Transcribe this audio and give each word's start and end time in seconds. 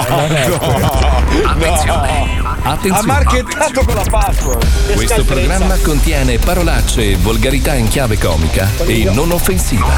Attenzione. 0.00 2.40
Ha 2.64 2.70
Attenzione. 2.70 3.06
marchettato 3.06 3.84
con 3.84 3.94
la 3.94 4.04
password. 4.08 4.94
Questo 4.94 5.24
programma 5.24 5.76
contiene 5.78 6.38
parolacce 6.38 7.10
e 7.10 7.16
volgarità 7.16 7.74
in 7.74 7.88
chiave 7.88 8.16
comica 8.18 8.68
e 8.86 9.10
non 9.12 9.32
offensiva. 9.32 9.90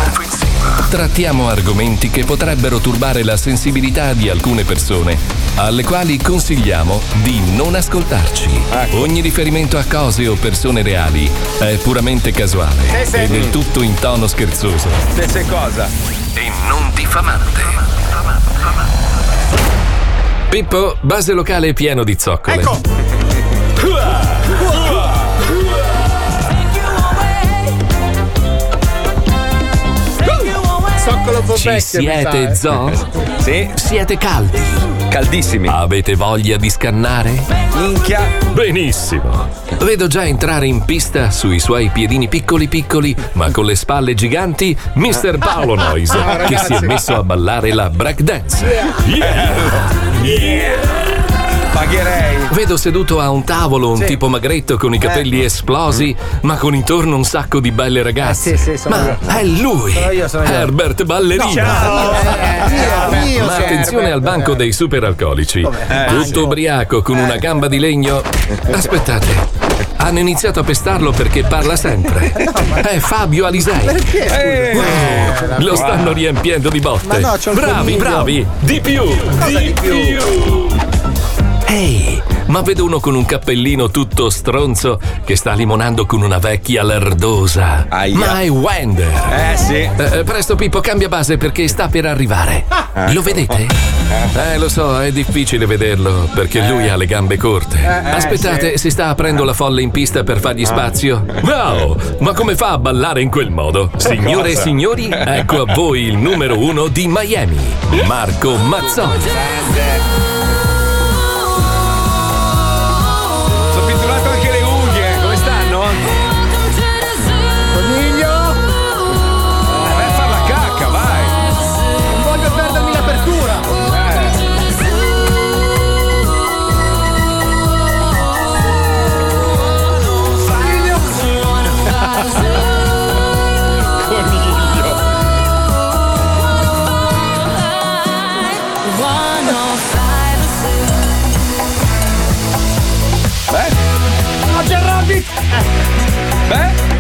Trattiamo 0.91 1.49
argomenti 1.49 2.11
che 2.11 2.25
potrebbero 2.25 2.79
turbare 2.79 3.23
la 3.23 3.37
sensibilità 3.37 4.15
di 4.15 4.29
alcune 4.29 4.65
persone, 4.65 5.17
alle 5.57 5.85
quali 5.85 6.19
consigliamo 6.19 7.01
di 7.23 7.41
non 7.55 7.75
ascoltarci. 7.77 8.49
Ogni 8.95 9.21
riferimento 9.21 9.79
a 9.79 9.85
cose 9.89 10.27
o 10.27 10.35
persone 10.35 10.83
reali 10.83 11.31
è 11.61 11.77
puramente 11.77 12.33
casuale 12.33 13.05
Sì, 13.05 13.11
sì. 13.11 13.17
e 13.17 13.27
del 13.29 13.51
tutto 13.51 13.83
in 13.83 13.95
tono 13.95 14.27
scherzoso 14.27 14.89
Stesse 15.11 15.45
cosa. 15.47 15.87
e 16.35 16.51
non 16.69 16.91
diffamante. 16.95 19.03
Pippo, 20.55 20.97
base 21.01 21.33
locale 21.33 21.73
pieno 21.73 22.05
di 22.05 22.15
zoccole. 22.17 22.61
Ecco. 22.61 22.81
Zoccolo 30.97 31.57
Ci 31.57 31.81
siete 31.81 32.51
eh. 32.51 32.55
zoo? 32.55 32.89
Sì, 33.39 33.69
Siete 33.75 34.17
caldi? 34.17 34.94
Caldissimi. 35.15 35.69
Avete 35.69 36.17
voglia 36.17 36.57
di 36.57 36.69
scannare? 36.69 37.41
Minchia. 37.75 38.21
Benissimo. 38.53 39.49
Vedo 39.79 40.09
già 40.09 40.25
entrare 40.25 40.67
in 40.67 40.85
pista 40.85 41.31
sui 41.31 41.61
suoi 41.61 41.89
piedini 41.91 42.27
piccoli 42.27 42.67
piccoli, 42.67 43.15
ma 43.35 43.53
con 43.53 43.65
le 43.65 43.77
spalle 43.77 44.15
giganti, 44.15 44.77
Mr. 44.95 45.39
Paolo 45.39 45.77
Noise, 45.77 46.19
che 46.49 46.59
si 46.59 46.73
è 46.73 46.81
messo 46.81 47.15
a 47.15 47.23
ballare 47.23 47.73
la 47.73 47.91
breakdance. 47.91 48.67
Pagherei. 51.75 52.37
Vedo 52.53 52.77
seduto 52.77 53.19
a 53.19 53.31
un 53.31 53.43
tavolo 53.43 53.91
un 53.91 54.05
tipo 54.05 54.29
magretto 54.29 54.77
con 54.77 54.95
i 54.95 54.99
capelli 54.99 55.43
esplosi, 55.43 56.15
ma 56.43 56.57
con 56.57 56.73
intorno 56.73 57.17
un 57.17 57.25
sacco 57.25 57.59
di 57.59 57.73
belle 57.73 58.01
ragazze. 58.05 58.53
Eh, 58.53 58.57
sì, 58.57 58.71
sì, 58.71 58.77
sono 58.77 58.95
ma 58.97 59.03
io. 59.05 59.19
è 59.41 59.45
lui, 59.45 59.93
Sono 59.93 60.11
io, 60.13 60.29
sono 60.29 60.45
io. 60.45 60.51
Herbert 60.51 61.03
Ballerino. 61.03 61.51
Eh, 61.51 63.29
io, 63.29 63.45
Ma 63.45 63.55
sì, 63.57 63.63
attenzione 63.63 64.13
al 64.13 64.21
banco 64.21 64.55
dei 64.55 64.71
superalcolici. 64.71 65.67
Tutto 66.09 66.45
ubriaco 66.45 67.03
con 67.03 67.17
una 67.17 67.37
gamba 67.39 67.67
di 67.67 67.81
legno. 67.81 68.23
Aspettate. 68.71 69.83
Hanno 69.97 70.19
iniziato 70.21 70.61
a 70.61 70.63
pestarlo 70.63 71.11
perché 71.11 71.43
parla 71.43 71.75
sempre. 71.75 72.31
È 72.83 72.99
Fabio 72.99 73.47
Alisei. 73.47 73.87
Eh, 74.13 74.79
Lo 75.59 75.75
stanno 75.75 76.13
riempiendo 76.13 76.69
di 76.69 76.79
botte. 76.79 77.19
No, 77.19 77.37
bravi, 77.53 77.95
bravi. 77.95 78.47
Di 78.61 78.81
più. 78.81 79.03
Di, 79.47 79.75
più. 79.81 80.67
Ehi, 81.75 82.23
ma 82.47 82.61
vedo 82.61 82.85
uno 82.85 83.01
con 83.01 83.17
un 83.17 83.25
cappellino 83.25 83.91
tutto 83.91 84.31
stronzo 84.31 85.01
che 85.25 85.35
sta 85.35 85.55
limonando 85.55 86.07
con 86.07 86.23
una 86.23 86.39
vecchia 86.39 86.85
lerdosa. 86.85 87.87
Aia. 87.89 88.17
Ma 88.17 88.41
è 88.43 88.49
Wender. 88.49 89.11
Eh 89.33 89.57
sì. 89.57 89.75
Eh, 89.75 90.23
presto 90.23 90.55
Pippo, 90.55 90.79
cambia 90.79 91.09
base 91.09 91.37
perché 91.37 91.67
sta 91.67 91.89
per 91.89 92.07
arrivare. 92.07 92.67
Lo 93.11 93.23
vedete? 93.23 93.67
Eh, 94.37 94.57
lo 94.57 94.69
so, 94.69 95.03
è 95.03 95.11
difficile 95.11 95.67
vederlo 95.67 96.29
perché 96.33 96.65
lui 96.65 96.89
ha 96.89 96.95
le 96.95 97.07
gambe 97.07 97.37
corte. 97.37 97.85
Aspettate, 97.85 98.79
si 98.79 98.91
sta 98.91 99.09
aprendo 99.09 99.43
la 99.43 99.53
folla 99.53 99.81
in 99.81 99.91
pista 99.91 100.23
per 100.23 100.39
fargli 100.39 100.65
spazio. 100.65 101.25
Wow, 101.43 101.97
ma 102.21 102.35
come 102.35 102.55
fa 102.55 102.71
a 102.71 102.79
ballare 102.79 103.21
in 103.21 103.31
quel 103.31 103.51
modo? 103.51 103.91
Signore 103.97 104.51
e 104.53 104.55
signori, 104.55 105.11
ecco 105.11 105.63
a 105.63 105.75
voi 105.75 106.03
il 106.03 106.19
numero 106.19 106.57
uno 106.57 106.87
di 106.87 107.09
Miami, 107.09 107.59
Marco 108.07 108.55
Mazzoni. 108.59 110.34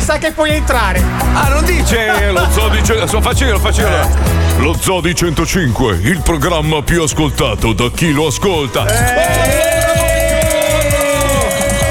Sa 0.04 0.19
che 0.19 0.32
puoi 0.32 0.50
entrare. 0.50 1.03
Ah, 1.32 1.48
non 1.48 1.65
dice 1.65 2.31
lo 2.31 2.47
zoo 2.53 2.69
di 2.69 2.84
ce- 2.84 3.06
lo 3.10 3.20
faccio 3.22 3.44
io, 3.44 3.53
lo 3.53 3.59
faccio 3.59 3.81
io. 3.81 4.42
Lo 4.59 4.76
zoo 4.78 5.00
di 5.00 5.15
105, 5.15 5.98
il 6.03 6.20
programma 6.22 6.82
più 6.82 7.03
ascoltato 7.03 7.72
da 7.72 7.91
chi 7.91 8.12
lo 8.12 8.26
ascolta. 8.26 8.84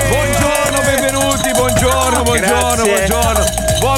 Buongiorno, 0.10 0.80
benvenuti, 0.86 1.52
buongiorno, 1.54 2.24
buongiorno, 2.24 2.84
buongiorno. 2.86 3.23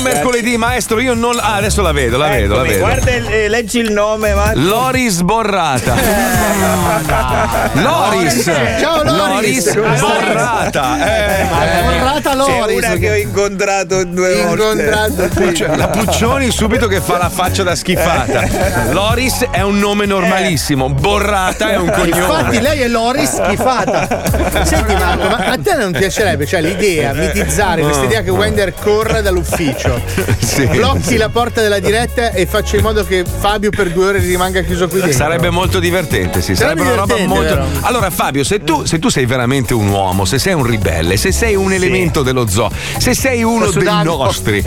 Mercoledì, 0.05 0.55
maestro. 0.57 0.99
Io 0.99 1.13
non. 1.15 1.37
Ah, 1.39 1.55
adesso 1.55 1.81
la 1.81 1.91
vedo, 1.91 2.17
la 2.17 2.27
vedo, 2.27 2.55
la 2.55 2.61
vedo. 2.61 2.79
Guarda, 2.79 3.11
il- 3.11 3.27
eh, 3.27 3.47
leggi 3.49 3.79
il 3.79 3.91
nome, 3.91 4.33
ma. 4.33 4.51
Loris 4.53 5.21
Borrata. 5.21 5.95
Loris. 7.73 8.51
Ciao, 8.79 9.03
Loris. 9.03 9.73
Borrata. 9.73 10.97
Eh. 10.97 11.45
Borrata 11.83 12.29
C'è 12.31 12.35
Loris. 12.35 12.77
una 12.77 12.95
che 12.95 13.09
ho 13.11 13.15
incontrato 13.15 14.03
due 14.05 14.43
volte. 14.43 14.83
Incontrato. 14.83 15.53
Cioè, 15.53 15.75
la 15.75 15.87
Puccioni 15.87 16.51
subito 16.51 16.87
che 16.87 17.01
fa 17.01 17.17
la 17.17 17.29
faccia 17.29 17.63
da 17.63 17.75
schifata. 17.75 18.43
Loris 18.91 19.47
è 19.51 19.61
un 19.61 19.77
nome 19.79 20.05
normalissimo, 20.05 20.89
Borrata 20.89 21.71
è 21.71 21.77
un 21.77 21.85
Infatti 21.87 22.11
cognome. 22.11 22.61
lei 22.61 22.81
è 22.81 22.87
Loris 22.87 23.41
schifata. 23.43 24.63
Senti 24.65 24.93
Marco, 24.93 25.27
ma 25.27 25.37
a 25.47 25.57
te 25.61 25.75
non 25.75 25.91
piacerebbe, 25.91 26.45
cioè 26.45 26.61
l'idea, 26.61 27.13
mitizzare 27.13 27.81
questa 27.81 28.03
idea 28.05 28.21
che 28.21 28.29
Wender 28.31 28.73
corra 28.73 29.21
dall'ufficio, 29.21 29.94
Sì. 30.45 30.65
blocchi 30.67 31.17
la 31.17 31.29
porta 31.29 31.61
della 31.61 31.79
diretta 31.79 32.31
e 32.31 32.45
faccia 32.45 32.77
in 32.77 32.83
modo 32.83 33.03
che 33.03 33.23
Fabio 33.39 33.69
per 33.71 33.91
due 33.91 34.05
ore 34.07 34.19
rimanga 34.19 34.61
chiuso 34.61 34.87
qui 34.87 34.99
dentro. 34.99 35.17
Sarebbe 35.17 35.49
molto 35.49 35.79
divertente, 35.79 36.41
sì. 36.41 36.55
Sarebbe, 36.55 36.83
Sarebbe 36.83 37.01
una 37.01 37.13
roba 37.13 37.27
molto. 37.27 37.55
vero? 37.55 37.65
Allora, 37.81 38.09
Fabio, 38.09 38.43
se 38.43 38.63
tu, 38.63 38.85
se 38.85 38.99
tu 38.99 39.09
sei 39.09 39.25
veramente 39.25 39.73
un 39.73 39.87
uomo, 39.89 40.23
se 40.25 40.39
sei 40.39 40.53
un 40.53 40.63
ribelle, 40.65 41.17
se 41.17 41.31
sei 41.31 41.55
un 41.55 41.73
elemento 41.73 42.21
dello 42.21 42.47
zoo, 42.47 42.69
se 42.97 43.13
sei 43.13 43.43
uno 43.43 43.69
dei 43.71 44.03
nostri, 44.03 44.63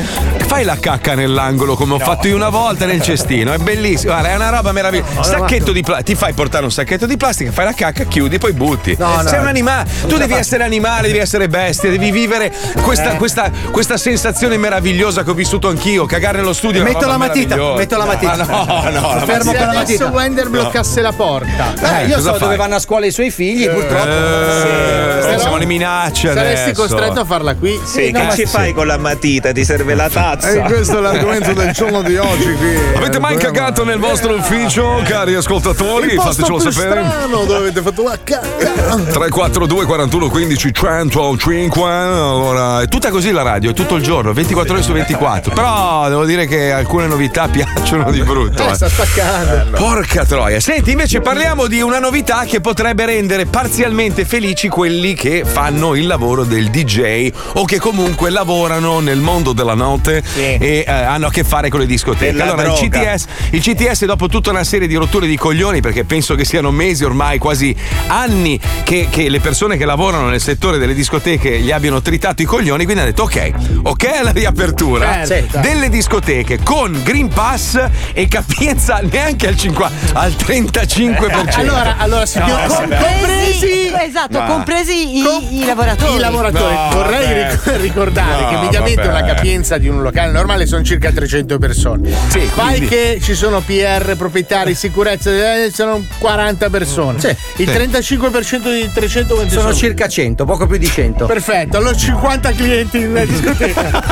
fai 0.46 0.64
la 0.64 0.76
cacca 0.78 1.14
nell'angolo 1.14 1.74
come 1.74 1.94
ho 1.94 1.98
fatto 1.98 2.26
io 2.28 2.36
una 2.36 2.48
volta 2.48 2.84
nel 2.86 3.00
cestino. 3.00 3.52
È 3.52 3.58
bellissimo. 3.58 4.12
Guarda, 4.12 4.30
è 4.30 4.34
una 4.34 4.50
roba 4.50 4.72
meravigliosa. 4.72 5.22
Sacchetto 5.22 5.72
di 5.72 5.82
plastica. 5.82 6.12
Ti 6.12 6.14
fai 6.14 6.32
portare 6.32 6.64
un 6.64 6.70
sacchetto 6.72 7.06
di 7.06 7.16
plastica, 7.16 7.52
fai 7.52 7.64
la 7.64 7.72
cacca, 7.74 8.04
chiudi, 8.04 8.38
poi 8.38 8.52
butti. 8.52 8.94
No, 8.98 9.22
no. 9.22 9.28
sei 9.28 9.38
un 9.38 9.46
animale. 9.46 9.88
Tu 10.06 10.16
devi 10.16 10.34
essere 10.34 10.64
animale, 10.64 11.06
devi 11.06 11.18
essere 11.18 11.48
bestia, 11.48 11.90
devi 11.90 12.10
vivere 12.10 12.52
questa, 12.82 13.14
questa, 13.16 13.50
questa 13.70 13.96
sensazione 13.96 14.56
meravigliosa 14.56 15.17
che 15.22 15.30
ho 15.30 15.34
vissuto 15.34 15.68
anch'io. 15.68 16.06
Cagare 16.06 16.38
nello 16.38 16.52
studio. 16.52 16.82
Metto 16.82 17.06
la 17.06 17.16
matita, 17.16 17.56
metto 17.74 17.96
la 17.96 18.04
matita. 18.04 18.32
Ah, 18.32 18.90
no, 18.90 19.00
no, 19.00 19.14
la 19.14 19.20
Fermo 19.24 19.52
matita. 19.52 19.64
con 19.64 19.74
la 19.74 19.80
matita. 19.80 20.06
Wender 20.06 20.48
bloccasse 20.48 21.00
la 21.00 21.12
porta. 21.12 21.74
Eh, 22.00 22.06
io 22.06 22.16
cosa 22.16 22.32
so 22.32 22.38
dove 22.38 22.46
fai? 22.46 22.56
vanno 22.56 22.74
a 22.76 22.78
scuola 22.78 23.06
i 23.06 23.10
suoi 23.10 23.30
figli, 23.30 23.68
purtroppo. 23.68 24.08
Eh, 24.08 25.18
Però 25.20 25.38
siamo 25.38 25.56
le 25.56 25.66
minacce 25.66 26.32
Saresti 26.32 26.70
adesso. 26.70 26.82
costretto 26.82 27.20
a 27.20 27.24
farla 27.24 27.54
qui. 27.54 27.78
Sì, 27.84 28.10
che 28.12 28.28
ci 28.34 28.46
fai 28.46 28.72
con 28.72 28.86
la 28.86 28.98
matita? 28.98 29.52
Ti 29.52 29.64
serve 29.64 29.94
la 29.94 30.08
tazza? 30.08 30.50
E 30.50 30.60
questo 30.62 30.98
è 30.98 31.00
l'argomento 31.00 31.52
del 31.52 31.72
giorno 31.72 32.02
di 32.02 32.16
oggi 32.16 32.52
qui. 32.54 32.76
Avete 32.96 33.18
mai 33.18 33.36
cagato 33.36 33.84
nel 33.84 33.98
vostro 33.98 34.34
ufficio, 34.34 35.00
cari 35.04 35.34
ascoltatori? 35.34 36.16
Fatecelo 36.16 36.58
sapere. 36.58 37.04
strano 37.04 37.44
dove 37.44 37.56
avete 37.58 37.80
fatto 37.82 38.02
la 38.02 38.18
cacca. 38.22 38.96
342 38.96 39.84
41 39.84 40.28
15 40.28 40.72
105 40.72 41.90
Allora, 41.90 42.82
è 42.82 42.88
tutta 42.88 43.10
così 43.10 43.30
la 43.30 43.42
radio, 43.42 43.70
è 43.70 43.74
tutto 43.74 43.96
il 43.96 44.02
giorno, 44.02 44.32
24 44.32 44.72
ore 44.74 44.82
su 44.82 44.92
24. 44.92 45.07
Però 45.54 46.08
devo 46.08 46.24
dire 46.24 46.46
che 46.46 46.72
alcune 46.72 47.06
novità 47.06 47.48
piacciono 47.48 48.10
di 48.10 48.22
brutto. 48.22 48.66
Eh, 48.66 48.70
eh. 48.70 48.74
sta 48.74 48.88
staccando. 48.88 49.76
Porca 49.76 50.24
troia. 50.24 50.60
Senti, 50.60 50.90
invece 50.90 51.20
parliamo 51.20 51.66
di 51.66 51.80
una 51.80 51.98
novità 51.98 52.44
che 52.44 52.60
potrebbe 52.60 53.06
rendere 53.06 53.46
parzialmente 53.46 54.24
felici 54.24 54.68
quelli 54.68 55.14
che 55.14 55.44
fanno 55.44 55.94
il 55.94 56.06
lavoro 56.06 56.44
del 56.44 56.68
DJ 56.70 57.30
o 57.54 57.64
che 57.64 57.78
comunque 57.78 58.30
lavorano 58.30 59.00
nel 59.00 59.20
mondo 59.20 59.52
della 59.52 59.74
notte 59.74 60.22
e 60.36 60.84
eh, 60.86 60.90
hanno 60.90 61.28
a 61.28 61.30
che 61.30 61.44
fare 61.44 61.70
con 61.70 61.80
le 61.80 61.86
discoteche. 61.86 62.32
Della 62.32 62.52
allora, 62.52 62.68
il. 62.68 62.88
CTS, 62.88 63.26
il 63.50 63.60
CTS, 63.60 64.04
dopo 64.04 64.28
tutta 64.28 64.50
una 64.50 64.64
serie 64.64 64.88
di 64.88 64.94
rotture 64.96 65.26
di 65.26 65.36
coglioni, 65.36 65.80
perché 65.80 66.04
penso 66.04 66.34
che 66.34 66.44
siano 66.44 66.70
mesi 66.70 67.04
ormai, 67.04 67.38
quasi 67.38 67.74
anni, 68.08 68.60
che, 68.82 69.08
che 69.10 69.28
le 69.28 69.40
persone 69.40 69.76
che 69.76 69.84
lavorano 69.84 70.28
nel 70.28 70.40
settore 70.40 70.78
delle 70.78 70.94
discoteche 70.94 71.58
gli 71.58 71.70
abbiano 71.70 72.02
tritato 72.02 72.42
i 72.42 72.44
coglioni, 72.44 72.84
quindi 72.84 73.02
hanno 73.02 73.10
detto 73.10 73.22
ok, 73.22 73.52
ok 73.82 74.18
alla 74.18 74.30
riapertura 74.30 74.87
Certo. 74.96 75.58
delle 75.58 75.88
discoteche 75.90 76.58
con 76.62 76.98
Green 77.02 77.28
Pass 77.28 77.78
e 78.14 78.26
capienza 78.26 79.00
neanche 79.02 79.46
al 79.48 79.56
50, 79.56 80.18
al 80.18 80.32
35%. 80.32 81.58
Allora, 81.58 81.58
Allora, 81.58 81.94
allora 81.98 82.26
signor, 82.26 82.66
No, 82.68 82.74
compresi 82.74 83.92
Esatto, 84.00 84.42
compresi 84.44 85.18
i, 85.18 85.22
Com- 85.22 85.46
i 85.50 85.64
lavoratori. 85.64 86.14
I 86.14 86.18
lavoratori, 86.18 86.74
No, 86.74 86.88
vorrei 86.92 87.26
vabbè. 87.26 87.50
ric- 87.50 87.76
ricordare 87.80 88.42
No, 88.42 88.48
che 88.48 88.56
mediamente 88.56 89.02
vabbè. 89.02 89.22
una 89.22 89.34
capienza 89.34 89.76
di 89.78 89.88
un 89.88 90.02
locale 90.02 90.32
normale 90.32 90.66
sono 90.66 90.82
circa 90.82 91.10
300 91.10 91.58
persone. 91.58 92.10
Sì, 92.28 92.40
Fai 92.40 92.76
quindi- 92.76 92.86
che 92.88 93.18
ci 93.22 93.34
sono 93.34 93.60
PR, 93.60 94.14
proprietari, 94.16 94.74
sicurezza, 94.74 95.30
eh, 95.30 95.70
sono 95.72 96.02
40 96.18 96.70
persone. 96.70 97.18
Sì. 97.20 97.28
Il 97.56 97.68
Sì. 97.68 97.74
35% 97.74 98.70
di 98.70 98.90
300 98.92 99.34
quanti 99.34 99.52
Sono 99.52 99.74
circa 99.74 100.08
100, 100.08 100.44
poco 100.44 100.66
più 100.66 100.78
di 100.78 100.86
100. 100.86 101.26
Perfetto, 101.26 101.76
allora 101.76 101.94
50 101.96 102.50
clienti 102.52 102.98
in 102.98 103.24
discoteca. 103.26 104.02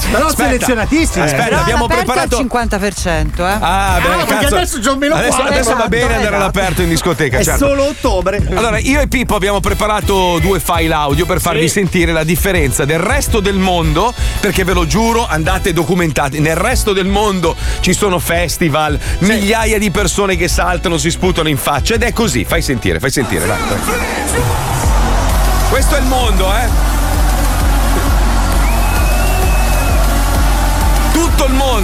Però 0.34 0.48
selezionatissimi. 0.48 1.24
Aspetta, 1.24 1.44
Però 1.44 1.60
abbiamo 1.60 1.86
preparato. 1.86 2.36
al 2.36 2.44
50% 2.46 3.38
eh. 3.38 3.42
Ah, 3.42 3.98
beh, 4.00 4.08
Ah, 4.08 4.24
perché 4.24 4.34
cazzo. 4.44 4.54
adesso 4.56 4.78
c'ho 4.80 4.96
meno 4.96 5.14
adesso, 5.14 5.36
qua. 5.36 5.44
adesso 5.46 5.62
va 5.70 5.74
Esatto, 5.74 5.88
bene 5.88 6.02
andare 6.04 6.20
esatto. 6.22 6.34
all'aperto 6.36 6.82
in 6.82 6.88
discoteca. 6.88 7.38
È 7.38 7.44
certo. 7.44 7.66
solo 7.66 7.84
ottobre. 7.88 8.42
Allora, 8.54 8.78
io 8.78 9.00
e 9.00 9.08
Pippo 9.08 9.34
abbiamo 9.34 9.60
preparato 9.60 10.38
due 10.40 10.60
file 10.60 10.92
audio 10.94 11.26
per 11.26 11.40
farvi 11.40 11.68
sentire 11.68 12.12
la 12.12 12.24
differenza 12.24 12.84
del 12.84 12.98
resto 12.98 13.40
del 13.40 13.56
mondo, 13.58 14.12
perché 14.40 14.64
ve 14.64 14.72
lo 14.72 14.86
giuro, 14.86 15.26
andate 15.26 15.72
documentati. 15.72 16.40
Nel 16.40 16.56
resto 16.56 16.92
del 16.92 17.06
mondo 17.06 17.54
ci 17.80 17.92
sono 17.92 18.18
festival, 18.18 18.98
migliaia 19.20 19.78
di 19.78 19.90
persone 19.90 20.36
che 20.36 20.48
saltano, 20.48 20.96
si 20.98 21.10
sputano 21.10 21.48
in 21.48 21.56
faccia 21.56 21.94
ed 21.94 22.02
è 22.02 22.12
così. 22.12 22.44
Fai 22.44 22.62
sentire, 22.62 22.98
fai 23.00 23.10
sentire, 23.10 23.44
vai. 23.46 23.58
Questo 25.68 25.96
è 25.96 25.98
il 26.00 26.06
mondo, 26.06 26.46
eh? 26.54 26.95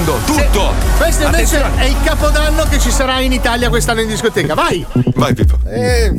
Mondo, 0.02 0.18
tutto. 0.24 0.74
Questo 0.96 1.24
invece 1.24 1.56
Attenzione. 1.58 1.82
è 1.82 1.88
il 1.88 1.96
capodanno 2.04 2.64
che 2.68 2.78
ci 2.78 2.90
sarà 2.90 3.20
in 3.20 3.32
Italia 3.32 3.68
quest'anno 3.68 4.00
in 4.00 4.08
discoteca. 4.08 4.54
Vai! 4.54 4.84
Vai 5.14 5.34
Pippo. 5.34 5.58
Eh, 5.66 6.12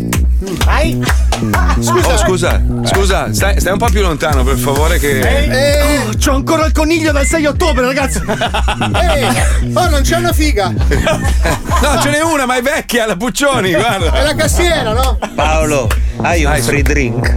vai! 0.65 1.01
Oh, 1.41 2.17
scusa, 2.17 2.61
scusa, 2.85 3.33
stai, 3.33 3.59
stai 3.59 3.71
un 3.73 3.77
po' 3.77 3.87
più 3.87 4.01
lontano, 4.01 4.43
per 4.43 4.57
favore, 4.57 4.99
che. 4.99 5.19
Eh, 5.19 6.17
C'ho 6.23 6.33
ancora 6.33 6.65
il 6.65 6.71
coniglio 6.71 7.11
dal 7.11 7.25
6 7.25 7.45
ottobre, 7.45 7.85
ragazzi. 7.85 8.19
eh, 8.19 9.71
oh, 9.73 9.89
non 9.89 10.01
c'è 10.01 10.17
una 10.17 10.31
figa! 10.33 10.69
No, 10.69 11.99
ce 12.01 12.09
n'è 12.09 12.21
una, 12.21 12.45
ma 12.45 12.55
è 12.57 12.61
vecchia, 12.61 13.05
la 13.05 13.17
Puccioni, 13.17 13.73
guarda. 13.73 14.11
È 14.13 14.23
la 14.23 14.35
cassiera, 14.35 14.93
no? 14.93 15.17
Paolo, 15.35 15.89
hai 16.21 16.45
un 16.45 16.55
free 16.61 16.81
drink? 16.81 17.33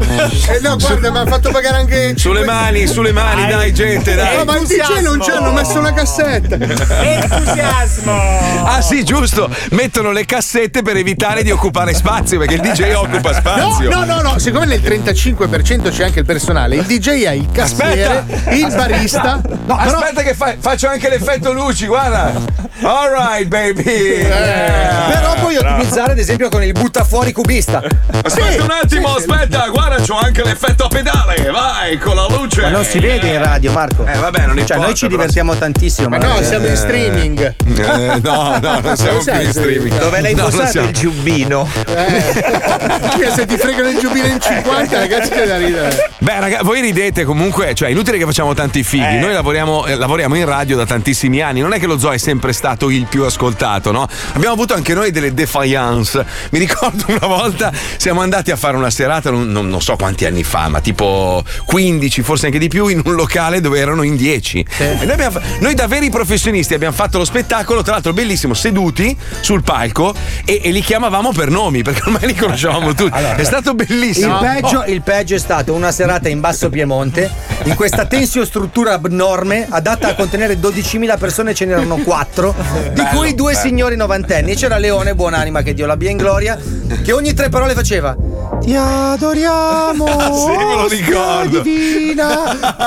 Eh 0.48 0.60
no, 0.60 0.76
guarda, 0.76 1.10
mi 1.10 1.18
ha 1.18 1.26
fatto 1.26 1.50
pagare 1.50 1.78
anche. 1.78 2.14
Sulle 2.16 2.44
mani, 2.44 2.86
sulle 2.86 3.12
mani, 3.12 3.46
dai, 3.48 3.72
gente, 3.72 4.14
dai. 4.14 4.36
No, 4.36 4.44
ma 4.44 4.58
il 4.58 4.66
DJ 4.66 5.00
non 5.02 5.18
c'è, 5.18 5.32
hanno 5.36 5.52
messo 5.52 5.78
una 5.78 5.92
cassetta. 5.92 6.35
Entusiasmo! 7.02 8.64
Ah, 8.64 8.80
sì, 8.80 9.04
giusto. 9.04 9.48
Mettono 9.70 10.10
le 10.12 10.24
cassette 10.24 10.82
per 10.82 10.96
evitare 10.96 11.42
di 11.42 11.50
occupare 11.50 11.94
spazio, 11.94 12.38
perché 12.38 12.54
il 12.54 12.60
DJ 12.60 12.92
occupa 12.94 13.30
No, 13.30 13.36
spazio. 13.36 13.88
no, 13.90 14.04
no, 14.04 14.20
no, 14.20 14.38
siccome 14.38 14.66
nel 14.66 14.80
35% 14.80 15.90
c'è 15.90 16.04
anche 16.04 16.20
il 16.20 16.24
personale, 16.24 16.76
il 16.76 16.84
DJ 16.84 17.24
ha 17.26 17.32
il 17.32 17.46
cassiere, 17.52 18.18
Aspetta. 18.18 18.50
il 18.52 18.66
barista. 18.74 19.40
No, 19.66 19.76
aspetta 19.76 20.22
che 20.22 20.34
fa- 20.34 20.54
faccio 20.58 20.88
anche 20.88 21.08
l'effetto 21.08 21.52
luci, 21.52 21.86
guarda. 21.86 22.32
All 22.82 23.10
right, 23.10 23.46
baby. 23.48 23.82
Eh. 23.82 24.26
Però 24.28 25.34
puoi 25.40 25.56
ottimizzare, 25.56 26.12
ad 26.12 26.18
esempio, 26.18 26.48
con 26.50 26.62
il 26.62 26.72
butta 26.72 27.04
fuori 27.04 27.32
cubista. 27.32 27.82
Aspetta 28.22 28.62
un 28.62 28.70
attimo, 28.70 29.14
aspetta, 29.14 29.66
guarda, 29.68 30.02
c'ho 30.04 30.18
anche 30.18 30.42
l'effetto 30.44 30.84
a 30.84 30.88
pedale. 30.88 31.50
Vai, 31.50 31.98
con 31.98 32.14
la 32.16 32.26
luce. 32.28 32.62
Ma 32.62 32.68
non 32.68 32.84
si 32.84 32.98
vede 32.98 33.28
in 33.28 33.42
radio, 33.42 33.72
Marco. 33.72 34.04
Eh, 34.06 34.16
vabbè, 34.18 34.40
non 34.40 34.48
Cioè, 34.56 34.60
importa, 34.60 34.76
noi 34.84 34.94
ci 34.94 35.06
però- 35.06 35.16
divertiamo 35.16 35.56
tantissimo. 35.56 36.08
Ma 36.08 36.18
no, 36.26 36.42
siamo 36.42 36.66
in 36.66 36.76
streaming. 36.76 37.54
Eh, 37.76 38.20
no, 38.22 38.58
no, 38.60 38.80
non 38.80 38.96
siamo 38.96 39.18
più 39.22 39.40
in 39.40 39.50
streaming. 39.52 39.98
Dove 39.98 40.20
l'hai 40.20 40.34
No, 40.34 40.44
posato 40.44 40.80
il 40.80 40.90
giubbino? 40.92 41.68
Che 41.74 43.30
se 43.34 43.46
ti 43.46 43.56
fregano 43.56 43.88
il 43.88 43.98
giubbino 43.98 44.26
in 44.26 44.38
50, 44.40 44.98
ragazzi, 44.98 45.30
c'è 45.30 45.46
da 45.46 45.56
ridere. 45.56 46.10
Beh, 46.18 46.40
raga, 46.40 46.62
voi 46.62 46.80
ridete 46.80 47.24
comunque, 47.24 47.74
cioè, 47.74 47.88
è 47.88 47.90
inutile 47.90 48.18
che 48.18 48.24
facciamo 48.24 48.54
tanti 48.54 48.82
fighi. 48.82 49.18
Noi 49.18 49.32
lavoriamo, 49.32 49.86
eh, 49.86 49.96
lavoriamo 49.96 50.34
in 50.36 50.44
radio 50.44 50.76
da 50.76 50.84
tantissimi 50.86 51.40
anni. 51.40 51.60
Non 51.60 51.72
è 51.72 51.78
che 51.78 51.86
lo 51.86 51.98
zoo 51.98 52.12
è 52.12 52.18
sempre 52.18 52.52
stato 52.52 52.90
il 52.90 53.06
più 53.06 53.24
ascoltato, 53.24 53.92
no? 53.92 54.06
Abbiamo 54.32 54.54
avuto 54.54 54.74
anche 54.74 54.94
noi 54.94 55.10
delle 55.10 55.32
defiance. 55.34 56.24
Mi 56.50 56.58
ricordo 56.58 57.04
una 57.12 57.26
volta 57.26 57.72
siamo 57.96 58.20
andati 58.20 58.50
a 58.50 58.56
fare 58.56 58.76
una 58.76 58.90
serata, 58.90 59.30
non, 59.30 59.50
non- 59.50 59.68
non 59.68 59.80
so 59.80 59.96
quanti 59.96 60.24
anni 60.26 60.42
fa, 60.44 60.68
ma 60.68 60.80
tipo 60.80 61.42
15, 61.66 62.22
forse 62.22 62.46
anche 62.46 62.58
di 62.58 62.68
più, 62.68 62.88
in 62.88 63.00
un 63.04 63.14
locale 63.14 63.60
dove 63.60 63.78
erano 63.78 64.02
in 64.02 64.16
10. 64.16 64.66
E 64.78 64.96
noi, 65.02 65.10
abbiamo 65.10 65.40
noi 65.60 65.74
da 65.74 65.86
veri 65.86 66.10
professionisti 66.16 66.72
abbiamo 66.72 66.94
fatto 66.94 67.18
lo 67.18 67.26
spettacolo, 67.26 67.82
tra 67.82 67.92
l'altro 67.92 68.14
bellissimo, 68.14 68.54
seduti 68.54 69.14
sul 69.40 69.62
palco 69.62 70.14
e, 70.46 70.62
e 70.64 70.70
li 70.70 70.80
chiamavamo 70.80 71.30
per 71.32 71.50
nomi, 71.50 71.82
perché 71.82 72.04
ormai 72.06 72.26
li 72.26 72.34
conoscevamo 72.34 72.94
tutti. 72.94 73.12
è 73.36 73.44
stato 73.44 73.70
Il 73.70 73.76
bellissimo. 73.76 74.38
peggio, 74.38 74.84
il 74.86 75.02
peggio 75.02 75.34
è 75.34 75.38
stato 75.38 75.74
una 75.74 75.92
serata 75.92 76.30
in 76.30 76.40
Basso 76.40 76.70
Piemonte, 76.70 77.30
in 77.64 77.74
questa 77.74 78.06
tensiostruttura 78.06 78.94
abnorme, 78.94 79.66
adatta 79.68 80.08
a 80.08 80.14
contenere 80.14 80.54
12.000 80.58 81.18
persone, 81.18 81.52
ce 81.52 81.66
n'erano 81.66 81.96
4, 81.98 82.54
di 82.94 83.02
cui 83.14 83.34
due 83.34 83.54
signori 83.54 83.94
novantenni. 83.96 84.52
E 84.52 84.54
c'era 84.54 84.78
Leone, 84.78 85.14
buonanima 85.14 85.60
che 85.60 85.74
Dio 85.74 85.84
l'abbia 85.84 86.08
in 86.08 86.16
gloria, 86.16 86.58
che 87.04 87.12
ogni 87.12 87.34
tre 87.34 87.50
parole 87.50 87.74
faceva: 87.74 88.16
Ti 88.60 88.74
adoriamo! 88.74 90.04
Sì, 90.46 90.56
me 90.56 90.74
lo 90.74 90.88
ricordo. 90.88 91.62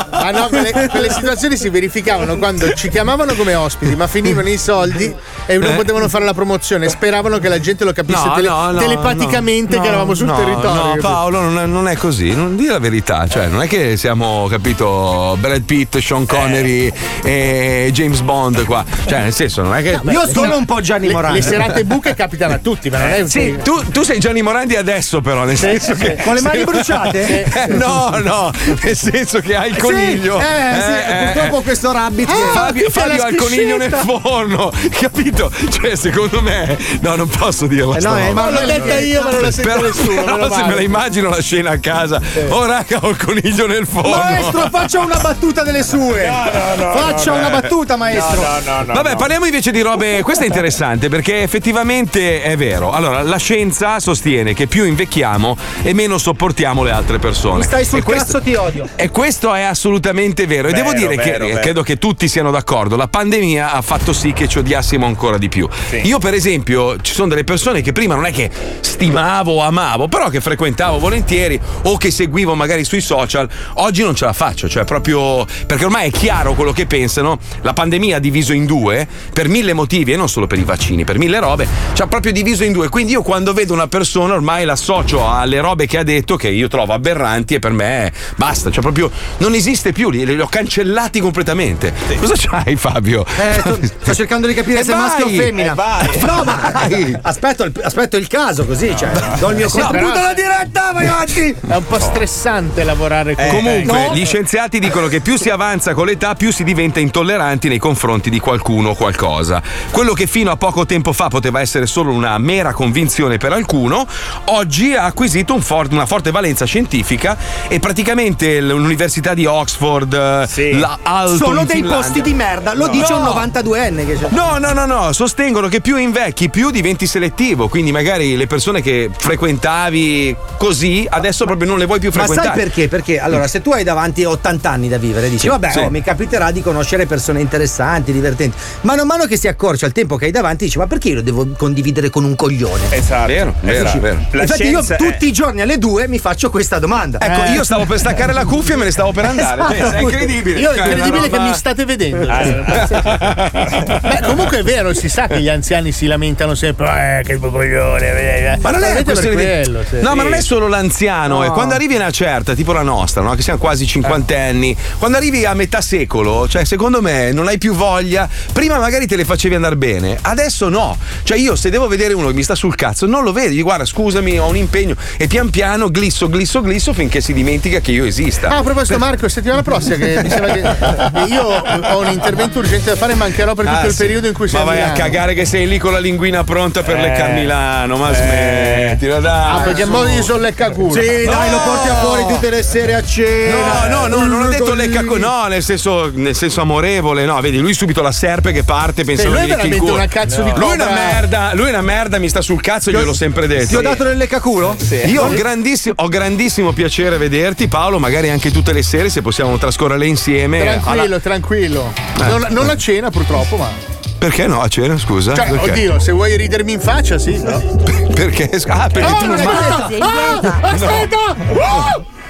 Ah 0.09 0.31
no, 0.31 0.47
quelle, 0.47 0.71
quelle 0.89 1.11
situazioni 1.11 1.57
si 1.57 1.69
verificavano 1.69 2.37
quando 2.37 2.73
ci 2.73 2.89
chiamavano 2.89 3.08
come 3.17 3.55
ospiti, 3.55 3.95
ma 3.95 4.07
finivano 4.07 4.49
i 4.49 4.57
soldi 4.57 5.13
e 5.45 5.57
non 5.57 5.75
potevano 5.75 6.07
fare 6.07 6.25
la 6.25 6.33
promozione. 6.33 6.89
Speravano 6.89 7.39
che 7.39 7.47
la 7.47 7.59
gente 7.59 7.83
lo 7.83 7.91
capisse 7.91 8.25
No, 8.25 8.33
tele- 8.35 8.47
no, 8.49 8.71
no, 8.71 8.79
telepaticamente 8.79 9.75
no, 9.77 9.81
che 9.81 9.87
eravamo 9.87 10.13
sul 10.13 10.27
no, 10.27 10.35
territorio. 10.35 10.95
No? 10.95 10.97
Paolo, 11.01 11.41
non 11.41 11.59
è, 11.59 11.65
non 11.65 11.87
è 11.87 11.95
così. 11.95 12.35
Non 12.35 12.55
dire 12.55 12.73
la 12.73 12.79
verità. 12.79 13.27
Cioè, 13.27 13.47
non 13.47 13.61
è 13.61 13.67
che 13.67 13.97
siamo, 13.97 14.47
capito, 14.47 15.35
Brad 15.39 15.63
Pitt, 15.63 15.97
Sean 15.99 16.25
Connery 16.25 16.91
e 17.23 17.89
James 17.91 18.21
Bond 18.21 18.63
qua. 18.65 18.83
Cioè, 19.05 19.21
nel 19.21 19.33
senso, 19.33 19.61
non 19.63 19.75
è 19.75 19.81
che. 19.81 19.99
Io 20.09 20.27
sono 20.27 20.57
un 20.57 20.65
po' 20.65 20.81
Gianni 20.81 21.07
Le, 21.07 21.13
Morandi. 21.13 21.39
le 21.39 21.43
serate 21.43 21.83
buche 21.85 22.13
capitano 22.13 22.53
a 22.53 22.57
tutti, 22.59 22.89
ma 22.89 22.99
non 22.99 23.09
è 23.09 23.21
un 23.21 23.27
Sì, 23.29 23.57
tu, 23.63 23.83
tu 23.89 24.03
sei 24.03 24.19
Gianni 24.19 24.41
Morandi 24.41 24.75
adesso, 24.75 25.21
però, 25.21 25.45
nel 25.45 25.57
senso 25.57 25.93
che. 25.93 26.17
Con 26.23 26.35
le 26.35 26.41
mani 26.41 26.63
bruciate? 26.65 27.43
Eh, 27.43 27.67
no, 27.73 28.19
no, 28.21 28.51
nel 28.83 28.95
senso 28.95 29.39
che 29.39 29.55
hai 29.55 29.71
il 29.71 29.77
coniglio. 29.77 30.39
Sì, 30.39 30.45
eh, 30.45 30.81
sì, 30.81 30.91
Eh, 30.91 31.11
eh, 31.11 31.31
purtroppo 31.31 31.61
questo 31.61 31.91
rabbit. 31.91 32.29
Ah, 32.29 32.51
Fabio, 32.53 32.89
Fabio 32.99 33.17
la 33.17 33.23
ha 33.25 33.29
il 33.29 33.35
coniglio 33.35 33.77
nel 33.77 33.93
forno, 33.93 34.71
capito? 34.99 35.51
Cioè, 35.69 35.95
secondo 35.95 36.41
me, 36.41 36.77
no, 37.01 37.15
non 37.15 37.27
posso 37.27 37.65
dirla. 37.67 37.97
Eh, 37.97 38.01
no, 38.01 38.17
eh. 38.17 38.31
Ma 38.31 38.49
l'ho 38.49 38.65
detta 38.65 38.99
io, 38.99 39.21
ma 39.21 39.31
non 39.31 39.41
la 39.41 39.51
sento 39.51 39.69
Però, 39.69 39.81
nessuno. 39.81 40.23
però 40.23 40.51
se 40.53 40.63
me 40.63 40.75
la 40.75 40.81
immagino 40.81 41.29
la 41.29 41.41
scena 41.41 41.71
a 41.71 41.77
casa. 41.79 42.21
Oh, 42.49 42.65
raga, 42.65 42.99
ho 43.01 43.09
il 43.09 43.17
coniglio 43.17 43.67
nel 43.67 43.85
forno. 43.87 44.15
Maestro, 44.15 44.67
faccia 44.69 44.99
una 44.99 45.17
battuta 45.17 45.63
delle 45.63 45.83
sue. 45.83 46.29
faccia 46.77 47.31
una 47.33 47.49
battuta, 47.49 47.95
maestro. 47.95 48.41
Vabbè, 48.85 49.15
parliamo 49.15 49.45
invece 49.45 49.71
di 49.71 49.81
robe. 49.81 50.21
Questo 50.23 50.43
è 50.43 50.47
interessante 50.47 51.09
perché 51.09 51.41
effettivamente 51.41 52.41
è 52.41 52.55
vero. 52.57 52.91
Allora, 52.91 53.21
la 53.21 53.37
scienza 53.37 53.99
sostiene 53.99 54.53
che 54.53 54.67
più 54.67 54.85
invecchiamo 54.85 55.57
e 55.83 55.93
meno 55.93 56.17
sopportiamo 56.17 56.83
le 56.83 56.91
altre 56.91 57.19
persone. 57.19 57.57
Mi 57.57 57.63
stai 57.63 57.85
sul 57.85 57.99
E 57.99 58.03
questo- 58.03 58.25
cazzo, 58.39 58.41
ti 58.41 58.55
odio. 58.55 58.87
E 58.95 59.09
questo 59.09 59.53
è 59.53 59.61
assolutamente 59.61 60.45
vero. 60.47 60.67
E 60.67 60.73
devo 60.73 60.89
Vero, 60.91 60.99
dire 61.07 61.15
che 61.21 61.31
vero, 61.31 61.43
eh, 61.45 61.47
vero. 61.49 61.59
credo 61.61 61.83
che 61.83 61.97
tutti 61.97 62.27
siano 62.27 62.51
d'accordo. 62.51 62.88
La 62.95 63.07
pandemia 63.07 63.73
ha 63.73 63.81
fatto 63.81 64.13
sì 64.13 64.33
che 64.33 64.47
ci 64.47 64.59
odiassimo 64.59 65.05
ancora 65.05 65.37
di 65.37 65.49
più. 65.49 65.67
Io, 66.03 66.19
per 66.19 66.33
esempio, 66.33 66.99
ci 67.01 67.13
sono 67.13 67.27
delle 67.27 67.43
persone 67.43 67.81
che 67.81 67.91
prima 67.91 68.15
non 68.15 68.25
è 68.25 68.31
che 68.31 68.49
stimavo 68.81 69.53
o 69.53 69.61
amavo, 69.61 70.07
però 70.07 70.29
che 70.29 70.41
frequentavo 70.41 70.99
volentieri 70.99 71.59
o 71.83 71.97
che 71.97 72.11
seguivo 72.11 72.55
magari 72.55 72.83
sui 72.83 73.01
social. 73.01 73.49
Oggi 73.75 74.03
non 74.03 74.15
ce 74.15 74.25
la 74.25 74.33
faccio, 74.33 74.67
cioè 74.67 74.83
proprio 74.83 75.45
perché 75.65 75.85
ormai 75.85 76.09
è 76.09 76.11
chiaro 76.11 76.53
quello 76.53 76.71
che 76.71 76.85
pensano. 76.85 77.39
La 77.61 77.73
pandemia 77.73 78.17
ha 78.17 78.19
diviso 78.19 78.53
in 78.53 78.65
due 78.65 79.07
per 79.33 79.47
mille 79.47 79.73
motivi 79.73 80.13
e 80.13 80.15
non 80.15 80.29
solo 80.29 80.47
per 80.47 80.59
i 80.59 80.63
vaccini, 80.63 81.03
per 81.03 81.17
mille 81.17 81.39
robe. 81.39 81.67
Ci 81.93 82.01
ha 82.01 82.07
proprio 82.07 82.31
diviso 82.31 82.63
in 82.63 82.71
due. 82.71 82.89
Quindi 82.89 83.13
io 83.13 83.21
quando 83.21 83.53
vedo 83.53 83.73
una 83.73 83.87
persona 83.87 84.33
ormai 84.33 84.65
l'associo 84.65 85.29
alle 85.29 85.59
robe 85.59 85.85
che 85.85 85.97
ha 85.97 86.03
detto 86.03 86.35
che 86.35 86.49
io 86.49 86.67
trovo 86.67 86.93
aberranti 86.93 87.55
e 87.55 87.59
per 87.59 87.71
me 87.71 88.11
basta, 88.35 88.71
cioè 88.71 88.81
proprio 88.81 89.09
non 89.37 89.53
esiste 89.53 89.91
più, 89.91 90.09
li, 90.09 90.25
li 90.25 90.39
ho 90.39 90.47
cancellati 90.47 91.19
completamente. 91.19 91.93
Cosa 92.19 92.33
c'hai 92.35 92.75
Fabio? 92.79 93.25
Eh, 93.37 93.61
to- 93.61 93.79
sto 94.01 94.13
cercando 94.15 94.47
di 94.47 94.53
capire 94.53 94.79
E 94.79 94.83
se 94.83 94.93
è 94.93 94.95
maschio 94.95 95.25
o 95.25 95.29
femmina. 95.29 95.71
e 95.71 95.75
vai. 95.75 96.19
No, 96.25 96.43
ma 96.43 96.71
Vai. 96.73 97.17
aspetto 97.21 97.63
il, 97.63 97.73
aspetto 97.83 98.17
il 98.17 98.27
caso 98.27 98.65
così, 98.65 98.95
cioè, 98.97 99.09
do 99.37 99.49
il 99.49 99.55
mio 99.57 99.67
Sì, 99.69 99.79
contributo 99.79 100.13
però- 100.13 100.25
alla 100.25 100.33
diretta, 100.33 100.91
vai 100.93 101.07
avanti. 101.07 101.55
È 101.67 101.75
un 101.75 101.85
po' 101.85 101.99
stressante 101.99 102.83
lavorare 102.83 103.35
con 103.35 103.47
Comunque, 103.49 104.07
no. 104.07 104.13
gli 104.15 104.25
scienziati 104.25 104.79
dicono 104.79 105.07
che 105.07 105.19
più 105.19 105.37
si 105.37 105.49
avanza 105.49 105.93
con 105.93 106.05
l'età, 106.05 106.35
più 106.35 106.51
si 106.51 106.63
diventa 106.63 106.99
intolleranti 106.99 107.67
nei 107.67 107.77
confronti 107.79 108.29
di 108.29 108.39
qualcuno 108.39 108.89
o 108.89 108.95
qualcosa. 108.95 109.61
Quello 109.91 110.13
che 110.13 110.25
fino 110.27 110.51
a 110.51 110.55
poco 110.57 110.85
tempo 110.85 111.11
fa 111.13 111.27
poteva 111.27 111.59
essere 111.59 111.85
solo 111.85 112.11
una 112.11 112.37
mera 112.37 112.71
convinzione 112.73 113.37
per 113.37 113.51
alcuno, 113.51 114.07
oggi 114.45 114.95
ha 114.95 115.03
acquisito 115.05 115.53
un 115.53 115.61
for- 115.61 115.87
una 115.91 116.05
forte 116.05 116.31
valenza 116.31 116.65
scientifica 116.65 117.37
e 117.67 117.79
praticamente 117.79 118.59
l'Università 118.61 119.33
di 119.33 119.45
Oxford, 119.45 120.13
eh, 120.55 120.73
la 120.77 120.99
Alto 121.03 121.35
Sono 121.35 121.65
dei 121.65 121.77
Finlandia- 121.77 121.97
posti 121.97 122.21
di 122.21 122.33
merda, 122.33 122.68
lo 122.73 122.85
No. 122.87 122.91
dice 122.91 123.13
un 123.13 123.23
No. 123.23 123.33
92enne 123.33 124.05
che 124.05 124.17
c'è. 124.17 124.27
No, 124.29 124.57
no, 124.57 124.71
no, 124.73 124.85
no, 124.85 125.11
sostengono 125.13 125.67
che 125.67 125.81
più 125.81 125.97
invecchi, 125.97 126.49
più 126.49 126.69
diventi 126.71 127.05
selettivo, 127.07 127.67
quindi 127.67 127.91
magari 127.91 128.35
le 128.35 128.47
persone 128.47 128.81
che 128.81 129.09
frequentavi 129.15 130.35
così 130.57 131.05
adesso 131.09 131.45
proprio 131.45 131.67
non 131.67 131.77
le 131.79 131.85
vuoi 131.85 131.99
più 131.99 132.09
Ma 132.09 132.23
frequentare. 132.23 132.47
sai 132.49 132.57
perché? 132.57 132.87
Perché 132.87 133.19
allora, 133.19 133.47
se 133.47 133.61
tu 133.61 133.71
hai 133.71 133.83
davanti 133.83 134.23
80 134.23 134.69
anni 134.69 134.89
da 134.89 134.97
vivere, 134.97 135.27
dici, 135.29 135.41
Sì, 135.41 135.47
vabbè, 135.47 135.71
sì. 135.71 135.79
oh, 135.79 135.89
mi 135.89 136.01
capiterà 136.01 136.51
di 136.51 136.61
conoscere 136.61 137.05
persone 137.05 137.39
interessanti, 137.41 138.11
divertenti. 138.11 138.57
Mano 138.81 139.01
a 139.01 139.05
mano 139.05 139.25
che 139.25 139.37
si 139.37 139.47
accorcia 139.47 139.85
il 139.85 139.91
tempo 139.91 140.15
che 140.15 140.25
hai 140.25 140.31
davanti, 140.31 140.65
dici, 140.65 140.77
ma 140.77 140.87
perché 140.87 141.09
io 141.09 141.15
lo 141.15 141.21
devo 141.21 141.47
condividere 141.57 142.09
con 142.09 142.23
un 142.23 142.35
coglione? 142.35 142.83
Esatto. 142.91 143.27
Vero, 143.27 143.53
vero, 143.61 143.77
Capisci? 143.83 143.99
vero. 143.99 144.19
Infatti, 144.31 144.63
io 144.67 144.83
tutti 144.97 145.27
i 145.27 145.31
giorni 145.31 145.61
alle 145.61 145.77
due 145.77 146.07
mi 146.07 146.19
faccio 146.19 146.49
questa 146.49 146.79
domanda. 146.79 147.19
Ecco, 147.19 147.43
Eh. 147.43 147.51
io 147.51 147.63
stavo 147.63 147.85
per 147.85 147.97
staccare 147.99 148.33
la 148.33 148.45
cuffia 148.45 148.75
e 148.75 148.77
me 148.77 148.85
ne 148.85 148.91
stavo 148.91 149.11
per 149.11 149.25
andare. 149.25 149.47
Esatto. 149.79 149.95
È 149.97 150.01
incredibile. 150.01 150.59
Io 150.59 150.71
è 150.71 150.75
Cioè, 150.77 150.87
incredibile 150.87 151.29
che 151.29 151.39
mi 151.39 151.53
state 151.53 151.85
vedendo. 151.85 152.29
Ah, 152.29 152.41
Beh, 152.63 154.19
comunque 154.25 154.59
è 154.59 154.63
vero, 154.63 154.93
si 154.93 155.09
sa 155.09 155.27
che 155.27 155.41
gli 155.41 155.49
anziani 155.49 155.91
si 155.91 156.05
lamentano 156.07 156.55
sempre. 156.55 157.19
Eh, 157.19 157.23
che 157.23 157.37
coglione. 157.37 158.57
Ma 158.61 158.71
non 158.71 158.83
è 158.83 158.91
Probabilmente 158.93 159.03
questione 159.03 159.35
di- 159.35 159.43
quello, 159.43 159.83
sì. 159.87 159.99
No, 160.01 160.15
ma 160.15 160.23
non 160.23 160.33
è 160.33 160.41
solo 160.41 160.67
l'anziano, 160.67 161.43
No. 161.43 161.51
quando 161.53 161.73
arrivi 161.75 161.93
a 161.95 161.97
una 161.97 162.11
certa, 162.11 162.53
tipo 162.53 162.71
la 162.73 162.81
nostra, 162.81 163.21
no? 163.21 163.33
Che 163.35 163.41
siamo 163.41 163.59
quasi 163.59 163.85
cinquantenni. 163.85 164.75
Quando 164.97 165.17
arrivi 165.17 165.45
a 165.45 165.53
metà 165.53 165.81
secolo, 165.81 166.47
cioè, 166.47 166.65
secondo 166.65 167.01
me, 167.01 167.31
non 167.31 167.47
hai 167.47 167.57
più 167.57 167.73
voglia. 167.73 168.27
Prima 168.51 168.77
magari 168.79 169.05
te 169.07 169.15
le 169.15 169.25
facevi 169.25 169.55
andare 169.55 169.75
bene, 169.75 170.17
adesso 170.21 170.69
no. 170.69 170.97
Cioè, 171.23 171.37
io 171.37 171.55
se 171.55 171.69
devo 171.69 171.87
vedere 171.87 172.13
uno 172.13 172.27
che 172.27 172.33
mi 172.33 172.43
sta 172.43 172.55
sul 172.55 172.75
cazzo, 172.75 173.05
non 173.05 173.23
lo 173.23 173.31
vedi. 173.31 173.61
Guarda, 173.61 173.85
scusami, 173.85 174.39
ho 174.39 174.47
un 174.47 174.55
impegno. 174.57 174.95
E 175.17 175.27
pian 175.27 175.49
piano 175.49 175.89
glisso, 175.89 176.27
glisso, 176.29 176.61
glisso 176.61 176.93
finché 176.93 177.21
si 177.21 177.33
dimentica 177.33 177.79
che 177.79 177.91
io 177.91 178.05
esista. 178.05 178.47
Ah, 178.49 178.57
a 178.57 178.63
proposito, 178.63 178.97
Marco, 178.97 179.27
settimana 179.29 179.61
prossima, 179.63 179.95
che 179.97 180.19
mi 180.23 180.29
sembra 180.29 180.51
che 180.53 181.19
io 181.31 181.43
ho 181.43 181.99
un 181.99 182.07
intervento 182.11 182.48
urgente 182.57 182.89
da 182.89 182.95
fare, 182.95 183.13
mancherò 183.13 183.53
per 183.53 183.65
tutto 183.65 183.77
Ah, 183.77 183.85
il 183.85 183.91
sì. 183.91 183.97
periodo 183.97 184.27
in 184.27 184.33
cui 184.33 184.47
sei 184.47 184.59
Ma 184.59 184.65
vai 184.65 184.81
a 184.81 184.91
cagare 184.91 185.33
che 185.33 185.45
sei 185.45 185.67
lì 185.67 185.77
con 185.77 185.91
la 185.91 185.99
linguina 185.99 186.43
pronta 186.43 186.81
per 186.81 186.97
Eh. 186.97 187.01
leccar 187.01 187.31
Milano, 187.33 187.97
ma 187.97 188.11
smettila, 188.13 189.19
dai. 189.19 189.57
Ah, 189.59 189.61
perché 189.63 189.85
mo 189.85 190.05
io 190.07 190.23
sono 190.23 190.39
leccaculo. 190.39 190.91
Sì, 190.93 191.25
dai, 191.25 191.51
lo 191.51 191.59
porti 191.63 191.87
a 191.89 191.95
fuori 191.95 192.25
tutte 192.27 192.49
le 192.49 192.63
sere 192.63 192.95
a 192.95 193.03
cena. 193.03 193.87
No, 193.87 194.07
no, 194.07 194.17
no, 194.17 194.25
non 194.25 194.41
ho 194.43 194.47
detto 194.49 194.73
lecca 194.73 195.01
Lì. 195.01 195.19
no, 195.19 195.45
nel 195.47 195.63
senso, 195.63 196.09
nel 196.13 196.35
senso 196.35 196.61
amorevole, 196.61 197.25
no, 197.25 197.39
vedi, 197.41 197.57
lui 197.59 197.73
subito 197.73 198.01
la 198.01 198.11
serpe 198.11 198.51
che 198.51 198.63
parte, 198.63 199.03
pensa 199.03 199.23
Sì, 199.23 199.29
lui 199.29 199.45
che 199.45 199.55
è 199.55 199.65
gli 199.67 199.77
culo. 199.77 199.93
una 199.93 200.07
cazzo 200.07 200.41
di 200.41 200.51
Lui 200.55 200.71
è 200.71 200.73
una 200.73 200.85
cobra. 200.87 201.01
merda, 201.01 201.51
lui 201.53 201.65
è 201.67 201.69
una 201.69 201.81
merda, 201.81 202.17
mi 202.19 202.29
sta 202.29 202.41
sul 202.41 202.61
cazzo, 202.61 202.91
gliel'ho 202.91 203.13
sempre 203.13 203.47
detto. 203.47 203.67
Ti 203.67 203.75
ho 203.75 203.81
dato 203.81 204.03
nel 204.03 204.17
leccaculo? 204.17 204.75
Io 205.05 205.23
ho 205.23 205.29
grandissimo, 205.29 205.93
ho 205.97 206.07
grandissimo 206.07 206.71
piacere 206.73 207.17
vederti, 207.17 207.67
Paolo, 207.67 207.99
magari 207.99 208.29
anche 208.29 208.51
tutte 208.51 208.73
le 208.73 208.83
sere 208.83 209.09
se 209.09 209.21
possiamo 209.21 209.57
trascorrerle 209.57 210.05
insieme. 210.05 210.61
Tranquillo, 210.61 211.01
Alla- 211.01 211.19
tranquillo. 211.19 211.93
Eh. 212.19 212.23
Non, 212.27 212.38
non 212.49 212.69
a 212.69 212.77
cena, 212.77 213.09
purtroppo, 213.09 213.57
ma. 213.57 213.69
Perché 214.17 214.47
no? 214.47 214.61
A 214.61 214.67
cena, 214.67 214.97
scusa. 214.97 215.33
Cioè, 215.33 215.49
Perché? 215.49 215.71
oddio, 215.71 215.99
se 215.99 216.11
vuoi 216.11 216.35
ridermi 216.35 216.73
in 216.73 216.79
faccia, 216.79 217.17
sì. 217.17 217.41
No. 217.41 217.59
Perché? 218.13 218.49
Ah, 218.67 218.89
perché 218.91 219.11
Oh, 219.11 219.17
tu 219.17 219.25
non 219.27 219.35
questo. 219.41 220.03
Ah, 220.03 220.59
aspetta! 220.61 221.35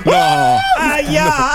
No. 0.03 0.57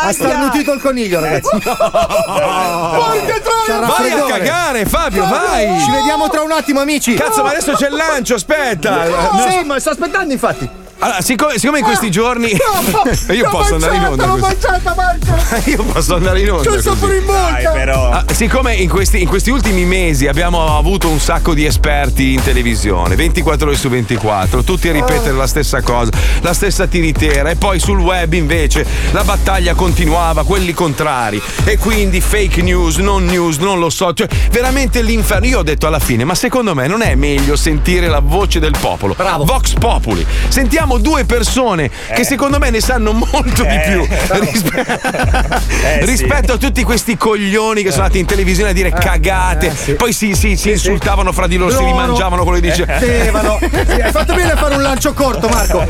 Ha 0.06 0.12
starnutito 0.12 0.72
il 0.72 0.80
coniglio, 0.80 1.20
ragazzi. 1.20 1.50
Porca 1.62 3.40
troia! 3.42 3.86
Vai 3.86 4.10
a 4.10 4.24
cagare, 4.24 4.84
Fabio, 4.86 5.24
vai! 5.26 5.80
Ci 5.80 5.90
vediamo 5.90 6.28
tra 6.28 6.42
un 6.42 6.50
attimo, 6.50 6.80
amici. 6.80 7.14
Cazzo, 7.14 7.42
ma 7.42 7.50
adesso 7.50 7.72
c'è 7.72 7.88
il 7.88 7.94
lancio, 7.94 8.34
aspetta! 8.34 9.04
Sì, 9.48 9.64
ma 9.64 9.78
sto 9.78 9.90
aspettando, 9.90 10.32
infatti. 10.32 10.68
Allora, 10.98 11.20
siccome, 11.20 11.58
siccome 11.58 11.78
in 11.78 11.84
questi 11.84 12.10
giorni. 12.10 12.48
io 13.30 13.44
L'ho 13.44 13.50
posso 13.50 13.74
andare 13.74 13.96
in 13.96 14.04
onda. 14.04 14.26
L'ho 14.26 14.36
mangiata, 14.36 14.94
Marco! 14.94 15.70
Io 15.70 15.82
posso 15.84 16.14
andare 16.14 16.40
in 16.40 16.50
onda. 16.50 16.70
C'ho 16.70 16.80
sapore 16.80 17.16
in 17.16 17.26
bocca! 17.26 17.70
però. 17.70 18.10
Ah, 18.10 18.24
siccome 18.32 18.74
in 18.74 18.88
questi, 18.88 19.20
in 19.20 19.28
questi 19.28 19.50
ultimi 19.50 19.84
mesi 19.84 20.26
abbiamo 20.26 20.76
avuto 20.76 21.08
un 21.08 21.18
sacco 21.18 21.54
di 21.54 21.64
esperti 21.64 22.32
in 22.34 22.42
televisione, 22.42 23.16
24 23.16 23.66
ore 23.66 23.76
su 23.76 23.88
24, 23.88 24.62
tutti 24.62 24.88
a 24.88 24.92
ripetere 24.92 25.32
la 25.32 25.46
stessa 25.46 25.82
cosa, 25.82 26.10
la 26.40 26.54
stessa 26.54 26.86
tiritera, 26.86 27.50
e 27.50 27.56
poi 27.56 27.78
sul 27.78 27.98
web 27.98 28.32
invece 28.32 28.86
la 29.10 29.24
battaglia 29.24 29.74
continuava, 29.74 30.44
quelli 30.44 30.72
contrari, 30.72 31.40
e 31.64 31.76
quindi 31.76 32.20
fake 32.20 32.62
news, 32.62 32.96
non 32.96 33.24
news, 33.24 33.58
non 33.58 33.78
lo 33.78 33.90
so, 33.90 34.12
cioè 34.12 34.28
veramente 34.50 35.02
l'inferno. 35.02 35.46
Io 35.46 35.58
ho 35.58 35.62
detto 35.62 35.86
alla 35.86 35.98
fine, 35.98 36.24
ma 36.24 36.34
secondo 36.34 36.74
me 36.74 36.86
non 36.86 37.02
è 37.02 37.14
meglio 37.14 37.56
sentire 37.56 38.08
la 38.08 38.20
voce 38.20 38.58
del 38.58 38.74
popolo? 38.78 39.14
Bravo. 39.14 39.44
Vox 39.44 39.74
Populi. 39.74 40.24
Sentiamo 40.48 40.83
due 40.98 41.24
persone 41.24 41.90
che 42.14 42.24
secondo 42.24 42.58
me 42.58 42.70
ne 42.70 42.80
sanno 42.80 43.12
molto 43.12 43.62
di 43.64 43.80
più 43.86 44.06
rispe- 44.40 44.82
Eh, 45.84 46.04
rispetto 46.06 46.52
a 46.54 46.56
tutti 46.56 46.82
questi 46.82 47.16
coglioni 47.16 47.82
che 47.82 47.90
sono 47.90 48.02
andati 48.02 48.18
in 48.20 48.26
televisione 48.26 48.70
a 48.70 48.72
dire 48.72 48.90
cagate, 48.90 49.94
poi 49.96 50.12
si, 50.12 50.34
si- 50.34 50.56
si 50.56 50.70
insultavano 50.70 51.30
fra 51.32 51.46
di 51.46 51.56
loro, 51.56 51.70
si 51.70 51.76
Loro- 51.78 51.88
rimangiavano 51.90 52.42
quello 52.44 52.60
che 52.60 52.68
dice. 52.70 52.84
Stefano. 52.98 53.58
Sì, 53.94 54.00
hai 54.00 54.10
fatto 54.12 54.34
bene 54.34 54.52
a 54.52 54.56
fare 54.56 54.74
un 54.76 54.82
lancio 54.82 55.12
corto, 55.12 55.48
Marco. 55.48 55.84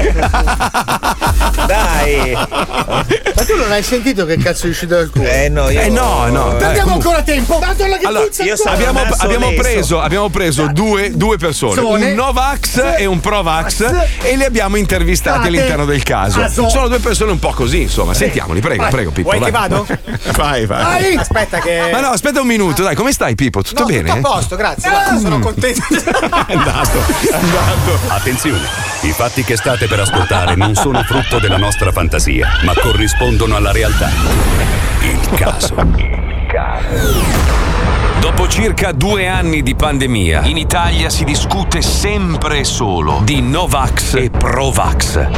Dai. 1.67 2.33
Ma 2.33 3.45
tu 3.47 3.57
non 3.57 3.71
hai 3.71 3.83
sentito 3.83 4.27
che 4.27 4.37
cazzo 4.37 4.67
è 4.67 4.71
uscito 4.71 4.95
dal 4.95 5.11
culo? 5.11 5.29
Eh 5.29 5.49
no, 5.49 5.71
io. 5.71 5.81
Eh 5.81 5.89
no, 5.89 6.27
no. 6.29 6.49
Abbiamo 6.51 6.73
comunque. 6.73 6.93
ancora 6.93 7.23
tempo! 7.23 7.59
Tanto 7.61 7.87
la 7.87 7.97
che 7.99 8.07
Allora, 8.07 8.27
Abbiamo, 8.67 9.01
abbiamo 9.19 9.53
preso, 9.53 10.01
abbiamo 10.01 10.29
preso 10.29 10.67
due, 10.73 11.11
due 11.15 11.37
persone, 11.37 11.81
Zone. 11.81 12.07
un 12.11 12.15
Novax 12.15 12.83
e 12.97 13.07
un 13.07 13.21
Provax, 13.21 13.85
e 14.23 14.37
li 14.37 14.45
abbiamo 14.45 14.77
intervistati 14.85 15.49
all'interno 15.49 15.85
del 15.87 16.03
caso. 16.03 16.41
Caso. 16.41 16.69
Sono 16.69 16.89
due 16.89 16.99
persone 16.99 17.33
un 17.33 17.39
po' 17.39 17.53
così, 17.53 17.83
insomma. 17.83 18.13
Sentiamoli, 18.15 18.61
prego, 18.61 18.83
Vai. 18.83 18.91
prego, 18.91 19.11
Pippo. 19.11 19.31
Vuoi 19.31 19.41
vai. 19.41 19.51
che 19.51 19.57
vado? 19.57 19.87
Vai, 20.37 20.67
vai. 20.67 20.83
Vai. 20.83 21.17
Aspetta 21.17 21.59
che. 21.59 21.89
Ma 21.91 22.01
no, 22.01 22.09
aspetta 22.09 22.41
un 22.41 22.47
minuto, 22.47 22.83
dai, 22.83 22.95
come 22.95 23.13
stai, 23.13 23.35
Pippo? 23.35 23.63
Tutto 23.63 23.81
No, 23.81 23.87
bene? 23.87 24.11
Tutto 24.11 24.29
a 24.29 24.33
posto, 24.35 24.57
grazie. 24.57 24.91
guarda, 24.91 25.19
sono 25.19 25.39
contento. 25.39 25.83
È 26.47 26.53
andato, 26.55 26.99
è 26.99 27.35
andato. 27.35 27.99
Attenzione, 28.09 28.67
i 29.03 29.11
fatti 29.13 29.43
che 29.45 29.57
state 29.57 29.87
per 29.87 30.01
ascoltare 30.01 30.55
non 30.55 30.75
sono 30.75 31.03
frutto 31.03 31.39
della 31.39 31.57
nostra 31.57 31.91
fantasia, 31.93 32.59
ma 32.65 32.75
corrispondono 32.81 33.57
alla 33.57 33.73
realtà. 33.73 34.11
Il 35.01 35.29
caso. 35.37 35.75
Dopo 38.25 38.49
circa 38.49 38.93
due 38.93 39.27
anni 39.29 39.63
di 39.63 39.75
pandemia, 39.75 40.47
in 40.47 40.57
Italia 40.57 41.11
si 41.11 41.25
discute 41.25 41.83
sempre 41.83 42.61
e 42.61 42.65
solo 42.65 43.21
di 43.23 43.43
Novax 43.43 44.15
e 44.15 44.31
Provax. 44.31 45.29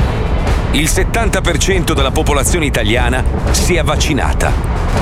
Il 0.70 0.84
70% 0.84 1.94
della 1.94 2.12
popolazione 2.12 2.64
italiana 2.64 3.24
si 3.50 3.74
è 3.74 3.82
vaccinata, 3.82 4.52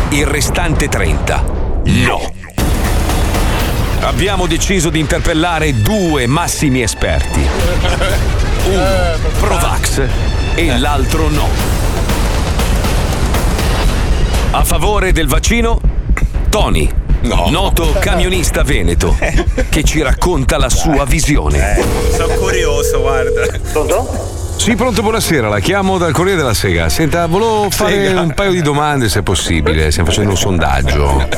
il 0.08 0.24
restante 0.24 0.88
30% 0.88 1.42
no. 2.06 2.32
Abbiamo 4.00 4.46
deciso 4.46 4.88
di 4.88 4.98
interpellare 4.98 5.82
due 5.82 6.26
massimi 6.26 6.80
esperti. 6.80 7.40
Uno 8.64 9.16
Provax 9.40 10.08
e 10.54 10.78
l'altro 10.78 11.28
no. 11.28 11.48
A 14.52 14.64
favore 14.64 15.12
del 15.12 15.28
vaccino, 15.28 15.78
Tony, 16.48 17.02
noto 17.24 17.94
camionista 17.98 18.62
veneto, 18.62 19.16
che 19.68 19.82
ci 19.82 20.02
racconta 20.02 20.58
la 20.58 20.68
sua 20.68 21.04
visione. 21.04 21.82
Sono 22.12 22.34
curioso, 22.34 23.00
guarda. 23.00 23.42
Sì, 24.56 24.76
pronto, 24.76 25.02
buonasera, 25.02 25.48
la 25.48 25.58
chiamo 25.58 25.98
dal 25.98 26.12
Corriere 26.12 26.38
della 26.38 26.54
Sega. 26.54 26.88
Senta, 26.88 27.26
volevo 27.26 27.68
fare 27.70 28.08
un 28.14 28.32
paio 28.34 28.52
di 28.52 28.62
domande 28.62 29.08
se 29.08 29.22
possibile, 29.22 29.90
stiamo 29.90 30.08
facendo 30.08 30.30
un 30.30 30.36
sondaggio. 30.36 31.28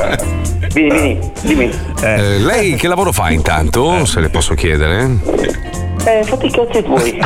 Vieni, 0.72 0.90
vieni, 0.90 1.32
dimmi. 1.40 1.70
Eh, 2.02 2.38
lei 2.38 2.74
che 2.74 2.86
lavoro 2.86 3.12
fa 3.12 3.30
intanto, 3.30 4.04
se 4.04 4.20
le 4.20 4.28
posso 4.28 4.54
chiedere? 4.54 5.84
Eh, 6.06 6.22
fatti 6.22 6.46
i 6.46 6.50
cazzi 6.52 6.82
tuoi. 6.84 7.18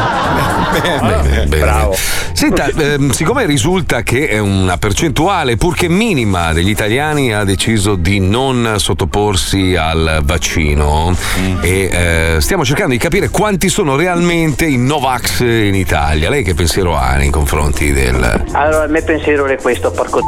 Bene, 0.73 1.23
bene. 1.47 1.47
bravo. 1.47 1.95
Senta, 2.33 2.69
ehm, 2.69 3.11
siccome 3.11 3.45
risulta 3.45 4.03
che 4.03 4.39
una 4.39 4.79
percentuale, 4.79 5.57
pur 5.57 5.75
che 5.75 5.89
minima, 5.89 6.53
degli 6.53 6.71
italiani 6.71 7.35
ha 7.35 7.45
deciso 7.45 7.97
di 7.97 8.21
non 8.21 8.75
sottoporsi 8.79 9.75
al 9.77 10.21
vaccino 10.23 11.15
e 11.61 11.91
eh, 11.93 12.41
stiamo 12.41 12.65
cercando 12.65 12.93
di 12.93 12.99
capire 12.99 13.29
quanti 13.29 13.69
sono 13.69 13.97
realmente 13.97 14.65
i 14.65 14.79
Novax 14.79 15.41
in 15.41 15.75
Italia. 15.75 16.31
Lei 16.31 16.43
che 16.43 16.55
pensiero 16.55 16.97
ha 16.97 17.17
nei 17.17 17.31
confronti 17.31 17.93
del... 17.93 18.45
Allora, 18.53 18.85
il 18.85 18.91
mio 18.93 19.05
pensiero 19.05 19.45
è 19.47 19.57
questo, 19.57 19.91
porco 19.91 20.21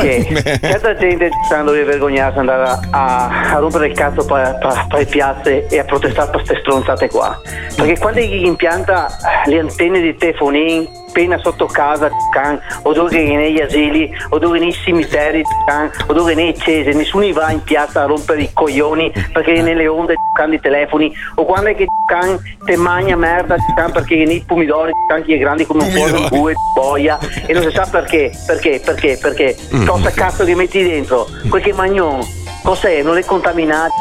che 0.00 0.26
certa 0.62 0.96
gente 0.96 1.28
sta 1.44 1.62
deve 1.62 1.84
vergognarsi 1.84 2.38
andare 2.38 2.62
a, 2.62 2.80
a- 2.90 3.50
a 3.54 3.58
rompere 3.58 3.88
il 3.88 3.94
cazzo 3.94 4.24
per, 4.24 4.56
per 4.58 4.98
le 4.98 5.04
piazze 5.04 5.66
e 5.66 5.78
a 5.78 5.84
protestare 5.84 6.30
per 6.30 6.42
queste 6.42 6.60
stronzate 6.62 7.08
qua. 7.08 7.38
Perché 7.76 7.98
quando 7.98 8.20
gli 8.20 8.44
impianta 8.44 9.08
le 9.46 9.58
antenne 9.60 10.00
di 10.00 10.16
telefonini 10.16 11.06
appena 11.08 11.38
sotto 11.38 11.66
casa 11.66 12.10
can, 12.30 12.60
o 12.82 12.92
dove 12.92 13.20
negli 13.20 13.60
asili 13.60 14.10
o 14.28 14.38
dove 14.38 14.58
nei 14.58 14.72
cimiteri 14.72 15.42
can, 15.66 15.90
o 16.06 16.12
dove 16.12 16.34
nei 16.34 16.56
cese 16.56 16.92
nessuno 16.92 17.30
va 17.32 17.50
in 17.50 17.62
piazza 17.62 18.02
a 18.02 18.06
rompere 18.06 18.42
i 18.42 18.50
coglioni 18.52 19.12
perché 19.32 19.60
nelle 19.60 19.88
onde 19.88 20.14
can 20.36 20.50
di 20.50 20.60
telefoni. 20.60 21.12
O 21.34 21.44
quando 21.44 21.70
è 21.70 21.74
che 21.74 21.86
can 22.08 22.38
te 22.64 22.76
magna 22.76 23.16
merda 23.16 23.56
can, 23.74 23.90
perché 23.90 24.24
nei 24.24 24.44
pomidori 24.46 24.92
can 25.08 25.24
che 25.24 25.34
è 25.34 25.38
grandi 25.38 25.66
come 25.66 25.84
un 25.84 25.92
po' 25.92 26.08
di 26.08 26.26
bue 26.28 26.54
boia 26.74 27.18
e 27.46 27.52
non 27.52 27.62
si 27.64 27.70
sa 27.72 27.86
perché 27.90 28.30
perché 28.46 28.80
perché 28.84 29.18
perché. 29.20 29.56
Cosa 29.84 30.10
cazzo 30.10 30.44
che 30.44 30.54
metti 30.54 30.82
dentro? 30.82 31.26
Quel 31.48 31.62
che 31.62 31.72
magnon 31.72 32.20
Cos'è? 32.68 33.02
Non 33.02 33.16
è 33.16 33.24
contaminato, 33.24 33.94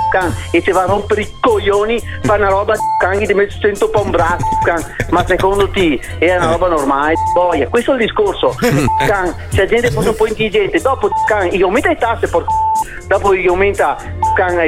e 0.51 0.61
se 0.61 0.73
va 0.73 0.81
a 0.83 0.87
rompere 0.87 1.21
i 1.21 1.33
coglioni, 1.39 2.03
fa 2.23 2.33
una 2.33 2.49
roba 2.49 2.75
can, 2.99 3.17
ti 3.25 3.33
metti 3.33 3.57
100 3.61 3.89
po' 3.89 4.01
un 4.01 4.11
braccio, 4.11 4.45
can. 4.61 4.83
ma 5.09 5.25
secondo 5.25 5.69
te 5.69 5.97
è 6.19 6.35
una 6.35 6.51
roba 6.51 6.67
normale? 6.67 7.13
Boia, 7.33 7.69
questo 7.69 7.91
è 7.91 7.93
il 7.93 8.01
discorso. 8.01 8.53
Se 8.59 9.61
la 9.61 9.65
gente 9.65 9.89
fosse 9.89 10.09
un 10.09 10.15
po' 10.17 10.27
intelligente, 10.27 10.81
dopo 10.81 11.09
gli 11.49 11.61
aumenta 11.61 11.87
le 11.87 11.95
tasse, 11.95 12.27
por... 12.27 12.43
dopo 13.07 13.33
gli 13.33 13.47
aumenta 13.47 13.95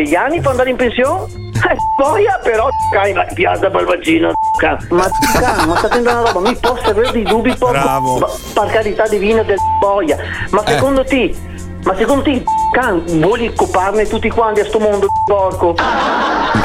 gli 0.01 0.15
anni 0.15 0.39
per 0.39 0.51
andare 0.51 0.69
in 0.69 0.77
pensione? 0.77 1.47
Eh, 1.59 1.75
boia 1.97 2.39
però 2.41 2.69
ma 3.13 3.25
piazza 3.33 3.69
can. 3.69 4.77
ma 4.91 5.05
ma 5.67 5.75
sta 5.75 5.97
una 5.97 6.21
roba 6.21 6.39
mi 6.39 6.55
posso 6.55 6.89
avere 6.89 7.11
dei 7.11 7.23
dubbi 7.23 7.53
Bravo. 7.53 8.31
per 8.53 8.67
carità 8.67 9.05
divina 9.09 9.43
del 9.43 9.57
boia 9.77 10.17
ma 10.51 10.63
secondo 10.65 11.03
te 11.03 11.35
ma 11.83 11.95
secondo 11.95 12.23
te 12.23 12.43
can, 12.71 13.03
vuoi 13.05 13.47
occuparne 13.47 14.07
tutti 14.07 14.29
quanti 14.29 14.59
a 14.61 14.65
sto 14.65 14.79
mondo 14.79 15.07
porco? 15.25 15.75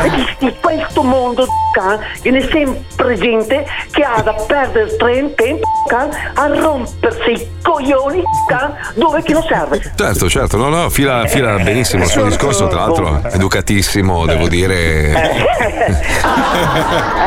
E 0.03 0.11
in 0.39 0.55
questo 0.61 1.03
mondo 1.03 1.47
can, 1.73 1.99
che 2.21 2.31
ne 2.31 2.39
è 2.39 2.49
sempre 2.51 3.17
gente 3.17 3.67
che 3.91 4.03
ha 4.03 4.21
da 4.23 4.33
perdere 4.33 4.97
tre- 4.97 5.35
tempo 5.35 5.67
can, 5.87 6.11
a 6.35 6.47
rompersi 6.47 7.31
i 7.31 7.49
coglioni 7.63 8.23
can, 8.49 8.75
dove 8.95 9.23
che 9.23 9.33
non 9.33 9.43
serve. 9.43 9.81
Certo, 9.95 10.29
certo, 10.29 10.57
no, 10.57 10.69
no, 10.69 10.89
fila, 10.91 11.27
fila 11.27 11.57
benissimo 11.59 12.05
il 12.05 12.11
suo 12.11 12.25
discorso, 12.25 12.67
tra 12.69 12.81
l'altro 12.81 13.21
educatissimo, 13.31 14.27
devo 14.27 14.49
dire. 14.49 15.13
Eh, 15.13 15.93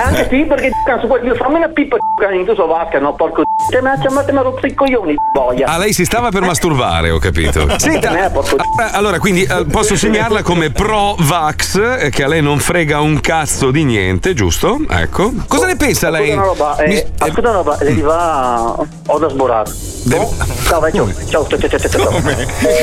anche 0.04 0.28
sì, 0.30 0.46
perché 0.46 0.72
poi 1.08 1.24
io 1.24 1.36
fammi 1.36 1.56
una 1.56 1.70
pippa 1.70 1.98
can, 2.20 2.34
in 2.34 2.46
questo 2.46 2.66
vasca, 2.66 3.00
no, 3.00 3.14
porco 3.14 3.44
te 3.70 3.82
me 3.82 3.98
la 3.98 4.32
mi 4.32 4.38
ha 4.38 4.42
rotto 4.42 4.66
i 4.66 4.74
coglioni, 4.74 5.16
boia. 5.32 5.68
Ah, 5.68 5.78
lei 5.78 5.94
si 5.94 6.06
stava 6.06 6.30
per 6.30 6.42
masturbare, 6.42 7.10
ho 7.10 7.20
capito. 7.20 7.68
Senta, 7.78 8.30
porco 8.30 8.56
allora, 8.76 8.92
allora, 8.98 9.20
quindi 9.20 9.44
eh, 9.44 9.66
posso 9.72 9.96
segnarla 9.96 10.44
come 10.44 10.70
pro-vax, 10.70 11.76
eh, 12.00 12.10
che 12.12 12.24
a 12.24 12.28
lei 12.28 12.42
non 12.42 12.60
frega 12.60 13.00
un 13.02 13.20
cazzo 13.22 13.72
di 13.72 13.84
niente, 13.84 14.34
giusto? 14.34 14.78
Ecco. 14.90 15.34
Cosa 15.48 15.66
ne 15.66 15.76
pensa 15.76 16.08
Ascolta 16.10 16.24
lei? 16.26 16.34
una 16.36 16.44
roba, 16.46 16.78
eh, 16.78 16.88
Mi- 16.88 17.04
ascolta 17.18 17.50
una 17.50 17.52
roba, 17.58 17.78
le 17.80 18.02
va 18.02 18.76
ho 19.08 19.18
da 19.20 19.30
sborare. 19.30 19.72
Deve- 20.04 20.28
Ciao 20.66 20.80
vecchio, 20.80 21.12
ciao, 21.30 21.48
ciao, 21.48 21.60
ciao, 21.60 21.80
ciao, 21.80 21.90
ciao. 21.90 22.22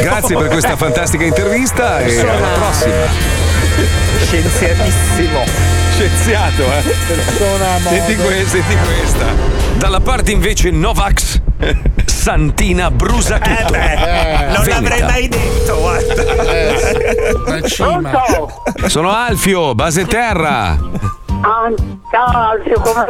Grazie 0.02 0.36
per 0.36 0.48
questa 0.48 0.76
fantastica 0.76 1.24
intervista 1.24 2.00
e 2.00 2.18
alla 2.20 2.48
prossima. 2.58 2.94
Scienziatissimo. 4.24 5.38
Scienziato, 5.94 6.62
eh. 6.62 6.82
Persona 7.06 7.78
Senti, 7.88 8.16
que- 8.16 8.44
senti 8.48 8.76
questa. 8.76 9.26
Dalla 9.76 10.00
parte 10.00 10.32
invece 10.32 10.70
Novax, 10.70 11.40
Santina 12.24 12.90
brusa 12.90 13.36
Eh 13.38 13.56
tutto. 13.66 13.72
beh, 13.72 14.46
non 14.54 14.62
Veneta. 14.64 14.80
l'avrei 14.80 15.02
mai 15.02 15.28
detto, 15.28 15.78
guarda. 15.78 16.14
Pronto? 17.76 18.62
Sono 18.88 19.12
Alfio, 19.14 19.74
base 19.74 20.06
terra. 20.06 20.70
Ah, 20.70 21.70
ciao 22.10 22.50
Alfio, 22.52 22.80
come 22.80 23.04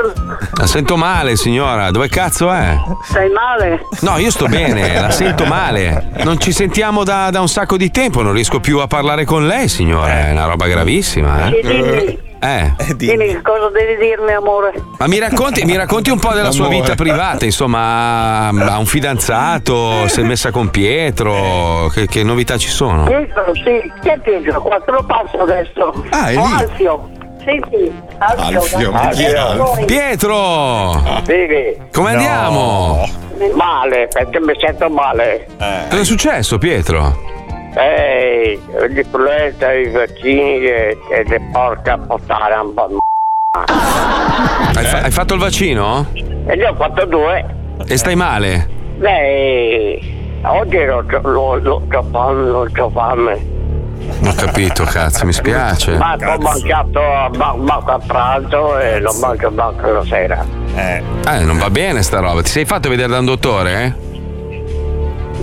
La 0.55 0.67
sento 0.67 0.97
male, 0.97 1.37
signora. 1.37 1.93
Dove 1.93 2.09
cazzo 2.09 2.51
è? 2.51 2.77
stai 3.05 3.31
male? 3.31 3.83
No, 4.01 4.19
io 4.19 4.33
sto 4.33 4.47
bene, 4.49 5.01
la 5.01 5.11
sento 5.15 5.45
male. 5.45 6.11
Non 6.25 6.41
ci 6.41 6.51
sentiamo 6.51 7.05
da, 7.05 7.31
da 7.31 7.41
un 7.41 7.49
sacco 7.49 7.77
di 7.77 7.93
tempo, 7.93 8.21
non 8.21 8.33
riesco 8.33 8.59
più 8.59 8.81
a 8.81 8.89
parlare 8.89 9.25
con 9.25 9.47
lei, 9.47 9.69
signora. 9.69 10.27
È 10.27 10.33
una 10.33 10.47
roba 10.47 10.67
gravissima, 10.67 11.47
Sì, 11.47 11.55
eh? 11.55 11.61
dimmi, 11.63 12.19
Eh. 12.45 12.95
dimmi 12.95 13.41
cosa 13.41 13.71
devi 13.71 13.97
dirmi 13.97 14.33
amore. 14.33 14.73
Ma 14.99 15.07
mi 15.07 15.19
racconti, 15.19 15.65
mi 15.65 15.77
racconti 15.77 16.11
un 16.11 16.19
po' 16.19 16.33
della 16.35 16.51
sua 16.51 16.69
vita 16.69 16.95
privata, 16.95 17.45
insomma, 17.47 18.49
ha 18.49 18.79
un 18.79 18.87
fidanzato, 18.87 20.07
si 20.09 20.21
è 20.21 20.23
messa 20.25 20.51
con 20.51 20.69
Pietro, 20.71 21.89
che, 21.93 22.07
che 22.07 22.23
novità 22.23 22.59
ci 22.59 22.69
sono? 22.69 23.05
Pietro, 23.05 23.45
sì, 23.55 23.91
chi 24.03 24.09
è 24.09 24.19
Pietro? 24.19 24.61
Qua 24.61 24.79
te 24.85 24.91
lo 24.91 25.03
passo 25.05 25.39
adesso. 25.39 26.05
Ah, 26.11 26.29
è 26.29 26.37
Oh, 26.37 26.47
lì. 26.47 26.53
Alfio. 26.53 27.09
Sì, 27.45 27.63
sì, 27.71 27.93
Alfio. 28.19 28.91
Ma 28.91 29.09
chi 29.09 29.23
è 29.25 29.37
Alfio? 29.37 29.85
Pietro! 29.85 31.03
Sì, 31.27 31.77
Come 31.93 32.11
andiamo? 32.13 33.07
male, 33.55 34.09
perché 34.13 34.41
mi 34.41 34.53
sento 34.59 34.89
male. 34.89 35.47
Cosa 35.89 36.01
è 36.01 36.05
successo, 36.05 36.57
Pietro? 36.59 37.33
Ehi, 37.77 38.61
l'influenza, 38.89 39.73
i 39.73 39.91
vaccini 39.91 40.65
e, 40.65 40.99
e 41.11 41.25
le 41.27 41.41
porca 41.53 41.99
puttana 41.99 42.63
un 42.63 42.73
po'. 42.75 42.99
Hai, 44.77 44.85
fa- 44.85 45.01
hai 45.03 45.11
fatto 45.11 45.35
il 45.35 45.41
vaccino? 45.41 46.07
E 46.47 46.55
io 46.55 46.71
ho 46.71 46.75
fatto 46.75 47.05
due. 47.07 47.45
E 47.87 47.97
stai 47.97 48.15
male? 48.15 48.69
Beh, 48.97 50.01
oggi 50.43 50.85
non 50.85 51.07
c'ho 51.07 51.21
lo- 51.29 51.57
lo- 51.59 51.83
c'ho 51.89 52.03
fame, 52.13 52.51
non 52.51 52.71
c'ho 52.73 52.91
fame. 52.91 53.53
Non 54.21 54.33
ho 54.33 54.35
capito, 54.37 54.85
cazzo, 54.85 55.25
mi 55.25 55.33
spiace. 55.33 55.97
Ma 55.97 56.15
ho 56.21 56.39
mangiato 56.39 57.01
ma- 57.37 57.55
manco 57.57 57.91
a 57.91 57.99
pranzo 57.99 58.79
e 58.79 59.01
non 59.01 59.17
mangio 59.19 59.51
manco 59.51 59.91
la 59.91 60.05
sera. 60.05 60.45
Eh, 60.77 61.03
non 61.41 61.59
va 61.59 61.71
bene 61.71 62.03
sta 62.03 62.21
roba. 62.21 62.43
Ti 62.43 62.51
sei 62.51 62.65
fatto 62.65 62.89
vedere 62.89 63.09
da 63.09 63.19
un 63.19 63.25
dottore, 63.25 63.83
eh? 63.83 64.13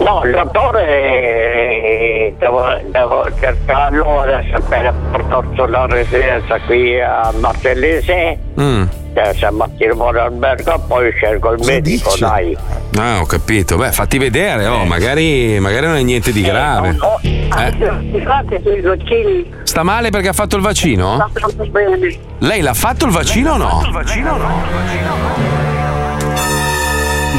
No, 0.04 0.24
il 0.26 0.32
dottore 0.32 0.84
eh, 0.88 2.36
devo, 2.40 2.64
devo 2.90 3.28
cercarlo 3.40 4.22
adesso 4.22 4.56
appena 4.56 4.92
portato 5.12 5.66
la 5.68 5.86
residenza 5.86 6.60
qui 6.62 7.00
a 7.00 7.32
Martellese, 7.40 8.38
Mm. 8.60 8.84
a 9.14 9.70
Tirmone 9.78 10.20
Albergo, 10.20 10.84
poi 10.88 11.12
scelgo 11.14 11.54
il 11.54 11.66
medico, 11.66 12.14
dai. 12.18 12.58
Ah, 12.98 13.20
ho 13.22 13.26
capito. 13.26 13.78
Beh, 13.78 13.92
fatti 13.92 14.18
vedere, 14.18 14.66
oh, 14.68 14.86
magari, 14.86 15.60
magari 15.60 15.86
non 15.86 15.96
è 15.98 16.02
niente 16.04 16.32
di 16.32 16.42
grave. 16.42 16.98
Oh, 17.00 17.20
mi 17.22 18.22
fate 18.22 18.60
sui 18.64 18.82
vaccini? 18.82 19.54
Sta 19.64 19.84
male 19.84 20.10
perché 20.10 20.30
ha 20.30 20.34
fatto 20.34 20.56
il 20.56 20.62
vaccino? 20.62 21.16
Sta 21.16 21.30
troppo 21.34 21.66
bene. 21.68 22.18
Lei 22.40 22.62
l'ha 22.62 22.74
fatto 22.74 23.06
il 23.06 23.12
vaccino 23.12 23.54
o 23.54 23.58
no? 23.58 23.82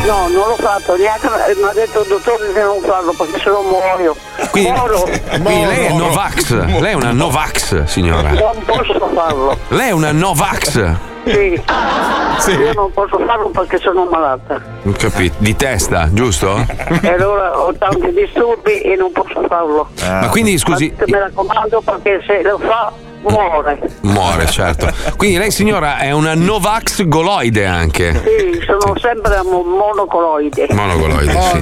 No, 0.06 0.28
non 0.28 0.48
l'ho 0.48 0.56
fatto, 0.56 0.96
neanche 0.96 1.28
mi 1.28 1.62
ha 1.62 1.72
detto 1.72 2.02
il 2.02 2.08
dottore 2.08 2.52
di 2.52 2.60
non 2.60 2.80
farlo 2.80 3.12
perché 3.12 3.38
se 3.38 3.50
no 3.50 3.62
muoio. 3.62 4.16
Quindi, 4.50 4.70
Muoro. 4.70 5.02
quindi 5.02 5.64
lei 5.64 5.86
è 5.86 5.92
Novax. 5.92 6.64
Lei 6.80 6.90
è 6.90 6.94
una 6.94 7.12
Novax, 7.12 7.84
signora. 7.84 8.30
Non 8.32 8.62
posso 8.64 9.10
farlo. 9.14 9.56
Lei 9.68 9.88
è 9.88 9.92
una 9.92 10.12
Novax. 10.12 10.94
Sì. 11.24 12.50
Io 12.50 12.72
non 12.74 12.92
posso 12.92 13.16
farlo 13.24 13.48
perché 13.50 13.78
sono 13.78 14.04
malata. 14.06 14.60
Ho 14.84 14.92
capito. 14.98 15.36
Di 15.38 15.54
testa, 15.54 16.08
giusto? 16.12 16.66
E 17.00 17.08
allora 17.08 17.56
ho 17.60 17.72
tanti 17.74 18.12
disturbi 18.12 18.80
e 18.80 18.96
non 18.96 19.12
posso 19.12 19.40
farlo. 19.46 19.88
Ma 20.00 20.28
quindi, 20.28 20.58
scusi, 20.58 20.92
Mi 21.06 21.12
raccomando 21.12 21.80
perché 21.80 22.22
se 22.26 22.42
lo 22.42 22.58
fa 22.58 22.92
muore. 23.22 23.78
muore, 24.02 24.46
certo. 24.46 24.88
Quindi 25.16 25.38
lei, 25.38 25.50
signora, 25.50 25.98
è 25.98 26.10
una 26.10 26.34
Novax 26.34 27.04
goloide 27.06 27.66
anche. 27.66 28.12
Sì, 28.12 28.60
sono 28.66 28.94
sempre 28.98 29.40
mo- 29.44 29.62
monocoloide. 29.62 30.66
Monogoloide, 30.70 31.32
sì. 31.40 31.60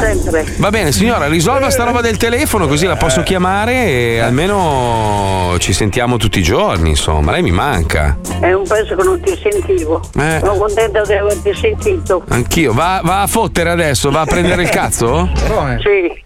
Sempre. 0.00 0.44
Va 0.58 0.70
bene, 0.70 0.92
signora, 0.92 1.26
risolva 1.28 1.70
sta 1.70 1.84
roba 1.84 2.00
del 2.00 2.16
telefono 2.16 2.66
così 2.66 2.86
la 2.86 2.96
posso 2.96 3.22
chiamare 3.22 3.86
e 3.86 4.18
almeno 4.20 5.54
ci 5.58 5.72
sentiamo 5.72 6.16
tutti 6.16 6.38
i 6.38 6.42
giorni, 6.42 6.90
insomma. 6.90 7.32
Lei 7.32 7.42
mi 7.42 7.50
manca. 7.50 8.18
È 8.40 8.52
un 8.52 8.66
pezzo 8.66 8.94
che 8.96 9.02
non 9.02 9.20
ti 9.20 9.38
sentivo. 9.40 10.00
Eh. 10.18 10.38
Sono 10.40 10.54
contenta 10.56 11.02
di 11.02 11.12
averti 11.12 11.54
sentito. 11.54 12.22
Anch'io. 12.28 12.72
Va, 12.72 13.00
va 13.04 13.22
a 13.22 13.26
fottere 13.26 13.70
adesso? 13.70 14.10
Va 14.10 14.20
a 14.22 14.24
prendere 14.26 14.62
il 14.62 14.68
cazzo? 14.70 15.28
Sì. 15.80 16.22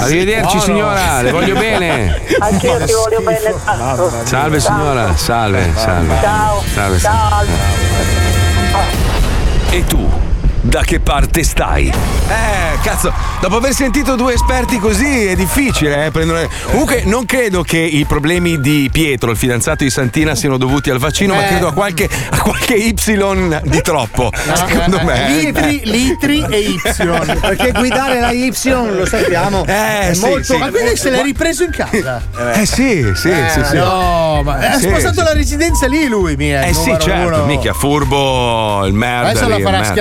Arrivederci, 0.00 0.58
signora, 0.60 1.22
le 1.22 1.30
voglio 1.32 1.54
bene. 1.54 2.20
Anch'io 2.70 2.86
ti 2.86 2.92
voglio 2.92 3.20
bene 3.20 3.54
tanto. 3.64 4.12
Salve, 4.24 4.60
signora. 4.60 5.16
Salve, 5.16 5.72
salve. 5.76 6.16
Ciao. 6.20 6.62
Salve, 6.72 6.98
Ciao. 6.98 7.46
E 9.70 9.84
tu? 9.84 10.17
Da 10.60 10.82
che 10.82 11.00
parte 11.00 11.42
stai? 11.44 11.86
Eh, 11.88 12.78
cazzo, 12.82 13.12
dopo 13.40 13.56
aver 13.56 13.72
sentito 13.72 14.16
due 14.16 14.34
esperti 14.34 14.78
così 14.78 15.26
è 15.26 15.34
difficile, 15.34 16.06
eh, 16.06 16.10
prendere... 16.10 16.48
Comunque 16.70 17.02
non 17.06 17.24
credo 17.24 17.62
che 17.62 17.78
i 17.78 18.04
problemi 18.04 18.60
di 18.60 18.88
Pietro, 18.92 19.30
il 19.30 19.36
fidanzato 19.36 19.84
di 19.84 19.90
Santina, 19.90 20.34
siano 20.34 20.56
dovuti 20.58 20.90
al 20.90 20.98
vaccino, 20.98 21.34
ma 21.34 21.44
Eh. 21.44 21.48
credo 21.48 21.68
a 21.68 21.72
qualche, 21.72 22.08
a 22.30 22.40
qualche 22.40 22.74
Y 22.74 22.94
di 23.62 23.80
troppo. 23.82 24.30
Secondo 24.54 25.00
me. 25.04 25.28
Litri, 25.28 25.80
litri 25.84 26.44
e 26.50 26.58
Y. 26.58 26.80
Perché 27.40 27.72
guidare 27.72 28.20
la 28.20 28.32
Y 28.32 28.52
lo 28.94 29.06
sappiamo. 29.06 29.64
Eh, 29.66 30.10
è 30.10 30.14
sì, 30.14 30.20
molto. 30.20 30.52
sì. 30.54 30.56
Ma 30.58 30.68
quindi 30.70 30.96
se 30.96 31.10
l'hai 31.10 31.22
ripreso 31.22 31.62
in 31.64 31.70
casa? 31.70 32.22
Eh 32.54 32.66
sì, 32.66 33.02
sì, 33.14 33.32
sì, 33.48 33.64
sì. 33.64 33.76
No, 33.76 34.42
ma 34.44 34.58
ha 34.58 34.78
Sì, 34.78 34.88
spostato 34.88 35.20
sì. 35.20 35.24
la 35.24 35.32
residenza 35.32 35.86
lì 35.86 36.06
lui, 36.06 36.36
mia. 36.36 36.62
Eh 36.62 36.74
sì, 36.74 36.94
certo, 36.98 37.26
uno. 37.34 37.44
mica 37.46 37.72
furbo, 37.72 38.84
il 38.86 38.92
merda. 38.92 39.30
Adesso 39.30 39.44
lì, 39.46 39.50
la 39.50 39.58
farà 39.70 39.78
merda. 39.80 39.94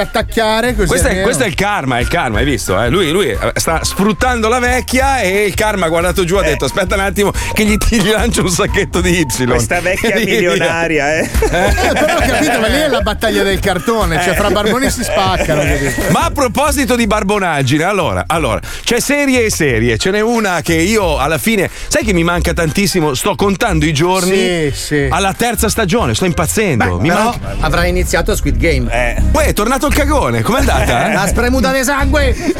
Schiattacchiare 0.47 0.75
così. 0.75 0.87
Questo 0.87 1.07
è, 1.07 1.21
questo 1.21 1.43
è 1.43 1.47
il 1.47 1.55
karma, 1.55 1.97
è 1.97 2.01
il 2.01 2.07
karma, 2.07 2.39
hai 2.39 2.45
visto? 2.45 2.81
eh? 2.81 2.89
Lui, 2.89 3.11
lui, 3.11 3.27
eh, 3.29 3.37
sta 3.55 3.83
sfruttando 3.83 4.47
la 4.47 4.59
vecchia 4.59 5.19
e 5.21 5.45
il 5.45 5.53
karma 5.53 5.85
ha 5.85 5.89
guardato 5.89 6.23
giù, 6.23 6.35
ha 6.37 6.43
detto 6.43 6.65
aspetta 6.65 6.95
un 6.95 7.01
attimo 7.01 7.31
che 7.53 7.65
gli, 7.65 7.75
gli 7.89 8.09
lancio 8.09 8.41
un 8.41 8.49
sacchetto 8.49 9.01
di 9.01 9.19
Y. 9.19 9.45
Questa 9.45 9.79
vecchia 9.81 10.15
milionaria, 10.15 11.15
eh. 11.17 11.29
Eh, 11.41 11.93
però 11.93 12.15
ho 12.15 12.19
capito, 12.19 12.59
ma 12.59 12.67
lì 12.67 12.79
è 12.79 12.87
la 12.87 13.01
battaglia 13.01 13.43
del 13.43 13.59
cartone, 13.59 14.21
cioè 14.23 14.33
fra 14.35 14.49
barboni 14.49 14.89
si 14.89 15.03
spaccano. 15.03 15.63
Ma 16.11 16.25
a 16.25 16.31
proposito 16.31 16.95
di 16.95 17.07
barbonaggine, 17.07 17.83
allora, 17.83 18.23
allora, 18.27 18.59
c'è 18.83 18.99
serie 18.99 19.45
e 19.45 19.49
serie. 19.51 19.97
Ce 19.97 20.11
n'è 20.11 20.21
una 20.21 20.61
che 20.61 20.75
io 20.75 21.17
alla 21.17 21.37
fine, 21.37 21.69
sai 21.87 22.03
che 22.03 22.13
mi 22.13 22.23
manca 22.23 22.53
tantissimo? 22.53 23.13
Sto 23.13 23.35
contando 23.35 23.85
i 23.85 23.93
giorni 23.93 24.35
Sì, 24.35 24.71
sì. 24.73 25.07
alla 25.09 25.33
terza 25.33 25.69
stagione, 25.69 26.13
sto 26.15 26.25
impazzendo. 26.25 26.99
mi 26.99 27.09
Però 27.09 27.23
manca. 27.23 27.55
avrà 27.59 27.85
iniziato 27.85 28.35
Squid 28.35 28.57
Game. 28.57 28.91
Eh. 28.91 29.21
Poi 29.31 29.45
è 29.45 29.53
tornato 29.53 29.87
il 29.87 29.93
cagone, 29.93 30.36
com'è 30.41 30.59
andata? 30.59 31.09
eh? 31.11 31.13
La 31.13 31.27
spremuta 31.27 31.71
di 31.71 31.83
sangue! 31.83 32.33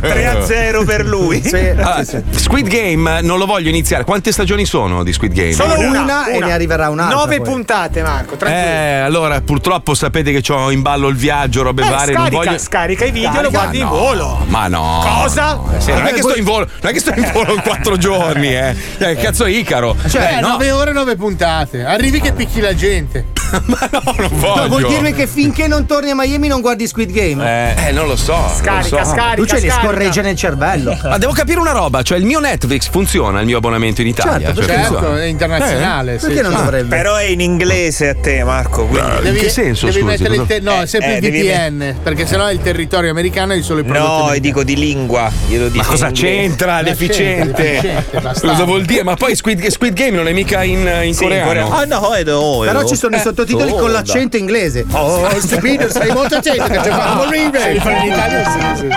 3 0.00 0.26
a 0.26 0.44
0 0.44 0.84
per 0.84 1.04
lui. 1.06 1.42
Sì, 1.42 1.56
Allora, 1.56 2.04
sì, 2.04 2.22
sì. 2.30 2.38
Squid 2.40 2.68
Game 2.68 3.20
non 3.22 3.38
lo 3.38 3.46
voglio 3.46 3.68
iniziare. 3.68 4.04
Quante 4.04 4.32
stagioni 4.32 4.64
sono 4.64 5.02
di 5.02 5.12
Squid 5.12 5.32
Game? 5.32 5.52
Solo 5.52 5.78
Una, 5.78 6.00
una, 6.02 6.26
e 6.26 6.36
una. 6.36 6.46
ne 6.46 6.52
arriverà 6.52 6.88
un'altra. 6.90 7.16
Nove 7.16 7.36
poi. 7.38 7.46
puntate, 7.50 8.02
Marco. 8.02 8.36
Tranquillo. 8.36 8.66
Eh, 8.66 8.98
allora 9.00 9.40
purtroppo 9.40 9.94
sapete 9.94 10.32
che 10.38 10.52
ho 10.52 10.70
in 10.70 10.82
ballo 10.82 11.08
il 11.08 11.16
viaggio, 11.16 11.62
robe 11.62 11.84
Eh, 11.84 11.88
varie. 11.88 12.14
non 12.14 12.24
scarica, 12.26 12.44
voglio. 12.44 12.58
scarica 12.58 13.04
i 13.04 13.10
video 13.10 13.30
e 13.38 13.42
lo 13.42 13.50
Ma 13.50 13.58
guardi 13.58 13.78
in 13.78 13.84
no, 13.84 13.90
volo. 13.90 14.44
Ma 14.46 14.68
no. 14.68 15.04
Cosa? 15.20 15.60
Sì, 15.78 15.92
non, 15.92 16.06
è 16.06 16.12
che 16.12 16.22
sto 16.22 16.36
in 16.36 16.44
volo, 16.44 16.66
non 16.80 16.90
è 16.90 16.92
che 16.94 17.00
sto 17.00 17.12
in 17.14 17.30
volo 17.32 17.54
in 17.54 17.60
quattro 17.62 17.96
giorni, 17.96 18.54
eh. 18.54 18.74
Eh, 18.98 19.16
cazzo 19.16 19.46
Icaro. 19.46 19.96
Cioè, 20.08 20.36
Eh, 20.36 20.40
no. 20.40 20.48
9 20.50 20.70
ore, 20.70 20.92
9 20.92 21.16
puntate. 21.16 21.84
Arrivi 21.84 22.20
che 22.20 22.32
picchi 22.32 22.60
la 22.60 22.74
gente. 22.74 23.26
Ma 23.66 23.88
no, 23.90 24.02
non 24.16 24.28
voglio. 24.32 24.62
No, 24.62 24.68
vuol 24.68 24.86
dirmi 24.88 25.12
che 25.12 25.26
finché 25.26 25.66
non 25.66 25.86
torni 25.86 26.10
a 26.10 26.14
Miami 26.14 26.48
non 26.48 26.60
guardi 26.60 26.86
Squid 26.86 27.10
Game? 27.10 27.76
Eh, 27.88 27.92
non 27.92 28.06
lo 28.06 28.16
so. 28.16 28.32
non 28.36 28.42
lo 28.42 28.54
Scarica, 28.54 29.04
so. 29.04 29.10
scarica. 29.10 29.34
tu 29.34 29.44
ce 29.46 29.58
li 29.60 29.68
scarica. 29.68 29.80
scorregge 29.88 30.22
nel 30.22 30.36
cervello. 30.36 30.96
Ma 31.02 31.18
devo 31.18 31.32
capire 31.32 31.58
una 31.60 31.72
roba, 31.72 32.02
cioè 32.02 32.18
il 32.18 32.24
mio 32.24 32.40
Netflix 32.40 32.88
funziona 32.90 33.40
il 33.40 33.46
mio 33.46 33.58
abbonamento 33.58 34.00
in 34.00 34.08
Italia? 34.08 34.46
Certo, 34.54 34.62
Cioè, 34.62 34.74
Certo, 34.76 35.16
è 35.16 35.24
internazionale. 35.24 36.18
sì. 36.18 36.26
Perché 36.26 36.42
non 36.42 36.54
Ah, 36.54 36.58
dovrebbe? 36.62 36.96
Però 36.96 37.16
è 37.16 37.24
in 37.24 37.40
inglese 37.40 38.08
a 38.08 38.14
te, 38.14 38.42
Marco. 38.44 38.86
Quindi. 38.86 39.28
In 39.28 39.34
che 39.34 39.48
senso, 39.48 39.86
Devi 39.86 39.98
scusi? 40.00 40.10
mettere 40.10 40.34
il 40.36 40.46
te- 40.46 40.60
no, 40.60 40.80
Eh, 40.80 40.82
è 40.82 40.86
sempre 40.86 41.10
eh, 41.12 41.14
il 41.14 41.20
devi 41.20 41.40
VPN, 41.42 41.94
perché 42.02 42.26
sennò 42.26 42.50
il 42.50 42.60
territorio 42.60 43.10
americano 43.10 43.52
è 43.52 43.62
solo 43.62 43.80
i 43.80 43.84
prodotti. 43.84 44.06
No, 44.06 44.14
americani. 44.16 44.40
dico 44.40 44.62
di 44.64 44.76
lingua. 44.76 45.30
Glielo 45.48 45.68
dico 45.68 45.84
Ma 45.84 45.88
cosa 45.90 46.10
c'entra 46.10 46.80
l'efficiente? 46.82 48.04
Cosa 48.40 48.64
vuol 48.64 48.84
dire? 48.84 49.02
Ma 49.02 49.14
poi 49.16 49.34
Squid, 49.36 49.92
Game 49.92 50.10
non 50.16 50.28
è 50.28 50.32
mica 50.32 50.62
in, 50.62 50.82
coreano. 51.16 51.46
coreano. 51.46 51.74
Ah, 51.74 51.84
no, 51.84 52.12
è 52.12 52.22
no, 52.24 52.58
Però 52.64 52.84
ci 52.86 52.96
sono 52.96 53.16
i 53.16 53.20
sottotitoli 53.20 53.37
con 53.44 53.92
l'accento 53.92 54.36
inglese. 54.36 54.86
Oh, 54.92 55.28
stupido, 55.40 55.90
sei 55.90 56.12
molto 56.12 56.36
attento 56.36 56.64
che 56.64 56.82
ci 56.82 56.90
fa 56.90 57.14
morire. 57.14 57.80
sì, 57.80 58.80
sì. 58.80 58.86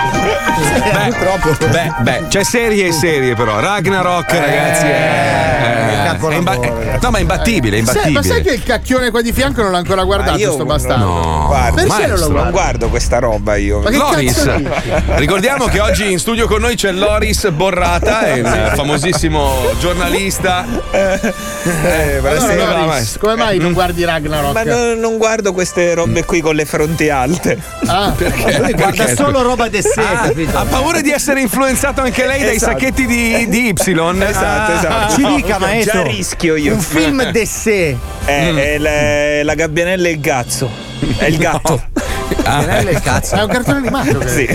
Beh, 0.92 1.68
beh, 1.68 1.92
beh, 2.00 2.22
c'è 2.28 2.44
serie 2.44 2.86
e 2.86 2.92
serie 2.92 3.34
però. 3.34 3.58
Ragnarok, 3.60 4.30
ragazzi, 4.32 4.86
è, 4.86 5.71
è 5.92 6.34
imba- 6.36 6.54
no, 7.00 7.10
ma 7.10 7.18
è 7.18 7.20
imbattibile, 7.20 7.78
è 7.78 7.84
Sai- 7.84 8.08
imbattibile. 8.08 8.12
ma 8.12 8.22
sai 8.22 8.42
che 8.42 8.50
il 8.54 8.62
cacchione 8.62 9.10
qua 9.10 9.22
di 9.22 9.32
fianco 9.32 9.62
non 9.62 9.72
l'ha 9.72 9.78
ancora 9.78 10.04
guardato, 10.04 10.32
Ah, 10.36 10.38
io 10.38 10.48
sto 10.48 10.58
non- 10.58 10.66
bastardo? 10.66 11.04
No, 11.04 11.44
Guarda, 11.46 11.82
Perché 11.82 11.88
non 11.88 11.98
lo 12.06 12.06
maestro. 12.08 12.32
Non 12.42 12.50
guardo 12.50 12.88
questa 12.88 13.18
roba 13.18 13.56
io. 13.56 13.80
Ma 13.80 13.90
che 13.90 13.96
Loris, 13.96 14.50
ricordiamo 15.16 15.66
che 15.66 15.80
oggi 15.80 16.10
in 16.10 16.18
studio 16.18 16.46
con 16.46 16.60
noi 16.60 16.74
c'è 16.76 16.92
Loris 16.92 17.48
Borrata, 17.50 18.20
è 18.22 18.40
un 18.40 18.72
famosissimo 18.74 19.50
giornalista. 19.78 20.64
Eh, 21.64 22.16
Allora, 22.16 22.54
Loris, 22.54 22.86
maestro. 22.86 23.20
come 23.20 23.36
mai 23.36 23.58
non 23.58 23.72
guardi 23.72 24.04
Ragnarok? 24.04 24.52
Ma 24.52 24.62
non, 24.64 24.98
non 24.98 25.16
guardo 25.16 25.52
queste 25.52 25.94
robe 25.94 26.24
qui 26.24 26.40
con 26.40 26.54
le 26.56 26.64
fronti 26.64 27.08
alte. 27.08 27.56
Ah, 27.86 28.12
Lui 28.18 28.72
guarda 28.72 29.04
Perché? 29.04 29.14
solo 29.14 29.42
roba 29.42 29.68
de 29.68 29.80
sé, 29.80 30.00
Ah, 30.00 30.30
ha 30.60 30.64
paura 30.64 31.00
di 31.00 31.10
essere 31.10 31.40
influenzato 31.40 32.00
anche 32.00 32.26
lei 32.26 32.42
dai 32.42 32.56
Esatto. 32.56 32.72
sacchetti 32.72 33.06
di, 33.06 33.48
di 33.48 33.68
Y. 33.68 33.72
Esatto, 34.22 34.72
esatto. 34.72 35.14
Ci 35.14 35.24
dica, 35.36 35.58
maestro. 35.58 35.81
Già 35.84 36.02
rischio 36.02 36.56
io. 36.56 36.74
Un 36.74 36.80
film 36.80 37.22
de 37.32 37.46
sé. 37.46 37.96
È, 38.24 38.54
è 38.54 38.78
la, 38.78 39.42
la 39.44 39.54
gabbianella 39.54 40.08
e 40.08 40.10
il 40.12 40.20
gazzo. 40.20 40.70
È 41.18 41.24
il 41.26 41.36
gatto. 41.38 41.82
Il 42.28 43.00
cazzo. 43.02 43.36
è 43.36 43.42
un 43.42 43.48
cartone 43.48 43.78
animato. 43.78 44.20
Sì. 44.28 44.48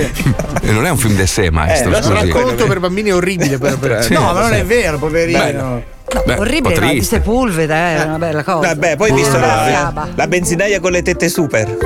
Non 0.62 0.86
è 0.86 0.90
un 0.90 0.98
film 0.98 1.16
de 1.16 1.28
sé, 1.28 1.50
maestro. 1.52 1.92
Eh, 1.92 1.96
Un 1.98 2.04
scusi. 2.04 2.14
racconto 2.32 2.68
per 2.68 2.80
bambini 2.80 3.12
orribile. 3.12 3.58
Per, 3.58 3.78
per- 3.78 4.10
No, 4.12 4.34
ma 4.34 4.42
non 4.42 4.54
è 4.54 4.66
vero, 4.66 4.98
poverino. 4.98 5.40
Beh, 5.40 5.96
Orribile, 6.38 6.74
un 6.74 6.80
po' 6.80 6.86
no, 6.86 6.92
di. 6.94 7.04
Sepulveda, 7.04 7.76
eh, 7.76 7.96
è 7.98 8.04
una 8.04 8.18
bella 8.18 8.44
cosa. 8.44 8.68
Vabbè, 8.68 8.96
poi 8.96 9.12
ho 9.12 9.16
visto 9.16 9.38
la, 9.38 10.08
la 10.16 10.28
benzinaia 10.28 10.80
con 10.80 10.92
le 10.92 11.02
tette 11.02 11.28
super. 11.30 11.78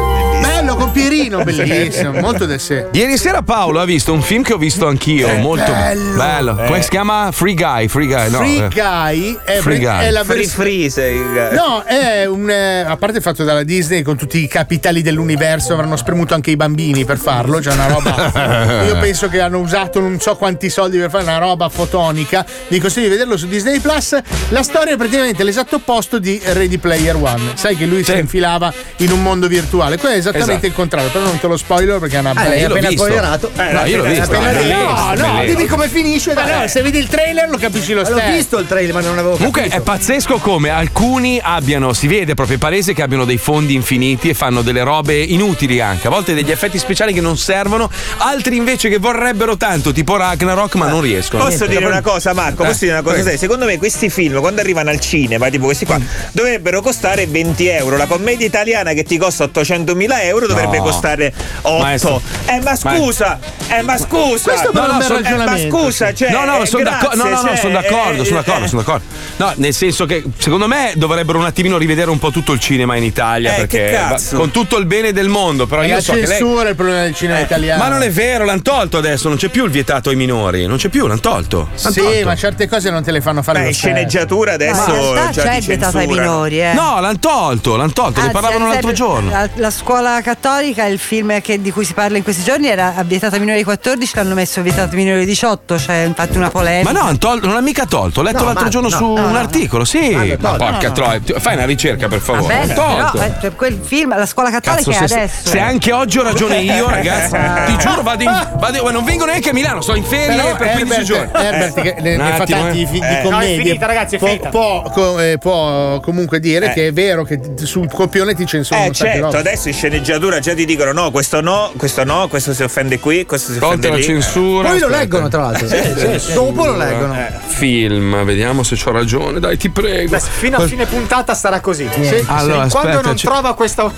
Bello 0.42 0.76
con 0.76 0.92
Pierino, 0.92 1.42
bellissimo, 1.44 2.12
molto 2.20 2.46
del 2.46 2.60
sé. 2.60 2.88
Ieri 2.92 3.18
sera 3.18 3.42
Paolo 3.42 3.80
ha 3.80 3.86
visto 3.86 4.14
un 4.14 4.22
film 4.22 4.44
che 4.44 4.54
ho 4.54 4.58
visto 4.58 4.88
anch'io, 4.88 5.28
molto 5.38 5.72
bello. 5.72 6.60
Eh. 6.62 6.66
Come 6.68 6.82
si 6.84 6.90
chiama? 6.90 7.30
Free 7.32 7.56
Guy, 7.56 7.88
Free 7.88 8.06
Guy, 8.08 8.30
no. 8.30 8.38
Free 8.38 8.66
eh. 8.66 8.68
Guy 8.70 9.40
è, 9.44 9.58
Free 9.58 9.80
Guy. 9.80 10.06
è 10.06 10.12
la 10.12 10.24
Free 10.24 10.38
versione. 10.38 10.64
freeze. 10.70 11.04
il- 11.08 11.50
No, 11.54 11.84
è 11.84 12.26
un. 12.26 12.50
eh, 12.50 12.82
a 12.82 12.96
parte 12.98 13.22
fatto 13.22 13.44
dalla 13.44 13.64
Disney 13.64 14.02
con 14.04 14.18
tutti 14.18 14.44
i 14.44 14.48
capitali 14.48 15.02
dell'universo, 15.02 15.74
avranno 15.74 15.96
spremuto 15.96 16.34
anche 16.36 16.52
i 16.52 16.56
bambini 16.56 17.06
per 17.06 17.18
farlo. 17.18 17.60
C'è 17.60 17.74
una 17.74 17.88
roba. 17.88 18.84
Io 18.86 18.98
penso 19.00 19.30
che 19.30 19.40
hanno 19.40 19.60
usato 19.60 20.00
non 20.00 20.20
so 20.20 20.36
quanti 20.36 20.70
soldi 20.70 20.98
per 21.00 21.10
fare 21.10 21.24
una 21.24 21.38
roba 21.40 21.70
fotonica. 21.70 22.46
Vi 22.68 22.80
consiglio 22.80 23.06
di 23.06 23.12
vederlo 23.14 23.36
su 23.38 23.48
Disney 23.48 23.80
Plus. 23.80 24.11
La 24.50 24.64
storia 24.64 24.94
è 24.94 24.98
praticamente 24.98 25.44
l'esatto 25.44 25.76
opposto 25.78 26.20
di 26.20 26.40
Ready 26.44 26.78
Player 26.78 27.16
One. 27.16 27.52
Sai 27.56 27.76
che 27.78 27.86
lui 27.86 28.04
si 28.04 28.14
infilava 28.18 28.74
in 28.98 29.12
un 29.12 29.22
mondo 29.22 29.48
virtuale. 29.48 29.98
Quello 29.98 30.16
è 30.16 30.18
esattamente 30.18 30.52
Esatto. 30.52 30.66
il 30.68 30.74
contrario, 30.74 31.10
però 31.10 31.26
non 31.26 31.40
te 31.40 31.48
lo 31.48 31.58
spoiler 31.58 32.00
perché 32.00 32.18
è 32.18 32.20
una 32.20 32.34
bella. 32.34 32.50
l'hai 32.50 32.60
io 32.60 32.68
l'ho 32.68 32.74
appena 32.74 32.88
visto. 32.90 33.04
spoilerato. 33.04 33.52
No, 33.56 33.86
io 33.86 33.98
l'ho 33.98 34.04
visto. 34.04 34.24
appena 34.24 34.52
bellissimo, 34.52 34.84
No, 34.84 34.94
no, 34.94 35.14
bellissimo. 35.14 35.44
Dimmi 35.46 35.66
come 35.68 35.88
finisce, 35.90 36.34
Ma 36.34 36.62
no, 36.62 36.68
se 36.68 36.82
vedi 36.82 36.98
il 36.98 37.08
trailer 37.08 37.50
lo 37.50 37.58
capisci 37.58 37.94
lo 37.94 38.02
L'ho 38.02 38.06
stesso. 38.18 38.32
visto 38.32 38.58
il 38.58 38.68
trailer, 38.68 38.94
ma 38.94 39.02
non 39.02 39.18
avevo 39.18 39.36
Comunque 39.36 39.62
capito. 39.64 39.78
è 39.80 39.82
pazzesco 39.84 40.38
come 40.38 40.70
alcuni 40.70 41.40
abbiano, 41.42 41.94
si 41.94 42.08
vede 42.08 42.34
proprio 42.34 42.58
palese 42.58 42.94
che 42.94 43.02
abbiano 43.02 43.26
dei 43.26 43.38
fondi 43.38 43.74
infiniti 43.74 44.30
e 44.30 44.34
fanno 44.34 44.62
delle 44.62 44.84
robe 44.84 45.16
inutili 45.22 45.80
anche, 45.80 46.08
a 46.08 46.10
volte 46.10 46.34
degli 46.34 46.52
effetti 46.52 46.78
speciali 46.78 47.14
che 47.14 47.22
non 47.22 47.38
servono, 47.38 47.90
altri 48.18 48.56
invece 48.56 48.90
che 48.90 48.98
vorrebbero 48.98 49.58
tanto, 49.58 49.92
tipo 49.92 50.16
Ragnarok, 50.18 50.76
ma 50.76 50.88
non 50.88 51.02
riescono. 51.02 51.44
Posso 51.44 51.66
dire 51.66 51.86
una 51.86 52.02
cosa, 52.02 52.34
Marco? 52.34 52.64
Posso 52.64 52.80
dire 52.86 52.92
una 52.98 53.02
cosa? 53.02 53.36
secondo 53.38 53.66
me 53.66 53.78
questi 53.78 54.01
film, 54.10 54.40
quando 54.40 54.62
arrivano 54.62 54.90
al 54.90 55.00
cinema, 55.00 55.50
tipo 55.50 55.66
questi 55.66 55.86
qua, 55.86 56.00
dovrebbero 56.32 56.82
costare 56.82 57.26
20 57.28 57.68
euro. 57.68 57.98
La 57.98 58.06
commedia 58.08 58.46
italiana 58.46 58.94
che 58.94 59.04
ti 59.04 59.18
costa 59.18 59.46
800.000 59.46 60.24
euro 60.24 60.48
dovrebbe 60.48 60.78
No. 60.78 60.84
costare 60.84 61.34
8. 61.62 61.84
Maestro. 61.84 62.22
Eh, 62.48 62.60
ma 62.62 62.76
scusa, 62.76 63.40
eh, 63.70 63.82
ma 63.82 63.98
scusa. 63.98 64.52
Questo 64.52 64.72
però 64.72 64.86
è 64.88 64.90
un 64.92 64.98
bel 64.98 65.08
so- 65.08 65.18
eh, 65.18 65.36
ma 65.36 65.58
scusa, 65.58 66.14
cioè. 66.14 66.32
no, 66.32 66.46
no, 66.46 66.62
eh, 66.62 66.66
sono 66.66 66.84
d'accordo, 66.84 67.16
no, 67.16 67.24
no, 67.24 67.30
no, 67.42 67.48
cioè, 67.48 67.56
sono 67.58 67.74
d'accordo, 67.74 68.22
eh, 68.22 68.26
sono 68.26 68.38
d'accordo, 68.38 68.66
eh, 68.66 68.68
sono 68.68 68.82
d'accordo. 68.82 69.06
No, 69.38 69.54
nel 69.56 69.74
senso 69.74 70.06
che 70.06 70.24
secondo 70.38 70.68
me 70.68 70.94
dovrebbero 70.96 71.38
un 71.40 71.46
attimino 71.46 71.78
rivedere 71.78 72.10
un 72.10 72.20
po' 72.20 72.32
tutto 72.32 72.52
il 72.54 72.60
cinema 72.60 72.96
in 72.96 73.04
Italia, 73.04 73.54
Eh, 73.54 73.58
perché 73.58 73.86
che 73.86 73.92
cazzo? 73.92 74.36
va- 74.36 74.42
con 74.42 74.52
tutto 74.52 74.78
il 74.78 74.86
bene 74.86 75.12
del 75.14 75.28
mondo, 75.30 75.68
però 75.68 75.82
È 75.82 75.88
io 75.88 75.96
la 75.96 76.02
so 76.02 76.14
che 76.14 76.20
lei 76.20 76.28
censura 76.28 76.66
è 76.68 76.70
il 76.70 76.76
problema 76.76 77.02
del 77.04 77.16
cinema 77.16 77.40
italiano. 77.40 77.82
Ma 77.82 77.90
non 77.90 78.02
è 78.04 78.10
vero, 78.12 78.46
l'hanno 78.46 78.62
tolto 78.62 78.98
adesso, 78.98 79.28
non 79.28 79.38
c'è 79.38 79.50
più 79.50 79.66
il 79.66 79.72
vietato 79.72 80.10
ai 80.10 80.16
minori, 80.16 80.66
non 80.66 80.78
c'è 80.78 80.90
più, 80.90 81.08
l'hanno 81.08 81.20
tolto. 81.20 81.70
L'han 81.82 81.92
Sì, 81.92 82.02
tolto. 82.02 82.26
ma 82.26 82.36
certe 82.36 82.68
cose 82.68 82.90
non 82.90 83.04
te 83.04 83.12
le 83.12 83.22
fanno 83.22 83.42
fare 83.42 83.60
Beh, 83.60 83.64
lo 83.66 83.70
in 83.72 83.76
sceneggiatura 83.96 84.50
No, 84.52 84.56
adesso. 84.56 84.90
in 84.96 85.14
realtà 85.14 85.30
già 85.32 85.42
c'è 85.44 85.60
ti 85.60 85.66
vietato 85.68 85.98
ai 85.98 86.08
minori, 86.08 86.62
eh. 86.62 86.74
No, 86.74 87.00
l'hanno 87.00 87.20
tolto, 87.20 87.76
l'hanno 87.76 87.92
tolto, 87.92 88.20
ne 88.20 88.28
Anzi, 88.28 88.32
parlavano 88.40 88.68
l'altro 88.68 88.92
giorno. 88.92 89.30
La, 89.30 89.50
la 89.56 89.70
scuola 89.72 90.22
cattolica, 90.22 90.86
il 90.86 91.00
film 91.00 91.40
che- 91.42 91.62
di 91.62 91.72
cui 91.72 91.86
si 91.86 91.94
parla 91.94 92.18
in 92.18 92.24
questi 92.24 92.44
giorni 92.44 92.68
era 92.68 92.94
vietato 93.06 93.36
ai 93.36 93.40
minori 93.42 93.60
di 93.60 93.64
14, 93.64 94.12
l'hanno 94.16 94.34
messo 94.34 94.62
vietato 94.62 94.92
ai 94.92 94.96
minori 95.04 95.20
di 95.20 95.26
18, 95.26 95.76
c'è 95.76 96.04
infatti 96.04 96.38
una 96.38 96.50
polemica. 96.50 96.92
Ma 96.92 97.00
no, 97.00 97.18
tol- 97.18 97.40
non 97.44 97.54
l'ha 97.54 97.62
mica 97.62 97.86
tolto. 97.86 98.20
Ho 98.22 98.24
letto 98.24 98.40
No, 98.40 98.46
l'altro 98.46 98.64
ma- 98.64 98.70
giorno 98.70 98.90
no, 98.90 98.96
su 98.96 99.06
no, 99.06 99.26
un 99.26 99.32
no. 99.32 99.38
articolo. 99.38 99.86
Sì, 99.86 100.12
l'ha 100.12 100.20
ma 100.40 100.50
tolto. 100.50 100.66
porca 100.66 100.92
troia. 100.92 101.22
Fai 101.40 101.56
una 101.56 101.66
ricerca, 101.66 102.08
per 102.08 102.20
favore. 102.20 102.48
bene, 102.54 102.74
L'hanno 102.74 102.82
però 102.96 103.12
tolto. 103.12 103.22
eh, 103.26 103.32
cioè, 103.42 103.56
quel 103.56 103.80
film, 103.84 104.18
la 104.18 104.26
scuola 104.26 104.50
cattolica 104.50 104.92
Cazzo, 104.92 105.04
è 105.04 105.08
se, 105.08 105.14
adesso. 105.16 105.50
se 105.50 105.60
anche 105.60 105.92
oggi 105.92 106.18
ho 106.20 106.24
ragione 106.24 106.60
io, 106.62 106.90
ragazzi, 106.90 107.36
ti 107.68 107.78
giuro, 107.78 108.02
vado 108.02 108.24
in. 108.24 108.30
Vado, 108.58 108.92
non 108.92 109.04
vengo 109.04 109.26
neanche 109.26 109.50
a 109.50 109.54
Milano, 109.54 109.82
sto 109.82 109.96
in 109.96 110.04
ferie 110.04 110.56
per 110.56 110.72
15 110.72 110.80
Herbert, 110.82 111.04
giorni. 111.04 111.46
Herbert 111.46 111.82
che 111.82 111.96
ne, 112.02 112.18
ne 112.18 112.34
fa 112.36 112.46
tanti 112.46 112.82
eh. 112.82 112.86
di 112.90 113.00
Eh. 113.00 113.22
commedie, 113.24 113.74
No, 113.74 113.81
finita 113.82 113.86
ragazzi, 113.86 114.16
è 114.16 114.18
può, 114.20 114.28
finita. 114.28 114.50
può, 114.50 114.82
co- 114.84 115.20
eh, 115.20 115.38
può 115.40 116.00
comunque 116.00 116.40
dire 116.40 116.68
Eh. 116.72 116.74
che 116.74 116.88
è 116.88 116.94
vero 116.94 117.24
che 117.24 117.40
sul 117.64 117.90
copione 117.92 118.36
ti 118.36 118.46
censurano 118.46 118.88
Eh 118.88 118.92
certo, 118.92 119.28
adesso 119.38 119.68
in 119.70 119.74
sceneggiatura 119.74 120.40
già 120.40 120.54
ti 120.54 120.66
dicono 120.66 120.92
no, 120.92 121.12
questo 121.12 121.42
no, 121.42 121.72
questo 121.78 122.04
no, 122.04 122.28
questo 122.28 122.54
si 122.54 122.64
offende 122.64 123.00
qui, 123.00 123.26
questo 123.26 123.52
si 123.54 123.60
Tolta 123.60 123.76
offende 123.76 123.90
la 123.90 123.96
lì. 123.98 124.04
censura. 124.04 124.70
Poi 124.70 124.80
lo 124.80 124.86
aspetta. 124.86 125.02
leggono, 125.02 125.28
tra 125.28 125.42
l'altro. 125.42 125.68
Sì, 125.68 125.76
sì, 125.98 126.20
sì. 126.20 126.34
Dopo 126.34 126.66
lo 126.66 126.78
leggono. 126.78 127.18
Film, 127.48 128.24
vediamo 128.24 128.64
se 128.64 128.78
ho 128.84 128.92
ragione. 128.92 129.40
Dai, 129.40 129.58
ti 129.58 129.70
prego. 129.70 130.10
Beh, 130.12 130.20
fino 130.20 130.58
a 130.58 130.68
fine 130.68 130.86
puntata 130.86 131.34
sarà 131.34 131.60
così. 131.60 131.88
Sì, 131.92 132.24
Allora, 132.28 132.64
sì. 132.66 132.70
Quando 132.72 132.90
aspetta, 132.90 133.02
non 133.08 133.18
ci- 133.18 133.26
trova 133.26 133.54
questa 133.56 133.92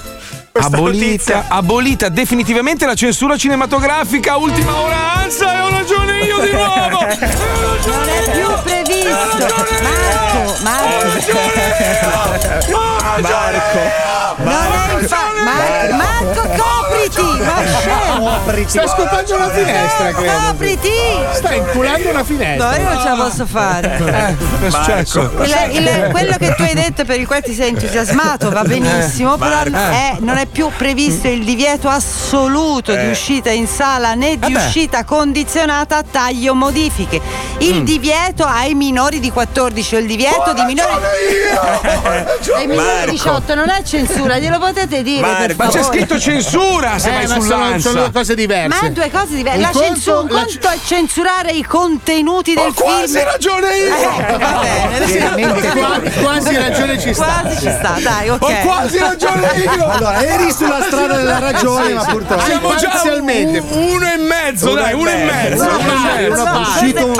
Abolita, 0.56 1.46
abolita 1.48 2.10
definitivamente 2.10 2.86
la 2.86 2.94
censura 2.94 3.36
cinematografica. 3.38 4.38
Ultima 4.38 4.82
ora, 4.82 5.13
Anza, 5.13 5.56
e 5.56 5.60
ho 5.62 5.70
ragione 5.70 6.24
io 6.26 6.39
di 6.42 6.52
nuovo. 6.52 7.00
Non 7.86 8.08
è 8.08 8.32
più 8.32 8.48
previsto. 8.62 9.48
Marco, 9.82 10.58
Marco. 10.62 11.42
Non 14.38 14.54
è 14.54 15.00
infa- 15.02 15.32
Mar- 15.43 15.91
Marco, 15.93 16.41
copriti! 16.41 17.43
Ma 17.43 17.62
scemo! 17.80 18.39
Sta 18.67 18.88
scopando 18.88 19.36
una 19.36 19.50
finestra, 19.50 20.12
credo. 20.13 20.32
Copriti! 20.48 20.89
Sta 21.34 21.54
inculando 21.54 22.10
una 22.10 22.24
finestra. 22.24 22.69
No, 22.69 22.76
io 22.76 22.84
non 22.89 23.02
ce 23.02 23.10
la 23.10 23.15
posso 23.15 23.46
fare. 23.46 24.36
Che 24.60 24.67
è 24.67 24.69
successo? 24.69 25.32
Il- 25.43 25.76
il- 25.76 26.08
quello 26.12 26.36
che 26.38 26.56
tu 26.56 26.62
hai 26.63 26.74
detto 26.74 27.06
per 27.06 27.19
il 27.19 27.28
quale 27.28 27.41
ti 27.41 27.54
sei 27.54 27.69
entusiasmato 27.69 28.50
va 28.50 28.63
benissimo, 28.63 29.38
però 29.38 29.62
è- 29.63 30.15
non 30.19 30.38
è 30.38 30.46
più 30.46 30.69
previsto 30.76 31.28
il 31.28 31.43
divieto 31.43 31.89
assoluto 31.89 32.96
di 32.96 33.08
uscita 33.10 33.50
in 33.52 33.67
sala 33.67 34.13
né 34.13 34.38
di 34.39 34.54
uscita 34.56 35.04
condizionata 35.04 35.98
a 35.98 36.04
taglio 36.10 36.56
modifiche. 36.56 37.22
Il 37.60 37.84
divieto 37.84 38.46
ai 38.46 38.74
minori 38.74 39.19
di 39.19 39.32
14 39.32 39.96
o 39.96 40.00
il 40.00 40.08
divieto 40.08 40.54
di 40.54 40.63
minori 40.63 40.91
ai 42.56 42.67
minori 42.67 43.06
di 43.06 43.12
18 43.12 43.56
non 43.56 43.69
è 43.69 43.82
censura, 43.84 44.23
glielo 44.38 44.60
potete 44.60 45.02
dire 45.04 45.28
per 45.38 45.56
Ma 45.58 45.68
c'è 45.68 45.84
scritto 45.84 46.20
censura 46.20 46.98
se 47.00 47.10
Eh, 47.10 47.12
vai 47.12 47.22
ma 47.24 47.28
sono, 47.28 47.42
sull'Ansa. 47.42 47.90
sono 47.90 48.02
due 48.04 48.12
cose 48.12 48.36
diverse. 48.36 48.68
Ma 48.68 48.88
è 48.88 48.92
due 48.92 49.12
cose 49.12 49.36
diverse. 49.36 49.58
Un 49.58 49.62
La 49.64 49.70
conto- 49.72 49.88
censu- 49.88 50.14
un 50.24 50.28
la 50.30 50.44
conto 50.46 50.68
è 50.70 50.78
censurare 50.86 51.52
i 51.52 51.64
contenuti 51.64 52.54
del 52.54 52.68
Ho 52.68 52.74
quasi 52.74 53.14
film. 53.18 53.26
ragione 53.26 53.78
io. 53.78 53.96
Eh, 53.96 54.38
va 54.38 54.60
bene. 54.62 56.12
Quasi 56.24 56.56
ragione 56.56 57.00
ci 57.00 57.14
sta. 57.14 57.42
Quasi 57.42 57.56
ci 57.62 57.70
sta, 57.72 57.96
dai, 58.02 58.30
ok. 58.30 58.42
Ho 58.42 58.52
quasi 58.64 58.98
ragione 59.00 59.48
io. 59.58 59.88
Allora, 59.90 60.24
eri 60.24 60.52
sulla 60.52 60.82
strada 60.84 61.16
della 61.16 61.40
ragione, 61.40 61.94
ma 61.94 62.04
purtroppo. 62.04 62.44
Siamo 62.44 62.76
già 62.76 62.90
Parzialmente. 62.90 63.60
un- 63.60 63.92
uno 63.94 64.06
e 64.12 64.18
mezzo, 64.18 64.72
Uno 64.72 64.82
dai, 64.82 64.94
uno 64.94 65.10
e 65.10 65.16
mezzo. 65.24 65.64
mezzo. 65.64 65.64
Uno 65.64 65.78
uno 65.84 65.94
pari, 66.04 66.26
uno 66.26 66.52
È 66.54 66.62
uscito, 66.62 67.14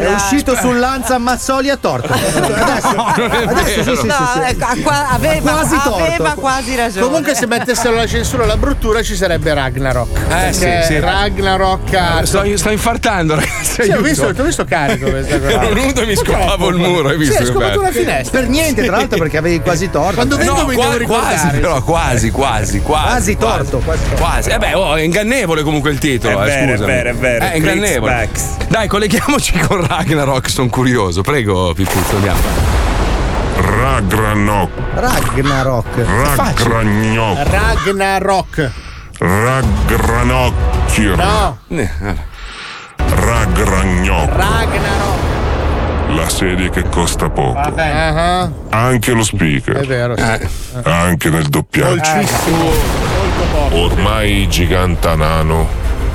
è 0.00 0.12
uscito 0.14 0.56
sull'Anza 0.56 1.18
Mazzoli 1.18 1.70
a 1.70 1.76
torto. 1.76 2.12
Adesso, 2.16 2.94
Non 2.94 3.30
è 3.30 3.46
adesso 3.46 3.82
sì, 3.82 3.90
sì, 3.90 3.96
sì, 3.96 4.06
No, 4.06 4.30
sì. 4.34 4.40
ecco, 4.50 4.64
ha 4.64 4.76
qua- 4.82 5.08
aveva, 5.10 5.50
Quasi 5.52 5.76
torto. 5.82 6.04
aveva 6.04 6.34
quasi 6.46 6.76
ragione. 6.76 7.04
Comunque, 7.06 7.34
se 7.34 7.46
mettessero 7.46 7.96
la 7.96 8.06
censura 8.06 8.44
alla 8.44 8.56
bruttura, 8.56 9.02
ci 9.02 9.16
sarebbe 9.16 9.52
Ragnarok. 9.52 10.16
Eh, 10.28 10.52
sì, 10.52 10.68
sì. 10.84 11.00
Ragnarok. 11.00 11.92
ha- 11.94 12.24
Sto, 12.24 12.44
sto 12.56 12.70
infartando, 12.70 13.34
ragazzi. 13.34 13.82
Sì, 13.82 13.90
ho 13.90 14.00
visto, 14.00 14.32
ti 14.32 14.40
ho 14.40 14.44
visto 14.44 14.64
carico 14.64 15.10
questa 15.10 15.40
cosa. 15.40 15.50
Ero 15.62 15.68
venuto 15.74 16.02
e 16.02 16.06
mi 16.06 16.14
scopavo 16.14 16.68
il 16.68 16.76
muro, 16.76 17.08
hai 17.08 17.16
visto? 17.16 17.34
Sì, 17.34 17.40
hai 17.40 17.46
scopato 17.46 17.80
una 17.80 17.90
finestra. 17.90 18.38
Per 18.40 18.48
niente, 18.48 18.84
tra 18.84 18.96
l'altro, 18.96 19.18
perché 19.18 19.36
avevi 19.38 19.60
quasi 19.60 19.90
torto. 19.90 20.14
Quando 20.14 20.36
vedo 20.36 20.54
No, 20.54 20.66
mi 20.66 20.74
qua- 20.74 20.84
devo 20.84 20.96
ricordare. 20.98 21.34
quasi, 21.36 21.56
però, 21.58 21.82
quasi, 21.82 22.30
quasi, 22.30 22.80
quasi. 22.80 23.04
Quasi 23.06 23.36
torto, 23.36 23.78
quasi 23.78 24.02
torto. 24.08 24.22
Quasi. 24.22 24.50
Eh 24.50 24.58
beh, 24.58 24.74
oh, 24.74 24.94
è 24.94 25.00
ingannevole 25.02 25.62
comunque 25.62 25.90
il 25.90 25.98
titolo, 25.98 26.42
È 26.42 26.44
eh, 26.44 26.66
vero, 26.66 26.72
è 26.74 26.86
vero, 26.86 27.08
è 27.10 27.14
vero. 27.14 27.44
Eh, 27.44 27.50
è 27.52 27.56
ingannevole. 27.56 28.28
Dai, 28.68 28.86
colleghiamoci 28.86 29.58
con 29.66 29.84
Ragnarok, 29.84 30.48
sono 30.48 30.68
curioso. 30.68 31.22
Prego, 31.22 31.72
Pipuzzo, 31.74 32.14
andiamo. 32.14 32.85
Ragnarok, 33.56 34.70
Ragnarok. 34.94 35.86
Ragnarok, 35.96 37.48
Ragnarok. 37.48 38.70
Ragnarok, 39.18 40.54
No, 41.16 41.58
Eh, 41.68 41.90
Ragnarok, 42.96 44.34
Ragnarok. 44.36 45.18
la 46.14 46.28
serie 46.28 46.68
che 46.70 46.82
costa 46.90 47.30
poco. 47.30 47.58
Ah, 47.76 48.50
Anche 48.70 49.12
lo 49.12 49.20
È 49.20 49.24
speaker, 49.24 49.86
vero. 49.86 50.14
sì. 50.16 50.22
anche 50.84 51.30
nel 51.30 51.46
doppiaggio. 51.48 52.10
Poco. 53.52 53.74
Ormai 53.76 54.42
i 54.42 54.48
gigantanano 54.48 55.66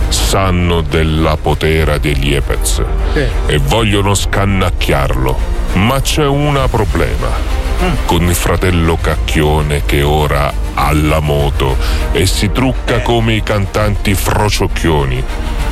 sanno 0.10 0.82
della 0.82 1.38
potera 1.38 1.98
degli 1.98 2.34
Epez 2.34 2.84
Sì. 3.14 3.26
e 3.48 3.58
vogliono 3.58 4.14
scannacchiarlo. 4.14 5.51
Ma 5.74 6.02
c'è 6.02 6.26
un 6.26 6.62
problema. 6.70 7.60
Con 8.06 8.24
il 8.24 8.36
fratello 8.36 8.98
Cacchione 9.02 9.84
che 9.86 10.04
ora 10.04 10.54
ha 10.74 10.94
la 10.94 11.20
moto 11.20 11.76
e 12.12 12.28
si 12.28 12.52
trucca 12.52 13.00
come 13.00 13.34
i 13.34 13.44
cantanti 13.44 14.14
frociocchioni. 14.14 15.24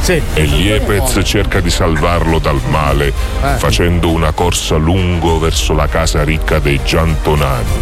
Sì. 0.02 0.22
E 0.34 0.44
Liepez 0.44 1.20
cerca 1.24 1.60
di 1.60 1.70
salvarlo 1.70 2.40
dal 2.40 2.60
male 2.70 3.14
facendo 3.58 4.10
una 4.10 4.32
corsa 4.32 4.76
lungo 4.78 5.38
verso 5.38 5.74
la 5.74 5.88
casa 5.88 6.24
ricca 6.24 6.58
dei 6.60 6.80
Giantonani. 6.84 7.80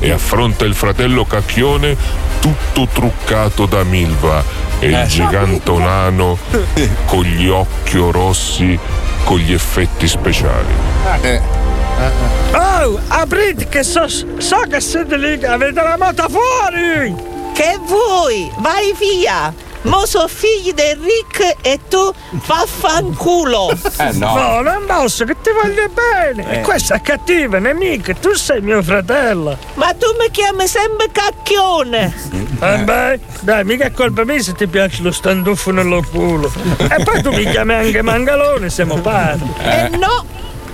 E 0.00 0.10
affronta 0.10 0.64
il 0.64 0.74
fratello 0.74 1.24
Cacchione 1.24 1.96
tutto 2.40 2.88
truccato 2.92 3.66
da 3.66 3.84
Milva 3.84 4.44
e 4.80 4.88
il 4.88 5.06
gigantonano 5.06 6.36
con 7.06 7.22
gli 7.22 7.46
occhi 7.46 7.98
rossi 8.10 8.76
con 9.24 9.38
gli 9.38 9.52
effetti 9.52 10.06
speciali. 10.08 10.72
Oh, 12.52 12.98
aprite 13.08 13.68
che 13.68 13.82
so, 13.82 14.08
so 14.08 14.62
che 14.68 14.80
siete 14.80 15.16
lì, 15.16 15.38
che 15.38 15.46
avete 15.46 15.82
la 15.82 15.96
moto 15.98 16.26
fuori! 16.28 17.14
Che 17.54 17.78
vuoi? 17.86 18.50
Vai 18.58 18.94
via! 18.98 19.52
Mo 19.82 20.06
so 20.06 20.28
figli 20.28 20.72
del 20.72 20.96
Rick 20.96 21.56
e 21.60 21.80
tu 21.88 22.12
vaffanculo! 22.30 23.70
Eh 23.98 24.12
no. 24.12 24.34
No, 24.34 24.60
non 24.60 24.84
posso, 24.86 25.24
che 25.24 25.36
ti 25.42 25.50
voglio 25.50 25.88
bene! 25.88 26.58
E 26.58 26.60
questa 26.60 26.94
è 26.94 27.00
cattiva 27.00 27.58
nemica, 27.58 28.14
tu 28.14 28.32
sei 28.34 28.60
mio 28.60 28.80
fratello! 28.82 29.58
Ma 29.74 29.92
tu 29.94 30.06
mi 30.20 30.30
chiami 30.30 30.68
sempre 30.68 31.08
cacchione! 31.10 32.14
Eh 32.60 32.78
beh, 32.78 33.20
dai, 33.40 33.64
mica 33.64 33.86
è 33.86 33.92
colpa 33.92 34.24
mia 34.24 34.40
se 34.40 34.52
ti 34.54 34.68
piace 34.68 35.02
lo 35.02 35.10
standuffo 35.10 35.72
nello 35.72 36.00
culo! 36.08 36.52
E 36.78 37.02
poi 37.02 37.20
tu 37.20 37.32
mi 37.32 37.44
chiami 37.50 37.74
anche 37.74 38.02
mangalone, 38.02 38.70
siamo 38.70 39.00
pari! 39.00 39.42
E 39.64 39.88
no! 39.96 40.24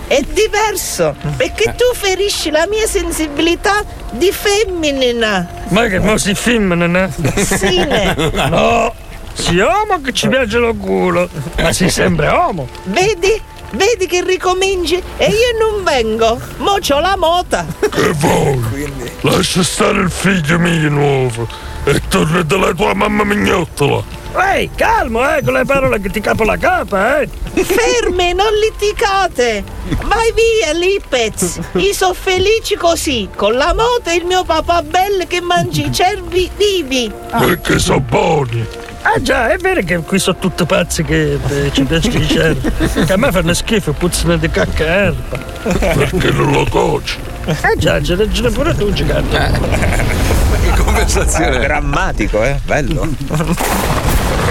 È 0.08 0.22
diverso! 0.22 1.14
Perché 1.36 1.74
tu 1.76 1.84
ferisci 1.94 2.50
la 2.50 2.66
mia 2.66 2.86
sensibilità 2.86 3.84
di 4.10 4.32
femmina! 4.32 5.46
Ma 5.68 5.86
che 5.86 5.98
mo 5.98 6.16
si 6.16 6.34
femmina, 6.34 6.86
no? 6.86 7.10
Sì. 7.36 7.76
No! 8.48 8.94
Si 9.34 9.56
uomo 9.56 10.00
che 10.02 10.12
ci 10.12 10.26
piace 10.28 10.56
lo 10.58 10.74
culo, 10.74 11.28
ma 11.58 11.72
si 11.72 11.88
sempre 11.90 12.26
uomo! 12.28 12.66
Vedi? 12.84 13.40
Vedi 13.72 14.06
che 14.06 14.24
ricominci 14.24 15.00
e 15.18 15.26
io 15.26 15.58
non 15.60 15.84
vengo! 15.84 16.40
Mo 16.56 16.78
c'ho 16.80 17.00
la 17.00 17.14
mota! 17.16 17.66
E 17.94 18.10
voi? 18.14 18.60
Lascia 19.20 19.62
stare 19.62 20.00
il 20.00 20.10
figlio 20.10 20.58
mio 20.58 20.88
nuovo 20.88 21.46
e 21.84 22.00
torna 22.08 22.42
dalla 22.42 22.72
tua 22.72 22.94
mamma 22.94 23.24
mignottola. 23.24 24.02
Ehi, 24.36 24.70
calmo, 24.74 25.26
eh, 25.34 25.42
con 25.42 25.54
le 25.54 25.64
parole 25.64 26.00
che 26.00 26.10
ti 26.10 26.20
capo 26.20 26.44
la 26.44 26.56
capa, 26.56 27.20
eh. 27.20 27.28
Ferme, 27.54 28.32
non 28.34 28.52
litigate! 28.52 29.64
Vai 30.02 30.32
via, 30.34 30.72
Lipez! 30.72 31.58
Io 31.72 31.92
sono 31.92 32.14
felice 32.14 32.76
così, 32.76 33.28
con 33.34 33.54
la 33.54 33.72
moto 33.74 34.10
e 34.10 34.16
il 34.16 34.26
mio 34.26 34.44
papà 34.44 34.82
bello 34.82 35.24
che 35.26 35.40
mangi 35.40 35.86
i 35.86 35.92
cervi 35.92 36.50
vivi! 36.56 37.10
Perché 37.30 37.78
sono 37.78 38.00
buoni. 38.00 38.66
Ah 39.02 39.22
già, 39.22 39.48
è 39.48 39.56
vero 39.56 39.80
che 39.82 39.96
qui 39.98 40.18
sono 40.18 40.36
tutti 40.38 40.66
pazzi 40.66 41.02
che 41.02 41.38
eh, 41.48 41.70
ci 41.72 41.84
piacciono 41.84 42.18
i 42.18 42.28
cervi. 42.28 42.70
Che 43.06 43.12
a 43.12 43.16
me 43.16 43.32
fanno 43.32 43.54
schifo, 43.54 43.92
puzzano 43.92 44.36
di 44.36 44.50
cacca 44.50 44.84
e 44.84 44.88
erba. 44.88 45.38
Perché 45.78 46.30
non 46.30 46.52
lo 46.52 46.66
coci? 46.68 47.16
Eh 47.46 47.76
già, 47.78 47.98
c'è 47.98 48.16
ragione 48.16 48.50
pure 48.50 48.74
tu, 48.76 48.92
gigante. 48.92 49.50
Che 50.60 50.82
conversazione. 50.82 51.60
Drammatico, 51.60 52.42
eh? 52.42 52.60
Bello. 52.64 53.08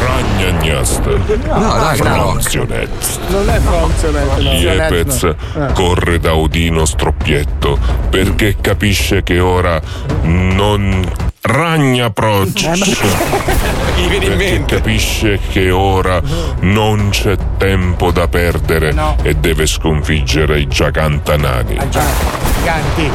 Ragnagnaste. 0.05 1.09
No, 1.09 1.73
dai, 1.77 1.97
no. 1.99 2.03
Fronzionet. 2.03 3.19
Non 3.29 3.49
è 3.49 3.59
funzionante. 3.59 4.41
no. 4.41 4.51
Liepez 4.51 5.35
corre 5.73 6.19
da 6.19 6.35
Odino 6.35 6.85
Stroppietto 6.85 7.77
perché 8.09 8.55
capisce 8.59 9.23
che 9.23 9.39
ora 9.39 9.79
non 10.23 11.05
ragna 11.41 12.09
Proc. 12.09 12.61
In 13.97 14.09
Perché 14.19 14.63
capisce 14.65 15.39
che 15.49 15.71
ora 15.71 16.21
non 16.59 17.09
c'è 17.09 17.35
tempo 17.57 18.11
da 18.11 18.27
perdere 18.27 18.93
e 19.23 19.33
deve 19.35 19.65
sconfiggere 19.65 20.59
i 20.59 20.67
gigantanani. 20.67 21.79
Giganti. 21.89 23.09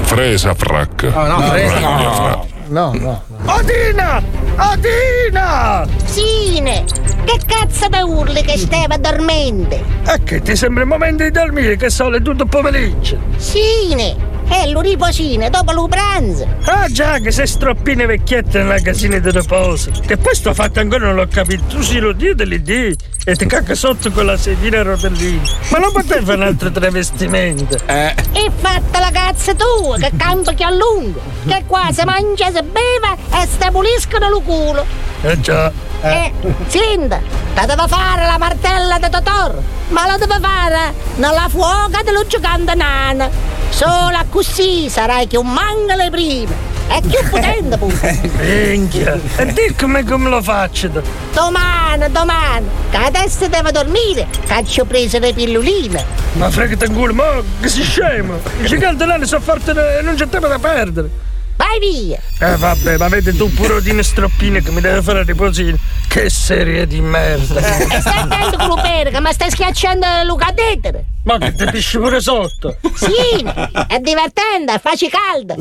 Fresa 0.00 0.54
frac. 0.54 1.02
no, 1.04 1.40
fresa 1.42 1.74
Ragna 1.78 2.08
no. 2.08 2.14
fra. 2.14 2.40
No, 2.68 2.92
no. 2.94 3.22
Odina! 3.44 4.22
Odina! 4.56 5.86
Sine! 6.04 6.84
Che 7.24 7.38
cazzo 7.46 7.88
da 7.88 8.04
urli 8.04 8.42
che 8.42 8.56
stava 8.58 8.96
dormendo? 8.96 9.74
E 9.74 10.22
che 10.24 10.40
ti 10.42 10.56
sembra 10.56 10.82
il 10.82 10.88
momento 10.88 11.22
di 11.22 11.30
dormire 11.30 11.76
che 11.76 11.90
sono 11.90 12.10
le 12.10 12.22
tutto 12.22 12.46
pomeriggio? 12.46 13.18
Sine! 13.36 14.31
È 14.52 14.66
lo 14.68 14.82
riposine 14.82 15.48
dopo 15.48 15.72
lo 15.72 15.88
pranzo! 15.88 16.46
Ah 16.64 16.86
già, 16.90 17.18
che 17.20 17.30
sei 17.30 17.46
stroppine 17.46 18.04
vecchiette 18.04 18.58
nella 18.58 18.78
casina 18.80 19.18
di 19.18 19.30
riposo. 19.30 19.90
Che 20.06 20.18
poi 20.18 20.34
sto 20.34 20.52
fatto 20.52 20.78
ancora 20.78 21.06
non 21.06 21.14
l'ho 21.14 21.26
capito. 21.26 21.64
Tu 21.68 21.80
sei 21.80 22.00
lo 22.00 22.12
dio 22.12 22.34
delle 22.34 22.56
idee 22.56 22.94
e 23.24 23.34
ti 23.34 23.46
cacca 23.46 23.74
sotto 23.74 24.10
con 24.10 24.26
la 24.26 24.36
sedina 24.36 24.80
a 24.80 24.82
rotellini. 24.82 25.40
Ma 25.70 25.78
non 25.78 25.90
potevi 25.90 26.26
fare 26.26 26.36
un 26.36 26.42
altro 26.42 26.70
travestimento? 26.70 27.78
Eh. 27.86 28.14
E 28.32 28.50
fatta 28.54 29.00
la 29.00 29.10
cazzo 29.10 29.54
tua, 29.56 29.96
che 29.96 30.12
campo 30.18 30.52
che 30.52 30.64
a 30.64 30.70
lungo! 30.70 31.18
Che 31.46 31.64
qua 31.66 31.88
si 31.90 32.04
mangia, 32.04 32.46
si 32.48 32.60
beve 32.62 33.16
e 33.32 33.46
stabuliscono 33.46 34.28
lo 34.28 34.40
culo! 34.40 34.84
Eh 35.22 35.40
già. 35.40 35.72
Eh, 36.02 36.30
senta, 36.66 37.22
la 37.54 37.64
deve 37.64 37.84
fare 37.86 38.26
la 38.26 38.36
martella 38.36 38.98
di 38.98 39.08
Totò, 39.08 39.54
ma 39.88 40.06
la 40.06 40.18
deve 40.18 40.38
fare 40.40 40.92
nella 41.14 41.46
fuoca 41.48 42.02
dello 42.04 42.26
gigante 42.26 42.74
nana. 42.74 43.30
Solo 43.72 44.18
così 44.28 44.88
sarai 44.90 45.26
che 45.26 45.38
un 45.38 45.50
mangale 45.50 46.10
prima. 46.10 46.52
È 46.88 47.00
più 47.00 47.18
potente 47.30 47.78
pure. 47.78 48.20
Minchia. 48.40 49.18
E 49.36 49.46
di 49.46 49.74
come, 49.78 50.02
lo 50.28 50.42
faccio? 50.42 50.90
Domani, 51.32 52.12
domani, 52.12 52.66
che 52.90 52.96
adesso 52.98 53.48
deve 53.48 53.72
dormire, 53.72 54.26
che 54.46 54.64
ci 54.66 54.80
ho 54.80 54.84
preso 54.84 55.18
le 55.18 55.32
pilloline. 55.32 56.04
Ma 56.34 56.50
fregate 56.50 56.84
in 56.84 56.92
culo, 56.92 57.14
ma 57.14 57.42
che 57.60 57.68
si 57.68 57.82
scemo! 57.82 58.38
I 58.60 58.66
giganti 58.66 59.06
nani 59.06 59.26
sono 59.26 59.40
forti 59.40 59.70
e 59.70 60.02
non 60.02 60.16
c'è 60.16 60.28
tempo 60.28 60.48
da 60.48 60.58
perdere! 60.58 61.08
Vai 61.56 61.78
via! 61.78 62.18
Eh 62.40 62.56
vabbè, 62.56 62.98
ma 62.98 63.08
vedi 63.08 63.34
tu 63.36 63.52
pure 63.52 63.80
di 63.80 64.02
stroppine 64.02 64.62
che 64.62 64.70
mi 64.70 64.80
deve 64.80 65.00
fare 65.00 65.24
riposino. 65.24 65.78
Che 66.08 66.28
serie 66.28 66.86
di 66.86 67.00
merda! 67.00 67.60
E 67.78 68.00
stai 68.00 68.18
attento 68.18 68.58
con 68.58 68.66
lo 68.68 68.80
perga, 68.82 69.20
ma 69.20 69.32
stai 69.32 69.50
schiacciando 69.50 70.06
Luca 70.24 70.52
Detere. 70.52 71.11
Ma 71.24 71.38
che 71.38 71.54
ti 71.54 71.64
pisci 71.70 71.98
pure 71.98 72.20
sotto! 72.20 72.76
Sì, 72.94 73.44
è 73.86 73.98
divertente, 74.00 74.78
facci 74.82 75.08
caldo. 75.08 75.54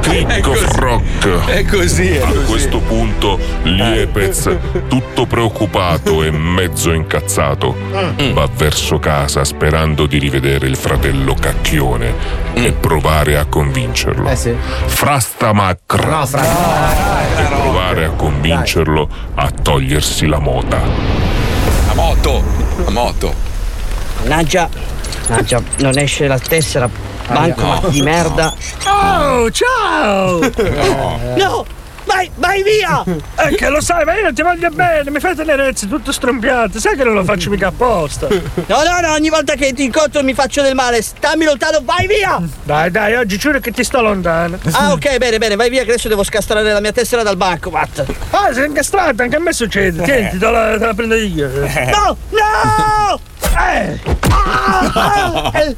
Picco 0.00 0.52
Frock. 0.54 1.44
È 1.46 1.64
così, 1.64 2.08
è 2.10 2.20
A 2.22 2.26
così. 2.26 2.44
questo 2.44 2.78
punto 2.80 3.38
Liepez, 3.62 4.50
tutto 4.88 5.24
preoccupato 5.26 6.22
e 6.22 6.30
mezzo 6.30 6.92
incazzato, 6.92 7.74
Mm. 8.20 8.32
va 8.32 8.48
verso 8.54 8.98
casa 8.98 9.44
sperando 9.44 10.04
di 10.06 10.18
rivedere 10.18 10.66
il 10.66 10.76
fratello 10.76 11.34
cacchione 11.34 12.12
Mm. 12.58 12.64
e 12.64 12.72
provare 12.72 13.38
a 13.38 13.46
convincerlo. 13.46 14.28
Eh 14.28 14.36
sì. 14.36 14.54
Frastamacr. 14.86 16.06
No, 16.06 16.26
fra. 16.26 16.42
e 17.38 17.44
provare 17.44 18.04
a 18.04 18.10
convincerlo 18.10 19.08
a 19.34 19.50
togliersi 19.50 20.26
la 20.26 20.38
mota. 20.38 20.80
La 21.86 21.94
moto. 21.94 22.42
La 22.84 22.90
moto. 22.90 23.48
Mannaggia, 24.22 24.68
mannaggia, 25.28 25.62
non 25.78 25.96
esce 25.98 26.26
la 26.26 26.38
tessera. 26.38 26.88
Banco 27.28 27.62
No. 27.62 27.88
di 27.90 28.02
merda. 28.02 28.52
Oh, 28.86 29.48
ciao! 29.52 30.40
No, 31.36 31.64
vai, 32.04 32.28
vai 32.34 32.62
via! 32.64 33.04
Eh, 33.36 33.54
che 33.54 33.68
lo 33.68 33.80
sai, 33.80 34.04
ma 34.04 34.16
io 34.16 34.22
non 34.24 34.34
ti 34.34 34.42
voglio 34.42 34.68
bene, 34.70 35.08
mi 35.12 35.20
fai 35.20 35.36
tenerezze 35.36 35.86
tutto 35.86 36.10
strompiate, 36.10 36.80
sai 36.80 36.96
che 36.96 37.04
non 37.04 37.14
lo 37.14 37.22
faccio 37.22 37.48
mica 37.50 37.68
apposta. 37.68 38.26
No, 38.28 38.82
no, 38.82 39.00
no, 39.00 39.12
ogni 39.12 39.28
volta 39.30 39.54
che 39.54 39.72
ti 39.72 39.84
incontro 39.84 40.24
mi 40.24 40.34
faccio 40.34 40.60
del 40.60 40.74
male. 40.74 41.02
Stammi 41.02 41.44
lontano, 41.44 41.78
vai 41.84 42.08
via! 42.08 42.42
Dai, 42.64 42.90
dai, 42.90 43.14
oggi 43.14 43.38
giuro 43.38 43.60
che 43.60 43.70
ti 43.70 43.84
sto 43.84 44.00
lontano. 44.02 44.58
Ah, 44.72 44.90
ok, 44.90 45.18
bene, 45.18 45.38
bene, 45.38 45.54
vai 45.54 45.70
via 45.70 45.84
che 45.84 45.90
adesso 45.90 46.08
devo 46.08 46.24
scastrare 46.24 46.72
la 46.72 46.80
mia 46.80 46.92
tessera 46.92 47.22
dal 47.22 47.36
banco, 47.36 47.70
vatta. 47.70 48.04
Ah, 48.30 48.52
sei 48.52 48.66
incastrato, 48.66 49.22
anche 49.22 49.36
a 49.36 49.40
me 49.40 49.52
succede. 49.52 50.02
Tieni, 50.02 50.36
te 50.36 50.50
la, 50.50 50.76
te 50.76 50.84
la 50.86 50.94
prendo 50.94 51.14
io. 51.14 51.48
No, 51.48 52.16
no! 52.30 53.20
Eh! 53.42 53.98
Ah, 54.30 55.52
eh. 55.54 55.76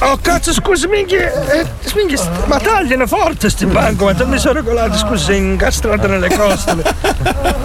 Oh 0.00 0.18
cazzo 0.20 0.52
scusa 0.52 0.86
minchia, 0.88 1.32
eh, 1.52 1.66
ma 2.46 2.58
tagliano 2.58 3.06
forte 3.06 3.48
sti 3.48 3.66
banco, 3.66 4.04
ma 4.04 4.24
mi 4.24 4.38
sono 4.38 4.54
regolato, 4.54 4.98
scusa, 4.98 5.26
sei 5.26 5.38
incastrato 5.38 6.06
nelle 6.06 6.28
costole. 6.28 6.82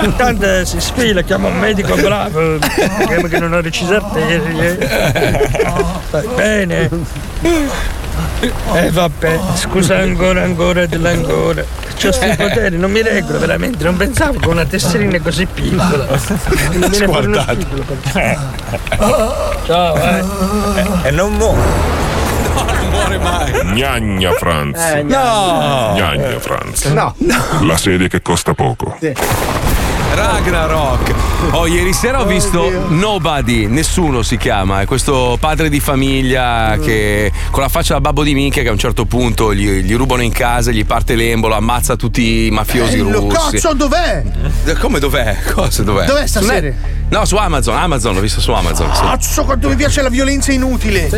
Intanto 0.01 0.65
si 0.65 0.79
sfila, 0.79 1.21
chiama 1.23 1.47
un 1.49 1.59
medico 1.59 1.95
bravo, 1.95 2.59
chiama 2.59 3.27
che 3.27 3.39
non 3.39 3.53
ho 3.53 3.61
recise 3.61 3.95
arterie. 3.95 4.77
Stai 6.07 6.67
bene. 8.39 8.85
Eh 8.87 8.91
vabbè, 8.91 9.39
scusa 9.55 9.97
ancora, 9.97 10.43
ancora, 10.43 10.85
dell'ancora. 10.85 11.63
C'ho 11.99 12.11
sti 12.11 12.35
poteri, 12.37 12.77
non 12.77 12.91
mi 12.91 13.01
regolo 13.01 13.39
veramente, 13.39 13.83
non 13.83 13.97
pensavo 13.97 14.39
con 14.39 14.53
una 14.53 14.65
tesserina 14.65 15.19
così 15.19 15.45
piccola. 15.45 16.05
Non 16.73 16.93
schifo, 16.93 17.83
perché- 17.85 18.37
Ciao, 19.65 19.95
eh. 19.95 20.23
E 21.03 21.11
non 21.11 21.33
muore. 21.33 21.59
non 22.53 22.89
muore 22.89 23.17
mai. 23.17 23.51
Gnagna 23.73 24.31
Franz. 24.33 24.79
Eh, 24.79 25.03
no. 25.03 25.93
Gnagna 25.95 26.39
Franz. 26.39 26.85
No. 26.85 27.13
La 27.61 27.77
serie 27.77 28.07
che 28.07 28.21
costa 28.21 28.53
poco. 28.53 28.97
Ragnarok. 30.13 31.13
Oh, 31.51 31.67
ieri 31.67 31.93
sera 31.93 32.19
ho 32.21 32.25
visto 32.25 32.87
Nobody, 32.89 33.67
nessuno 33.67 34.21
si 34.23 34.37
chiama, 34.37 34.81
è 34.81 34.85
questo 34.85 35.37
padre 35.39 35.69
di 35.69 35.79
famiglia 35.79 36.77
che 36.81 37.31
con 37.51 37.61
la 37.61 37.69
faccia 37.69 37.93
da 37.93 38.01
babbo 38.01 38.23
di 38.23 38.33
minchia 38.33 38.61
che 38.61 38.69
a 38.69 38.71
un 38.71 38.77
certo 38.77 39.05
punto 39.05 39.53
gli, 39.53 39.67
gli 39.81 39.95
rubano 39.95 40.21
in 40.21 40.31
casa, 40.31 40.71
gli 40.71 40.85
parte 40.85 41.15
l'embolo, 41.15 41.55
ammazza 41.55 41.95
tutti 41.95 42.47
i 42.47 42.49
mafiosi 42.51 42.97
Bello, 42.97 43.19
russi. 43.21 43.51
cazzo, 43.57 43.73
dov'è? 43.73 44.23
Come 44.79 44.99
dov'è? 44.99 45.37
Cosa 45.53 45.83
dov'è? 45.83 46.05
Dov'è 46.05 46.27
sta 46.27 46.39
Su 46.41 46.47
Net- 46.47 46.55
serie? 46.55 46.98
No, 47.09 47.25
su 47.25 47.35
Amazon, 47.37 47.75
Amazon, 47.75 48.13
l'ho 48.13 48.21
visto 48.21 48.39
su 48.39 48.51
Amazon. 48.51 48.93
sì. 48.93 49.01
Cazzo, 49.01 49.43
quanto 49.43 49.67
mi 49.69 49.75
piace 49.75 50.01
la 50.01 50.09
violenza 50.09 50.51
inutile. 50.51 51.09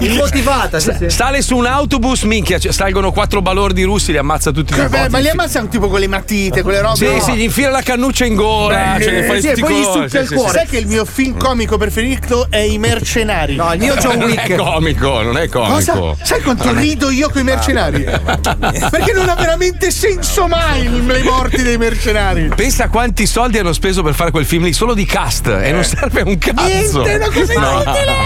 Immotivata, 0.00 0.80
sì, 0.80 0.92
sì. 0.98 1.10
Sale 1.10 1.42
su 1.42 1.56
un 1.56 1.66
autobus, 1.66 2.22
minchia, 2.22 2.58
cioè, 2.58 2.72
salgono 2.72 3.12
quattro 3.12 3.40
balordi 3.42 3.82
russi, 3.84 4.12
li 4.12 4.18
ammazza 4.18 4.50
tutti 4.50 4.74
Che 4.74 4.88
botte. 4.88 5.08
ma 5.10 5.18
li 5.18 5.28
ammazzano 5.28 5.68
tipo 5.68 5.88
con 5.88 6.00
le 6.00 6.08
matite, 6.08 6.62
quelle 6.62 6.80
robe. 6.80 6.96
Sì, 6.96 7.04
no? 7.06 7.20
sì, 7.20 7.32
gli 7.34 7.42
infila 7.42 7.70
la 7.70 7.82
cannuccia 7.82 8.24
in 8.24 8.34
gola, 8.34 8.94
Beh, 8.96 9.04
cioè, 9.04 9.12
sì, 9.40 9.48
e 9.48 9.54
poi 9.60 9.74
gli 9.74 9.82
succhia 9.84 10.08
sì, 10.08 10.16
il 10.18 10.26
sì, 10.26 10.34
cuore. 10.34 10.48
sì. 10.50 10.56
Sai 10.56 10.66
che 10.66 10.76
il 10.78 10.86
mio 10.86 11.04
film 11.04 11.36
comico 11.38 11.76
preferito 11.78 12.46
è 12.50 12.58
I 12.58 12.78
Mercenari? 12.78 13.54
No, 13.56 13.72
il 13.72 13.78
mio 13.80 13.94
John 13.96 14.18
Non 14.18 14.28
Wick. 14.28 14.50
è 14.50 14.56
comico, 14.56 15.22
non 15.22 15.36
è 15.38 15.48
comico. 15.48 15.72
Cosa? 15.72 16.14
Sai 16.22 16.42
quanto 16.42 16.72
rido 16.74 17.10
io 17.10 17.28
con 17.30 17.40
i 17.42 17.44
mercenari? 17.44 18.02
Perché 18.02 19.12
non 19.12 19.28
ha 19.28 19.34
veramente 19.34 19.90
senso 19.90 20.46
mai 20.48 20.82
il- 20.84 21.06
le 21.06 21.22
morti 21.22 21.62
dei 21.62 21.78
mercenari. 21.78 22.50
Pensa 22.54 22.88
quanti 22.88 23.26
soldi 23.26 23.58
hanno 23.58 23.72
speso 23.72 24.02
per 24.02 24.14
fare 24.14 24.30
quel 24.30 24.44
film 24.44 24.64
lì, 24.64 24.72
solo 24.72 24.94
di 24.94 25.04
cast, 25.12 25.46
e 25.46 25.70
non 25.72 25.84
serve 25.84 26.22
un 26.22 26.38
cazzo. 26.38 27.02
Niente, 27.02 27.14
una 27.16 27.30
cosa 27.30 27.52
No. 27.60 27.82
inutile. 27.82 28.16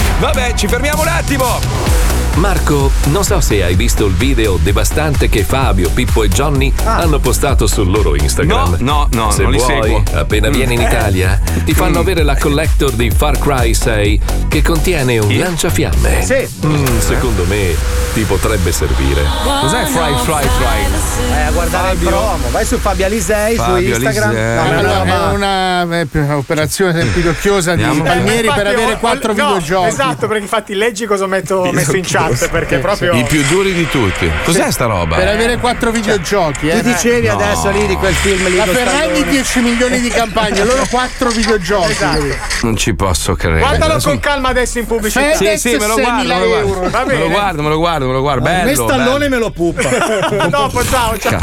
Vabbè, 0.20 0.54
ci 0.54 0.66
fermiamo 0.66 1.02
un 1.02 1.08
attimo. 1.08 1.89
Marco, 2.36 2.90
non 3.06 3.22
so 3.22 3.40
se 3.40 3.62
hai 3.62 3.74
visto 3.74 4.06
il 4.06 4.14
video 4.14 4.58
devastante 4.62 5.28
che 5.28 5.42
Fabio, 5.44 5.90
Pippo 5.90 6.22
e 6.22 6.28
Johnny 6.28 6.72
hanno 6.84 7.18
postato 7.18 7.66
sul 7.66 7.90
loro 7.90 8.14
Instagram. 8.16 8.76
No, 8.80 9.08
no, 9.10 9.24
no, 9.24 9.30
Se 9.30 9.42
non 9.42 9.50
li 9.52 9.58
vuoi, 9.58 9.82
seguo. 9.82 10.02
appena 10.14 10.48
Mm. 10.48 10.52
vieni 10.52 10.74
in 10.74 10.80
Italia, 10.80 11.38
ti 11.64 11.74
fanno 11.74 11.98
Mm. 11.98 12.02
avere 12.02 12.22
la 12.22 12.36
collector 12.38 12.92
di 12.92 13.10
Far 13.10 13.38
Cry 13.38 13.74
6 13.74 14.20
che 14.48 14.62
contiene 14.62 15.18
un 15.18 15.36
lanciafiamme. 15.36 16.22
Sì. 16.22 16.48
Mm, 16.66 16.98
secondo 16.98 17.44
me 17.44 17.74
ti 18.14 18.22
potrebbe 18.22 18.72
servire. 18.72 19.22
Cos'è 19.60 19.84
Fry 19.84 20.16
Fry 20.24 20.46
Fry? 20.48 21.32
Eh, 21.36 21.42
a 21.42 21.50
guardare 21.50 21.92
il 21.92 21.98
promo. 21.98 22.38
Vai 22.50 22.64
su 22.64 22.78
Fabio 22.78 23.04
Alisei 23.04 23.56
su 23.56 23.62
Fabio 23.62 23.94
Instagram. 23.96 24.28
Alisei. 24.30 24.54
No, 24.54 24.62
Allora, 24.62 25.04
no, 25.04 25.30
è 25.30 25.34
una 25.34 25.82
eh, 26.00 26.32
operazione 26.32 27.04
pidocchiosa 27.12 27.74
di. 27.74 27.82
Palmieri 27.82 28.48
per 28.54 28.66
avere 28.68 28.96
quattro 28.98 29.34
no, 29.34 29.44
videogiochi. 29.44 29.88
Esatto, 29.88 30.26
perché 30.26 30.42
infatti 30.42 30.74
leggi 30.74 31.04
cosa 31.06 31.24
ho 31.24 31.26
messo 31.28 31.66
in 31.96 32.02
chat, 32.04 32.19
perché 32.50 32.78
proprio. 32.78 33.12
I 33.14 33.22
più 33.24 33.42
duri 33.48 33.72
di 33.72 33.88
tutti. 33.88 34.30
Cos'è 34.44 34.70
sta 34.70 34.86
roba? 34.86 35.16
Per 35.16 35.28
avere 35.28 35.56
quattro 35.58 35.90
videogiochi, 35.90 36.68
eh. 36.68 36.80
Tu 36.80 36.88
dicevi 36.90 37.26
No. 37.26 37.32
adesso 37.34 37.70
lì 37.70 37.86
di 37.86 37.94
quel 37.96 38.14
film 38.14 38.48
lì. 38.48 38.56
La 38.56 38.64
con 38.64 38.74
Ferragni 38.74 38.98
Stallone. 39.16 39.30
10 39.30 39.60
milioni 39.60 40.00
di 40.00 40.08
campagne, 40.08 40.64
loro 40.64 40.84
quattro 40.90 41.30
videogiochi. 41.30 41.90
Esatto. 41.90 42.24
Non 42.62 42.76
ci 42.76 42.94
posso 42.94 43.34
credere. 43.34 43.60
Guardalo 43.60 43.98
con 44.02 44.18
calma 44.20 44.48
adesso 44.48 44.78
in 44.78 44.86
pubblicità. 44.86 45.34
Sì, 45.34 45.56
sì, 45.56 45.76
me 45.76 45.86
lo 45.86 45.96
6.000 45.96 46.00
guardo, 46.02 46.22
me 46.24 46.38
lo 46.38 46.48
guardo. 46.48 46.90
Va 46.90 47.04
Me 47.04 47.18
lo 47.18 47.28
guardo, 47.28 47.62
me 47.62 47.68
lo 47.68 47.78
guardo, 47.78 48.06
me 48.06 48.12
lo 48.12 48.20
guardo. 48.20 48.48
A 48.48 48.50
me 48.52 48.62
Bello, 48.64 48.88
Stallone 48.88 49.18
bello. 49.18 49.30
me 49.30 49.38
lo 49.38 49.50
puppa. 49.50 49.88
Dopo, 50.48 50.84
ciao, 50.86 51.16
ciao. 51.18 51.38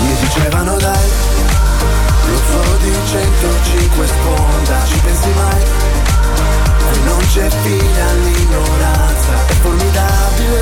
Mi 0.00 0.14
dicevano 0.20 0.76
dai, 0.78 1.08
lo 2.26 2.40
zoo 2.50 2.76
di 2.82 2.92
105 3.10 4.06
sponda, 4.06 4.78
c'è 7.40 7.48
fine 7.62 8.00
all'ignoranza, 8.02 9.46
è 9.46 9.52
formidabile, 9.62 10.60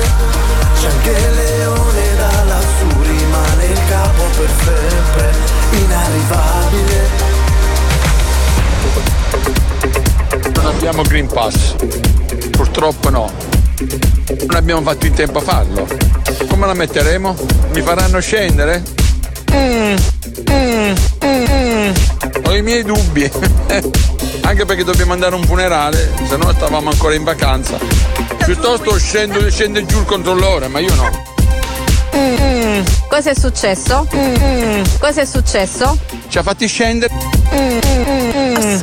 c'è 0.79 0.87
anche 0.87 1.09
il 1.09 1.33
leone 1.35 2.15
da 2.15 2.43
lassù, 2.45 3.01
rimane 3.01 3.65
il 3.65 3.79
capo 3.89 4.23
per 4.37 4.49
sempre, 4.63 5.33
inarrivabile. 5.71 7.09
Non 10.53 10.65
abbiamo 10.67 11.01
Green 11.01 11.27
Pass, 11.27 11.75
purtroppo 12.51 13.09
no. 13.09 13.29
Non 14.47 14.55
abbiamo 14.55 14.81
fatto 14.81 15.05
in 15.05 15.13
tempo 15.13 15.39
a 15.39 15.41
farlo. 15.41 15.85
Come 16.47 16.65
la 16.65 16.73
metteremo? 16.75 17.35
Mi 17.73 17.81
faranno 17.81 18.21
scendere? 18.21 18.83
Mm, 19.51 19.95
mm, 20.49 20.95
mm, 21.25 21.45
mm. 21.53 21.93
Ho 22.45 22.55
i 22.55 22.61
miei 22.61 22.83
dubbi. 22.83 23.29
Anche 24.49 24.65
perché 24.65 24.83
dobbiamo 24.83 25.13
andare 25.13 25.35
a 25.35 25.37
un 25.37 25.43
funerale, 25.43 26.11
se 26.27 26.35
no 26.35 26.51
stavamo 26.51 26.89
ancora 26.89 27.13
in 27.13 27.23
vacanza. 27.23 27.77
Piuttosto 28.43 28.97
scendo, 28.97 29.47
scende 29.47 29.85
giù 29.85 29.99
il 29.99 30.05
controllore, 30.05 30.67
ma 30.67 30.79
io 30.79 30.95
no. 30.95 31.07
Cosa 33.07 33.29
è 33.29 33.35
successo? 33.35 34.07
Cosa 34.99 35.21
è 35.21 35.25
successo? 35.25 35.95
Ci 36.27 36.39
ha 36.39 36.41
fatti 36.41 36.65
scendere. 36.65 37.13
I 37.51 38.77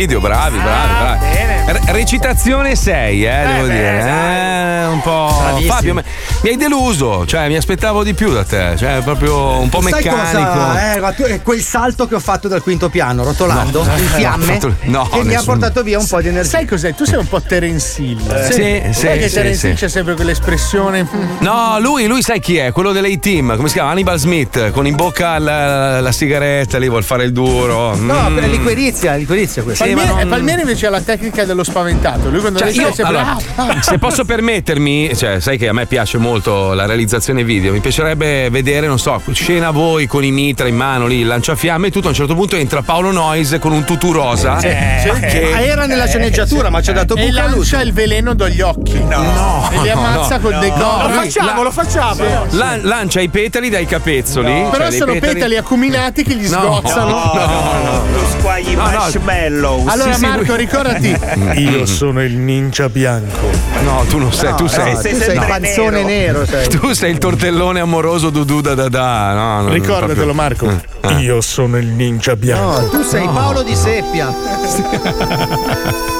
video, 0.00 0.18
bravi, 0.18 0.56
bravi, 0.56 0.94
bravi. 0.94 1.72
Re- 1.72 1.92
recitazione 1.92 2.74
6, 2.74 3.22
eh, 3.22 3.46
devo 3.46 3.66
beh, 3.66 3.72
dire. 3.72 4.00
Eh, 4.00 4.86
un 4.86 5.00
po'. 5.02 5.36
Bravissimo. 5.38 5.72
Fabio, 5.74 6.02
mi 6.42 6.48
hai 6.50 6.56
deluso, 6.56 7.26
cioè 7.26 7.48
mi 7.48 7.56
aspettavo 7.56 8.02
di 8.02 8.14
più 8.14 8.32
da 8.32 8.44
te, 8.44 8.74
cioè 8.78 9.00
proprio 9.04 9.58
un 9.60 9.68
po' 9.68 9.82
Sai 9.82 9.92
meccanico. 9.92 10.50
cosa? 10.50 10.94
Eh, 10.94 11.34
è 11.34 11.42
quel 11.42 11.60
salto 11.60 12.08
che 12.08 12.14
ho 12.14 12.20
fatto 12.20 12.48
dal 12.48 12.62
quinto 12.62 12.88
piano, 12.88 13.22
rotolando 13.24 13.84
No. 13.84 13.92
in 13.98 14.06
fiamme, 14.06 14.44
fatto- 14.58 14.74
no, 14.84 15.06
che 15.12 15.22
mi 15.22 15.34
ha 15.34 15.42
portato 15.42 15.82
via 15.82 15.98
un 15.98 16.06
po' 16.06 16.20
di 16.22 16.28
energia. 16.28 16.48
Sai 16.48 16.64
cos'è? 16.66 16.94
Tu 16.94 17.04
sei 17.04 17.18
un 17.18 17.28
po' 17.28 17.42
Terence 17.42 18.00
Hill. 18.00 18.18
Sì, 18.46 18.52
sì, 18.52 18.82
Sai 19.00 19.18
che 19.18 19.28
sì, 19.28 19.34
Terence 19.34 19.58
sì. 19.58 19.66
Hill 19.68 19.74
c'è 19.74 19.88
sempre 19.88 20.14
quell'espressione. 20.14 21.06
No, 21.40 21.76
lui, 21.78 22.06
lui 22.06 22.22
sai 22.22 22.40
chi 22.40 22.56
è? 22.56 22.72
Quello 22.72 22.92
dell'A-Team, 22.92 23.56
come 23.56 23.68
si 23.68 23.74
chiama? 23.74 23.90
Hannibal 23.90 24.18
Smith, 24.18 24.70
con 24.70 24.86
in 24.86 24.96
bocca 24.96 25.38
la, 25.38 26.00
la 26.00 26.12
sigaretta, 26.12 26.78
lì 26.78 26.88
vuol 26.88 27.04
fare 27.04 27.24
il 27.24 27.32
duro. 27.32 27.94
No, 27.96 28.28
Mm. 28.30 28.38
è 28.38 28.46
liquirizia, 28.46 29.14
liquirizia 29.16 29.62
questa. 29.62 29.84
Palmieri, 29.84 30.26
Palmieri 30.26 30.60
invece 30.62 30.86
ha 30.86 30.90
la 30.90 31.00
tecnica 31.02 31.44
dello 31.44 31.64
spaventato. 31.64 32.30
Lui 32.30 32.40
quando 32.40 32.58
Cioè, 32.60 32.68
io, 32.70 32.86
sempre. 32.94 33.04
allora, 33.04 33.36
"Ah, 33.56 33.66
ah". 33.66 33.82
se 33.82 33.98
posso 33.98 34.24
permettermi, 34.24 35.14
cioè, 35.14 35.38
sai 35.40 35.58
che 35.58 35.68
a 35.68 35.72
me 35.74 35.84
piace 35.86 36.16
molto 36.16 36.28
la 36.38 36.86
realizzazione 36.86 37.42
video, 37.42 37.72
mi 37.72 37.80
piacerebbe 37.80 38.48
vedere, 38.50 38.86
non 38.86 38.98
so, 39.00 39.20
scena 39.32 39.70
voi 39.72 40.06
con 40.06 40.22
i 40.24 40.30
mitra 40.30 40.68
in 40.68 40.76
mano 40.76 41.06
lì, 41.06 41.20
il 41.20 41.26
lanciafiamme 41.26 41.88
e 41.88 41.90
tutto, 41.90 42.06
a 42.06 42.10
un 42.10 42.14
certo 42.16 42.34
punto 42.34 42.54
entra 42.56 42.82
Paolo 42.82 43.10
Noyes 43.10 43.56
con 43.60 43.72
un 43.72 43.84
tutù 43.84 44.12
rosa. 44.12 44.58
Sì, 44.60 44.68
sì. 44.68 45.20
che- 45.26 45.52
Ah, 45.52 45.60
era 45.60 45.86
nella 45.86 46.06
sceneggiatura, 46.06 46.70
ma 46.70 46.80
ci 46.80 46.90
ha 46.90 46.92
dato 46.92 47.16
E 47.16 47.26
buca 47.26 47.42
lancia 47.46 47.80
il 47.82 47.92
veleno 47.92 48.34
dagli 48.34 48.60
occhi. 48.60 49.02
No, 49.02 49.68
E 49.72 49.80
li 49.82 49.88
no, 49.88 49.92
ammazza 49.98 50.36
no. 50.36 50.40
con 50.48 50.60
dei 50.60 50.70
No, 50.70 50.76
corpi. 50.76 51.12
lui- 51.12 51.30
Facciamo, 51.30 51.62
lo 51.62 51.70
facciamo. 51.70 52.24
La- 52.50 52.78
lancia 52.80 53.20
i 53.20 53.28
petali 53.28 53.68
dai 53.70 53.86
capezzoli. 53.86 54.46
cioè 54.46 54.70
Però 54.70 54.88
dei 54.88 54.98
sono 54.98 55.14
petali 55.18 55.56
acuminati 55.56 56.22
che 56.22 56.34
gli 56.34 56.48
No, 56.48 56.80
sgozzano. 56.80 57.08
no, 57.10 57.32
no, 57.34 57.82
no. 57.82 58.04
Lo 58.12 58.26
squagli 58.38 58.74
No, 58.76 58.84
no. 58.84 58.90
marshmallow. 58.90 59.86
Allora, 59.86 60.12
Sì, 60.12 60.18
sì, 60.20 60.26
Marco, 60.26 60.54
ricordati. 60.54 61.16
Io 61.56 61.86
sono 61.86 62.22
il 62.22 62.32
ninja 62.36 62.88
bianco. 62.88 63.48
No, 63.82 64.04
tu 64.08 64.18
non 64.18 64.32
sei, 64.32 64.54
tu 64.54 64.66
sei. 64.66 64.94
tu 64.94 65.00
sei 65.00 65.34
il 65.36 65.44
panzone 65.46 66.02
nero, 66.02 66.19
sei. 66.46 66.68
Tu 66.68 66.92
sei 66.92 67.10
il 67.12 67.18
tortellone 67.18 67.80
amoroso 67.80 68.30
Dudu 68.30 68.60
da 68.60 68.74
da 68.74 68.88
da. 68.88 69.34
No, 69.34 69.62
no, 69.62 69.68
Ricordatelo, 69.70 70.34
Marco. 70.34 70.70
Ah. 71.00 71.18
Io 71.18 71.40
sono 71.40 71.78
il 71.78 71.86
ninja 71.86 72.36
bianco. 72.36 72.80
No, 72.80 72.88
tu 72.88 73.02
sei 73.02 73.26
Paolo 73.26 73.62
di 73.62 73.74
Seppia. 73.74 74.28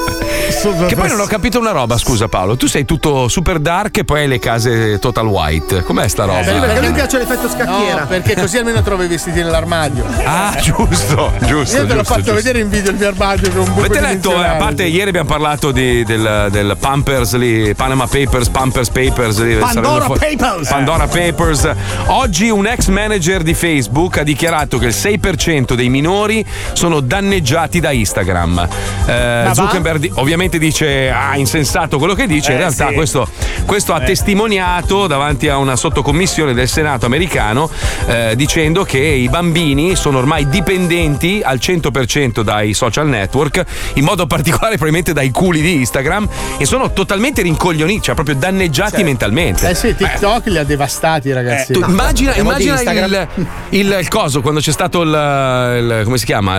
Che 0.51 0.95
poi 0.95 1.07
non 1.07 1.19
ho 1.19 1.25
capito 1.25 1.59
una 1.59 1.71
roba, 1.71 1.97
scusa 1.97 2.27
Paolo. 2.27 2.57
Tu 2.57 2.67
sei 2.67 2.83
tutto 2.85 3.27
super 3.29 3.59
dark 3.59 3.97
e 3.99 4.03
poi 4.03 4.21
hai 4.21 4.27
le 4.27 4.39
case 4.39 4.99
total 4.99 5.25
white. 5.27 5.81
Com'è 5.83 6.07
sta 6.07 6.25
roba? 6.25 6.43
Sì, 6.43 6.51
perché 6.59 6.77
a 6.77 6.81
lui 6.81 6.91
piace 6.91 7.17
l'effetto 7.19 7.47
scacchiera. 7.49 8.01
No, 8.01 8.07
perché 8.07 8.35
così 8.35 8.57
almeno 8.57 8.81
trovi 8.81 9.05
i 9.05 9.07
vestiti 9.07 9.39
nell'armadio. 9.39 10.05
Ah, 10.25 10.55
giusto, 10.61 11.31
giusto. 11.45 11.77
Io 11.77 11.87
te 11.87 11.93
l'ho 11.93 12.03
fatto 12.03 12.19
giusto. 12.19 12.33
vedere 12.33 12.59
in 12.59 12.69
video 12.69 12.91
il 12.91 12.97
mio 12.97 13.07
armadio 13.07 13.49
con 13.49 13.59
un 13.59 13.65
buco 13.73 13.79
Avete 13.79 13.99
letto, 14.01 14.31
eh, 14.43 14.45
a 14.47 14.55
parte 14.55 14.83
ieri 14.83 15.09
abbiamo 15.09 15.29
parlato 15.29 15.71
di- 15.71 16.03
del, 16.03 16.47
del 16.51 16.75
Pampers 16.79 17.35
lì, 17.35 17.73
Panama 17.73 18.07
Papers, 18.07 18.49
Pampers 18.49 18.89
Papers. 18.89 19.39
Lì, 19.41 19.55
Pandora 19.55 20.05
fu- 20.05 20.13
Papers. 20.13 20.67
Pandora 20.69 21.07
Papers. 21.07 21.69
Oggi 22.07 22.49
un 22.49 22.67
ex 22.67 22.87
manager 22.87 23.41
di 23.41 23.53
Facebook 23.53 24.17
ha 24.17 24.23
dichiarato 24.23 24.77
che 24.77 24.87
il 24.87 24.93
6% 24.95 25.73
dei 25.75 25.89
minori 25.89 26.45
sono 26.73 26.99
danneggiati 26.99 27.79
da 27.79 27.91
Instagram. 27.91 28.67
Eh? 29.05 29.49
Zuckerberg 29.53 29.99
di- 29.99 30.11
ovviamente 30.41 30.57
dice, 30.57 31.09
ah, 31.11 31.37
insensato 31.37 31.97
quello 31.99 32.13
che 32.15 32.25
dice, 32.25 32.51
in 32.51 32.57
Eh, 32.57 32.61
realtà 32.61 32.87
sì. 32.87 32.93
questo, 32.95 33.27
questo 33.65 33.93
ha 33.93 33.99
testimoniato 34.01 35.05
davanti 35.07 35.47
a 35.47 35.57
una 35.57 35.75
sottocommissione 35.75 36.53
del 36.53 36.67
Senato 36.67 37.05
americano 37.05 37.69
eh, 38.07 38.33
dicendo 38.35 38.83
che 38.83 38.97
i 38.97 39.29
bambini 39.29 39.95
sono 39.95 40.17
ormai 40.17 40.47
dipendenti 40.49 41.41
al 41.43 41.57
100% 41.57 42.41
dai 42.41 42.73
social 42.73 43.07
network, 43.07 43.63
in 43.95 44.03
modo 44.03 44.25
particolare 44.25 44.71
probabilmente 44.77 45.13
dai 45.13 45.29
culi 45.29 45.61
di 45.61 45.75
Instagram 45.75 46.27
e 46.57 46.65
sono 46.65 46.91
totalmente 46.91 47.41
rincoglioniti, 47.43 48.01
cioè 48.01 48.15
proprio 48.15 48.35
danneggiati 48.35 49.03
mentalmente. 49.03 49.69
Eh 49.69 49.75
sì, 49.75 49.95
TikTok 49.95 50.47
li 50.47 50.57
ha 50.57 50.63
devastati, 50.63 51.31
ragazzi. 51.31 51.73
Tu 51.73 51.83
immagina, 51.87 52.31
di 52.33 52.39
immagina 52.39 52.73
Instagram. 52.73 53.27
il, 53.35 53.47
il- 53.79 53.97
il 54.01 54.07
coso 54.07 54.41
quando 54.41 54.59
c'è 54.59 54.71
stato 54.71 55.01
il, 55.01 55.09
il- 55.09 56.01
come 56.03 56.17
si 56.17 56.25
chiama 56.25 56.57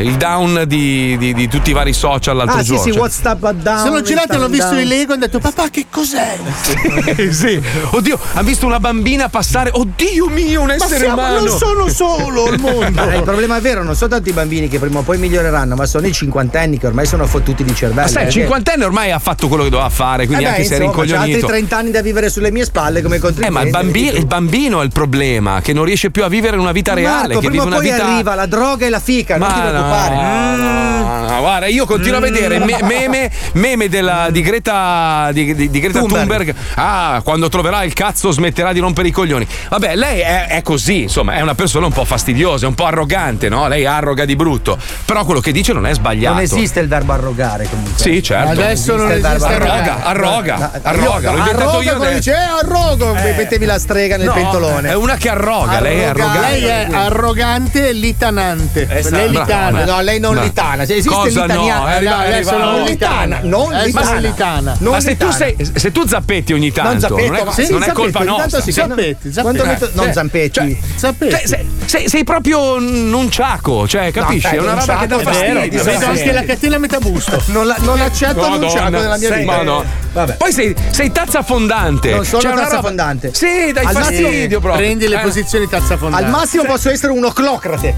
il, 0.00 0.06
il 0.06 0.16
down 0.16 0.64
di, 0.66 1.16
di- 1.18 1.34
di 1.34 1.48
tutti 1.48 1.70
i 1.70 1.72
vari 1.72 1.92
social 1.92 2.36
l'altro 2.36 2.58
Ah, 2.58 2.62
sì, 2.62 2.66
giorno. 2.68 2.82
sì, 2.82 2.90
Cioè- 2.92 2.98
but 3.36 3.54
down. 3.54 3.78
Sono 3.84 4.00
girati, 4.02 4.34
hanno 4.36 4.48
visto 4.48 4.70
down. 4.70 4.80
i 4.80 4.86
Lego 4.86 5.10
e 5.12 5.14
hanno 5.14 5.24
detto: 5.26 5.38
Papà, 5.38 5.68
che 5.70 5.86
cos'è? 5.90 6.38
sì, 6.62 7.32
sì. 7.32 7.62
Oddio, 7.90 8.18
hanno 8.34 8.46
visto 8.46 8.66
una 8.66 8.80
bambina 8.80 9.28
passare. 9.28 9.70
Oddio 9.72 10.28
mio, 10.28 10.60
un 10.60 10.66
Ma 10.68 10.74
essere 10.74 10.98
siamo- 11.04 11.14
umano. 11.20 11.40
non 11.40 11.58
sono 11.58 11.88
solo 11.88 12.46
al 12.46 12.58
mondo. 12.58 12.90
Ma 13.04 13.14
il 13.14 13.22
problema 13.22 13.56
è 13.56 13.60
vero, 13.60 13.82
non 13.82 13.94
sono 13.94 14.10
tanti 14.10 14.30
i 14.30 14.32
bambini 14.32 14.68
che 14.68 14.78
prima 14.78 15.00
o 15.00 15.02
poi 15.02 15.18
miglioreranno, 15.18 15.74
ma 15.74 15.86
sono 15.86 16.06
i 16.06 16.12
cinquantenni 16.12 16.78
che 16.78 16.86
ormai 16.86 17.06
sono 17.06 17.26
fottuti 17.26 17.64
di 17.64 17.74
cervello. 17.74 18.00
Ma 18.02 18.06
sai, 18.06 18.22
il 18.22 18.24
perché- 18.26 18.40
cinquantenne 18.40 18.84
ormai 18.84 19.10
ha 19.10 19.18
fatto 19.18 19.48
quello 19.48 19.64
che 19.64 19.70
doveva 19.70 19.88
fare, 19.90 20.26
quindi 20.26 20.44
Eh 20.44 20.46
beh, 20.46 20.52
anche 20.54 20.64
se 20.64 20.76
è 20.76 20.82
insomma, 20.82 20.92
c'ha 20.92 21.00
altri 21.02 21.16
rincoglionito. 21.32 21.46
30 21.46 21.76
anni 21.76 21.90
da 21.90 22.00
vivere 22.02 22.30
sulle 22.30 22.50
mie 22.50 22.64
spalle 22.64 23.02
come 23.02 23.16
Eh, 23.16 23.20
contribuente. 23.20 23.58
ma 23.58 23.64
il 23.64 23.70
bambino, 23.70 24.16
il 24.16 24.26
bambino 24.26 24.80
è 24.80 24.84
il 24.84 24.92
problema, 24.92 25.60
che 25.60 25.72
non 25.72 25.84
riesce 25.84 26.10
più 26.10 26.24
a 26.24 26.28
vivere 26.28 26.56
una 26.56 26.72
vita 26.72 26.94
reale, 26.94 27.34
Marco, 27.34 27.40
che 27.40 27.48
prima 27.48 27.64
vive 27.64 27.64
o 27.64 27.66
una 27.66 27.76
poi 27.76 27.90
vita. 27.90 28.04
arriva 28.12 28.34
la 28.34 28.46
droga 28.46 28.86
e 28.86 28.88
la 28.88 29.00
fica, 29.00 29.36
non 29.36 29.48
ti 29.48 29.54
Ma 29.54 29.60
preoccupare. 29.68 30.14
no, 30.14 30.56
no, 30.56 31.28
no, 31.28 31.38
guarda, 31.40 31.66
io 31.66 31.84
continuo 31.86 32.18
a 32.18 32.20
vedere 32.20 32.58
me- 32.58 32.78
meme 32.98 33.30
meme, 33.52 33.88
della- 33.88 34.28
di 34.30 34.40
Greta, 34.42 35.30
di, 35.32 35.54
di- 35.54 35.70
di 35.70 35.80
Greta 35.80 36.00
Thunberg. 36.00 36.54
Ah, 36.74 37.20
quando 37.24 37.48
troverà 37.48 37.82
il 37.84 37.92
cazzo 37.92 38.30
smetterà 38.30 38.72
di 38.72 38.78
rompere 38.80 39.08
i 39.08 39.10
coglioni. 39.10 39.46
Vabbè, 39.68 39.94
lei 39.96 40.20
è, 40.20 40.46
è 40.48 40.62
così, 40.62 41.02
insomma, 41.02 41.34
è 41.34 41.40
una 41.40 41.54
persona 41.54 41.86
un 41.86 41.92
po' 41.92 42.04
fastidiosa, 42.04 42.66
un 42.66 42.74
po' 42.74 42.86
arrogante, 42.86 43.48
no? 43.48 43.68
Lei 43.68 43.84
arroga 43.86 44.24
di 44.24 44.36
brutto. 44.36 44.78
Però 45.04 45.24
quello 45.24 45.40
che 45.40 45.52
dice 45.52 45.72
non 45.72 45.86
è 45.86 45.94
sbagliato. 45.94 46.34
Non 46.34 46.42
esiste 46.44 46.80
il 46.80 46.88
verbo 46.88 47.12
arrogare 47.12 47.66
comunque. 47.68 48.00
Sì, 48.02 48.22
certo. 48.22 48.50
Adesso 48.52 48.96
non 48.96 49.10
il 49.12 49.20
verbo 49.20 49.44
esiste 49.46 49.62
Arroga, 49.62 50.02
arroga, 50.04 50.70
arroga. 50.82 51.30
L'ho 51.32 51.38
inventato 51.38 51.68
Arroga 51.70 51.82
io 51.84 51.96
adesso. 51.96 52.14
dice 52.14 52.30
eh 52.32 52.66
arrogo, 52.66 53.14
mettevi 53.14 53.64
la 53.64 53.78
strega 53.78 54.16
nel 54.16 54.26
No, 54.26 54.32
pentolone. 54.32 54.88
È 54.90 54.94
una 54.94 55.16
che 55.16 55.28
arroga, 55.28 55.80
lei 55.80 55.98
è 56.00 56.04
arrogante. 56.04 56.40
Lei 56.50 56.64
è 56.64 56.86
arrogante 56.92 57.88
e 57.88 57.92
litanante. 57.92 58.86
Esatto. 58.90 59.14
Lei 59.16 59.30
litana. 59.30 59.84
No, 59.84 60.00
lei 60.00 60.18
non 60.20 60.34
No. 60.34 60.42
litana. 60.42 60.84
Se 60.84 60.94
esiste 60.96 61.08
Cosa 61.14 61.42
l'italiano. 61.44 61.80
no? 61.82 61.88
È 61.88 61.94
arriva- 61.94 62.16
No, 62.16 62.22
è 62.22 62.26
adesso 62.26 62.50
arrivato. 62.50 62.81
Non 62.82 62.90
litana. 62.90 63.40
Non 63.42 63.72
Adesso 63.72 63.86
litana. 63.86 64.12
non 64.12 64.20
litana. 64.22 64.76
Non 64.78 64.92
ma 64.92 65.00
se 65.00 65.16
tu, 65.16 65.30
sei, 65.30 65.56
se 65.74 65.92
tu 65.92 66.06
zappetti 66.06 66.52
ogni 66.52 66.72
tanto, 66.72 67.08
zappetto, 67.08 67.26
non 67.26 67.34
è, 67.36 67.38
ma- 67.38 67.44
non 67.44 67.52
sì, 67.82 67.88
è 67.90 67.92
colpa 67.92 68.22
nostra. 68.24 68.60
sì, 68.60 68.72
Zappetti, 68.72 69.32
zappetti. 69.32 69.40
Quando 69.40 69.64
metto- 69.64 69.90
non 69.94 70.04
Cioè, 70.04 70.12
zampetti. 70.14 70.50
cioè, 70.52 70.76
Sapete? 70.96 71.30
Cioè, 71.36 71.46
sei, 71.46 71.68
sei- 71.86 72.08
sei 72.08 72.24
proprio 72.24 72.74
un 72.74 73.12
un 73.12 73.30
ciaco, 73.30 73.86
cioè, 73.86 74.10
capisci? 74.10 74.48
dai, 74.48 74.56
è 74.56 74.60
una 74.60 74.72
un 74.72 74.78
roba 74.80 74.98
che 74.98 75.06
dà 75.06 75.18
fastidio. 75.18 75.82
Vedo 75.82 75.98
sì. 75.98 76.04
anche 76.04 76.32
la 76.32 76.44
catena 76.44 76.76
a 76.76 76.78
metà 76.78 76.98
busto. 76.98 77.42
Non, 77.46 77.66
la- 77.66 77.76
non 77.80 78.00
accetto 78.00 78.40
Madonna, 78.40 78.56
l'unciaco 78.56 78.90
nella 78.90 79.16
mia 79.18 79.32
sì, 79.32 79.38
vita. 79.40 80.34
Poi 80.36 80.52
sei, 80.52 80.74
sei 80.90 81.10
tazza 81.12 81.42
fondante. 81.42 82.10
Non 82.14 82.24
sono 82.24 82.42
Cioè, 82.42 82.52
tazza 82.52 82.76
roba- 82.76 82.88
fondante. 82.88 83.30
Sì, 83.34 83.72
dai 83.72 83.84
Al 83.84 83.94
fastidio 83.94 84.28
massimo 84.28 84.48
proprio. 84.60 84.72
Prendi 84.74 85.08
le 85.08 85.16
Eh. 85.16 85.20
posizioni 85.20 85.68
tazza 85.68 85.96
fondante. 85.96 86.24
Al 86.24 86.30
massimo 86.30 86.64
posso 86.64 86.90
essere 86.90 87.12
un 87.12 87.24
oclocrate. 87.24 87.96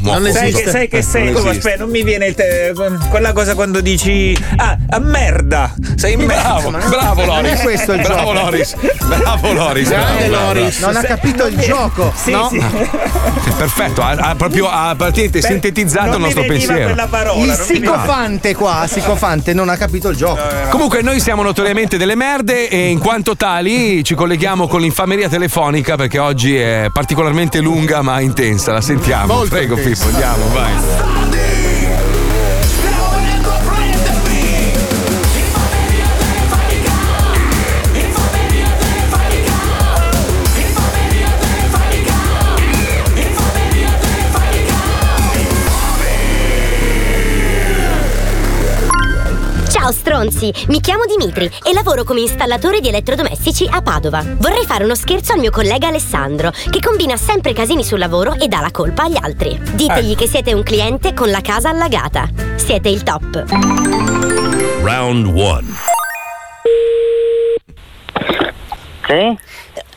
Non 0.00 0.22
Sai 0.30 0.48
esiste. 0.50 0.62
che, 0.64 0.70
sai 0.70 0.88
che 0.88 1.02
sei? 1.02 1.24
Non 1.24 1.34
Come, 1.34 1.50
esiste. 1.50 1.68
aspetta, 1.68 1.82
non 1.84 1.90
mi 1.90 2.02
viene 2.04 2.26
il 2.26 2.34
te- 2.34 2.72
quella 3.10 3.32
cosa 3.32 3.54
quando 3.54 3.80
dici 3.80 3.95
Ah, 4.56 4.76
a 4.90 4.98
merda! 4.98 5.74
Sei 5.96 6.16
Bravo, 6.16 6.70
merda. 6.70 6.88
bravo 6.88 7.24
Loris. 7.24 7.52
è 7.52 7.62
questo 7.62 7.92
il 7.92 8.02
bravo 8.02 8.32
gioco. 8.32 8.32
Loris. 8.32 8.76
Bravo 9.06 9.52
Loris. 9.52 9.88
Grande 9.88 10.26
bravo, 10.28 10.28
bravo, 10.30 10.52
Loris. 10.58 10.78
Non 10.80 10.96
ha 10.96 11.02
capito 11.02 11.46
il 11.46 11.58
gioco. 11.58 12.12
Sì, 12.14 12.30
no? 12.30 12.48
sì. 12.50 12.62
Perfetto, 13.56 14.02
ha, 14.02 14.10
ha 14.10 14.34
proprio 14.34 14.68
ha 14.68 14.94
praticamente 14.96 15.40
Beh, 15.40 15.46
sintetizzato 15.46 16.06
non 16.06 16.14
il 16.16 16.20
nostro 16.22 16.44
pensiero. 16.44 17.06
parola. 17.08 17.42
Il 17.44 17.52
sicofante 17.52 18.54
qua, 18.54 18.86
sicofante, 18.88 19.52
non 19.54 19.68
ha 19.68 19.76
capito 19.76 20.08
il 20.10 20.16
gioco. 20.16 20.40
Comunque 20.70 21.00
noi 21.02 21.20
siamo 21.20 21.42
notoriamente 21.42 21.96
delle 21.96 22.14
merde 22.14 22.68
e 22.68 22.88
in 22.88 22.98
quanto 22.98 23.34
tali 23.36 24.04
ci 24.04 24.14
colleghiamo 24.14 24.68
con 24.68 24.80
l'infameria 24.80 25.28
telefonica 25.28 25.96
perché 25.96 26.18
oggi 26.18 26.56
è 26.56 26.88
particolarmente 26.92 27.60
lunga 27.60 28.02
ma 28.02 28.20
intensa. 28.20 28.72
La 28.72 28.80
sentiamo. 28.80 29.32
Molto 29.34 29.54
Prego 29.54 29.76
intensa. 29.76 30.04
Pippo, 30.04 30.16
andiamo, 30.16 30.48
vai. 30.52 31.25
Ciao 49.86 49.94
stronzi, 49.94 50.52
mi 50.66 50.80
chiamo 50.80 51.04
Dimitri 51.06 51.48
e 51.62 51.72
lavoro 51.72 52.02
come 52.02 52.18
installatore 52.18 52.80
di 52.80 52.88
elettrodomestici 52.88 53.68
a 53.70 53.82
Padova. 53.82 54.20
Vorrei 54.20 54.64
fare 54.66 54.82
uno 54.82 54.96
scherzo 54.96 55.32
al 55.32 55.38
mio 55.38 55.52
collega 55.52 55.86
Alessandro, 55.86 56.50
che 56.50 56.80
combina 56.80 57.16
sempre 57.16 57.52
casini 57.52 57.84
sul 57.84 58.00
lavoro 58.00 58.34
e 58.34 58.48
dà 58.48 58.58
la 58.58 58.72
colpa 58.72 59.04
agli 59.04 59.16
altri. 59.16 59.56
Ditegli 59.74 60.16
che 60.16 60.26
siete 60.26 60.52
un 60.54 60.64
cliente 60.64 61.14
con 61.14 61.30
la 61.30 61.40
casa 61.40 61.68
allagata. 61.68 62.28
Siete 62.56 62.88
il 62.88 63.04
top. 63.04 63.44
Round 64.82 65.26
1. 65.26 65.62
¿Sí? 69.06 69.38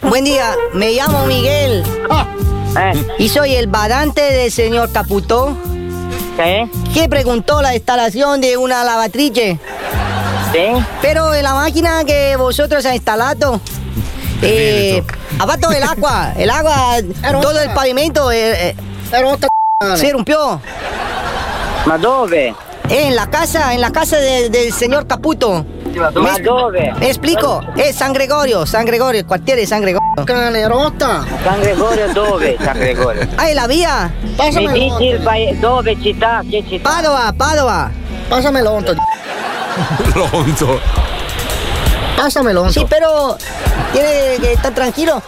Buen 0.02 0.24
día, 0.24 0.54
me 0.74 0.92
llamo 0.94 1.26
Miguel. 1.26 1.84
Eh, 2.78 3.06
Y 3.18 3.28
soy 3.28 3.56
el 3.56 3.66
badante 3.66 4.22
del 4.22 4.52
señor 4.52 4.92
Caputo, 4.92 5.58
Que 6.94 7.08
preguntó 7.10 7.62
la 7.62 7.76
instalación 7.76 8.40
de 8.42 8.58
una 8.58 8.84
lavatrice. 8.84 9.60
¿Sí? 10.54 10.86
Pero 11.02 11.34
en 11.36 11.44
la 11.44 11.54
máquina 11.54 12.04
que 12.06 12.36
vosotros 12.38 12.86
ha 12.86 12.96
instalado, 12.96 13.60
eh, 14.42 15.04
aparte 15.38 15.68
el 15.78 15.84
agua, 15.84 16.34
el 16.38 16.50
agua, 16.50 16.98
todo 17.42 17.60
el 17.62 17.70
pavimento 17.72 18.32
eh, 18.32 18.70
eh, 18.70 18.76
se 19.96 20.12
rompió. 20.12 20.60
¿Ma 21.86 21.98
dove? 21.98 22.54
En 22.90 23.16
la 23.16 23.30
casa, 23.30 23.74
en 23.74 23.82
la 23.82 23.92
casa 23.92 24.18
de- 24.18 24.50
del 24.50 24.74
señor 24.74 25.06
Caputo. 25.08 25.66
Ma 25.96 26.40
dove? 26.40 26.94
Me 27.00 27.08
explico, 27.08 27.62
es 27.76 27.96
San 27.96 28.14
Gregorio, 28.14 28.66
San 28.66 28.86
Gregorio, 28.86 29.22
el 29.22 29.28
cuartier 29.28 29.58
de 29.58 29.68
San 29.68 29.82
Gregorio. 29.82 29.99
Cane 30.26 30.68
rota. 30.68 31.24
San 31.44 31.60
Gregorio 31.62 32.14
dove? 32.14 32.58
San 32.64 32.78
Gregorio. 32.78 33.28
Ah, 33.38 33.50
en 33.50 33.56
la 33.56 33.68
vía. 33.68 34.12
Mi 34.54 34.68
dici 34.72 35.06
il 35.06 35.20
paese 35.22 35.60
dove 35.60 35.96
città? 36.02 36.42
Che 36.50 36.64
città? 36.68 36.90
Padova, 36.90 37.34
Padova. 37.36 37.92
Pásamelo, 38.28 38.72
onto. 38.78 38.96
Pronto. 40.12 40.80
Pásamelo, 42.16 42.62
onto. 42.62 42.74
Sí, 42.74 42.86
pero 42.90 43.38
tiene 43.92 44.38
que 44.40 44.54
estar 44.54 44.74
tranquilo. 44.74 45.22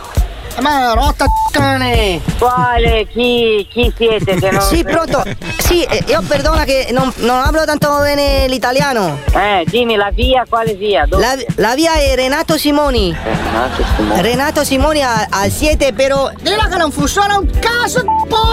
Ma 0.59 0.93
rota, 0.93 1.25
cane. 1.51 2.21
Quale? 2.37 3.07
Chi? 3.07 3.67
Chi 3.71 3.91
siete 3.95 4.35
che 4.35 4.51
non... 4.51 4.61
Sì, 4.61 4.83
pronto. 4.83 5.23
Sì, 5.59 5.83
eh, 5.83 6.03
io 6.07 6.21
perdona 6.27 6.63
che 6.63 6.89
non, 6.91 7.11
non 7.17 7.37
hablo 7.37 7.63
tanto 7.65 7.97
bene 8.01 8.47
l'italiano. 8.47 9.19
Eh, 9.33 9.63
dimmi 9.67 9.95
la 9.95 10.09
via, 10.11 10.45
quale 10.47 10.73
via? 10.73 11.05
La, 11.09 11.35
la 11.55 11.73
via 11.75 11.93
è 11.93 12.15
Renato 12.15 12.57
Simoni. 12.57 13.15
Renato 13.23 13.83
Simone. 13.95 14.21
Renato 14.21 14.63
Simoni 14.63 15.01
al 15.03 15.49
7, 15.49 15.93
però. 15.93 16.29
Dile 16.41 16.67
che 16.69 16.77
non 16.77 16.91
funziona 16.91 17.37
un 17.37 17.49
caso, 17.59 18.03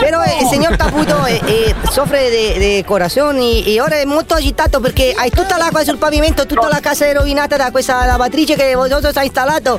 Pero 0.01 0.23
el 0.23 0.49
señor 0.49 0.77
Caputo 0.77 1.27
eh, 1.27 1.41
eh, 1.47 1.75
soffre 1.91 2.31
de, 2.31 2.59
de 2.59 2.85
corazón 2.85 3.41
y, 3.41 3.61
y 3.61 3.79
ahora 3.79 3.97
è 3.97 4.05
molto 4.05 4.35
agitato 4.35 4.81
perché 4.81 5.15
hai 5.17 5.31
tutta 5.31 5.57
l'acqua 5.57 5.85
sul 5.85 5.99
pavimento, 5.99 6.47
tutta 6.47 6.69
la 6.69 6.81
casa 6.81 7.07
è 7.07 7.15
rovinata 7.15 7.57
da 7.57 7.71
questa 7.71 8.05
lavatrice 8.05 8.55
che 8.55 8.75
vosotros 8.75 9.17
ha 9.17 9.23
installato. 9.23 9.79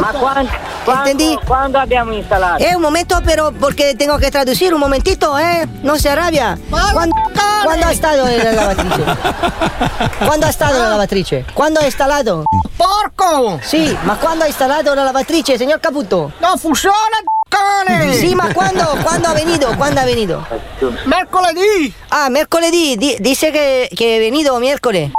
Ma 0.00 0.12
quando, 0.12 0.50
quando, 0.84 1.40
quando 1.54 1.78
abbiamo 1.78 2.12
installato? 2.12 2.64
Eh, 2.64 2.74
un 2.74 2.82
momento, 2.82 3.20
pero 3.24 3.52
porque 3.52 3.94
tengo 3.94 4.18
que 4.18 4.28
traducir, 4.28 4.74
un 4.74 4.80
momentito, 4.80 5.38
¿eh? 5.38 5.68
No 5.84 5.96
se 6.00 6.08
arrabia. 6.10 6.58
¿Cuándo, 6.68 7.14
¿cuándo 7.62 7.86
ha 7.86 7.92
estado 7.92 8.26
en 8.26 8.42
la 8.42 8.52
lavatrice? 8.52 9.02
¿Cuándo 10.26 10.46
ha 10.48 10.50
estado 10.50 10.74
en 10.78 10.82
la 10.82 10.88
lavatrice? 10.88 11.44
¿Cuándo 11.54 11.80
ha 11.80 11.86
instalado? 11.86 12.44
¡Porco! 12.76 13.60
Sí, 13.62 13.96
ma 14.04 14.16
¿cuándo 14.16 14.44
ha 14.44 14.48
instalado 14.48 14.96
la 14.96 15.04
lavatrice, 15.04 15.56
señor 15.56 15.80
Caputo? 15.80 16.32
No 16.40 16.58
funciona, 16.58 17.18
cane! 17.48 18.14
Sí, 18.14 18.34
ma 18.34 18.52
¿cuándo? 18.52 18.84
¿Cuándo 19.04 19.28
ha 19.28 19.34
venido? 19.34 19.68
¿Cuándo 19.78 20.00
ha 20.00 20.04
venido? 20.04 20.44
Mercoledì. 21.06 21.94
Ah, 22.10 22.30
mercoledì. 22.30 22.96
Di- 22.96 23.16
dice 23.20 23.52
que, 23.52 23.88
que 23.96 24.16
he 24.16 24.18
venido 24.18 24.58
miércoles. 24.58 25.12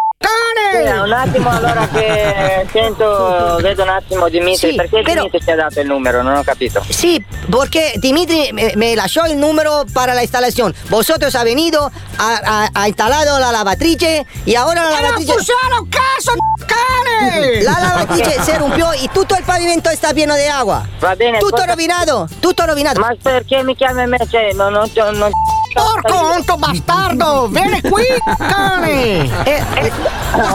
Un 1.03 1.13
attimo 1.13 1.49
allora 1.49 1.87
che 1.87 2.65
sento, 2.71 3.57
vedo 3.61 3.83
un 3.83 3.89
attimo 3.89 4.27
Dimitri, 4.29 4.71
Sì, 4.71 4.75
perché 4.75 5.01
però- 5.01 5.21
Dimitri 5.21 5.43
ti 5.45 5.51
ha 5.51 5.55
dato 5.55 5.79
il 5.79 5.87
numero? 5.87 6.21
Non 6.23 6.35
ho 6.37 6.43
capito. 6.43 6.83
Sí, 6.89 7.23
porque 7.49 7.93
Dimitri 7.97 8.49
me, 8.51 8.71
me 8.75 8.95
lasciò 8.95 9.23
el 9.25 9.37
número 9.37 9.85
para 9.93 10.13
la 10.13 10.21
instalación. 10.23 10.73
Vosotros 10.89 11.33
ha 11.35 11.43
venido, 11.43 11.91
ha, 12.17 12.41
ha- 12.43 12.69
ha 12.73 12.87
instalado 12.87 13.39
la 13.39 13.51
lavatrice 13.51 14.25
y 14.45 14.55
ahora 14.55 14.83
la 14.83 15.01
lavatrice... 15.01 15.33
funziona 15.33 15.77
caso, 15.89 16.33
cane! 16.65 17.61
La 17.63 17.77
lavatrice 17.79 18.41
se 18.43 18.57
rompió 18.59 18.93
y 18.93 19.07
tutto 19.13 19.35
il 19.35 19.43
pavimento 19.43 19.89
está 19.89 20.13
pieno 20.13 20.35
de 20.35 20.47
agua. 20.49 20.85
Va 20.99 21.15
bene. 21.15 21.37
Tutto 21.39 21.55
ascolta- 21.55 21.73
roninato, 21.73 22.27
tutto 22.39 22.65
rovinato. 22.65 22.99
Ma 22.99 23.15
perché 23.21 23.63
mi 23.63 23.75
chiami 23.75 24.05
me? 24.07 24.17
Cioè, 24.29 24.53
non, 24.53 24.71
non, 24.73 24.89
non, 25.17 25.29
Porco 25.75 26.15
onto 26.15 26.55
bastardo, 26.55 27.47
vieni 27.47 27.81
qui, 27.81 28.05
cane! 28.37 29.43
Eh, 29.43 29.91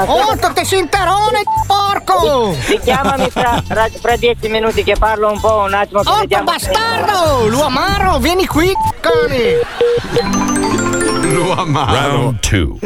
Onto 0.06 0.50
te 0.54 0.64
sinterone, 0.64 1.42
porco! 1.66 2.54
Richiamami 2.66 3.28
fra, 3.28 3.62
fra, 3.66 3.86
fra 4.00 4.16
dieci 4.16 4.48
minuti 4.48 4.82
che 4.82 4.96
parlo 4.98 5.30
un 5.30 5.38
po', 5.38 5.64
un 5.66 5.74
attimo 5.74 5.98
Onto 6.00 6.16
vediamo. 6.20 6.44
bastardo, 6.44 7.48
lo 7.48 7.64
amaro, 7.66 8.16
vieni 8.18 8.46
qui, 8.46 8.72
cane! 9.00 9.60
Lo 11.32 11.52
amaro. 11.52 12.08
Round 12.08 12.38
2. 12.48 12.78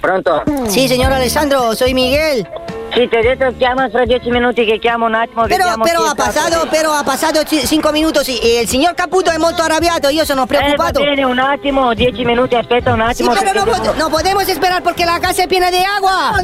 Pronto? 0.00 0.42
Sí, 0.68 0.88
señor 0.88 1.12
Alessandro, 1.12 1.74
soy 1.74 1.94
Miguel. 1.94 2.46
Sì, 2.94 3.08
ti 3.08 3.16
ho 3.16 3.20
detto 3.22 3.52
chiama 3.58 3.88
fra 3.90 4.04
dieci 4.04 4.30
minuti 4.30 4.64
che 4.64 4.78
chiamo 4.78 5.06
un 5.06 5.14
attimo. 5.14 5.42
Pero, 5.46 5.64
pero 5.82 6.02
ha 6.04 6.12
è 6.12 6.14
pasado, 6.14 6.66
pero 6.70 6.92
ha 6.92 7.02
pasado 7.02 7.42
ci- 7.44 7.66
cinco 7.66 7.90
minutos 7.92 8.28
y 8.28 8.56
el 8.56 8.68
señor 8.68 8.94
Caputo 8.94 9.30
es 9.30 9.38
molto 9.38 9.62
arrabbiato, 9.62 10.08
yo 10.10 10.24
sono 10.24 10.42
Eh, 10.42 10.46
va 10.46 10.58
preoccupato. 10.58 11.00
bene, 11.00 11.24
un 11.24 11.38
attimo, 11.38 11.92
dieci 11.94 12.24
minuti, 12.24 12.54
aspetta 12.54 12.92
un 12.92 13.00
Sí, 13.12 13.24
attimo. 13.24 13.34
pero 13.38 13.64
no, 13.98 14.08
podemos 14.10 14.48
esperar 14.48 14.82
porque 14.82 15.04
la 15.04 15.18
casa 15.18 15.42
es 15.42 15.48
llena 15.48 15.70
de 15.70 15.84
agua. 15.84 16.40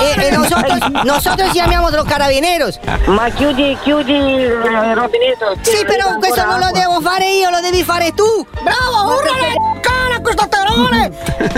Eh, 0.00 0.26
eh, 0.28 0.30
nosotros, 0.32 0.78
nosotros 1.04 1.52
llamamos 1.54 1.92
los 1.92 2.04
carabineros. 2.04 2.78
Ma 3.06 3.28
chiudi, 3.30 3.76
chiudi 3.82 4.12
il 4.12 4.50
rubinetto. 4.94 5.54
Sì, 5.62 5.84
però 5.86 6.16
questo 6.18 6.44
non 6.44 6.60
lo 6.60 6.70
devo 6.72 7.00
fare 7.00 7.28
io, 7.30 7.50
lo 7.50 7.60
devi 7.60 7.82
fare 7.82 8.12
tu. 8.12 8.46
Bravo, 8.62 9.14
urlale, 9.16 9.54
cane, 9.80 10.05
questo 10.26 10.48
terone! 10.48 11.10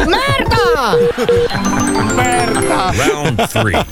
Round 2.19 3.49
3. 3.49 3.87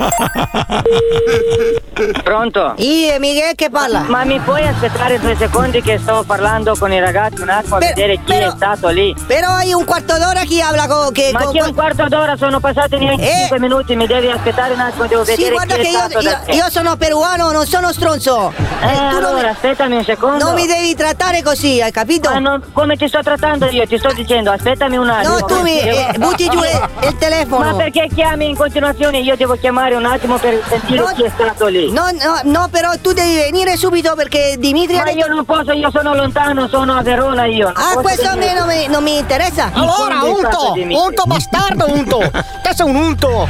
Pronto? 2.22 2.74
Io, 2.76 3.18
Miguel 3.18 3.54
che 3.54 3.70
parla? 3.70 4.00
Ma 4.06 4.24
mi 4.24 4.38
puoi 4.40 4.66
aspettare 4.66 5.18
due 5.18 5.34
secondi 5.36 5.80
che 5.80 5.98
sto 5.98 6.24
parlando 6.26 6.74
con 6.78 6.92
i 6.92 7.00
ragazzi 7.00 7.40
un 7.40 7.48
attimo 7.48 7.76
a 7.76 7.78
Per- 7.78 7.94
vedere 7.94 8.16
chi 8.16 8.22
però- 8.34 8.48
è 8.48 8.50
stato 8.56 8.88
lì? 8.88 9.14
Però 9.26 9.48
hai 9.50 9.72
un 9.72 9.84
quarto 9.84 10.18
d'ora 10.18 10.40
chi 10.42 10.60
habla 10.60 10.86
con... 10.86 11.10
Che, 11.12 11.30
Ma 11.32 11.44
con- 11.44 11.52
che 11.54 11.62
un 11.62 11.74
quarto 11.74 12.06
d'ora 12.08 12.36
sono 12.36 12.60
passati 12.60 12.96
neanche 12.98 13.22
Eh. 13.30 13.36
5 13.38 13.58
minuti, 13.60 13.96
mi 13.96 14.06
devi 14.06 14.28
aspettare 14.30 14.74
un 14.74 14.80
attimo, 14.80 15.06
devo 15.06 15.22
vedere 15.24 15.42
Sì, 15.42 15.50
guarda 15.50 15.74
chi 15.76 15.80
è 15.80 15.84
che 15.84 16.18
io, 16.52 16.54
io- 16.56 16.70
sono 16.70 16.96
peruano, 16.96 17.50
non 17.50 17.64
sono 17.66 17.92
stronzo. 17.92 18.52
Eh, 18.56 18.86
tu 18.86 19.02
non 19.02 19.24
allora, 19.24 19.42
mi- 19.42 19.48
aspettami 19.48 19.96
un 19.96 20.04
secondo. 20.04 20.44
Non 20.44 20.54
mi 20.54 20.66
devi 20.66 20.94
trattare 20.94 21.42
così, 21.42 21.80
hai 21.80 21.90
capito? 21.92 22.28
Ma 22.30 22.38
non- 22.38 22.62
come 22.72 22.96
ti 22.96 23.08
sto 23.08 23.22
trattando 23.22 23.66
io? 23.70 23.86
Ti 23.86 23.96
sto 23.98 24.12
dicendo, 24.12 24.50
aspettami 24.50 24.65
un 24.70 25.08
attimo. 25.08 25.38
No, 25.38 25.46
tu 25.46 25.60
mi 25.62 25.80
Devo- 25.80 25.96
eh, 25.96 26.18
butti 26.18 26.48
giù 26.48 26.58
il, 26.58 26.88
il 27.08 27.16
telefono. 27.18 27.64
Ma 27.70 27.74
perché 27.74 28.08
chiami 28.12 28.48
in 28.50 28.56
continuazione? 28.56 29.18
Io 29.18 29.36
devo 29.36 29.54
chiamare 29.54 29.94
un 29.94 30.04
attimo 30.04 30.36
per 30.38 30.60
sentire 30.68 30.98
No, 31.00 31.06
chi 31.14 31.22
è 31.22 31.30
stato 31.32 31.66
lì. 31.66 31.92
No, 31.92 32.06
no, 32.12 32.40
no, 32.44 32.68
però 32.70 32.90
tu 33.00 33.12
devi 33.12 33.36
venire 33.36 33.76
subito 33.76 34.14
perché 34.14 34.56
Dimitri 34.58 34.96
Ma 34.96 35.02
ha 35.02 35.04
detto... 35.04 35.18
io 35.18 35.26
non 35.28 35.44
posso, 35.44 35.72
io 35.72 35.90
sono 35.90 36.14
lontano, 36.14 36.66
sono 36.68 36.94
a 36.96 37.02
Verona 37.02 37.44
io. 37.44 37.66
non 37.66 37.74
Ah, 37.76 38.00
questo 38.00 38.28
a 38.28 38.34
me 38.34 38.54
non 38.54 38.66
mi, 38.66 38.86
non 38.88 39.02
mi 39.02 39.18
interessa. 39.18 39.70
Allora, 39.72 40.22
unto, 40.22 40.72
unto 40.74 41.22
bastardo, 41.26 41.86
unto. 41.88 42.18
Te 42.18 42.70
sei 42.74 42.86
un 42.86 42.96
unto. 42.96 43.48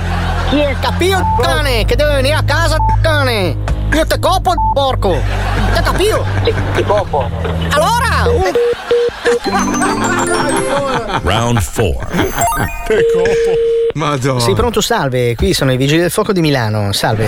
Chi 0.50 0.58
è 0.60 0.76
Capio, 0.80 1.24
cane, 1.40 1.84
che 1.84 1.96
deve 1.96 2.16
venire 2.16 2.34
a 2.34 2.42
casa, 2.44 2.76
cane. 3.02 3.56
Io 3.92 4.06
te 4.06 4.18
copo, 4.18 4.52
porco. 4.74 5.16
Te 5.74 5.80
capio? 5.82 6.24
Ti 6.74 6.84
copo. 6.84 7.28
Allora, 7.70 8.30
un... 8.30 8.52
Round 11.22 11.60
4. 11.62 12.06
Madonna. 13.96 14.40
Sì, 14.40 14.52
pronto, 14.52 14.82
salve. 14.82 15.34
Qui 15.34 15.54
sono 15.54 15.72
i 15.72 15.78
vigili 15.78 16.02
del 16.02 16.10
fuoco 16.10 16.32
di 16.32 16.42
Milano. 16.42 16.92
Salve, 16.92 17.26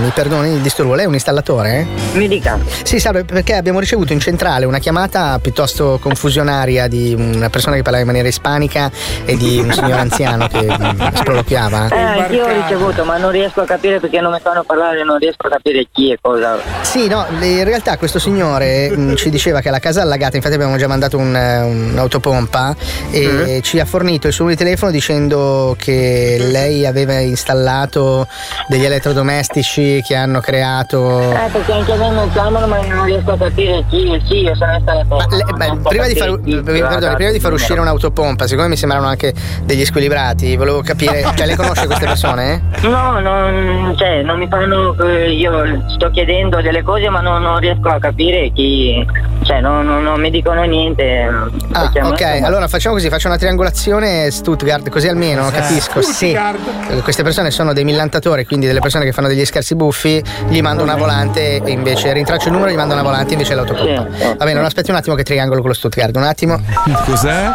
mi 0.00 0.10
perdoni 0.14 0.54
il 0.54 0.60
disturbo. 0.60 0.94
Lei 0.94 1.04
è 1.04 1.08
un 1.08 1.14
installatore? 1.14 1.84
Mi 2.12 2.28
dica. 2.28 2.56
Sì, 2.84 3.00
salve, 3.00 3.24
perché 3.24 3.54
abbiamo 3.54 3.80
ricevuto 3.80 4.12
in 4.12 4.20
centrale 4.20 4.64
una 4.64 4.78
chiamata 4.78 5.40
piuttosto 5.40 5.98
confusionaria 6.00 6.86
di 6.86 7.14
una 7.18 7.50
persona 7.50 7.74
che 7.74 7.82
parlava 7.82 8.02
in 8.02 8.06
maniera 8.06 8.28
ispanica 8.28 8.92
e 9.24 9.36
di 9.36 9.58
un 9.58 9.72
signor 9.72 9.98
anziano 9.98 10.46
che 10.46 10.62
mm, 10.62 11.14
sproloquiava. 11.14 11.88
Eh, 11.88 12.00
anch'io 12.00 12.44
ho 12.44 12.62
ricevuto, 12.62 13.04
ma 13.04 13.16
non 13.16 13.32
riesco 13.32 13.62
a 13.62 13.64
capire 13.64 13.98
perché 13.98 14.20
non 14.20 14.32
mi 14.32 14.38
fanno 14.40 14.62
parlare, 14.62 15.02
non 15.02 15.18
riesco 15.18 15.48
a 15.48 15.50
capire 15.50 15.88
chi 15.90 16.12
e 16.12 16.18
cosa. 16.20 16.58
Sì, 16.82 17.08
no, 17.08 17.26
in 17.40 17.64
realtà 17.64 17.96
questo 17.98 18.20
signore 18.20 18.88
mh, 18.88 19.16
ci 19.16 19.30
diceva 19.30 19.60
che 19.60 19.70
la 19.70 19.80
casa 19.80 19.98
è 19.98 20.02
allagata, 20.04 20.36
infatti 20.36 20.54
abbiamo 20.54 20.76
già 20.76 20.86
mandato 20.86 21.18
un, 21.18 21.33
eh, 21.33 21.33
un'autopompa 21.34 22.74
e 23.10 23.60
ci 23.62 23.80
ha 23.80 23.84
fornito 23.84 24.26
il 24.26 24.32
suo 24.32 24.44
numero 24.44 24.60
di 24.60 24.64
telefono 24.66 24.90
dicendo 24.92 25.74
che 25.78 26.36
lei 26.50 26.86
aveva 26.86 27.18
installato 27.20 28.26
degli 28.68 28.84
elettrodomestici 28.84 30.02
che 30.06 30.14
hanno 30.14 30.40
creato... 30.40 31.32
Eh, 31.32 31.48
perché 31.52 31.72
anche 31.72 31.92
a 31.92 31.96
me 31.96 32.10
mi 32.10 32.30
chiamano, 32.32 32.66
ma 32.66 32.78
non 32.86 33.04
riesco 33.04 33.32
a 33.32 33.36
capire 33.38 33.84
chi 33.88 34.12
è 34.12 34.20
chi, 34.22 34.38
io 34.42 34.54
sono 34.54 34.74
installatore. 34.74 35.26
Ma 35.28 35.36
le- 35.36 35.44
Non 35.44 35.58
beh, 35.58 35.64
so 35.66 35.88
prima, 35.88 36.06
di 36.06 36.14
far, 36.14 36.28
ragazzi, 36.30 37.14
prima 37.16 37.30
di 37.30 37.40
far 37.40 37.52
uscire 37.52 37.80
un'autopompa, 37.80 38.46
siccome 38.46 38.68
mi 38.68 38.76
sembrano 38.76 39.06
anche 39.06 39.32
degli 39.64 39.84
squilibrati, 39.84 40.56
volevo 40.56 40.80
capire, 40.82 41.22
cioè 41.34 41.46
lei 41.46 41.56
conosce 41.56 41.86
queste 41.86 42.04
persone? 42.06 42.62
No, 42.82 43.18
non, 43.20 43.94
cioè, 43.96 44.22
non 44.22 44.38
mi 44.38 44.48
fanno. 44.48 44.94
eh, 45.04 45.32
Io 45.32 45.84
sto 45.96 46.10
chiedendo 46.10 46.60
delle 46.60 46.82
cose, 46.82 47.08
ma 47.08 47.20
non, 47.20 47.42
non 47.42 47.58
riesco 47.58 47.88
a 47.88 47.98
capire 47.98 48.50
chi. 48.52 49.04
Cioè, 49.42 49.60
non, 49.60 49.84
non- 49.86 50.02
non 50.02 50.20
mi 50.20 50.30
dicono 50.30 50.62
niente. 50.64 51.23
Ah, 51.72 51.90
ok, 52.02 52.40
ma- 52.40 52.46
allora 52.46 52.68
facciamo 52.68 52.94
così, 52.94 53.08
faccio 53.08 53.28
una 53.28 53.36
triangolazione 53.38 54.30
Stuttgart, 54.30 54.88
così 54.90 55.08
almeno 55.08 55.50
capisco 55.50 56.02
se 56.02 56.30
eh, 56.30 57.00
queste 57.02 57.22
persone 57.22 57.50
sono 57.50 57.72
dei 57.72 57.84
millantatori, 57.84 58.44
quindi 58.44 58.66
delle 58.66 58.80
persone 58.80 59.04
che 59.04 59.12
fanno 59.12 59.28
degli 59.28 59.44
scherzi 59.44 59.74
buffi, 59.74 60.22
gli 60.48 60.60
mando 60.60 60.82
una 60.82 60.96
volante 60.96 61.62
e 61.62 61.70
invece 61.70 62.12
rintraccio 62.12 62.48
il 62.48 62.54
numero 62.54 62.70
gli 62.70 62.76
mando 62.76 62.94
una 62.94 63.02
volante 63.02 63.32
invece 63.32 63.54
l'autopompa. 63.54 64.06
Va 64.36 64.44
bene, 64.44 64.54
non 64.54 64.64
aspetti 64.64 64.90
un 64.90 64.96
attimo 64.96 65.14
che 65.14 65.22
triangolo 65.22 65.60
con 65.60 65.70
lo 65.70 65.74
Stuttgart, 65.74 66.14
un 66.16 66.22
attimo. 66.24 66.60
Cos'è? 67.04 67.52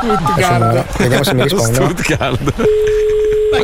Numero, 0.60 0.86
Vediamo 0.98 1.24
se 1.24 1.34
mi 1.34 1.44
rispondono. 1.44 1.90
Stuttgart. 1.90 2.54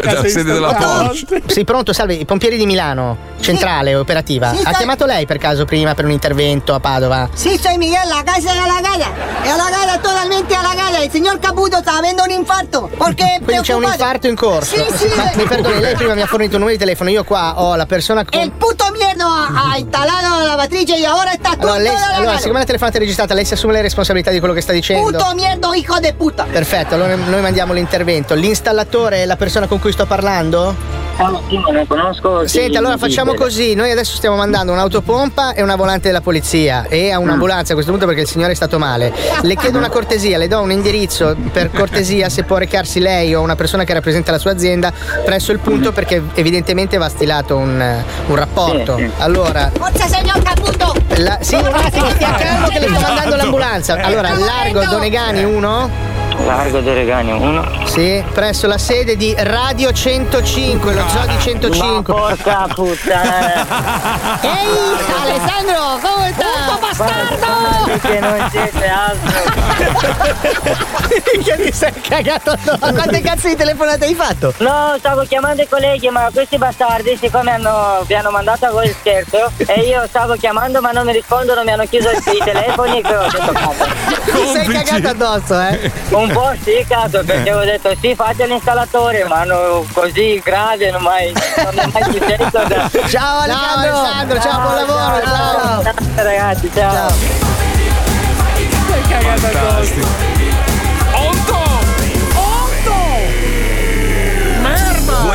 È 0.02 0.14
la 0.14 0.24
sede 0.28 0.54
della 0.54 0.74
Porsche. 0.74 1.44
Sì, 1.48 1.64
pronto, 1.64 1.94
salve, 1.94 2.16
i 2.16 2.26
pompieri 2.26 2.58
di 2.58 2.66
Milano, 2.66 3.18
centrale 3.40 3.96
operativa. 3.96 4.52
Sì, 4.52 4.58
ha 4.58 4.60
sta- 4.62 4.72
chiamato 4.74 5.06
lei 5.06 5.26
per 5.26 5.38
caso 5.38 5.66
prima 5.66 5.94
per 5.94 6.06
un 6.06 6.12
intervento 6.12 6.74
a 6.74 6.80
Padova? 6.80 7.30
Sí, 7.34 7.60
soy 7.62 7.78
Miguel, 7.78 8.08
la 8.08 8.24
casa 8.24 8.52
es 8.52 8.58
halagada. 8.60 9.06
Es 9.44 9.52
halagada, 9.52 10.00
totalmente 10.02 10.56
halagada. 10.56 11.04
El 11.04 11.12
señor 11.12 11.40
Caputo 11.40 11.78
está 11.78 11.98
avendo 11.98 12.24
un 12.24 12.32
infarto. 12.32 12.90
Porque 12.98 13.40
Quindi 13.44 13.62
c'è 13.62 13.74
un 13.74 13.84
infarto 13.84 14.28
in 14.28 14.36
corso. 14.36 14.76
Sì, 14.76 14.84
sì. 14.98 15.16
Ma 15.16 15.32
mi 15.36 15.44
perdoni, 15.44 15.80
lei 15.80 15.96
prima 15.96 16.16
mi 16.16 16.22
ha 16.22 16.28
fornito 16.28 16.54
un 16.54 16.62
numero 16.62 16.78
di 16.78 16.84
telefono, 16.84 17.10
io 17.10 17.24
qua 17.24 17.62
ho 17.62 17.76
la 17.76 17.86
persona 17.86 18.26
con. 18.26 18.40
El 18.40 18.52
puto 18.52 18.86
mierdo 18.92 19.26
ha, 19.26 19.72
ha 19.72 19.78
instalado 19.78 20.46
la 20.46 20.56
matrice 20.56 20.98
y 20.98 21.06
ahora 21.06 21.34
está 21.34 21.52
todo 21.56 21.74
Allora, 21.74 21.80
lei, 21.80 21.94
allora, 22.14 22.38
siccome 22.38 22.60
la 22.60 22.66
telefonata 22.66 22.98
è 22.98 23.00
registrata, 23.02 23.34
lei 23.34 23.46
si 23.46 23.54
assume 23.54 23.74
le 23.74 23.82
responsabilità 23.82 24.32
di 24.32 24.40
quello 24.40 24.54
che 24.54 24.62
sta 24.62 24.72
dicendo? 24.72 25.12
Puto 25.12 25.34
mierdo, 25.36 25.74
hijo 25.74 26.00
de 26.00 26.14
puta. 26.14 26.46
Perfetto, 26.50 26.96
allora 26.96 27.16
noi 27.16 27.42
mandiamo 27.42 27.74
l'intervento. 27.74 28.34
L'installatore 28.34 29.24
è 29.24 29.26
la 29.26 29.36
persona 29.36 29.68
con 29.68 29.75
cui 29.80 29.92
sto 29.92 30.06
parlando? 30.06 31.04
Ah, 31.18 31.32
sì, 31.48 31.58
non 31.58 31.88
conosco. 31.88 32.46
Senti, 32.46 32.76
allora 32.76 32.98
facciamo 32.98 33.34
così: 33.36 33.74
noi 33.74 33.90
adesso 33.90 34.18
stiamo 34.18 34.36
mandando 34.36 34.74
un'autopompa 34.74 35.54
e 35.54 35.62
una 35.62 35.78
volante 35.78 36.08
della 36.08 36.20
polizia 36.20 36.88
e 36.90 37.10
a 37.12 37.20
un'ambulanza 37.20 37.72
a 37.72 37.74
questo 37.76 37.92
punto 37.92 38.06
perché 38.06 38.24
il 38.24 38.28
signore 38.28 38.52
è 38.52 38.56
stato 38.56 38.78
male. 38.78 39.14
Le 39.42 39.56
chiedo 39.56 39.78
una 39.78 39.88
cortesia, 39.88 40.38
le 40.38 40.50
do 40.50 40.60
un 40.60 40.72
indirizzo 40.72 41.34
per 41.54 41.72
cortesia 41.72 42.28
se 42.28 42.44
può 42.44 42.58
recarsi 42.58 43.00
lei 43.00 43.34
o 43.34 43.40
una 43.40 43.56
persona 43.56 43.86
che 43.86 43.94
rappresenta 43.94 44.32
la 44.32 44.38
sua 44.40 44.52
azienda 44.52 44.92
presso 45.24 45.54
il 45.54 45.60
punto 45.60 45.94
perché 45.94 46.22
evidentemente 46.34 46.98
va 46.98 47.08
stilato 47.08 47.56
un, 47.56 48.04
un 48.28 48.36
rapporto. 48.36 49.00
Allora, 49.20 49.72
Forza, 49.74 50.08
señor 50.08 50.42
Caputo. 50.44 50.94
la- 51.20 51.38
sì, 51.40 51.56
un 51.56 51.66
attimo, 51.74 52.10
stia 52.10 52.34
calmo 52.34 52.68
che 52.68 52.80
le 52.80 52.88
sto 52.90 53.00
mandando 53.00 53.36
l'ambulanza. 53.38 53.94
Allora, 54.02 54.36
largo 54.38 54.84
Donegani 54.84 55.46
1. 55.46 56.14
Largo 56.44 56.80
dei 56.82 56.94
Regani 56.94 57.32
1. 57.32 57.86
Sì, 57.86 58.24
presso 58.34 58.68
la 58.68 58.78
sede 58.78 59.16
di 59.16 59.34
Radio 59.38 59.92
105, 59.92 60.94
lo 60.94 61.04
zoo 61.08 61.26
di 61.26 61.40
105. 61.40 62.14
Ma 62.14 62.20
porca 62.20 62.68
puttana. 62.74 64.42
Ehi, 64.42 64.98
Alessandro, 65.22 66.00
come 66.02 66.34
sta? 66.34 66.45
Puto 66.66 66.78
bastardo. 66.80 68.00
Che 68.02 68.20
non 68.20 68.48
siete 68.52 68.88
altro. 68.88 69.54
che 71.44 71.56
mi 71.58 71.72
sei 71.72 71.94
cagato 72.02 72.52
addosso. 72.52 72.78
Ma 72.80 72.92
quante 72.94 73.22
cazzo 73.22 73.48
di 73.48 73.56
telefonate 73.56 74.06
hai 74.06 74.16
fatto? 74.16 74.54
No, 74.58 74.96
stavo 74.98 75.24
chiamando 75.24 75.62
i 75.62 75.68
colleghi, 75.68 76.10
ma 76.10 76.30
questi 76.34 76.58
bastardi, 76.58 77.18
siccome 77.20 77.52
hanno, 77.52 78.04
vi 78.06 78.14
hanno 78.16 78.32
mandato 78.32 78.66
a 78.66 78.72
voi 78.72 78.88
il 78.88 78.96
scherzo, 79.00 79.52
e 79.58 79.82
io 79.82 80.06
stavo 80.08 80.36
chiamando 80.36 80.82
ma 80.82 80.92
non 80.92 81.06
mi 81.06 81.14
rispondono, 81.14 81.64
mi 81.64 81.72
hanno 81.72 81.86
chiuso 81.86 82.10
i 82.12 82.42
telefoni 82.44 83.02
e 83.02 83.16
ho 83.16 83.28
detto 83.30 83.52
cazzo. 83.52 83.86
Ti 84.26 84.48
sei 84.54 84.68
cagato 84.84 85.08
addosso, 85.10 85.60
eh? 85.62 85.92
Un 86.10 86.32
po' 86.32 86.54
sì, 86.64 86.86
cazzo, 86.88 87.24
perché 87.24 87.54
ho 87.54 87.64
detto 87.64 87.94
sì, 88.00 88.16
faccia 88.16 88.46
l'installatore, 88.46 89.24
ma 89.26 89.44
no, 89.44 89.86
così 89.94 90.42
grave 90.44 90.92
non 90.92 91.02
mai, 91.02 91.34
non 91.64 91.92
mai 91.92 92.04
successo. 92.04 92.50
da- 92.68 92.90
Ciao 93.08 93.40
Alessandro, 93.40 93.98
Alessandro, 93.98 94.40
ciao, 94.40 94.62
buon 94.62 94.76
lavoro, 94.76 95.26
ciao. 95.26 95.84
Ciao, 95.84 95.94
ragazzi, 96.16 96.45
ciao. 96.54 97.10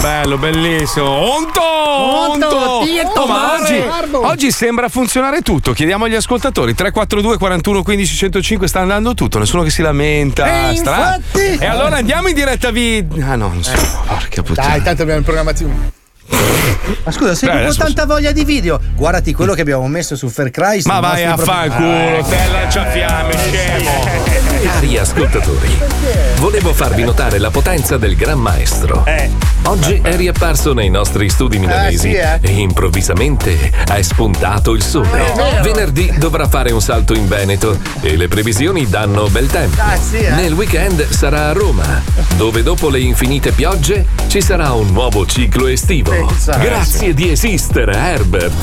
bello, 0.00 0.38
bellissimo. 0.38 1.06
Onto! 1.08 1.60
Onto, 1.60 2.80
Tirto, 2.84 3.20
Oh, 3.20 3.26
ma 3.26 3.54
oggi, 3.54 3.82
oggi 4.12 4.50
sembra 4.52 4.88
funzionare 4.88 5.40
tutto. 5.42 5.72
Chiediamo 5.72 6.04
agli 6.04 6.14
ascoltatori: 6.14 6.74
342 6.74 7.36
41 7.38 7.82
15 7.82 8.14
105 8.14 8.68
sta 8.68 8.80
andando 8.80 9.14
tutto, 9.14 9.38
nessuno 9.38 9.62
che 9.62 9.70
si 9.70 9.82
lamenta. 9.82 10.70
E 10.70 10.76
Stra- 10.76 11.16
infatti- 11.16 11.58
E 11.58 11.66
allora 11.66 11.96
andiamo 11.96 12.28
in 12.28 12.34
diretta 12.34 12.70
video. 12.70 13.24
Ah 13.26 13.34
no, 13.36 13.48
non 13.48 13.62
so. 13.62 13.72
Porca 14.06 14.42
puttana. 14.42 14.68
Dai, 14.68 14.82
tanto 14.82 15.02
abbiamo 15.02 15.22
programmati 15.22 15.64
un. 15.64 15.90
Ma 17.04 17.10
scusa, 17.10 17.34
sei 17.34 17.50
Beh, 17.50 17.66
con 17.66 17.76
tanta 17.76 18.06
voglia 18.06 18.32
di 18.32 18.44
video. 18.44 18.80
Guardati 18.94 19.34
quello 19.34 19.54
che 19.54 19.60
abbiamo 19.62 19.86
messo 19.88 20.16
su 20.16 20.28
Fair 20.28 20.50
Christ. 20.50 20.86
Ma 20.86 21.00
vai 21.00 21.24
a 21.24 21.36
fanculo, 21.36 22.24
te 22.24 22.36
lanciafiamme, 22.50 23.36
scemo. 23.36 24.31
Cari 24.62 24.96
ascoltatori, 24.96 25.76
volevo 26.36 26.72
farvi 26.72 27.02
notare 27.02 27.38
la 27.38 27.50
potenza 27.50 27.96
del 27.96 28.14
Gran 28.14 28.38
Maestro. 28.38 29.04
Oggi 29.64 29.98
è 30.00 30.14
riapparso 30.14 30.72
nei 30.72 30.88
nostri 30.88 31.28
studi 31.28 31.58
milanesi 31.58 32.10
sì, 32.10 32.14
eh. 32.14 32.38
e 32.40 32.50
improvvisamente 32.52 33.72
è 33.84 34.02
spuntato 34.02 34.72
il 34.74 34.82
sole. 34.84 35.32
Vero. 35.34 35.62
Venerdì 35.62 36.12
dovrà 36.16 36.46
fare 36.46 36.70
un 36.70 36.80
salto 36.80 37.12
in 37.12 37.26
Veneto 37.26 37.76
e 38.02 38.16
le 38.16 38.28
previsioni 38.28 38.88
danno 38.88 39.28
bel 39.28 39.48
tempo. 39.48 39.80
Ah, 39.80 39.98
eh. 40.12 40.30
Nel 40.30 40.52
weekend 40.52 41.08
sarà 41.08 41.48
a 41.48 41.52
Roma, 41.52 42.00
dove 42.36 42.62
dopo 42.62 42.88
le 42.88 43.00
infinite 43.00 43.50
piogge 43.50 44.06
ci 44.28 44.40
sarà 44.40 44.72
un 44.72 44.92
nuovo 44.92 45.26
ciclo 45.26 45.66
estivo. 45.66 46.32
Grazie 46.60 47.14
di 47.14 47.30
esistere, 47.30 47.94
Herbert. 47.94 48.54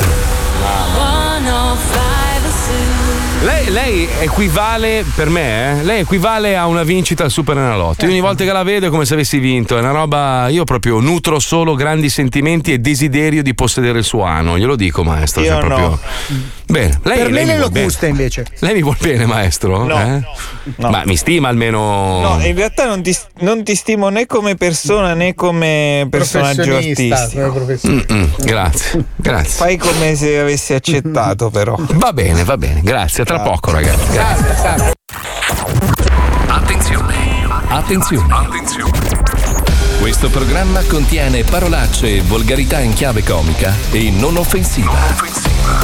Lei, 3.42 3.70
lei 3.72 4.08
equivale, 4.20 5.06
per 5.16 5.30
me, 5.30 5.80
eh, 5.80 5.84
lei 5.84 6.02
equivale 6.02 6.58
a 6.58 6.66
una 6.68 6.84
vincita 6.84 7.24
al 7.24 7.32
Super 7.32 7.56
Enalotto. 7.56 8.04
Io 8.04 8.12
ogni 8.12 8.20
volta 8.20 8.44
che 8.44 8.52
la 8.52 8.64
vedo 8.64 8.88
è 8.88 8.90
come 8.90 9.06
se 9.06 9.14
avessi 9.14 9.40
vinto. 9.40 9.78
È 9.78 9.80
una 9.80 9.92
roba. 9.92 10.50
Io 10.50 10.66
proprio 10.66 11.00
nutro 11.00 11.40
solo 11.40 11.74
grandi 11.76 12.10
sentimenti 12.10 12.74
e 12.74 12.80
desiderio 12.80 13.42
di 13.42 13.56
possedere 13.56 14.00
il 14.00 14.04
suo 14.04 14.24
ano. 14.24 14.58
Glielo 14.58 14.76
dico, 14.76 15.04
maestro. 15.06 15.42
Io 15.42 15.52
cioè, 15.52 15.60
proprio... 15.60 15.88
no. 15.88 16.00
Bene. 16.66 17.00
Lei, 17.04 17.18
per 17.18 17.32
lei 17.32 17.46
me 17.46 17.58
locuste 17.58 18.08
invece. 18.08 18.46
Lei 18.60 18.74
mi 18.76 18.84
vuol 18.84 18.98
bene, 19.00 19.26
maestro? 19.26 19.86
No, 19.86 20.00
Eh? 20.00 20.22
no. 20.76 20.90
Ma 20.90 21.04
mi 21.06 21.16
stima 21.16 21.48
almeno. 21.48 22.20
No, 22.36 22.46
in 22.46 22.54
realtà 22.56 22.86
non 22.86 23.02
ti, 23.02 23.16
non 23.40 23.64
ti 23.64 23.74
stimo 23.74 24.10
né 24.10 24.26
come 24.28 24.56
persona 24.56 25.14
né 25.14 25.34
come 25.34 26.06
personaggio 26.10 26.64
Professionista, 26.64 27.16
artistico. 27.16 27.52
professionista. 27.54 28.14
Mm-mm, 28.14 28.30
grazie, 28.44 29.06
grazie. 29.16 29.50
Fai 29.58 29.78
come 29.78 30.16
se 30.16 30.40
avessi 30.40 30.74
accettato, 30.74 31.50
però. 31.50 31.76
Va 31.94 32.12
bene, 32.14 32.44
va 32.44 32.58
bene, 32.58 32.82
grazie. 32.84 33.24
Tra 33.30 33.42
poco, 33.42 33.70
ragazzi. 33.70 34.12
Grazie. 34.12 34.94
Attenzione, 36.48 37.48
attenzione, 37.68 38.34
attenzione. 38.34 38.92
Questo 40.00 40.32
programma 40.32 40.82
contiene 40.82 41.44
parolacce 41.44 42.08
e 42.16 42.22
volgarità 42.22 42.80
in 42.80 42.92
chiave 42.94 43.24
comica 43.24 43.72
e 43.92 44.10
non 44.10 44.36
offensiva. 44.36 44.98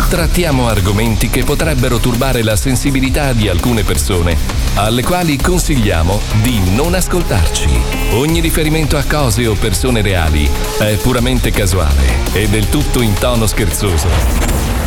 Trattiamo 0.10 0.68
argomenti 0.68 1.30
che 1.30 1.44
potrebbero 1.44 2.00
turbare 2.00 2.42
la 2.42 2.56
sensibilità 2.56 3.32
di 3.34 3.48
alcune 3.48 3.84
persone, 3.84 4.36
alle 4.74 5.04
quali 5.04 5.38
consigliamo 5.38 6.20
di 6.42 6.72
non 6.72 6.96
ascoltarci. 6.96 7.70
Ogni 8.14 8.40
riferimento 8.40 8.98
a 8.98 9.04
cose 9.08 9.46
o 9.46 9.54
persone 9.54 10.02
reali 10.02 10.50
è 10.80 10.96
puramente 10.96 11.52
casuale 11.52 12.24
e 12.34 12.50
del 12.50 12.70
tutto 12.70 13.02
in 13.02 13.14
tono 13.14 13.46
scherzoso. 13.46 14.85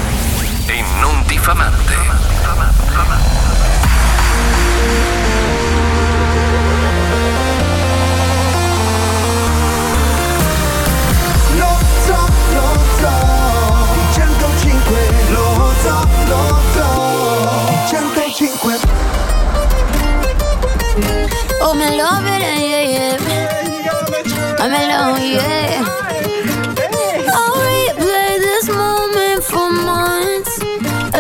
E 0.79 0.85
non 1.01 1.25
diffamante. 1.27 1.97
Lo 11.57 11.79
so, 12.07 12.19
lo 12.55 12.69
so, 13.01 13.13
di 13.93 14.03
105, 14.13 15.11
lo 15.31 15.47
so, 15.83 15.97
lo 16.29 16.43
so, 16.75 16.87
di 17.67 17.77
105. 17.89 18.79
Oh, 21.61 21.75
me 21.75 21.97
love 21.97 22.25
it, 22.25 22.41
yeah, 22.41 22.83
yeah. 22.95 23.17
I'm 24.61 24.73
alone, 24.73 25.23
yeah. 25.23 26.18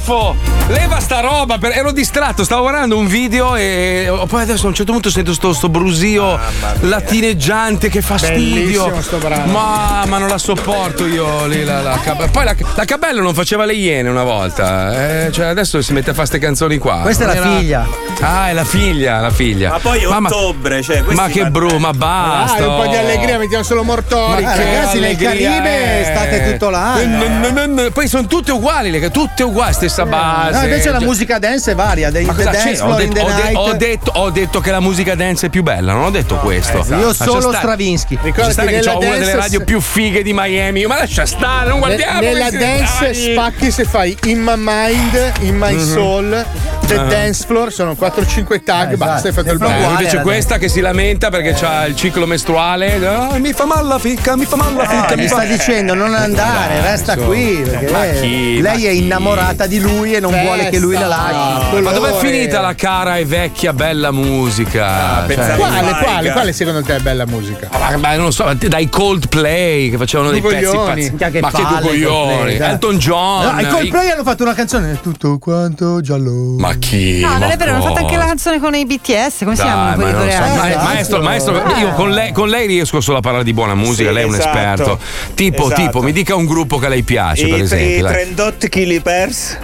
schifo! 0.00 0.36
Leva 0.68 1.00
sta 1.00 1.20
roba, 1.20 1.58
per- 1.58 1.76
ero 1.76 1.90
distratto, 1.92 2.44
stavo 2.44 2.62
guardando 2.62 2.96
un 2.96 3.06
video 3.08 3.56
e 3.56 4.06
oh, 4.08 4.26
poi 4.26 4.42
adesso 4.42 4.66
a 4.66 4.68
un 4.68 4.74
certo 4.74 4.92
punto 4.92 5.10
sento 5.10 5.34
sto, 5.34 5.52
sto 5.52 5.68
brusio 5.68 6.38
latineggiante, 6.80 7.88
che 7.88 8.00
fastidio. 8.00 8.84
Bellissimo 8.84 9.02
sto 9.02 9.16
brano. 9.18 9.50
Mamma, 9.50 10.18
non 10.18 10.28
la 10.28 10.38
sopporto 10.38 11.06
io 11.06 11.46
lì 11.46 11.64
la, 11.64 11.82
la 11.82 11.98
cab- 12.02 12.30
Poi 12.30 12.44
la, 12.44 12.54
la 12.76 12.84
Cabello 12.84 13.20
non 13.20 13.34
faceva 13.34 13.64
le 13.64 13.74
iene 13.74 14.08
una 14.08 14.22
volta. 14.22 15.24
eh, 15.26 15.32
cioè 15.32 15.46
adesso 15.46 15.82
si 15.82 15.92
mette 15.92 16.10
a 16.10 16.14
fare 16.14 16.26
ste 16.28 16.38
canzoni 16.38 16.78
qua. 16.78 17.00
Questa 17.00 17.24
è 17.24 17.26
Non 17.26 17.34
la 17.34 17.40
era- 17.50 17.58
figlia. 17.58 17.86
Ah, 18.20 18.48
è 18.50 18.52
la 18.52 18.64
figlia, 18.64 19.20
la 19.20 19.30
figlia. 19.30 19.70
Ma 19.70 19.78
poi 19.80 20.04
Mamma- 20.06 20.28
ottobre, 20.28 20.82
cioè, 20.82 21.02
Ma 21.08 21.26
che 21.26 21.50
bru, 21.50 21.78
ma 21.78 21.92
basta. 21.92 22.58
Dai, 22.58 22.68
un 22.68 22.76
po' 22.84 22.86
di 22.88 22.94
oh. 22.96 22.98
allegria, 23.00 23.38
mettiamo 23.38 23.64
solo 23.64 23.82
mortori. 23.82 24.42
Ma 24.44 24.50
Ah, 24.52 24.54
che 24.54 24.64
ragazzi, 24.64 24.98
nel 25.00 25.16
Caribe 25.16 26.00
eh. 26.00 26.04
state 26.04 26.50
tutto 26.52 26.70
là. 26.70 27.00
Eh. 27.00 27.90
Poi 27.92 28.06
sono 28.06 28.26
tutte 28.28 28.52
uguali, 28.52 28.90
le- 28.90 29.10
tutte 29.10 29.42
uguali, 29.42 29.72
stessa 29.90 30.06
base. 30.06 30.56
No, 30.58 30.62
invece 30.64 30.90
la 30.90 30.96
Cioè- 30.98 31.06
musica 31.06 31.38
dance 31.38 31.72
è 31.72 31.74
varia. 31.74 32.10
Dei 32.10 32.24
Ma 32.24 32.32
The 32.34 32.44
cosa 32.44 32.50
Dance? 32.56 32.82
Ho, 32.82 32.86
Floor 32.86 32.96
det- 32.96 33.04
in 33.06 33.12
the 33.12 33.20
ho 33.20 33.26
de- 33.26 33.32
Night. 33.42 33.56
ho 33.56 33.72
detto, 33.74 34.10
ho 34.14 34.30
detto 34.30 34.60
che 34.60 34.70
la 34.70 34.80
musica 34.80 35.14
dance 35.14 35.46
è 35.46 35.48
più 35.50 35.62
bella, 35.62 35.92
non 35.92 36.04
ho 36.04 36.10
detto 36.10 36.36
questo. 36.36 36.78
Io 36.88 37.06
Lascia 37.08 37.24
solo 37.24 37.40
stare. 37.40 37.56
Stravinsky. 37.58 38.14
Lascia 38.14 38.26
Ricordati 38.26 38.52
stare 38.52 38.68
che 38.68 38.76
nella 38.76 38.92
ho 38.94 38.98
una 38.98 39.08
delle 39.10 39.18
dance- 39.24 39.36
radio 39.36 39.64
più 39.64 39.80
fighe 39.80 40.22
di 40.22 40.32
Miami. 40.32 40.86
Ma 40.86 40.98
lascia 40.98 41.26
stare, 41.26 41.68
non 41.68 41.78
guardiamo. 41.80 42.20
Nella 42.20 42.50
dance 42.50 42.98
dettagli. 42.98 43.32
spacchi 43.32 43.70
se 43.70 43.84
fai 43.84 44.16
In 44.24 44.40
My 44.42 44.54
Mind, 44.56 45.32
In 45.40 45.56
My 45.56 45.74
Mhm. 45.74 45.92
Soul, 45.92 46.44
The 46.86 46.94
Ah. 46.96 47.04
Dance 47.04 47.44
Floor, 47.46 47.72
sono 47.72 47.94
4-5 47.94 48.62
tag, 48.64 48.94
basta, 48.96 49.28
hai 49.28 49.34
fatto 49.34 49.48
il 49.50 49.54
Eh, 49.54 49.58
brano. 49.58 49.90
invece 49.90 50.20
questa 50.22 50.58
che 50.58 50.68
si 50.68 50.80
lamenta 50.80 51.30
perché 51.30 51.52
c'ha 51.52 51.86
il 51.86 51.94
ciclo 51.94 52.26
mestruale. 52.26 53.04
Ah, 53.06 53.38
mi 53.38 53.52
fa 53.52 53.64
male 53.64 53.86
la 53.86 53.98
ficca, 53.98 54.36
mi 54.36 54.44
fa 54.44 54.56
male 54.56 54.74
la 54.76 54.88
ficca. 54.88 55.12
Ah, 55.14 55.16
mi 55.16 55.28
sta 55.28 55.44
dicendo 55.44 55.94
non 55.94 56.14
andare, 56.14 56.80
Dai, 56.80 56.90
resta 56.90 57.12
insomma. 57.12 57.32
qui. 57.32 57.62
Perché 57.64 57.90
Ma 57.92 58.04
chi? 58.20 58.60
lei 58.60 58.62
Ma 58.62 58.72
è 58.72 58.76
chi? 58.92 59.02
innamorata 59.04 59.66
di 59.66 59.78
lui 59.80 60.14
e 60.14 60.20
non 60.20 60.30
Festa, 60.32 60.46
vuole 60.46 60.68
che 60.70 60.78
lui 60.78 60.94
la 60.94 61.06
lasci. 61.06 61.80
Ma 61.80 61.90
dov'è 61.92 62.14
finita 62.18 62.60
la 62.60 62.74
cara 62.74 63.16
e 63.16 63.24
vecchia 63.24 63.72
bella 63.72 64.10
musica? 64.12 65.24
Cioè- 65.26 65.56
Quale, 65.56 65.92
quale, 66.02 66.30
quale 66.32 66.52
secondo 66.52 66.82
te 66.82 66.96
è 66.96 67.00
bella 67.00 67.26
musica? 67.26 67.68
Ma, 67.78 67.96
ma 67.96 68.14
non 68.16 68.32
so, 68.32 68.52
dai 68.58 68.88
Coldplay 68.88 69.90
che 69.90 69.96
facevano 69.96 70.30
dei 70.30 70.40
pezzi 70.40 70.64
coglioni. 70.64 71.10
pazzi. 71.10 71.30
Che 71.32 71.40
ma 71.40 71.50
che 71.50 71.62
due 71.64 71.80
coglioni! 71.80 72.56
Dai. 72.56 72.70
Elton 72.70 72.98
John! 72.98 73.54
No, 73.54 73.60
i 73.60 73.66
Coldplay 73.68 74.10
hanno 74.10 74.22
fatto 74.22 74.42
una 74.42 74.54
canzone 74.54 74.98
tutto 75.00 75.38
quanto 75.38 76.00
giallo. 76.00 76.56
Ma 76.58 76.74
chi? 76.74 77.20
No, 77.20 77.28
non 77.30 77.38
Ma 77.40 77.50
è 77.52 77.56
vero, 77.56 77.72
hanno 77.72 77.82
fatto 77.82 77.98
anche 78.00 78.16
la 78.16 78.26
canzone 78.26 78.58
con 78.60 78.74
i 78.74 78.84
BTS, 78.86 79.38
come 79.44 79.54
si 79.56 79.62
Dai, 79.62 79.70
chiamano 79.70 79.96
ma 80.04 80.10
lo 80.12 80.18
so. 80.20 80.26
Esatto. 80.26 80.82
maestro, 80.84 81.22
maestro, 81.22 81.74
Eh. 81.76 81.80
io 81.80 81.92
con 81.94 82.10
lei, 82.10 82.32
con 82.32 82.48
lei 82.48 82.66
riesco 82.66 83.00
solo 83.00 83.18
a 83.18 83.20
parlare 83.20 83.44
di 83.44 83.52
buona 83.52 83.74
musica, 83.74 84.08
Sì, 84.08 84.14
lei 84.14 84.22
è 84.24 84.26
un 84.26 84.34
esatto. 84.34 84.48
esperto. 84.58 84.98
Tipo, 85.34 85.64
Esatto. 85.66 85.80
tipo, 85.80 86.02
mi 86.02 86.12
dica 86.12 86.34
un 86.34 86.46
gruppo 86.46 86.78
che 86.78 86.86
a 86.86 86.88
lei 86.88 87.02
piace, 87.02 87.46
per 87.48 87.58
I, 87.58 87.62
esempio. 87.62 87.96
i 87.98 88.00
dai. 88.02 88.12
38 88.12 88.68
kg 88.68 89.00
pers. 89.02 89.58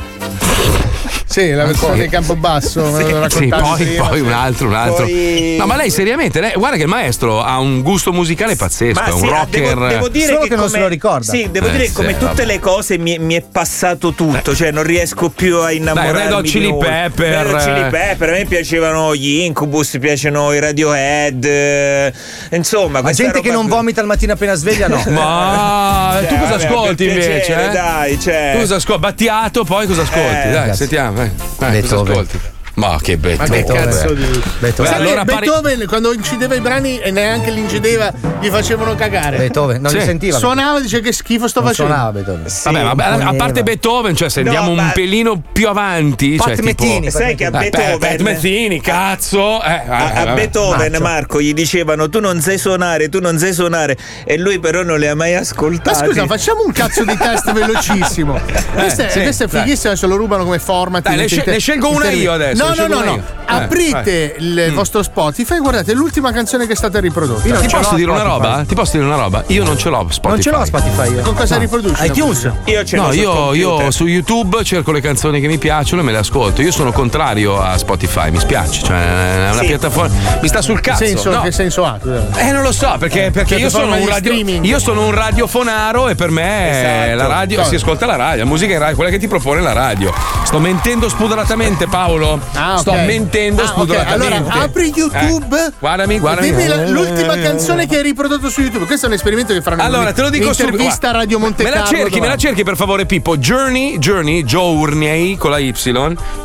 Sì, 1.29 1.51
la 1.51 1.65
versione 1.65 2.03
di 2.03 2.09
Campobasso, 2.09 2.81
me 2.83 3.03
lo 3.03 3.29
Sì, 3.29 3.49
raccontavi 3.49 3.51
poi, 3.63 3.85
prima, 3.85 4.07
poi 4.07 4.19
sì. 4.19 4.23
un 4.25 4.33
altro, 4.33 4.67
un 4.69 4.75
altro. 4.75 5.05
Poi- 5.05 5.57
No, 5.59 5.67
ma 5.67 5.77
lei 5.77 5.91
seriamente, 5.91 6.41
lei- 6.41 6.53
guarda 6.55 6.77
che 6.77 6.83
il 6.85 6.89
maestro 6.89 7.43
ha 7.43 7.59
un 7.59 7.83
gusto 7.83 8.13
musicale 8.13 8.55
pazzesco, 8.55 9.03
è 9.03 9.11
un 9.11 9.19
sì, 9.19 9.27
rocker. 9.29 9.61
devo, 9.75 9.87
devo 9.87 10.09
dire 10.09 10.39
che, 10.39 10.55
come, 10.57 11.23
Sì, 11.23 11.49
devo 11.51 11.67
Eh, 11.67 11.71
dire 11.73 11.83
che 11.83 11.89
sì, 11.89 11.95
come 11.95 12.13
tutte 12.13 12.27
vabbè. 12.27 12.45
le 12.45 12.59
cose 12.61 12.97
mi, 12.99 13.19
mi 13.19 13.35
è 13.35 13.43
passato 13.43 14.13
tutto, 14.13 14.55
cioè 14.55 14.71
non 14.71 14.85
riesco 14.85 15.29
più 15.31 15.59
a 15.59 15.73
innamorarmi. 15.73 16.19
Red 16.21 16.33
Hot 16.33 16.43
di 16.43 16.49
Chili 16.49 16.69
nuovo. 16.69 16.85
Pepper. 16.85 17.45
Red 17.45 17.53
Hot 17.55 17.63
Chili 17.65 17.91
Pepper, 17.91 18.29
a 18.29 18.33
me 18.33 18.45
piacevano 18.45 19.15
gli 19.17 19.41
Incubus, 19.41 19.97
piacciono 20.01 20.53
i 20.53 20.61
Radiohead, 20.61 21.45
eh, 21.45 22.13
insomma, 22.53 23.01
Ma 23.01 23.03
questa 23.03 23.25
gente 23.25 23.41
che 23.41 23.51
non 23.51 23.67
qui. 23.67 23.75
vomita 23.75 24.01
al 24.01 24.07
mattino 24.07 24.33
appena 24.33 24.55
sveglia, 24.55 24.87
no. 24.87 25.03
Ma 25.11 26.19
Cioè, 26.21 26.27
tu 26.29 26.39
cosa 26.39 26.51
vabbè, 26.57 26.65
ascolti 26.65 27.05
per 27.07 27.15
piacere, 27.15 27.39
invece? 27.39 27.69
eh? 27.69 27.73
dai, 27.73 28.21
cioè. 28.21 28.51
Tu 28.55 28.59
cosa 28.61 28.75
ascolti? 28.77 29.01
Battiato, 29.01 29.65
poi 29.65 29.87
cosa 29.89 30.03
ascolti? 30.03 30.21
Eh, 30.29 30.33
dai, 30.33 30.53
ragazzi. 30.55 30.77
sentiamo. 30.79 31.16
Eh. 31.25 31.31
Cosa 31.57 31.71
Beethoven. 31.71 32.56
Ma 32.77 32.99
che 33.01 33.17
Ma 33.17 33.29
Beethoven. 33.47 33.65
che 33.65 33.73
cazzo 33.73 34.13
di. 34.13 34.43
Beethoven. 34.59 34.93
Sai 34.93 35.01
allora 35.01 35.25
che 35.25 35.33
pari- 35.33 35.47
Beethoven 35.49 35.87
quando 35.87 36.13
incideva 36.13 36.55
i 36.55 36.61
brani 36.61 36.99
e 36.99 37.11
neanche 37.11 37.51
li 37.51 37.61
incideva 37.61 38.13
gli 38.39 38.49
facevano 38.49 38.95
cagare. 38.95 39.39
Beethoven, 39.39 39.81
non 39.81 39.93
li 39.93 40.03
sentiva. 40.03 40.37
Suonava, 40.37 40.79
dice 40.81 41.01
che 41.01 41.11
schifo 41.13 41.49
sto 41.49 41.61
Non 41.61 41.71
facendo. 41.71 41.91
suonava 41.93 42.13
Beethoven. 42.13 42.43
Vabbè, 42.65 42.83
vabbè, 42.83 43.03
a 43.03 43.09
componeva. 43.13 43.33
parte 43.45 43.63
Beethoven, 43.63 44.15
cioè 44.15 44.29
se 44.29 44.41
andiamo 44.41 44.67
No, 44.67 44.71
un 44.79 44.85
ma- 44.87 44.91
pelino 44.93 45.41
più 45.53 45.69
avanti. 45.69 46.37
Pat 46.37 46.55
cioè, 46.55 46.75
tipo- 46.75 47.11
Sai 47.11 47.35
che 47.35 47.47
a 47.47 47.49
Eh, 47.49 47.51
Beethoven 47.71 47.99
Pat 47.99 48.21
Metheny, 48.21 48.81
cazzo. 48.81 49.63
Eh, 49.63 49.71
a, 49.71 49.83
a 49.87 50.25
vabbè. 50.25 50.35
Beethoven 50.35 50.93
Macho. 50.93 51.03
Marco 51.03 51.41
gli 51.41 51.55
dicevano 51.55 52.09
tu 52.11 52.21
non 52.21 52.41
sai 52.43 52.59
suonare, 52.59 53.09
tu 53.09 53.21
non 53.21 53.39
sai 53.39 53.55
suonare 53.55 53.97
e 54.25 54.37
lui 54.37 54.59
però 54.59 54.83
non 54.83 54.99
le 54.99 55.09
ha 55.09 55.15
mai 55.15 55.33
Ma 55.33 55.41
ascoltate. 55.41 56.07
scusa, 56.09 56.27
facciamo 56.27 56.63
un 56.67 56.73
cazzo 56.73 57.05
di 57.05 57.17
test 57.17 57.51
velocissimo. 57.57 58.39
Questo 58.75 59.03
è, 59.03 59.09
sì, 59.09 59.23
questo 59.23 59.45
è 59.45 59.49
fighissimo, 59.49 59.93
adesso 59.93 60.07
lo 60.07 60.17
rubano 60.17 60.45
come 60.45 60.59
format. 60.59 61.03
Dai, 61.03 61.17
ne 61.17 61.27
scel- 61.27 61.45
ne 61.47 61.59
scelgo 61.59 61.89
una 61.91 62.11
io 62.11 62.33
adesso, 62.33 62.65
No, 62.75 62.87
no, 62.87 62.95
no, 62.99 63.05
no. 63.05 63.15
Eh, 63.17 63.55
Aprite 63.55 64.35
il 64.39 64.73
vostro 64.75 65.03
Spotify 65.05 65.57
e 65.57 65.59
guardate 65.61 65.93
l'ultima 65.95 66.33
canzone 66.33 66.67
che 66.67 66.73
è 66.73 66.77
stata 66.77 66.99
riprodotta. 66.99 67.43
Ti 67.59 67.69
posso 67.69 67.95
dire 67.95 68.11
una 68.11 68.23
roba? 68.23 68.65
Ti 68.67 68.75
posso 68.75 68.93
dire 68.97 69.05
una 69.05 69.17
roba? 69.17 69.45
Io 69.49 69.63
non 69.65 69.79
ce 69.79 69.89
l'ho 69.89 70.07
Spotify. 70.11 70.29
Non 70.29 70.41
ce 70.41 70.51
l'ho 70.51 70.65
Spotify 70.65 71.15
io. 71.15 71.23
Con 71.23 71.35
cosa 71.35 71.57
riproduci? 71.57 72.05
iTunes. 72.07 72.51
Io 72.65 72.85
ce 72.85 72.97
l'ho 72.97 73.03
No, 73.07 73.13
io, 73.13 73.55
io 73.55 73.91
su 73.93 74.07
YouTube 74.07 74.65
cerco 74.65 74.91
le 74.91 75.01
canzoni 75.01 75.41
che 75.41 75.47
mi 75.47 75.59
piacciono 75.59 76.03
e 76.03 76.05
me 76.05 76.11
le 76.13 76.19
ascolto. 76.19 76.61
Io 76.63 76.73
sono 76.73 76.91
contrario 76.93 77.61
a 77.61 77.79
Spotify, 77.79 78.31
mi 78.31 78.41
spiace. 78.41 78.83
Cioè, 78.83 79.47
è 79.47 79.51
una 79.53 79.61
Sì. 79.61 79.67
piattaforma. 79.67 80.15
Mi 80.43 80.49
sta 80.49 80.61
sul 80.61 80.81
Che 80.81 80.91
cazzo. 80.91 81.05
senso, 81.07 81.31
no. 81.33 81.41
che 81.43 81.53
senso 81.53 81.85
ha? 81.85 81.99
Eh, 82.37 82.51
non 82.51 82.63
lo 82.63 82.73
so, 82.73 82.97
perché, 82.99 83.31
perché 83.33 83.55
io, 83.57 83.71
sono 83.71 83.93
un 83.95 84.01
di 84.01 84.07
radio, 84.07 84.33
streaming. 84.33 84.65
io 84.65 84.79
sono 84.81 85.07
un 85.07 85.13
radiofonaro 85.15 86.09
e 86.09 86.15
per 86.17 86.31
me 86.31 87.05
Esatto. 87.07 87.17
la 87.17 87.27
radio 87.29 87.65
si 87.65 87.75
ascolta 87.77 88.07
la 88.07 88.17
radio, 88.17 88.43
la 88.43 88.49
musica 88.51 88.75
è 88.75 88.79
radio, 88.79 88.97
quella 88.97 89.11
che 89.11 89.19
ti 89.19 89.29
propone 89.29 89.61
la 89.61 89.73
radio. 89.73 90.13
Sto 90.45 90.59
mentendo 90.59 91.09
spudoratamente, 91.09 91.87
Paolo. 91.87 92.41
Ah, 92.57 92.79
Sto 92.79 92.93
ok. 92.93 92.99
mentendo 93.05 93.63
Ah, 93.63 93.67
spudoratamente. 93.67 94.35
Allora, 94.37 94.63
apri 94.63 94.93
YouTube. 94.95 95.57
Eh, 95.57 95.73
guardami, 95.79 96.19
guardami. 96.19 96.51
Dimmi 96.51 96.67
la- 96.67 96.89
l'ultima 96.89 97.37
canzone 97.37 97.87
che 97.87 97.97
hai 97.97 98.03
riprodotto 98.03 98.49
su 98.49 98.61
YouTube. 98.63 98.87
Questo 98.87 99.07
è 99.07 99.09
un 99.09 99.15
esperimento 99.15 99.53
che 99.53 99.61
faranno 99.63 99.83
Allora, 99.83 100.13
te 100.13 100.23
lo 100.23 100.31
dico 100.31 100.53
subito. 100.53 100.73
Intervista 100.77 101.01
guarda. 101.11 101.19
Radio 101.19 101.39
Monte 101.39 101.63
Me 101.63 101.71
la 101.71 101.77
Carlo, 101.83 101.99
cerchi, 101.99 102.21
me 102.21 102.27
la 102.29 102.37
cerchi 102.37 102.63
per 102.65 102.77
favore, 102.77 103.05
Pippo. 103.07 103.37
Journey, 103.37 103.99
Journey, 103.99 104.43
Journey 104.45 105.37
con 105.37 105.51
la 105.51 105.59
Y. 105.59 105.75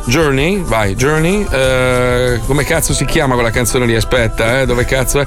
Journey, 0.06 0.60
vai, 0.62 0.94
Journey. 0.94 1.46
eh, 1.50 2.40
come 2.46 2.64
cazzo 2.64 2.92
si 2.92 3.04
chiama 3.04 3.34
quella 3.34 3.50
canzone 3.50 3.86
lì? 3.86 3.94
Aspetta, 3.96 4.60
eh, 4.60 4.66
dove 4.66 4.84
cazzo 4.84 5.20
è? 5.20 5.26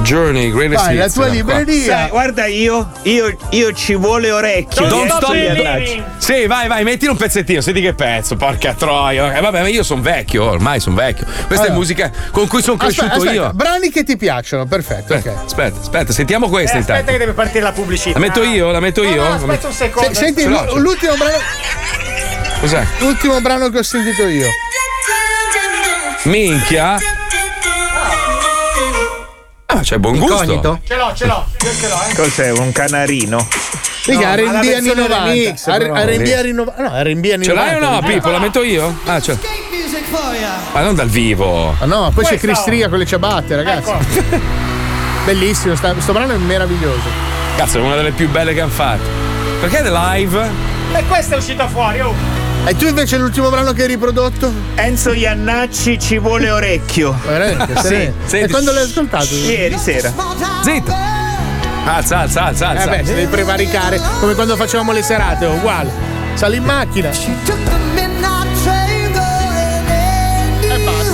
Journey, 0.00 0.50
Greatest 0.50 0.84
Vai, 0.86 0.96
la 0.96 1.04
Hits, 1.04 1.14
tua 1.14 1.24
qua. 1.26 1.34
libreria. 1.34 1.84
Sai, 1.84 2.08
guarda 2.08 2.46
io, 2.46 2.90
io, 3.02 3.36
io 3.50 3.72
ci 3.72 3.94
vuole 3.94 4.30
orecchio. 4.30 4.86
Don't 4.86 5.02
Riesco 5.30 5.64
stop. 6.00 6.04
Sì, 6.18 6.46
vai, 6.46 6.68
vai, 6.68 6.84
mettili 6.84 7.10
un 7.10 7.16
pezzettino, 7.16 7.60
senti 7.60 7.80
che 7.80 7.92
pezzo, 7.94 8.36
porca 8.36 8.72
troia. 8.74 9.36
Eh, 9.36 9.40
vabbè, 9.40 9.60
ma 9.60 9.68
io 9.68 9.82
sono 9.82 10.00
vecchio, 10.00 10.21
ormai 10.38 10.80
sono 10.80 10.96
vecchio. 10.96 11.24
Questa 11.26 11.54
è 11.54 11.58
Allora. 11.58 11.72
musica 11.74 12.10
con 12.30 12.46
cui 12.46 12.62
sono 12.62 12.76
Aspetta, 12.78 13.02
cresciuto 13.02 13.28
aspetta, 13.28 13.32
io. 13.46 13.52
Brani 13.54 13.90
che 13.90 14.04
ti 14.04 14.16
piacciono, 14.16 14.66
perfetto. 14.66 15.14
Aspetta, 15.14 15.38
ok. 15.38 15.44
aspetta, 15.46 15.80
aspetta, 15.80 16.12
sentiamo 16.12 16.48
questa 16.48 16.76
Eh, 16.76 16.80
aspetta 16.80 16.98
intanto. 16.98 17.12
che 17.12 17.18
deve 17.26 17.32
partire 17.32 17.60
la 17.64 17.72
pubblicità. 17.72 18.18
La 18.18 18.24
metto 18.26 18.42
io? 18.42 18.70
La 18.70 18.80
metto 18.80 19.02
No, 19.02 19.08
io? 19.10 19.22
no, 19.22 19.34
aspetta 19.34 19.66
un 19.66 19.72
secondo. 19.72 20.08
Se- 20.14 20.14
senti 20.24 20.44
l- 20.46 20.72
l'ultimo 20.80 21.14
brano, 21.16 21.36
Cos'è? 22.60 22.86
l'ultimo 22.98 23.40
brano 23.40 23.68
che 23.70 23.78
ho 23.78 23.82
sentito 23.82 24.22
io. 24.26 24.46
Minchia. 26.24 26.96
Ah, 29.74 29.80
c'è 29.80 29.96
buon 29.98 30.18
gusto. 30.18 30.34
Incognito? 30.42 30.80
Ce 30.86 30.96
l'ho, 30.96 31.12
ce 31.14 31.26
l'ho. 31.26 31.46
Io 31.64 31.70
ce 31.80 31.88
l'ho, 31.88 31.96
eh. 32.10 32.14
Cos'è? 32.14 32.50
Un 32.50 32.72
canarino? 32.72 33.48
Mica 34.06 34.28
la 34.28 34.34
R&B 34.34 34.46
anni 34.54 34.66
versione 34.68 35.00
90. 35.02 35.24
remix, 35.24 35.66
R- 35.66 35.78
però. 35.78 35.94
R&B 35.94 36.34
anni 36.36 36.52
90. 36.52 36.82
No, 36.82 37.02
R&B 37.02 37.30
anni 37.32 37.44
Ce 37.44 37.52
l'hai 37.54 37.74
o 37.74 37.78
90. 37.78 37.88
no, 38.00 38.00
Pippo? 38.12 38.30
La 38.30 38.38
metto 38.38 38.62
io? 38.62 38.98
Ah, 39.06 39.20
ce 39.20 39.38
Ma 40.72 40.80
non 40.80 40.94
dal 40.94 41.08
vivo. 41.08 41.74
Ah, 41.78 41.84
no, 41.86 42.10
poi 42.14 42.24
c'è 42.24 42.30
Questa- 42.30 42.46
Cristria 42.46 42.88
con 42.88 42.98
le 42.98 43.06
ciabatte, 43.06 43.56
ragazzi. 43.56 43.90
Ecco. 43.90 44.40
Bellissimo, 45.24 45.74
sta- 45.76 45.94
sto 45.98 46.12
brano 46.12 46.32
è 46.32 46.36
meraviglioso. 46.36 47.08
Cazzo, 47.56 47.78
è 47.78 47.80
una 47.80 47.94
delle 47.94 48.10
più 48.10 48.28
belle 48.28 48.52
che 48.54 48.60
hanno 48.60 48.70
fatto. 48.70 49.08
Perché 49.60 49.78
è 49.78 49.90
live? 49.90 50.50
E 50.94 51.04
questa 51.06 51.36
è 51.36 51.38
uscita 51.38 51.66
fuori, 51.68 52.00
oh. 52.00 52.14
E 52.64 52.76
tu 52.76 52.86
invece 52.86 53.16
l'ultimo 53.18 53.50
brano 53.50 53.72
che 53.72 53.82
hai 53.82 53.88
riprodotto? 53.88 54.52
Enzo 54.76 55.12
Iannacci 55.12 55.98
ci 55.98 56.18
vuole 56.18 56.48
orecchio. 56.50 57.12
Veramente? 57.26 57.74
Sì, 57.82 58.12
senti. 58.24 58.36
E 58.46 58.48
quando 58.48 58.70
l'hai 58.72 58.84
ascoltato? 58.84 59.34
Ieri 59.34 59.76
sera. 59.78 60.12
Zitto. 60.62 60.94
Alza, 61.84 62.18
alza, 62.20 62.44
alza, 62.44 62.72
Eh 62.72 62.76
alza. 62.76 62.90
beh, 62.90 63.04
si 63.04 63.14
devi 63.14 63.26
prevaricare 63.26 64.00
come 64.20 64.34
quando 64.34 64.54
facevamo 64.54 64.92
le 64.92 65.02
serate, 65.02 65.44
uguale. 65.46 65.90
Sali 66.34 66.58
in 66.58 66.64
macchina. 66.64 67.10
E 67.10 67.14
basta. 70.84 71.12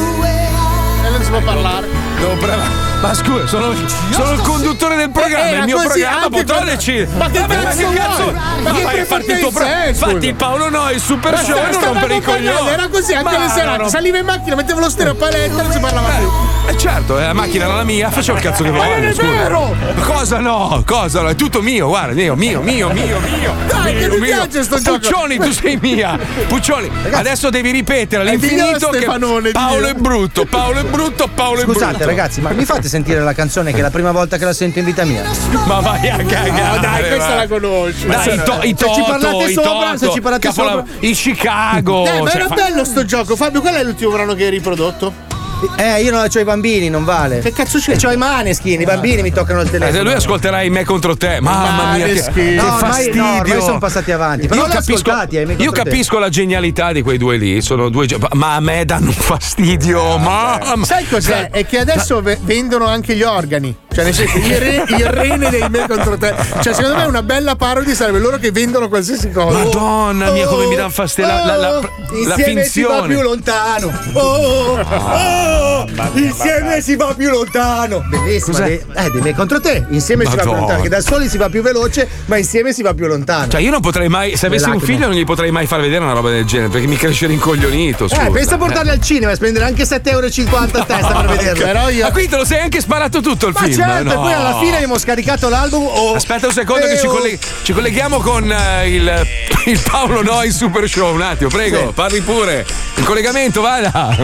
E 1.07 1.11
non 1.11 1.23
si 1.23 1.31
può 1.31 1.41
parlare. 1.41 1.87
Devo 2.19 2.35
preva- 2.37 2.88
Ma 3.01 3.15
scusa, 3.15 3.47
sono, 3.47 3.73
sono 4.11 4.33
il 4.33 4.41
conduttore 4.41 4.97
del 4.97 5.11
programma, 5.11 5.47
Eh, 5.51 5.55
il 5.59 5.65
mio 5.65 5.77
così, 5.77 6.01
programma 6.01 6.29
quando- 6.31 6.65
decidere. 6.65 7.09
Ma 7.17 7.31
che 7.31 7.47
cazzo 7.47 7.87
vuoi? 7.87 8.35
Ma 8.63 8.71
che 8.73 8.83
vai 8.83 9.01
a 9.01 9.05
farti 9.05 9.31
il 9.31 9.39
tuo 9.39 9.51
programma. 9.53 9.85
è, 9.85 9.95
scusa? 9.95 10.07
Fatti 10.11 10.27
il 10.27 10.35
Paolo 10.35 10.69
Noi, 10.69 10.95
il 10.95 11.01
super 11.01 11.33
Ma 11.33 11.43
show 11.43 11.55
non 11.71 11.85
rompere 11.85 12.17
i 12.17 12.23
coglioni. 12.23 12.69
Era 12.69 12.89
così 12.89 13.13
anche 13.15 13.37
Ma 13.37 13.45
le 13.45 13.49
serate. 13.51 13.83
no. 13.83 13.89
Salivo 13.89 14.17
in 14.17 14.25
macchina, 14.25 14.57
mettevo 14.57 14.81
lo 14.81 14.91
stereo 14.91 15.13
a 15.13 15.15
paletta 15.15 15.61
e 15.61 15.63
non 15.63 15.71
si 15.73 15.79
parlava 15.79 16.09
più. 16.09 16.31
Eh 16.71 16.77
certo, 16.77 17.15
la 17.19 17.33
macchina 17.33 17.65
era 17.65 17.77
la 17.77 17.83
mia, 17.83 18.11
facevo 18.11 18.37
il 18.37 18.45
cazzo 18.45 18.63
che 18.63 18.71
Ma 18.71 18.85
non 18.85 19.01
volevo. 19.01 19.21
è 19.23 19.25
vero! 19.25 19.77
Cosa 20.03 20.39
no? 20.39 20.83
Cosa 20.87 21.23
no? 21.23 21.29
È 21.31 21.35
tutto 21.35 21.63
mio, 21.63 21.89
guarda, 21.89 22.13
mio, 22.13 22.35
mio, 22.37 22.61
mio, 22.61 22.91
mio, 22.91 23.19
mio. 23.21 23.55
Dai, 23.67 23.95
che 23.95 23.99
mio, 24.01 24.09
mi 24.11 24.21
mio. 24.21 24.35
piace 24.37 24.63
sto 24.63 24.79
gioco. 24.79 24.99
Puccioni, 24.99 25.39
tu 25.39 25.51
sei 25.51 25.79
mia. 25.81 26.19
Puccioni, 26.47 26.91
adesso 27.13 27.49
devi 27.49 27.71
ripetere 27.71 28.21
all'infinito 28.23 28.91
che 28.91 29.07
Paolo 29.53 29.87
è 29.87 29.95
brutto, 29.95 30.45
Paolo 30.45 30.81
è 30.81 30.85
brutto, 30.85 31.27
Paolo 31.35 31.61
è 31.61 31.65
brutto. 31.65 31.79
Scusate 31.81 32.05
ragazzi, 32.05 32.43
ma 32.43 32.51
mi 32.51 32.67
fate 32.67 32.87
sentire 32.87 33.21
la 33.21 33.33
canzone 33.33 33.73
che 33.73 33.79
è 33.79 33.83
la 33.83 33.91
prima 33.91 34.13
volta 34.13 34.37
che 34.37 34.45
la 34.45 34.53
sento 34.53 34.79
in 34.79 34.85
vita 34.85 35.05
mia? 35.05 35.23
Ma 35.65 35.81
vai 35.81 36.07
a 36.11 36.17
cagare. 36.19 36.51
No, 36.51 36.79
dai, 36.83 37.01
questa 37.09 37.29
va. 37.29 37.35
la 37.35 37.49
conosci. 37.49 38.07
Dai, 38.07 38.35
i, 38.35 38.43
to- 38.45 38.59
i 38.63 38.75
Se 38.77 38.85
ci 38.93 39.01
Toto, 39.01 39.05
parlate 39.05 39.45
i 39.45 39.53
sopra, 39.55 39.71
Toto, 39.73 39.97
se 39.99 40.11
ci 40.11 40.21
parlate 40.21 40.49
capola- 40.49 40.71
sopra. 40.71 40.93
i 41.01 41.13
Chicago. 41.13 42.03
Dai, 42.05 42.21
ma 42.21 42.29
cioè, 42.29 42.37
era 42.41 42.47
fa- 42.49 42.55
bello 42.55 42.85
sto 42.85 43.05
gioco. 43.07 43.37
Fabio, 43.37 43.63
qual 43.63 43.75
è 43.75 43.83
l'ultimo 43.83 44.11
brano 44.11 44.35
che 44.35 44.45
hai 44.45 44.51
riprodotto? 44.51 45.37
Eh, 45.77 46.03
io 46.03 46.11
non 46.13 46.21
ho 46.33 46.39
i 46.39 46.45
bambini, 46.45 46.89
non 46.89 47.05
vale. 47.05 47.41
Che 47.41 47.53
cazzo 47.53 47.79
c'è? 47.79 47.93
E 47.93 47.97
c'ho 47.97 48.13
i 48.13 48.17
maneskin, 48.17 48.81
i 48.81 48.85
bambini 48.85 49.23
mi 49.23 49.33
toccano 49.33 49.61
il 49.61 49.67
Eh, 49.67 49.71
telefono. 49.71 49.97
se 49.97 50.03
lui 50.05 50.13
ascolterai 50.13 50.71
me 50.71 50.85
contro 50.85 51.17
te, 51.17 51.41
mamma 51.41 51.95
mia, 51.97 52.07
che, 52.07 52.25
che 52.33 52.43
No, 52.55 52.75
ormai- 52.75 52.79
fastidio. 52.93 53.23
no, 53.23 53.37
ormai 53.41 53.61
sono 53.61 53.79
passati 53.79 54.13
avanti. 54.13 54.47
Però 54.47 54.67
io 54.67 54.73
capisco, 54.73 55.11
eh, 55.31 55.57
io 55.59 55.73
te. 55.73 55.83
capisco 55.83 56.19
la 56.19 56.29
genialità 56.29 56.93
di 56.93 57.03
quei 57.03 57.19
due 57.19 57.37
lì. 57.37 57.61
Sono 57.61 57.89
due, 57.89 58.07
ma 58.35 58.55
a 58.55 58.61
me 58.61 58.85
danno 58.85 59.11
fastidio. 59.11 60.17
mamma. 60.19 60.85
Sai 60.85 61.07
cos'è? 61.09 61.51
È 61.51 61.67
che 61.67 61.79
adesso 61.79 62.21
ve- 62.23 62.39
vendono 62.43 62.87
anche 62.87 63.15
gli 63.17 63.23
organi. 63.23 63.77
Cioè, 63.91 64.05
nel 64.05 64.15
senso, 64.15 64.37
il, 64.37 64.57
re- 64.59 64.85
il 64.87 65.07
rene 65.07 65.49
dei 65.51 65.69
me 65.69 65.87
contro 65.89 66.17
te. 66.17 66.33
Cioè, 66.61 66.73
secondo 66.73 66.97
me 66.97 67.05
una 67.05 67.23
bella 67.23 67.57
parodia 67.57 67.95
sarebbe 67.95 68.19
loro 68.21 68.37
che 68.39 68.53
vendono 68.53 68.89
qualsiasi 68.89 69.31
cosa. 69.33 69.59
Madonna 69.59 70.31
mia, 70.31 70.47
come 70.47 70.67
mi 70.67 70.77
danno 70.77 70.91
fastidio. 70.91 71.29
La, 71.31 71.45
la, 71.45 71.57
la, 71.57 71.71
la 71.81 71.89
Insieme 72.13 72.65
si 72.65 72.83
va 72.83 72.89
finzione. 73.03 73.15
più 73.15 73.23
lontano. 73.23 73.93
Oh, 74.13 74.79
oh, 74.79 75.87
insieme 76.15 76.81
si 76.81 76.97
va 76.97 77.13
più 77.17 77.31
lontano. 77.31 78.05
Bellissimo. 78.09 78.57
Cos'è? 78.57 78.65
dei- 78.67 78.85
eh, 79.07 79.11
dei 79.11 79.21
me 79.21 79.35
contro 79.35 79.61
te. 79.61 79.85
Insieme 79.91 80.25
si 80.25 80.31
va 80.37 80.43
più 80.43 80.51
Madonna. 80.51 80.59
lontano. 80.61 80.83
Che 80.83 80.89
da 80.89 81.01
soli 81.01 81.29
si 81.29 81.37
va 81.39 81.49
più 81.49 81.63
veloce, 81.63 82.09
ma 82.27 82.37
insieme 82.37 82.73
si 82.73 82.83
va 82.83 82.95
più 82.95 83.07
lontano. 83.07 83.49
Cioè, 83.49 83.61
io 83.61 83.71
non 83.71 83.81
potrei 83.81 84.09
mai, 84.09 84.37
se 84.37 84.47
avessi 84.47 84.69
un 84.69 84.81
figlio, 84.81 85.07
non 85.07 85.17
gli 85.17 85.25
potrei 85.25 85.51
mai 85.51 85.67
far 85.67 85.81
vedere 85.81 86.05
una 86.05 86.13
roba 86.13 86.31
del 86.31 86.45
genere 86.45 86.69
perché 86.69 86.87
mi 86.87 86.97
cresce 86.97 87.27
rincoglionito. 87.27 88.07
Scusa. 88.09 88.27
eh, 88.27 88.31
pensa 88.31 88.55
a 88.55 88.59
portarli 88.59 88.91
al 88.91 89.01
cinema 89.01 89.33
e 89.33 89.35
spendere 89.35 89.65
anche 89.65 89.83
7,50 89.85 90.09
euro 90.11 90.27
a 90.27 90.85
testa 90.85 91.21
per 91.21 91.27
vederlo. 91.37 91.65
Però 91.65 91.89
io. 91.91 92.05
Ma 92.05 92.13
qui 92.13 92.29
te 92.29 92.37
lo 92.37 92.45
sei 92.45 92.61
anche 92.61 92.81
sparato 92.81 93.21
tutto 93.21 93.47
il 93.49 93.55
Ma 93.55 93.61
film. 93.61 93.87
E 93.97 94.03
no? 94.03 94.15
poi 94.21 94.33
alla 94.33 94.59
fine 94.59 94.75
abbiamo 94.77 94.99
scaricato 94.99 95.49
l'album. 95.49 95.87
Oh, 95.87 96.15
Aspetta 96.15 96.47
un 96.47 96.53
secondo 96.53 96.87
che 96.87 96.93
Eh, 96.93 96.99
ci, 96.99 97.07
oh. 97.07 97.11
colleg- 97.11 97.39
ci 97.63 97.73
colleghiamo 97.73 98.19
con 98.21 98.51
eh, 98.51 98.89
il, 98.89 99.27
il 99.67 99.81
Paolo 99.91 100.23
Noi 100.23 100.51
Super 100.51 100.89
Show. 100.89 101.15
Un 101.15 101.23
attimo, 101.23 101.51
prego, 101.51 101.79
Sì. 101.79 101.93
parli 101.95 102.21
pure. 102.21 102.67
Il 102.97 103.05
collegamento, 103.05 103.61
vada. 103.61 104.17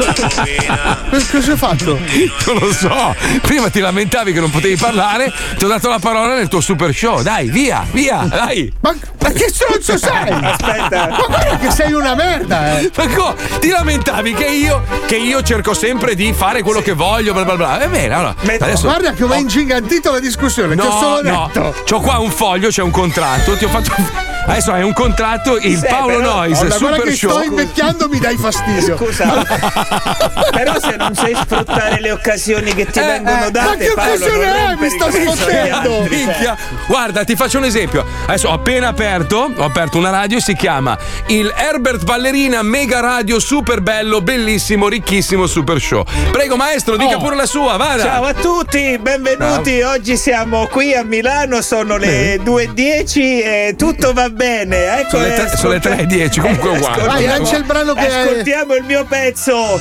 Bambina 0.00 0.98
Cosa 1.30 1.52
ho 1.52 1.56
fatto? 1.56 1.98
Non 2.46 2.56
lo 2.58 2.72
so. 2.72 3.14
Prima 3.40 3.68
ti 3.70 3.80
lamentavi 3.80 4.32
che 4.32 4.40
non 4.40 4.50
potevi 4.50 4.76
parlare, 4.76 5.32
ti 5.56 5.64
ho 5.64 5.68
dato 5.68 5.88
la 5.88 5.98
parola 5.98 6.34
nel 6.34 6.48
tuo 6.48 6.60
super 6.60 6.94
show. 6.94 7.22
Dai, 7.22 7.48
via, 7.50 7.84
via, 7.90 8.24
dai. 8.28 8.72
Ma, 8.80 8.94
ma 9.20 9.30
che 9.30 9.48
stronzo 9.48 9.96
sei? 9.98 10.30
Aspetta. 10.30 11.08
Ma 11.10 11.24
guarda 11.26 11.56
che 11.58 11.70
sei 11.70 11.92
una 11.92 12.14
merda, 12.14 12.78
eh. 12.78 12.90
Ma 12.96 13.06
co- 13.08 13.34
ti 13.60 13.68
lamentavi 13.68 14.34
che 14.34 14.46
io, 14.46 14.84
che 15.06 15.16
io 15.16 15.42
cerco 15.42 15.74
sempre 15.74 16.14
di 16.14 16.32
fare 16.32 16.62
quello 16.62 16.80
che 16.80 16.92
voglio, 16.92 17.32
bla 17.32 17.44
bla 17.44 17.56
bla. 17.56 17.80
È 17.80 17.88
bene, 17.88 18.11
allora. 18.12 18.34
Adesso. 18.40 18.82
Guarda 18.86 19.12
che 19.12 19.24
ho 19.24 19.34
ingigantito 19.34 20.10
la 20.12 20.20
discussione, 20.20 20.74
ti 20.74 20.80
ho 20.80 20.84
No, 20.84 20.90
solo 20.98 21.22
no, 21.22 21.50
detto. 21.52 21.74
c'ho 21.84 22.00
qua 22.00 22.18
un 22.18 22.30
foglio, 22.30 22.68
c'è 22.68 22.82
un 22.82 22.90
contratto. 22.90 23.56
Ti 23.56 23.64
ho 23.64 23.68
fatto. 23.68 24.31
Adesso 24.44 24.72
hai 24.72 24.82
un 24.82 24.92
contratto, 24.92 25.56
il 25.56 25.78
Sì, 25.78 25.86
Paolo 25.88 26.16
però- 26.18 26.34
Nois, 26.36 26.58
Guarda, 26.58 26.78
guarda 26.78 26.96
super 26.96 27.08
che 27.10 27.16
show. 27.16 27.30
sto 27.30 27.42
invecchiando, 27.42 28.08
mi 28.08 28.18
dai 28.18 28.36
fastidio. 28.36 28.96
Scusa, 28.96 29.44
però 30.52 30.74
se 30.80 30.96
non 30.96 31.14
sai 31.14 31.34
sfruttare 31.34 32.00
le 32.00 32.10
occasioni 32.10 32.74
che 32.74 32.86
ti 32.86 32.98
Eh, 32.98 33.02
vengono 33.02 33.46
eh, 33.46 33.50
date, 33.50 33.66
ma 33.68 33.76
che 33.76 33.92
Paolo, 33.94 34.12
occasione 34.14 34.44
è? 34.72 34.74
Mi 34.78 34.88
sto 34.90 35.10
sfottendo. 35.10 35.88
cioè. 35.90 36.08
Minchia. 36.08 36.56
Guarda, 36.86 37.24
ti 37.24 37.36
faccio 37.36 37.58
un 37.58 37.64
esempio. 37.64 38.04
Adesso 38.26 38.48
ho 38.48 38.52
appena 38.52 38.88
aperto, 38.88 39.50
ho 39.56 39.64
aperto 39.64 39.96
una 39.98 40.10
radio, 40.10 40.40
si 40.40 40.54
chiama 40.56 40.98
il 41.26 41.52
Herbert 41.56 42.02
Ballerina 42.04 42.62
Mega 42.62 42.98
Radio 43.00 43.38
Super 43.38 43.80
Bello, 43.80 44.20
bellissimo, 44.22 44.88
ricchissimo 44.88 45.46
Super 45.46 45.80
Show. 45.80 46.04
Prego, 46.32 46.56
maestro, 46.56 46.96
dica 46.96 47.16
Oh. 47.16 47.20
pure 47.20 47.36
la 47.36 47.46
sua, 47.46 47.76
vada. 47.76 48.02
Ciao 48.02 48.24
a 48.24 48.34
tutti, 48.34 48.98
benvenuti. 49.00 49.80
Oggi 49.82 50.16
siamo 50.16 50.66
qui 50.66 50.94
a 50.94 51.04
Milano, 51.04 51.62
sono 51.62 51.96
le 51.96 52.36
2.10 52.42 53.18
e 53.42 53.74
tutto 53.78 54.12
va 54.12 54.22
bene. 54.24 54.30
Ecco, 54.36 55.10
Sono 55.10 55.22
le 55.24 55.32
eh, 55.34 55.36
tre- 55.46 55.56
sono 55.56 55.68
le 55.72 55.76
ascolta- 55.78 56.02
3.10, 56.02 56.40
comunque 56.40 56.70
è 56.72 56.76
uguale. 56.76 57.02
Vai, 57.04 57.26
lancia 57.26 57.56
il 57.56 57.64
brano 57.64 57.94
che 57.94 58.06
è- 58.06 58.12
Ascoltiamo 58.12 58.74
il 58.74 58.84
mio 58.84 59.04
pezzo. 59.04 59.80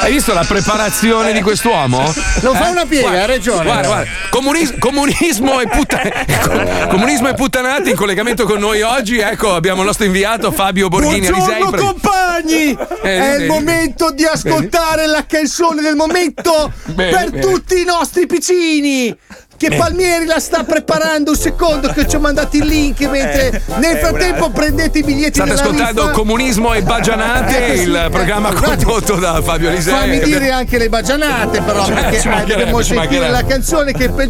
Hai 0.00 0.12
visto 0.12 0.32
la 0.32 0.44
preparazione 0.44 1.32
di 1.32 1.40
quest'uomo? 1.42 1.98
Non 2.42 2.54
fa 2.54 2.68
Eh? 2.68 2.70
una 2.70 2.84
piega, 2.86 3.08
Guarda, 3.08 3.20
hai 3.22 3.26
ragione. 3.26 3.64
Guarda, 3.64 3.86
guarda. 3.86 4.10
Comunis- 4.30 4.78
comunismo, 4.78 5.60
e 5.60 5.68
putta- 5.68 6.00
comunismo 6.88 7.28
e 7.28 7.34
puttanati 7.34 7.90
in 7.90 7.96
collegamento 7.96 8.44
con 8.44 8.58
noi 8.58 8.82
oggi. 8.82 9.18
Ecco, 9.18 9.54
abbiamo 9.54 9.80
il 9.80 9.86
nostro 9.86 10.04
inviato 10.04 10.52
Fabio 10.52 10.88
Borghini 10.88 11.26
Alisei. 11.26 11.58
Buongiorno 11.58 11.70
Pre- 11.70 11.80
compagni! 11.80 12.76
Eh, 13.02 13.18
È 13.18 13.34
il 13.38 13.46
momento 13.46 14.10
di 14.12 14.24
ascoltare 14.24 15.06
la 15.06 15.24
canzone 15.26 15.80
del 15.82 15.96
momento 15.96 16.72
Bene, 16.84 17.10
per 17.16 17.30
bene. 17.30 17.42
tutti 17.42 17.80
i 17.80 17.84
nostri 17.84 18.26
piccini! 18.26 19.16
Che 19.56 19.70
Palmieri 19.74 20.26
la 20.26 20.38
sta 20.38 20.64
preparando 20.64 21.30
un 21.30 21.36
secondo 21.36 21.88
che 21.88 22.06
ci 22.06 22.16
ho 22.16 22.20
mandato 22.20 22.56
il 22.58 22.66
link 22.66 23.00
mentre 23.08 23.62
nel 23.78 23.96
eh, 23.96 23.98
frattempo 24.00 24.50
prendete 24.50 24.98
i 24.98 25.02
biglietti 25.02 25.34
State 25.40 25.48
della 25.48 25.62
ascoltando 25.62 26.00
rifa. 26.02 26.12
Comunismo 26.12 26.74
e 26.74 26.82
Bagianate, 26.82 27.66
Eh, 27.72 27.80
il 27.82 27.94
eh, 27.96 28.10
programma 28.10 28.52
condotto 28.52 29.14
da 29.14 29.40
Fabio 29.42 29.70
Alisei. 29.70 29.94
Fammi 29.94 30.18
dire 30.20 30.50
anche 30.50 30.76
le 30.76 30.88
bagianate 30.90 31.62
però 31.62 31.86
Cioè, 31.86 31.94
perché 31.94 32.16
eh, 32.18 32.44
dobbiamo 32.44 32.82
sentire 32.82 33.30
la 33.30 33.44
canzone 33.44 33.92
che 33.92 34.10
pe- 34.10 34.28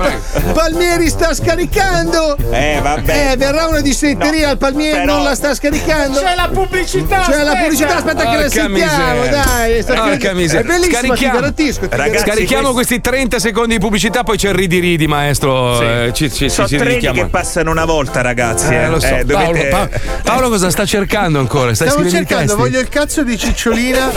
Palmieri 0.52 1.08
sta 1.08 1.34
scaricando 1.34 2.36
Eh, 2.50 2.78
vabbè. 2.80 3.30
eh 3.32 3.36
verrà 3.36 3.66
una 3.66 3.80
dissenteria 3.80 4.50
al 4.50 4.58
Palmieri 4.58 5.00
però- 5.00 5.14
non 5.16 5.24
la 5.24 5.34
sta 5.34 5.54
scaricando 5.54 6.20
C'è 6.20 6.34
la 6.36 6.48
pubblicità! 6.52 7.20
c'è 7.28 7.42
la 7.42 7.54
pubblicità 7.56 7.96
aspetta 7.96 8.30
che 8.30 8.36
la 8.42 8.48
sentiamo 8.48 9.20
miseria. 9.22 9.42
dai 9.44 9.82
sta- 9.82 9.94
Porca 9.94 10.30
è 10.30 10.34
miseria. 10.34 10.66
bellissima 10.70 10.98
ti 11.00 11.06
Scarichiamo. 11.06 11.34
garantisco 11.34 11.80
ti 11.80 11.86
Ragazzi, 11.90 11.96
garantisco. 11.96 12.24
Scarichiamo 12.30 12.72
questi 12.72 13.00
30 13.00 13.38
secondi 13.40 13.74
di 13.74 13.80
pubblicità, 13.80 14.22
poi 14.22 14.36
c'è 14.36 14.48
il 14.50 14.54
ridi 14.54 14.78
ridi, 14.78 15.06
maestro. 15.16 15.80
eh, 15.80 16.10
ci, 16.12 16.30
ci, 16.32 16.48
Sono 16.48 16.68
ci, 16.68 16.76
treni 16.76 17.10
che 17.12 17.26
passano 17.26 17.70
una 17.70 17.84
volta, 17.84 18.20
ragazzi. 18.22 18.72
Eh, 18.74 18.88
lo 18.88 19.00
so. 19.00 19.06
Eh, 19.06 19.24
dovete- 19.24 19.68
Paolo, 19.68 19.88
Pa- 19.88 20.00
Paolo 20.22 20.48
cosa 20.48 20.70
sta 20.70 20.84
cercando 20.84 21.38
ancora? 21.38 21.74
Stai 21.74 21.88
Stavo 21.88 22.08
cercando, 22.08 22.56
voglio 22.56 22.78
il 22.80 22.88
cazzo 22.88 23.22
di 23.22 23.36
cicciolina. 23.38 24.10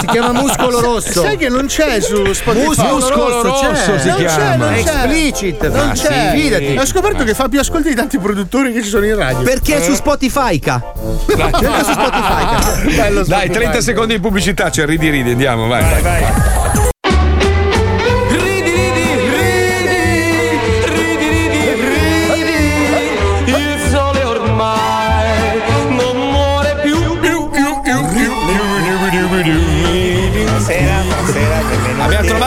si 0.00 0.06
chiama 0.06 0.32
muscolo 0.32 0.80
rosso 0.80 1.22
Sai 1.22 1.36
che 1.36 1.48
non 1.48 1.66
c'è 1.66 2.00
su 2.00 2.32
Spotify? 2.32 2.64
Muscolo 2.66 2.94
Muscolo 2.94 3.42
rosso 3.42 3.70
c'è. 3.72 3.98
si 3.98 4.08
non 4.08 4.16
c'è, 4.16 4.24
chiama. 4.24 4.54
non 4.56 4.72
c'è. 4.74 4.78
Explicit. 4.80 5.66
Non 5.68 5.86
Ma 5.88 5.92
c'è. 5.92 6.30
sì, 6.34 6.40
fidati. 6.40 6.76
Ho 6.78 6.86
scoperto 6.86 7.24
che 7.24 7.34
fa 7.34 7.48
più 7.48 7.60
ascolti 7.60 7.88
di 7.90 7.94
tanti 7.94 8.18
produttori 8.18 8.72
che 8.72 8.82
ci 8.82 8.88
sono 8.88 9.04
in 9.06 9.16
radio. 9.16 9.42
perché 9.42 9.76
è 9.76 9.82
su 9.82 9.94
Spotify 9.94 10.58
ca. 10.58 10.80
Cerca 11.26 11.58
su 11.84 11.92
Spotify. 11.92 12.94
Bello 12.96 13.24
Dai, 13.24 13.24
Spotify. 13.24 13.48
30 13.52 13.80
secondi 13.80 14.14
di 14.14 14.20
pubblicità, 14.20 14.70
c'è 14.70 14.82
il 14.82 14.88
ridi 14.88 15.10
ridi, 15.10 15.30
andiamo, 15.30 15.66
vai. 15.66 15.82
vai. 15.82 16.02
Vai. 16.02 16.79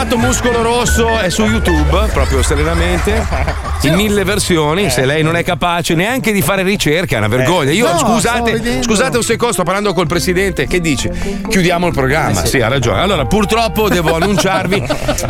Trovato 0.04 0.18
Muscolo 0.18 0.62
Rosso, 0.62 1.18
è 1.20 1.30
su 1.30 1.45
YouTube, 1.45 2.08
proprio 2.12 2.41
serenamente, 2.41 3.26
in 3.84 3.93
mille 3.93 4.24
versioni. 4.24 4.89
Se 4.89 5.06
lei 5.06 5.24
non 5.24 5.36
è 5.36 5.43
capace 5.43 5.93
neanche 5.95 6.32
di 6.32 6.41
fare 6.41 6.64
ricerca, 6.64 7.16
è 7.16 7.18
una 7.20 7.28
vergogna. 7.28 7.72
Io, 7.72 7.91
No, 7.91 7.97
scusate, 7.97 8.82
scusate 8.82 9.18
un 9.18 9.24
secondo, 9.24 9.54
sto 9.54 9.64
parlando 9.64 9.93
col 9.93 10.08
presidente. 10.08 10.68
Che 10.68 10.80
dici? 10.82 11.10
Chiudiamo 11.47 11.88
il 11.88 11.93
programma. 11.93 12.43
Sì, 12.45 12.60
ha 12.60 12.68
ragione. 12.68 12.99
Allora, 13.01 13.26
purtroppo 13.26 13.88
devo 13.89 14.16
annunciarvi 14.20 14.84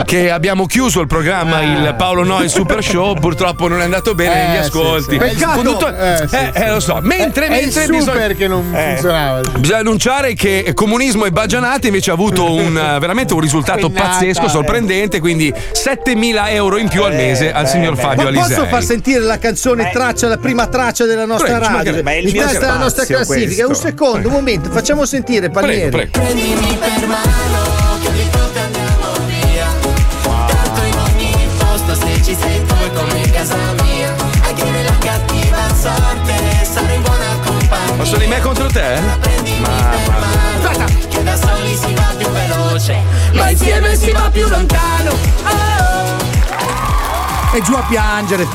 che 0.05 0.31
abbiamo 0.31 0.65
chiuso 0.65 1.01
il 1.01 1.07
programma, 1.07 1.61
il 1.61 1.93
Paolo 1.97 2.23
Noi 2.23 2.49
Super 2.49 2.83
Show. 2.83 3.15
Purtroppo 3.19 3.67
non 3.67 3.81
è 3.81 3.83
andato 3.83 4.15
bene 4.15 4.33
Eh, 4.33 4.47
negli 4.47 4.61
sì, 4.61 4.67
ascolti. 4.67 5.11
sì. 5.11 5.17
Peccato. 5.17 5.55
Condutto- 5.55 5.87
Eh, 5.95 6.25
sì, 6.27 6.35
eh, 6.35 6.51
sì. 6.53 6.61
eh, 6.63 6.69
lo 6.69 6.79
so. 6.79 6.99
Mentre, 7.01 7.49
mentre 7.49 7.87
bisogna. 7.87 8.27
che 8.27 8.47
non 8.47 8.63
funzionava. 8.73 9.41
Bisogna 9.57 9.79
annunciare 9.79 10.33
che 10.33 10.71
Comunismo 10.73 11.25
e 11.25 11.31
Bagianate 11.31 11.87
invece 11.87 12.11
ha 12.11 12.13
avuto 12.13 12.51
un, 12.51 12.77
eh, 12.77 12.99
veramente 12.99 13.33
un 13.33 13.39
risultato 13.39 13.89
Pennata, 13.89 14.09
pazzesco, 14.09 14.45
eh. 14.45 14.49
Sorprendente, 14.63 15.19
quindi 15.19 15.53
7000 15.71 16.49
euro 16.51 16.77
in 16.77 16.87
più 16.87 17.03
al 17.03 17.13
mese 17.13 17.51
al 17.51 17.67
signor 17.67 17.97
Fabio 17.97 18.23
Ma 18.23 18.29
Alisei. 18.29 18.55
posso 18.55 18.65
far 18.67 18.83
sentire 18.83 19.19
la 19.19 19.37
canzone 19.37 19.89
traccia, 19.91 20.27
la 20.27 20.37
prima 20.37 20.67
traccia 20.67 21.05
della 21.05 21.25
nostra 21.25 21.57
Prego, 21.57 21.73
radio? 21.73 22.03
Ma 22.03 22.13
il 22.13 22.27
In 22.27 22.31
mio 22.31 22.43
testa 22.43 22.59
della 22.59 22.77
nostra 22.77 23.05
classifica. 23.05 23.61
Un 23.61 23.67
questo. 23.67 23.87
secondo, 23.87 24.27
un 24.29 24.33
momento, 24.33 24.69
facciamo 24.71 25.05
sentire 25.05 25.49
Palmieri. 25.49 25.89
Prego, 25.89 26.11
prego. 26.11 26.25
Prendimi 26.33 26.77
per 26.77 27.07
mano, 27.07 27.81
in 32.05 32.23
ci 32.23 32.35
sei 32.39 32.65
tu 32.65 32.73
casa 33.31 33.55
mia. 33.83 34.15
Anche 34.45 34.63
nella 34.63 34.97
cattiva 34.99 35.67
sorte, 35.79 36.99
buona 37.01 37.25
compagnia. 37.45 37.95
Ma 37.95 38.05
sono 38.05 38.17
di 38.19 38.27
me 38.27 38.39
contro 38.39 38.67
te? 38.67 39.01
Prendimi 39.19 39.65
per 39.65 40.09
mano, 40.19 40.85
che 41.09 41.23
da 41.23 41.35
soli 41.35 41.75
si 41.75 41.93
va 41.93 42.12
veloce, 42.83 42.97
ma 43.33 43.49
insieme 43.49 43.95
si 43.95 44.11
va 44.11 44.29
più 44.31 44.47
lontano. 44.47 45.11
Oh. 45.11 46.21
E 47.55 47.61
giù 47.61 47.73
a 47.73 47.83
piangere. 47.87 48.47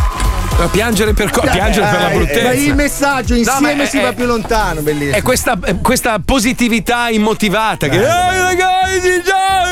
A 0.61 0.67
piangere 0.67 1.13
per, 1.13 1.31
co- 1.31 1.43
piangere 1.43 1.87
per 1.87 2.01
la 2.01 2.11
Eh, 2.11 2.15
bruttezza. 2.17 2.43
Ma 2.43 2.53
il 2.53 2.75
messaggio 2.75 3.35
No, 3.35 3.39
insieme 3.41 3.75
ma 3.77 3.83
è- 3.85 3.87
si 3.87 4.01
va 4.01 4.09
è- 4.09 4.15
più 4.15 4.25
lontano, 4.27 4.81
bellissimo. 4.81 5.17
È 5.17 5.23
questa, 5.23 5.57
è 5.63 5.77
questa 5.81 6.19
positività 6.25 7.09
immotivata 7.09 7.87
che. 7.89 7.97
Ehi 7.97 8.41
ragazzi, 8.41 9.23
ciao, 9.25 9.68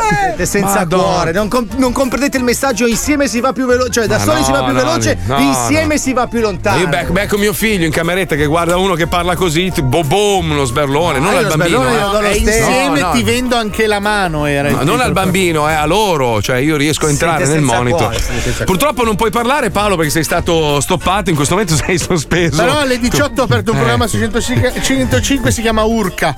Siete 0.00 0.46
senza 0.46 0.74
Madonna. 0.80 1.02
cuore, 1.02 1.32
non, 1.32 1.48
com- 1.48 1.66
non 1.76 1.92
comprendete 1.92 2.36
il 2.38 2.44
messaggio 2.44 2.86
insieme 2.86 3.28
si 3.28 3.40
va 3.40 3.52
più 3.52 3.66
veloce, 3.66 3.90
cioè 3.92 4.06
da 4.06 4.18
Ma 4.18 4.24
soli 4.24 4.38
no, 4.40 4.44
si 4.44 4.52
va 4.52 4.62
più 4.64 4.72
no, 4.72 4.78
veloce, 4.78 5.18
no, 5.26 5.38
insieme 5.38 5.94
no. 5.94 6.00
si 6.00 6.12
va 6.12 6.26
più 6.26 6.40
lontano. 6.40 6.78
Io 6.80 6.88
becco, 6.88 7.12
becco 7.12 7.36
mio 7.38 7.52
figlio 7.52 7.84
in 7.84 7.92
cameretta 7.92 8.34
che 8.36 8.46
guarda 8.46 8.76
uno 8.76 8.94
che 8.94 9.06
parla 9.06 9.34
così, 9.36 9.70
boh, 9.82 10.02
boom, 10.04 10.50
uno 10.52 10.64
sberlone, 10.64 11.18
non 11.18 11.32
io 11.32 11.38
al 11.38 11.44
lo 11.44 11.56
bambino. 11.56 11.88
eh. 11.88 12.20
lo 12.22 12.26
insieme 12.36 13.00
No, 13.00 13.06
no. 13.08 13.12
ti 13.12 13.22
vendo 13.22 13.56
anche 13.56 13.86
la 13.86 14.00
mano. 14.00 14.46
Era 14.46 14.68
No, 14.68 14.76
non 14.76 14.84
titolo. 14.84 15.02
al 15.02 15.12
bambino, 15.12 15.68
eh, 15.68 15.74
a 15.74 15.84
loro, 15.86 16.40
cioè 16.42 16.56
io 16.56 16.76
riesco 16.76 17.06
a 17.06 17.10
entrare 17.10 17.44
Siete 17.44 17.60
nel 17.60 17.62
monitor. 17.64 17.98
cuore, 18.08 18.64
Purtroppo 18.64 19.04
non 19.04 19.16
puoi 19.16 19.30
parlare, 19.30 19.70
Paolo, 19.70 19.96
perché 19.96 20.10
sei 20.10 20.24
stato 20.24 20.80
stoppato. 20.80 21.30
In 21.30 21.36
questo 21.36 21.54
momento 21.54 21.74
sei 21.84 21.98
sospeso. 21.98 22.56
Però 22.62 22.78
alle 22.78 22.98
18 22.98 23.40
ho 23.40 23.44
aperto 23.44 23.70
un 23.70 23.76
Eh. 23.76 23.80
programma 23.80 24.06
su 24.06 24.18
105, 24.18 24.72
105 24.82 25.50
si 25.50 25.60
chiama 25.62 25.82
Urca. 25.84 26.34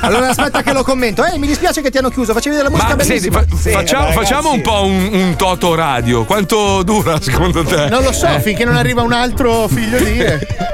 Allora 0.00 0.28
aspetta 0.28 0.62
che 0.62 0.72
lo 0.72 0.82
commento. 0.82 1.24
Eh, 1.24 1.38
mi 1.38 1.46
dispiace 1.46 1.80
che 1.82 1.90
ti 1.90 1.98
hanno 1.98 2.10
chiuso, 2.10 2.32
facevi 2.32 2.54
della 2.56 2.68
musica 2.70 2.77
Ma 2.78 3.02
senti, 3.04 3.30
fa- 3.30 3.44
facciamo, 3.48 4.04
ragazzi. 4.06 4.18
facciamo 4.24 4.52
un 4.52 4.60
po' 4.62 4.84
un, 4.84 5.08
un 5.12 5.36
toto 5.36 5.74
radio. 5.74 6.24
Quanto 6.24 6.82
dura 6.82 7.20
secondo 7.20 7.64
te? 7.64 7.88
Non 7.88 8.02
lo 8.02 8.12
so, 8.12 8.26
Eh. 8.26 8.40
finché 8.40 8.64
non 8.64 8.76
arriva 8.76 9.02
un 9.02 9.12
altro 9.12 9.66
figlio 9.68 9.98
di. 9.98 10.22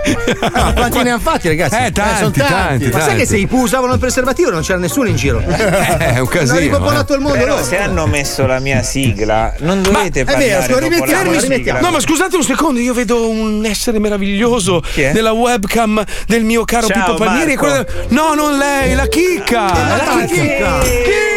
Ah, 0.53 0.73
quanti 0.75 1.03
ne 1.03 1.11
hanno 1.11 1.19
fatti, 1.19 1.49
ragazzi? 1.49 1.77
Eh, 1.77 1.91
tanti, 1.93 2.17
sono 2.19 2.31
tanti. 2.31 2.53
tanti, 2.53 2.85
Ma 2.87 2.91
sai 2.99 3.01
tanti. 3.01 3.17
che 3.21 3.27
se 3.27 3.37
i 3.39 3.47
Pooh 3.47 3.63
usavano 3.63 3.95
il 3.95 3.99
preservativo 3.99 4.51
non 4.51 4.61
c'era 4.63 4.79
nessuno 4.79 5.09
in 5.09 5.17
giro? 5.17 5.41
Eh, 5.45 5.97
è 6.15 6.19
un 6.19 6.27
casino. 6.29 6.51
Hanno 6.53 6.61
ripopolato 6.61 7.15
il 7.15 7.21
mondo 7.21 7.39
Però 7.39 7.55
loro. 7.55 7.65
se 7.65 7.79
hanno 7.79 8.07
messo 8.07 8.47
la 8.47 8.59
mia 8.59 8.83
sigla, 8.83 9.55
non 9.61 9.81
dovete 9.83 10.21
è 10.21 10.25
parlare 10.25 10.67
vero, 10.67 10.79
rimettiamo. 10.79 11.81
No, 11.81 11.91
ma 11.91 12.01
scusate 12.01 12.37
un 12.37 12.43
secondo, 12.43 12.81
io 12.81 12.93
vedo 12.93 13.29
un 13.29 13.65
essere 13.65 13.99
meraviglioso 13.99 14.83
nella 14.95 15.33
webcam 15.33 16.03
del 16.27 16.45
mio 16.45 16.65
caro 16.65 16.87
Ciao, 16.87 17.15
Pippo 17.15 17.25
Marco. 17.25 17.55
quella- 17.57 17.85
No, 18.09 18.35
non 18.35 18.57
lei, 18.59 18.95
la 18.95 19.07
chicca! 19.07 19.63
la 19.73 19.97
La 20.17 20.25
chicca. 20.27 20.79
Chicca! 20.81 21.34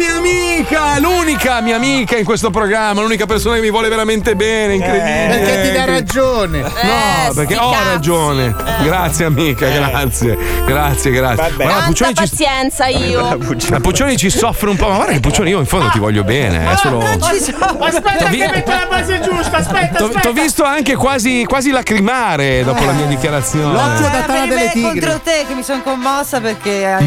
La 0.00 0.18
mia 0.22 0.49
l'unica, 0.98 1.08
l'unica 1.08 1.60
mia 1.60 1.76
amica 1.76 2.16
in 2.16 2.24
questo 2.24 2.50
programma, 2.50 3.00
l'unica 3.00 3.26
persona 3.26 3.54
che 3.56 3.60
mi 3.60 3.70
vuole 3.70 3.88
veramente 3.88 4.34
bene, 4.34 4.74
incredibile. 4.74 5.26
Perché 5.28 5.62
ti 5.68 5.72
dà 5.76 5.84
ragione. 5.84 6.60
No, 6.60 7.32
perché 7.34 7.56
ho 7.56 7.74
ragione. 7.92 8.54
Grazie 8.82 9.24
amica, 9.26 9.68
grazie. 9.68 10.36
Grazie, 10.64 11.10
grazie. 11.10 11.52
Guarda, 11.54 11.64
Tanta 11.64 11.86
Puccioni 11.86 12.14
ci, 12.14 12.22
pazienza 12.28 12.86
io. 12.86 13.38
la 13.70 13.80
Puccioni 13.80 14.16
ci 14.16 14.30
soffre 14.30 14.70
un 14.70 14.76
po', 14.76 14.88
ma 14.88 14.96
guarda 14.96 15.12
che 15.12 15.20
Puccioni 15.20 15.50
io 15.50 15.58
in 15.58 15.66
fondo 15.66 15.88
ti 15.88 15.98
voglio 15.98 16.24
bene, 16.24 16.72
è 16.72 16.76
solo 16.76 16.98
Aspetta 17.00 18.26
vi- 18.28 18.38
che 18.38 18.48
metto 18.48 18.70
la 18.70 18.86
base 18.88 19.20
giusta, 19.20 19.58
aspetta, 19.58 19.98
T'ho, 19.98 20.04
aspetta. 20.06 20.20
t'ho 20.20 20.32
visto 20.32 20.64
anche 20.64 20.94
quasi, 20.96 21.44
quasi 21.44 21.70
lacrimare 21.70 22.62
dopo 22.64 22.84
la 22.84 22.92
mia 22.92 23.06
dichiarazione. 23.06 23.78
Eh, 23.96 24.22
per 24.26 24.48
me 24.48 24.72
contro 24.80 25.20
te 25.22 25.44
che 25.46 25.54
mi 25.54 25.62
sono 25.62 25.82
commossa 25.82 26.40
perché 26.40 26.96
eh, 26.98 27.04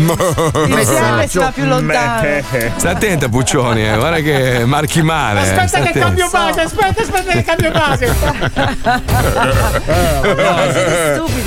insieme 0.68 1.28
si 1.28 1.38
va 1.38 1.52
più 1.54 1.66
lontano. 1.66 2.42
Stai 2.76 2.92
attenta, 2.92 3.30
Puccioni, 3.30 3.73
eh, 3.78 3.96
guarda 3.98 4.20
che 4.20 4.66
marchi 4.66 5.02
male. 5.02 5.40
eh, 5.46 5.60
Aspetta 5.60 5.80
che 5.92 6.00
cambio 6.00 6.30
base, 6.30 6.62
aspetta, 6.62 7.02
aspetta 7.02 7.32
che 7.32 7.44
cambio 7.44 7.72
base. 7.72 8.16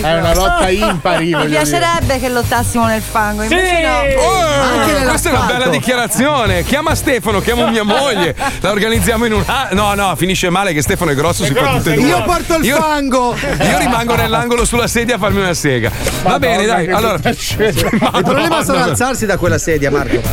È 0.01 0.15
una 0.19 0.35
lotta 0.35 0.69
impari. 0.69 1.25
Mi 1.27 1.33
voglio 1.33 1.47
dire. 1.47 1.63
piacerebbe 1.63 2.19
che 2.19 2.29
lottassimo 2.29 2.87
nel 2.87 3.03
fango, 3.03 3.43
invece 3.43 3.81
no. 3.83 4.23
Oh, 4.23 5.09
questa 5.09 5.31
è 5.31 5.33
una 5.33 5.45
bella 5.47 5.67
dichiarazione. 5.69 6.63
Chiama 6.65 6.95
Stefano, 6.95 7.41
chiamo 7.41 7.69
mia 7.69 7.83
moglie. 7.85 8.35
La 8.61 8.71
organizziamo 8.71 9.25
in 9.25 9.33
un. 9.33 9.43
Ah, 9.47 9.69
no, 9.73 9.95
no, 9.95 10.15
finisce 10.17 10.51
male 10.51 10.73
che 10.73 10.83
Stefano 10.83 11.11
è 11.11 11.15
grosso, 11.15 11.45
si 11.45 11.55
fa 11.55 11.77
tutte 11.77 11.93
e 11.93 11.97
due. 11.97 12.07
Io 12.09 12.23
porto 12.23 12.57
il 12.57 12.65
Io- 12.65 12.77
fango. 12.77 13.35
Io 13.37 13.79
rimango 13.79 14.15
nell'angolo 14.15 14.65
sulla 14.65 14.87
sedia 14.87 15.17
a 15.17 15.19
farmi 15.19 15.41
una 15.41 15.55
sega. 15.55 15.91
Va 16.23 16.39
bene, 16.39 16.65
dai. 16.67 16.89
Allora. 16.91 17.19
Il 17.27 18.23
problema 18.23 18.63
sono 18.65 18.83
alzarsi 18.83 19.27
da 19.27 19.37
quella 19.37 19.59
sedia, 19.59 19.91
Marco. 19.91 20.21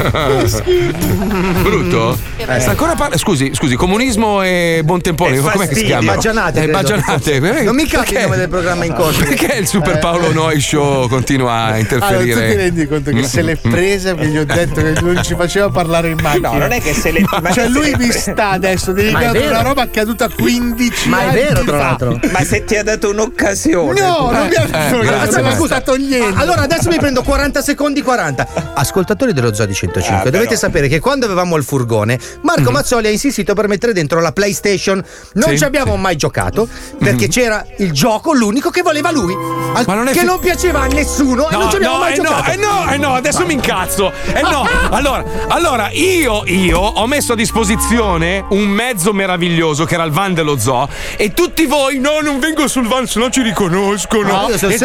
Brutto? 1.63 1.82
Eh. 1.87 2.59
Sta 2.59 2.71
ancora 2.71 2.95
par- 2.95 3.17
scusi, 3.17 3.51
scusi, 3.53 3.75
comunismo 3.75 4.41
e 4.41 4.81
buon 4.83 5.01
tempone, 5.01 5.35
E 5.35 5.39
com'è 5.39 5.67
che 5.67 5.75
si 5.75 5.83
chiama? 5.85 6.13
Baggianate, 6.15 6.63
Eh, 6.63 6.67
baggianate. 6.67 7.33
Eh, 7.35 7.63
Non 7.63 7.75
mi 7.75 7.85
cazzo 7.85 8.13
il 8.13 8.21
nome 8.21 8.37
del 8.37 8.49
programma 8.49 8.85
in 8.85 8.93
corso. 8.93 9.23
Perché 9.23 9.55
il 9.57 9.67
Super 9.67 9.99
Paolo 9.99 10.31
Noi 10.31 10.59
Show 10.61 11.07
continua 11.07 11.51
a 11.53 11.63
Allora, 11.65 11.77
tu 11.77 11.87
ti 11.87 11.93
interferire? 11.95 12.55
rendi 12.55 12.87
conto 12.87 13.11
che 13.11 13.23
se 13.23 13.41
l'è 13.41 13.55
presa 13.57 14.15
perché 14.15 14.31
gli 14.31 14.37
ho 14.37 14.45
detto 14.45 14.81
che 14.81 14.95
non 15.01 15.21
ci 15.23 15.35
faceva 15.35 15.69
parlare 15.69 16.09
in 16.09 16.19
macchina. 16.21 16.51
No, 16.51 16.57
non 16.57 16.71
è 16.71 16.81
che 16.81 16.93
se 16.93 17.11
l'è- 17.11 17.21
ma 17.41 17.51
Cioè, 17.51 17.67
lui 17.67 17.93
mi 17.97 18.11
sta 18.11 18.49
adesso 18.51 18.91
dedicando 18.91 19.33
vero. 19.39 19.49
una 19.49 19.61
roba 19.61 19.81
accaduta 19.83 20.27
15 20.29 21.09
Ma 21.09 21.19
è 21.21 21.23
anni 21.25 21.33
vero, 21.35 21.55
fa. 21.59 21.63
tra 21.65 21.77
l'altro. 21.77 22.19
Ma 22.31 22.43
se 22.43 22.63
ti 22.63 22.75
ha 22.75 22.83
dato 22.83 23.09
un'occasione. 23.11 23.99
No, 24.01 24.29
non 24.31 24.47
mi 24.47 24.55
ha 24.55 24.65
dato 24.65 24.95
Eh, 24.95 24.99
un'occasione, 24.99 25.55
scusa. 25.55 25.81
togliendo. 25.81 26.39
Allora 26.39 26.61
adesso 26.61 26.89
mi 26.89 26.97
prendo 26.97 27.21
40 27.23 27.61
secondi 27.61 28.01
40. 28.01 28.47
Ascoltatori 28.75 29.33
dello 29.33 29.53
Zodi 29.53 29.73
105, 29.73 30.27
Ah, 30.29 30.31
dovete 30.31 30.55
sapere 30.55 30.87
che 30.87 30.99
quando 30.99 31.25
avevamo 31.25 31.55
il 31.57 31.63
furgone, 31.77 32.19
Marco 32.41 32.69
Mazzoli 32.69 33.07
ha 33.07 33.09
insistito 33.09 33.55
per 33.55 33.67
mettere 33.67 33.93
dentro 33.93 34.21
la 34.21 34.31
PlayStation. 34.31 35.03
Non 35.33 35.49
Sì, 35.49 35.57
ci 35.57 35.63
abbiamo 35.63 35.95
mai 35.97 36.15
giocato 36.15 36.67
perché 36.99 37.27
c'era 37.27 37.65
il 37.79 37.91
gioco, 37.91 38.31
l'unico 38.33 38.69
che 38.69 38.83
voleva 38.83 39.09
lui. 39.11 39.33
Al- 39.33 39.83
non 39.87 40.05
che 40.05 40.19
fi- 40.19 40.25
non 40.25 40.39
piaceva 40.39 40.81
a 40.81 40.85
nessuno 40.85 41.49
e 41.49 41.55
non 41.55 41.69
ci 41.71 41.77
abbiamo 41.77 41.95
no, 41.95 42.01
mai 42.01 42.11
eh 42.13 42.15
giocato. 42.17 42.41
no, 42.43 42.51
eh 42.51 42.55
no, 42.57 42.91
eh 42.91 42.97
no, 42.97 43.13
adesso 43.15 43.43
mi 43.45 43.53
incazzo. 43.53 44.11
Eh 44.33 44.41
no, 44.41 44.67
allora, 44.91 45.23
allora 45.47 45.89
io, 45.91 46.43
io 46.45 46.77
ho 46.79 47.07
messo 47.07 47.33
a 47.33 47.35
disposizione 47.35 48.45
un 48.49 48.67
mezzo 48.67 49.13
meraviglioso 49.13 49.85
che 49.85 49.95
era 49.95 50.03
il 50.03 50.11
van 50.11 50.33
dello 50.35 50.59
zoo 50.59 50.87
e 51.17 51.33
tutti 51.33 51.65
voi, 51.65 51.97
no, 51.97 52.19
non 52.21 52.37
vengo 52.39 52.67
sul 52.67 52.87
van, 52.87 53.07
se 53.07 53.17
no 53.17 53.31
ci 53.31 53.41
riconoscono. 53.41 54.31
No, 54.31 54.49
E- 54.49 54.77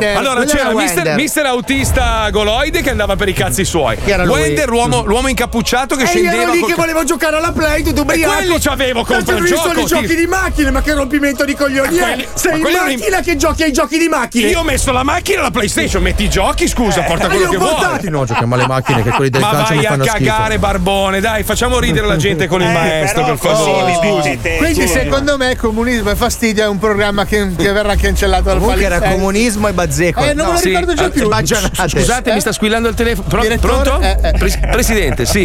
e 0.00 0.14
allora 0.14 0.44
c'era 0.44 0.70
era 0.70 0.74
mister, 0.74 1.14
mister 1.16 1.44
autista 1.46 2.28
goloide 2.30 2.80
che 2.80 2.88
andava 2.90 3.16
per 3.16 3.28
i 3.28 3.34
cazzi 3.34 3.64
suoi. 3.66 3.96
Wender, 4.06 4.68
l'uomo, 4.68 5.04
l'uomo 5.04 5.28
incappucciato 5.28 5.94
che 5.96 6.05
E 6.06 6.18
io 6.18 6.24
scendeva. 6.24 6.42
ero 6.42 6.52
lì 6.52 6.60
col- 6.60 6.68
che 6.70 6.74
volevo 6.76 7.04
giocare 7.04 7.36
alla 7.36 7.52
play 7.52 7.82
tutto 7.82 7.98
E 8.00 8.02
ubriaco 8.02 8.34
quelli 8.34 8.58
c'avevo 8.60 9.02
Perché 9.02 9.14
contro 9.14 9.36
il 9.36 9.40
ho 9.40 9.44
visto 9.44 9.68
gioco. 9.68 9.80
i 9.80 9.84
giochi 9.86 10.16
di 10.16 10.26
macchine 10.26 10.70
ma 10.70 10.82
che 10.82 10.94
rompimento 10.94 11.44
di 11.44 11.54
coglioni 11.54 11.98
Ma 11.98 12.08
è 12.08 12.12
quelli- 12.14 12.28
sei 12.34 12.50
ma 12.52 12.56
in 12.56 12.62
quelli 12.62 12.76
macchina 12.96 13.20
che 13.20 13.36
giochi 13.36 13.62
ai 13.62 13.72
giochi 13.72 13.98
di 13.98 14.08
macchine 14.08 14.48
Io 14.48 14.58
ho 14.60 14.64
messo 14.64 14.92
la 14.92 15.02
macchina 15.02 15.40
e 15.40 15.42
la 15.42 15.50
PlayStation, 15.50 16.02
metti 16.02 16.24
i 16.24 16.28
giochi, 16.30 16.68
scusa, 16.68 17.02
porta 17.02 17.26
Eh, 17.26 17.28
quello 17.28 17.44
li 17.44 17.50
che 17.50 17.56
ho 17.56 17.58
vuoi. 17.58 18.08
no 18.10 18.24
giochiamo 18.24 18.54
alle 18.54 18.66
macchine 18.66 19.02
che 19.02 19.10
quelli 19.10 19.30
del 19.30 19.40
Ma 19.40 19.50
calcio 19.50 19.72
mi 19.72 19.76
vai 19.76 19.86
a 19.86 19.90
fanno 19.90 20.04
cagare, 20.04 20.44
schifo 20.54 20.58
Barbone, 20.58 21.20
dai, 21.20 21.42
facciamo 21.42 21.78
ridere 21.78 22.06
la 22.06 22.16
gente 22.16 22.46
con 22.46 22.62
il 22.62 22.68
Eh, 22.68 22.72
maestro, 22.72 23.24
per 23.24 23.36
favore. 23.38 23.98
Quindi 24.58 24.86
secondo 24.88 25.36
me 25.36 25.56
comunismo 25.56 26.10
e 26.10 26.16
fastidio 26.16 26.64
è 26.64 26.68
un 26.68 26.78
programma 26.78 27.24
che, 27.24 27.50
che 27.56 27.72
verrà 27.72 27.94
cancellato 27.96 28.44
dal 28.44 28.58
comunque 28.58 28.84
era 28.84 29.00
comunismo 29.00 29.68
e 29.68 29.72
bazzeco 29.72 30.20
Eh, 30.20 30.34
non 30.34 30.46
me 30.46 30.52
lo 30.52 30.58
Sì, 30.58 30.68
ricordo 30.68 30.94
già 30.94 31.06
eh, 31.06 31.10
più. 31.10 31.28
Scusate, 31.88 32.30
Eh? 32.30 32.34
mi 32.34 32.40
sta 32.40 32.52
squillando 32.52 32.88
il 32.88 32.94
telefono. 32.94 33.28
Pro- 33.28 33.44
pronto? 33.60 34.00
Eh, 34.00 34.16
eh. 34.22 34.32
Pres- 34.38 34.58
Presidente, 34.70 35.24
sì. 35.26 35.44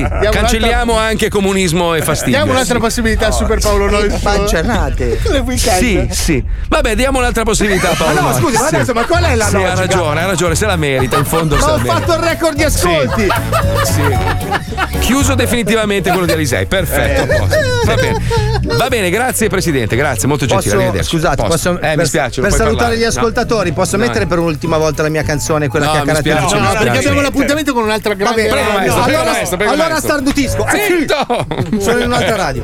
Cancelliamo 0.52 0.98
anche 0.98 1.30
comunismo 1.30 1.96
e 1.96 2.02
fastidio. 2.02 2.36
Diamo 2.36 2.52
un'altra 2.52 2.80
possibilità 2.80 3.28
a 3.28 3.32
Super 3.32 3.60
Paolo 3.60 3.90
Noi. 3.90 4.10
Le 4.10 5.40
weekend. 5.40 5.78
Sì, 5.78 6.08
sì. 6.12 6.44
Vabbè, 6.68 6.96
diamo 6.96 7.20
un'altra 7.20 7.44
possibilità 7.44 7.92
a 7.92 7.96
Paolo. 7.96 8.22
Ma 8.22 8.32
no, 8.32 8.38
scusi, 8.38 8.58
ma 8.58 8.68
Sì. 8.68 8.76
adesso, 8.76 8.94
ma 8.94 9.06
qual 9.06 9.24
è 9.24 9.36
la 9.36 9.46
Sì, 9.48 9.56
ha 9.56 9.60
logica? 9.60 9.80
ragione, 9.80 10.22
ha 10.22 10.26
ragione, 10.26 10.56
se 10.56 10.66
la 10.66 10.76
merita, 10.76 11.18
in 11.18 11.26
fondo 11.26 11.56
se 11.56 11.62
Ma 11.62 11.68
la 11.68 11.74
ho 11.76 11.80
fatto 11.80 12.14
il 12.14 12.20
record 12.20 12.56
di 12.56 12.64
ascolti. 12.64 13.28
Sì. 13.84 15.00
Chiuso 15.00 15.36
definitivamente 15.36 16.10
quello 16.12 16.26
di 16.26 16.32
Alisei, 16.34 16.66
perfetto. 16.66 17.26
posto. 17.26 17.58
Va 17.86 17.96
bene. 17.96 18.20
Va 18.78 18.88
bene, 18.88 19.10
grazie 19.10 19.50
Presidente, 19.50 19.96
grazie, 19.96 20.28
molto 20.28 20.46
gentile. 20.46 20.76
Posso, 20.92 21.04
scusate, 21.04 21.36
Posso? 21.44 21.50
posso, 21.50 21.80
eh, 21.82 21.90
mi 21.90 21.96
per, 21.96 22.08
spiace. 22.08 22.42
per 22.42 22.52
salutare 22.52 22.76
parlare. 22.76 22.98
gli 22.98 23.02
No. 23.02 23.08
ascoltatori, 23.08 23.72
posso 23.72 23.98
No. 23.98 24.06
mettere 24.06 24.26
per 24.28 24.40
un'ultima 24.40 24.78
volta 24.78 25.02
la 25.02 25.10
mia 25.10 25.24
canzone, 25.24 25.68
quella 25.68 25.86
No, 25.88 25.92
che 25.94 25.98
ha 25.98 26.04
caratterizzato 26.04 26.56
No, 26.60 26.62
mi 26.70 26.78
perché 26.78 26.98
abbiamo 27.00 27.22
l'appuntamento 27.22 27.74
con 27.74 27.84
un'altra 27.84 28.14
grande. 28.14 28.42
Vabbè, 28.44 28.54
Prego, 28.54 28.72
no, 28.72 28.78
maestro, 28.78 29.02
prego, 29.04 29.18
allora, 29.20 29.32
maestro, 29.32 29.58
prego, 29.58 29.72
allora 29.74 29.90
maestro. 29.90 30.10
Eh, 30.46 30.50
sì, 30.50 30.98
Zitto! 31.00 31.48
Sono 31.80 32.00
in 32.00 32.06
un'altra 32.06 32.36
radio. 32.36 32.64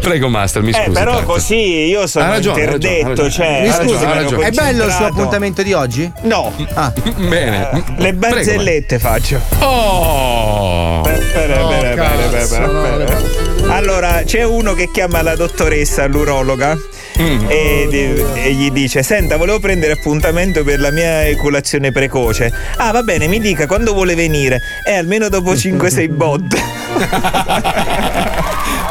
Prego, 0.00 0.28
Master, 0.28 0.62
mi 0.62 0.70
Eh, 0.70 0.74
scusi. 0.74 0.90
però 0.90 1.12
tanto. 1.16 1.32
così 1.32 1.84
io 1.86 2.06
sono 2.06 2.24
Ha 2.26 2.28
ragione, 2.30 2.60
interdetto, 2.62 3.08
ragione. 3.08 3.30
cioè. 3.30 3.60
Mi 3.62 3.70
scusi, 3.70 3.78
ragione, 3.92 4.04
ha 4.04 4.10
ero 4.14 4.22
ragione. 4.22 4.46
è 4.46 4.50
bello 4.50 4.84
il 4.84 4.92
suo 4.92 5.06
appuntamento 5.06 5.62
di 5.62 5.72
oggi? 5.72 6.12
No, 6.22 6.52
Ah, 6.74 6.92
Bene. 7.16 7.84
le 7.96 8.12
barzellette 8.14 8.98
faccio. 8.98 9.40
Oh! 9.60 11.00
Bene, 11.02 11.18
bene, 11.32 11.94
bene, 11.94 12.46
bene. 12.46 13.40
Allora, 13.72 14.22
c'è 14.24 14.42
uno 14.44 14.74
che 14.74 14.90
chiama 14.92 15.22
la 15.22 15.34
dottoressa, 15.36 16.06
l'urologa. 16.06 16.76
E, 17.16 18.24
e 18.34 18.52
gli 18.52 18.70
dice: 18.70 19.02
Senta, 19.02 19.36
volevo 19.36 19.58
prendere 19.60 19.92
appuntamento 19.92 20.64
per 20.64 20.80
la 20.80 20.90
mia 20.90 21.26
eculazione 21.26 21.92
precoce. 21.92 22.52
Ah, 22.76 22.90
va 22.90 23.02
bene, 23.02 23.26
mi 23.26 23.38
dica 23.40 23.66
quando 23.66 23.92
vuole 23.92 24.14
venire. 24.14 24.60
Eh, 24.86 24.94
almeno 24.96 25.28
dopo 25.28 25.52
5-6 25.54 26.08
botte. 26.08 26.60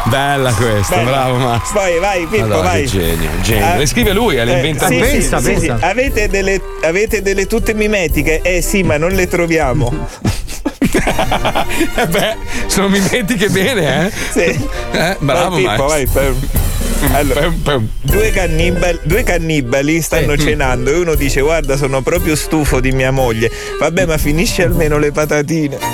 Bella 0.05 0.51
questa, 0.53 0.95
Bella. 0.97 1.09
bravo 1.09 1.38
Master. 1.38 1.74
Vai, 1.82 1.99
vai, 1.99 2.26
Pippo, 2.28 2.47
Madonna, 2.47 2.69
vai. 2.69 2.86
genio, 2.86 3.30
genio. 3.41 3.65
Ah, 3.65 3.76
Le 3.78 3.86
scrive 3.86 4.13
lui, 4.13 4.36
le 4.36 4.51
eh, 4.51 4.55
inventa 4.55 4.88
sì, 4.88 4.97
Pensa, 4.97 5.39
sì, 5.39 5.45
pensa. 5.51 5.78
sì. 5.78 5.84
Avete, 5.86 6.28
delle, 6.28 6.61
avete 6.84 7.22
delle 7.22 7.47
tutte 7.47 7.74
mimetiche? 7.74 8.41
Eh 8.41 8.61
sì, 8.61 8.84
ma 8.84 8.97
non 8.97 9.11
le 9.11 9.28
troviamo. 9.28 10.07
Eh 11.95 12.07
beh, 12.07 12.36
sono 12.67 12.89
mimetiche 12.89 13.47
bene, 13.49 14.07
eh? 14.07 14.11
Sì. 14.32 14.67
Eh, 14.91 15.15
bravo, 15.19 15.51
vai, 15.61 15.63
Pippo, 15.63 15.86
maestro. 15.88 15.88
vai. 15.88 16.05
per- 16.05 16.36
Allora, 17.14 17.42
Pum, 17.42 17.60
pum. 17.62 17.88
due, 18.02 18.32
cannibali, 18.32 19.00
due 19.04 19.24
cannibali 19.24 20.02
stanno 20.02 20.38
cenando 20.38 20.92
e 20.92 20.98
uno 20.98 21.16
dice 21.16 21.42
guarda 21.42 21.76
sono 21.76 22.02
proprio 22.02 22.36
stufo 22.36 22.80
di 22.80 22.92
mia 22.92 23.12
moglie. 23.12 23.52
Vabbè 23.80 24.06
ma 24.06 24.18
finisci 24.18 24.62
almeno 24.62 24.98
le 24.98 25.12
patatine. 25.12 25.78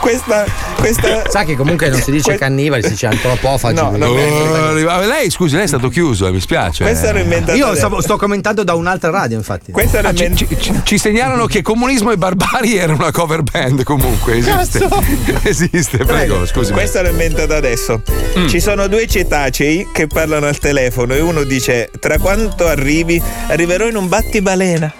Questa 0.00 0.44
questa 0.76 1.22
sa 1.30 1.44
che 1.44 1.56
comunque 1.56 1.88
non 1.88 2.00
si 2.00 2.10
dice 2.10 2.30
Que- 2.30 2.38
cannibali, 2.38 2.82
si 2.82 2.90
dice 2.90 3.06
antropofagi. 3.06 3.74
No, 3.74 3.96
no, 3.96 4.04
Oh, 4.06 5.00
lei, 5.06 5.30
scusi, 5.30 5.54
lei 5.56 5.64
è 5.64 5.68
stato 5.68 5.88
chiuso, 5.88 6.26
eh, 6.26 6.30
mi 6.32 6.40
spiace. 6.40 6.84
questa 6.84 7.12
l'ho 7.12 7.18
inventata 7.18 7.56
Io 7.56 7.74
stavo- 7.74 8.00
sto 8.00 8.16
commentando 8.16 8.62
da 8.64 8.74
un'altra 8.74 9.10
radio, 9.10 9.36
infatti. 9.36 9.72
questa 9.72 9.98
Ah, 10.00 10.14
ci, 10.14 10.24
inventata 10.24 10.60
ci- 10.60 10.80
ci 10.84 10.98
segnalano 10.98 11.46
che 11.46 11.62
Comunismo 11.62 12.12
e 12.12 12.16
Barbari 12.16 12.76
era 12.76 12.92
una 12.92 13.10
cover 13.10 13.42
band 13.42 13.82
comunque 13.82 14.36
esiste 14.36 14.86
esiste 15.42 15.98
prego 16.04 16.44
scusi 16.46 16.72
Questa 16.72 17.02
l'ho 17.02 17.08
inventata 17.08 17.56
adesso. 17.56 18.02
Mm. 18.38 18.46
Ci 18.48 18.60
sono 18.60 18.86
due 18.86 19.06
cetacei 19.06 19.88
che 19.92 20.06
parlano 20.06 20.46
al 20.46 20.58
telefono 20.58 21.14
e 21.14 21.20
uno 21.20 21.42
dice: 21.44 21.90
Tra 21.98 22.18
quanto 22.18 22.66
arrivi? 22.66 23.20
Arriverò 23.48 23.86
in 23.88 23.96
un 23.96 24.08
battibalena. 24.08 24.92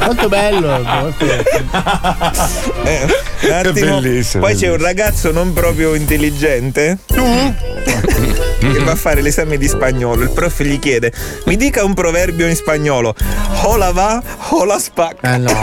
Molto 0.00 0.28
bello. 0.28 0.80
molto 0.82 1.24
bello. 1.26 1.44
Eh, 2.84 3.06
un 3.42 3.52
attimo. 3.52 3.72
bellissimo, 3.72 4.00
Poi 4.38 4.54
c'è 4.54 4.68
un 4.70 4.76
bellissimo. 4.76 4.76
ragazzo 4.86 5.30
non 5.32 5.52
proprio 5.52 5.94
intelligente. 5.94 6.98
che 7.06 8.78
va 8.84 8.92
a 8.92 8.96
fare 8.96 9.20
l'esame 9.22 9.56
di 9.58 9.66
spagnolo. 9.68 10.22
Il 10.22 10.30
prof 10.30 10.62
gli 10.62 10.78
chiede: 10.78 11.12
Mi 11.46 11.56
dica 11.56 11.84
un 11.84 11.94
proverbio 11.94 12.46
in 12.46 12.54
spagnolo. 12.56 13.14
Hola 13.64 13.92
va, 13.92 14.22
hola 14.50 14.78
spacca. 14.78 15.34
Eh 15.34 15.38
no, 15.38 15.52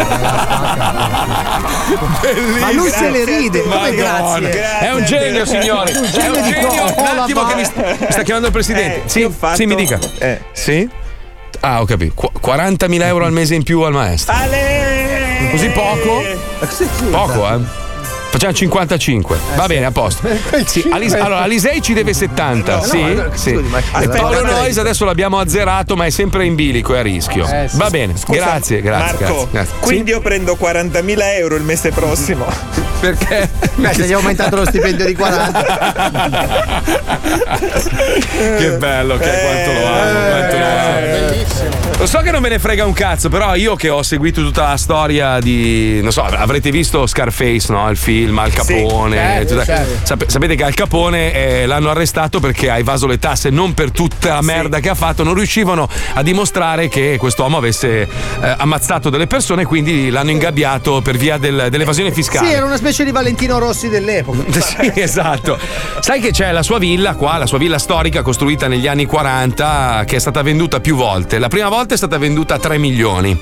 Ma 2.60 2.72
lui 2.72 2.90
se 2.90 3.10
le 3.10 3.26
ride, 3.26 3.62
come 3.64 3.76
Madonna. 3.76 4.48
grazie. 4.50 4.80
è 4.80 4.94
un 4.94 5.04
genio 5.06 5.46
signore 5.46 5.92
Un 5.92 6.04
è 6.06 6.10
genio 6.10 6.36
un 6.38 6.44
di 6.44 6.52
genio 6.52 6.84
un 6.84 7.18
attimo 7.20 7.46
che 7.46 7.56
mi 7.56 7.64
sta, 7.66 7.82
mi 7.98 8.08
sta 8.10 8.22
chiamando 8.22 8.48
il 8.48 8.54
presidente 8.54 9.04
Eh, 9.06 9.10
sì, 9.10 9.28
fatto- 9.36 9.56
sì 9.56 9.66
mi 9.66 9.76
dica 9.76 10.00
Eh, 10.20 10.40
sì? 10.54 10.88
Ah, 11.62 11.82
ho 11.82 11.86
capito. 11.86 12.14
Qu- 12.16 12.32
40.000 12.42 13.02
euro 13.04 13.26
al 13.26 13.32
mese 13.34 13.56
in 13.56 13.64
più 13.64 13.82
al 13.82 13.92
maestro. 13.92 14.34
Così 15.52 15.68
poco? 15.70 16.22
Poco, 17.12 17.50
eh? 17.54 17.60
Facciamo 18.32 18.54
55. 18.54 19.38
Va 19.56 19.66
bene, 19.66 19.86
a 19.86 19.92
posto. 19.92 20.28
Sì, 20.66 20.88
Alis- 20.92 21.14
allora, 21.14 21.40
Alisei 21.42 21.82
ci 21.82 21.94
deve 21.94 22.14
70. 22.14 22.76
No, 22.76 22.82
sì, 22.84 23.02
no, 23.02 23.30
sì. 23.34 23.50
scusi, 23.52 23.68
ma- 23.70 23.80
E 23.80 24.08
Paolo 24.08 24.38
Aspetta, 24.38 24.42
Noyes 24.52 24.78
adesso 24.78 25.04
l'abbiamo 25.06 25.40
azzerato, 25.40 25.96
ma 25.96 26.06
è 26.06 26.10
sempre 26.12 26.46
in 26.46 26.54
bilico, 26.56 26.94
è 26.94 27.00
a 27.00 27.02
rischio. 27.02 27.48
Eh, 27.48 27.68
sì. 27.68 27.78
Va 27.78 27.90
bene, 27.90 28.16
Scusa, 28.18 28.40
grazie, 28.40 28.82
grazie. 28.82 29.26
Marco, 29.26 29.34
grazie, 29.34 29.48
grazie. 29.52 29.76
quindi 29.80 30.12
io 30.12 30.20
prendo 30.22 30.58
40.000 30.62 31.18
euro 31.38 31.56
il 31.56 31.64
mese 31.64 31.90
prossimo. 31.92 32.46
Perché? 33.00 33.50
Beh, 33.76 33.94
se 33.94 34.06
gli 34.06 34.14
ha 34.14 34.18
aumentato 34.18 34.58
lo 34.58 34.66
stipendio 34.66 35.06
di 35.06 35.16
40. 35.16 36.78
Che 38.60 38.78
bello 38.78 39.18
che 39.18 39.24
è, 39.24 39.42
quanto 39.44 39.72
lo 39.80 39.88
amo, 39.88 40.20
quanto 40.30 40.58
lo 40.58 40.66
amo. 40.66 41.98
Lo 41.98 42.06
so 42.06 42.20
che 42.20 42.32
non 42.32 42.42
me 42.42 42.50
ne 42.50 42.60
frega 42.60 42.86
un 42.86 42.94
cazzo, 42.94 43.28
però 43.30 43.56
io 43.56 43.76
che 43.76 43.90
ho 43.90 44.04
seguito 44.04 44.42
tutta 44.42 44.70
la 44.70 44.78
storia 44.78 45.40
di. 45.40 46.00
Non 46.02 46.12
so, 46.12 46.24
avrete 46.24 46.72
visto 46.72 47.06
Scarface, 47.06 47.72
no? 47.72 47.90
Il 47.90 47.98
film 47.98 48.19
Al 48.28 48.52
Capone. 48.54 49.16
certo, 49.16 49.48
tutta- 49.54 49.66
certo. 49.66 50.06
Sap- 50.06 50.28
sapete 50.28 50.56
che 50.56 50.64
Al 50.64 50.74
Capone 50.74 51.34
eh, 51.34 51.66
l'hanno 51.66 51.90
arrestato 51.90 52.40
perché 52.40 52.70
ha 52.70 52.78
evaso 52.78 53.08
le 53.08 53.20
tasse, 53.20 53.50
non 53.50 53.74
per 53.74 53.92
tutta 53.92 54.34
la 54.34 54.42
merda 54.42 54.80
che 54.80 54.90
ha 54.90 54.96
fatto, 54.96 55.24
non 55.24 55.34
riuscivano 55.34 55.88
a 56.14 56.22
dimostrare 56.24 56.88
che 56.88 57.18
quest'uomo 57.18 57.58
avesse 57.58 58.02
eh, 58.02 58.08
ammazzato 58.58 59.10
delle 59.10 59.28
persone, 59.28 59.66
quindi 59.66 60.10
l'hanno 60.10 60.32
ingabbiato 60.32 61.02
per 61.02 61.18
via 61.18 61.38
del- 61.38 61.68
dell'evasione 61.70 62.12
fiscale. 62.12 62.48
Sì, 62.48 62.54
era 62.54 62.66
una 62.66 62.78
specie 62.78 63.04
di 63.04 63.12
Valentino 63.12 63.58
Rossi 63.60 63.90
dell'epoca. 63.90 64.38
Sì, 64.70 64.92
esatto. 64.96 65.58
Sai 66.00 66.20
che 66.20 66.32
c'è 66.32 66.52
la 66.52 66.64
sua 66.64 66.78
villa 66.80 67.16
qua, 67.16 67.38
la 67.38 67.46
sua 67.46 67.58
villa 67.58 67.78
storica 67.80 68.22
costruita 68.22 68.68
negli 68.68 68.88
anni 68.88 69.06
40 69.06 70.04
che 70.06 70.18
è 70.18 70.20
stata 70.20 70.42
venduta 70.42 70.80
più 70.80 70.96
volte. 70.96 71.40
La 71.40 71.48
prima 71.48 71.70
volta 71.70 71.94
è 71.94 71.98
stata 71.98 72.18
venduta 72.18 72.56
a 72.56 72.60
3 72.60 72.78
milioni. 72.78 73.38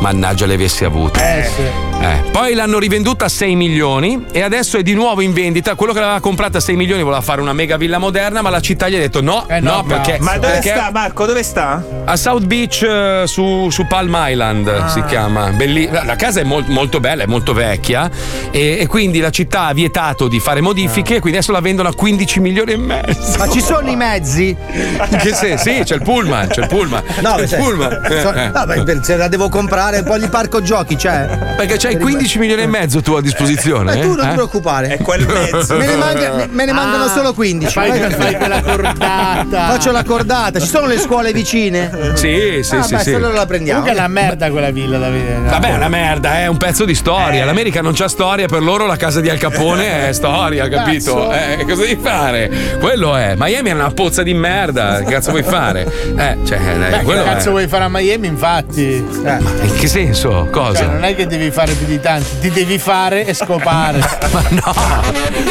Mannaggia 0.00 0.46
le 0.46 0.54
avessi 0.54 0.84
avute. 0.84 1.20
Eh 1.20 1.44
sì. 1.44 1.62
Eh, 2.00 2.22
Poi 2.32 2.52
l'hanno 2.54 2.78
rivenduta 2.78 3.26
a 3.26 3.28
6 3.28 3.54
milioni 3.54 4.26
e 4.30 4.42
adesso 4.42 4.76
è 4.76 4.82
di 4.82 4.92
nuovo 4.92 5.22
in 5.22 5.32
vendita. 5.32 5.74
Quello 5.74 5.92
che 5.94 6.00
l'aveva 6.00 6.20
comprata 6.20 6.58
a 6.58 6.60
6 6.60 6.76
milioni 6.76 7.02
voleva 7.02 7.22
fare 7.22 7.40
una 7.40 7.52
mega 7.54 7.76
villa 7.78 7.96
moderna, 7.98 8.42
ma 8.42 8.50
la 8.50 8.60
città 8.60 8.88
gli 8.88 8.94
ha 8.96 8.98
detto 8.98 9.22
no, 9.22 9.46
Eh 9.48 9.60
no, 9.60 9.82
perché. 9.84 10.18
Ma 10.20 10.34
dove 10.34 10.52
perché 10.54 10.70
sta, 10.70 10.90
Marco? 10.92 11.24
Dove 11.24 11.42
sta? 11.42 11.82
A 12.04 12.16
South 12.16 12.44
Beach 12.44 12.82
eh, 12.82 13.22
su, 13.26 13.70
su 13.70 13.86
Palm 13.86 14.14
Island 14.18 14.68
Ah. 14.68 14.88
si 14.88 15.02
chiama. 15.04 15.50
Belli- 15.50 15.88
la 15.90 16.16
casa 16.16 16.40
è 16.40 16.44
mol- 16.44 16.64
molto 16.68 17.00
bella, 17.00 17.22
è 17.22 17.26
molto 17.26 17.54
vecchia 17.54 18.10
e, 18.50 18.78
e 18.80 18.86
quindi 18.86 19.20
la 19.20 19.30
città 19.30 19.66
ha 19.66 19.72
vietato 19.72 20.28
di 20.28 20.40
fare 20.40 20.60
modifiche, 20.60 21.20
quindi 21.20 21.38
adesso 21.38 21.52
la 21.52 21.60
vendono 21.60 21.88
a 21.88 21.94
15 21.94 22.40
milioni 22.40 22.72
e 22.72 22.76
mezzo. 22.76 23.38
Ma 23.38 23.48
ci 23.48 23.60
sono 23.62 23.88
i 23.88 23.96
mezzi? 23.96 24.48
In 24.48 25.18
che 25.22 25.32
senso? 25.32 25.70
Sì, 25.70 25.80
c'è 25.84 25.94
il 25.94 26.02
pullman, 26.02 26.48
c'è 26.48 26.62
il 26.62 26.66
pullman. 26.68 27.02
No, 27.22 27.34
c'è 27.36 27.42
il 27.42 27.48
cioè, 27.48 27.58
pullman. 27.58 28.00
so- 28.20 28.32
Eh, 28.32 28.42
eh. 28.44 28.48
no, 28.48 28.66
beh, 28.66 28.82
per- 28.82 29.00
se 29.04 29.16
la 29.16 29.28
devo 29.28 29.48
comprare, 29.48 30.02
poi 30.02 30.20
gli 30.20 30.28
parco 30.28 30.60
giochi, 30.60 30.98
cioè. 30.98 31.52
Perché 31.56 31.78
c'hai 31.84 31.98
15 31.98 32.38
milioni 32.38 32.62
e 32.62 32.66
mezzo 32.66 33.02
tu 33.02 33.12
a 33.12 33.20
disposizione. 33.20 33.94
Beh, 33.94 34.00
tu 34.00 34.14
non 34.14 34.24
eh? 34.24 34.28
ti 34.28 34.34
preoccupare. 34.34 34.88
È 34.88 34.98
quel 34.98 35.26
mezzo. 35.26 35.76
Me 35.76 35.86
ne, 35.86 35.96
manca- 35.96 36.46
me- 36.50 36.64
ne 36.64 36.72
mancano 36.72 37.08
solo 37.08 37.34
15. 37.34 37.72
Fai, 37.72 38.10
fai 38.10 38.36
quella 38.36 38.62
cordata. 38.62 39.66
Faccio 39.68 39.92
la 39.92 40.02
cordata. 40.02 40.60
Ci 40.60 40.66
sono 40.66 40.86
le 40.86 40.98
scuole 40.98 41.32
vicine? 41.32 41.90
Sì, 42.14 42.60
sì, 42.62 42.76
ah, 42.76 42.82
sì, 42.82 42.94
beh, 42.94 42.98
sì. 43.02 43.10
se 43.10 43.14
allora 43.16 43.34
la 43.34 43.46
prendiamo. 43.46 43.80
Comunque 43.80 44.02
è 44.02 44.06
una 44.06 44.20
merda 44.20 44.50
quella 44.50 44.70
villa 44.70 44.98
da 44.98 45.10
vedere. 45.10 45.40
Vabbè, 45.48 45.68
è 45.68 45.74
una 45.74 45.88
merda, 45.88 46.38
è 46.38 46.46
un 46.46 46.56
pezzo 46.56 46.84
di 46.84 46.94
storia. 46.94 47.44
L'America 47.44 47.82
non 47.82 47.92
c'ha 47.94 48.08
storia, 48.08 48.46
per 48.46 48.62
loro 48.62 48.86
la 48.86 48.96
casa 48.96 49.20
di 49.20 49.28
Al 49.28 49.38
Capone 49.38 50.08
è 50.08 50.12
storia, 50.12 50.66
capito? 50.68 51.32
Eh, 51.32 51.64
cosa 51.68 51.82
devi 51.82 51.98
fare? 52.00 52.50
Quello 52.80 53.14
è. 53.14 53.34
Miami 53.36 53.70
è 53.70 53.72
una 53.72 53.90
pozza 53.90 54.22
di 54.22 54.32
merda. 54.32 55.02
Che 55.02 55.10
cazzo 55.10 55.30
vuoi 55.30 55.42
fare? 55.42 55.82
Eh, 56.16 56.38
cioè, 56.46 56.58
eh, 56.58 56.90
Beh, 56.90 57.04
che 57.04 57.22
cazzo 57.24 57.48
è. 57.48 57.50
vuoi 57.50 57.68
fare 57.68 57.84
a 57.84 57.88
Miami, 57.90 58.26
infatti? 58.26 59.04
Eh. 59.24 59.38
In 59.62 59.74
che 59.78 59.86
senso? 59.86 60.48
Cosa? 60.50 60.78
Cioè, 60.78 60.86
non 60.86 61.04
è 61.04 61.14
che 61.14 61.26
devi 61.26 61.50
fare 61.50 61.73
di 61.84 62.00
tanto, 62.00 62.28
ti 62.40 62.50
devi 62.50 62.78
fare 62.78 63.24
e 63.26 63.34
scopare. 63.34 63.98
Ma 64.34 64.42
no, 64.50 64.74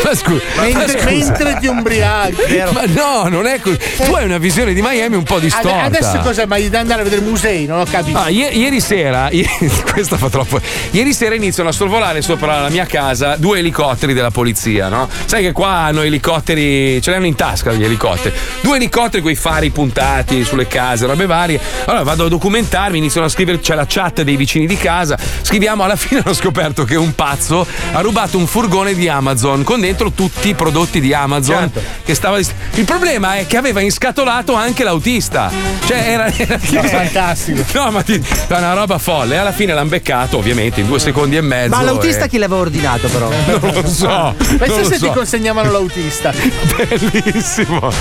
ma 0.03 0.13
scusa. 0.15 0.41
mentre, 0.61 0.73
ma 0.73 0.87
scusa. 0.87 1.05
mentre 1.09 1.57
ti 1.59 1.67
ubriachi. 1.67 2.35
Ma 2.71 2.83
no, 2.87 3.27
non 3.29 3.45
è 3.45 3.59
così. 3.59 3.77
Tu 3.77 4.11
hai 4.13 4.25
una 4.25 4.37
visione 4.37 4.73
di 4.73 4.81
Miami 4.81 5.15
un 5.15 5.23
po' 5.23 5.39
distorta. 5.39 5.83
Adesso 5.83 6.19
cosa? 6.19 6.45
Ma 6.45 6.57
devi 6.57 6.75
andare 6.75 7.01
a 7.01 7.03
vedere 7.03 7.21
musei? 7.21 7.65
Non 7.65 7.79
ho 7.79 7.85
capito. 7.89 8.17
Ah, 8.17 8.27
ie- 8.29 8.49
ieri 8.51 8.81
sera, 8.81 9.29
i- 9.31 9.47
questa 9.91 10.17
fa 10.17 10.29
troppo. 10.29 10.59
Ieri 10.91 11.13
sera 11.13 11.35
iniziano 11.35 11.69
a 11.69 11.71
sorvolare 11.71 12.21
sopra 12.21 12.61
la 12.61 12.69
mia 12.69 12.85
casa 12.85 13.35
due 13.37 13.59
elicotteri 13.59 14.13
della 14.13 14.31
polizia, 14.31 14.89
no? 14.89 15.07
Sai 15.25 15.43
che 15.43 15.51
qua 15.53 15.69
hanno 15.69 16.01
elicotteri, 16.01 17.01
ce 17.01 17.09
li 17.11 17.15
hanno 17.15 17.25
in 17.25 17.35
tasca 17.35 17.71
gli 17.71 17.83
elicotteri. 17.83 18.35
Due 18.61 18.75
elicotteri 18.75 19.21
con 19.21 19.31
i 19.31 19.35
fari 19.35 19.69
puntati 19.69 20.43
sulle 20.43 20.67
case, 20.67 21.05
robe 21.05 21.25
varie. 21.25 21.59
Allora 21.85 22.03
vado 22.03 22.25
a 22.25 22.29
documentarmi, 22.29 22.97
iniziano 22.97 23.27
a 23.27 23.29
scrivere, 23.29 23.59
c'è 23.61 23.75
la 23.75 23.85
chat 23.87 24.21
dei 24.23 24.35
vicini 24.35 24.65
di 24.67 24.75
casa. 24.77 25.17
Scriviamo, 25.41 25.83
alla 25.83 25.95
fine 25.95 26.12
ho 26.23 26.33
scoperto 26.33 26.83
che 26.83 26.95
un 26.95 27.13
pazzo 27.15 27.65
ha 27.91 28.01
rubato 28.01 28.37
un 28.37 28.47
furgone 28.47 28.93
di 28.93 29.07
Amazon 29.07 29.63
con 29.63 29.79
dentro 29.79 30.11
tutti 30.11 30.49
i 30.49 30.53
prodotti 30.53 30.99
di 30.99 31.13
Amazon 31.13 31.71
che 32.03 32.13
stava 32.15 32.37
dist- 32.37 32.53
Il 32.75 32.85
problema 32.85 33.35
è 33.37 33.47
che 33.47 33.57
aveva 33.57 33.79
inscatolato 33.81 34.53
anche 34.53 34.83
l'autista. 34.83 35.51
Cioè 35.85 35.97
era, 35.97 36.25
era 36.35 36.57
fantastico. 36.59 37.61
No, 37.73 37.89
ma 37.91 38.01
ti, 38.03 38.13
è 38.13 38.53
una 38.55 38.73
roba 38.73 38.97
folle. 38.97 39.35
E 39.35 39.37
alla 39.37 39.51
fine 39.51 39.73
l'hanno 39.73 39.89
beccato, 39.89 40.37
ovviamente, 40.37 40.79
in 40.81 40.87
due 40.87 40.99
secondi 40.99 41.35
e 41.37 41.41
mezzo. 41.41 41.75
Ma 41.75 41.81
l'autista 41.81 42.25
e- 42.25 42.29
chi 42.29 42.37
l'aveva 42.37 42.61
ordinato, 42.61 43.07
però? 43.09 43.29
Non 43.63 43.73
lo 43.73 43.87
so. 43.87 44.35
Lo 44.59 44.83
se 44.83 44.97
so. 44.97 45.07
ti 45.07 45.11
consegnavano 45.13 45.71
l'autista. 45.71 46.31
Bellissimo. 46.75 47.91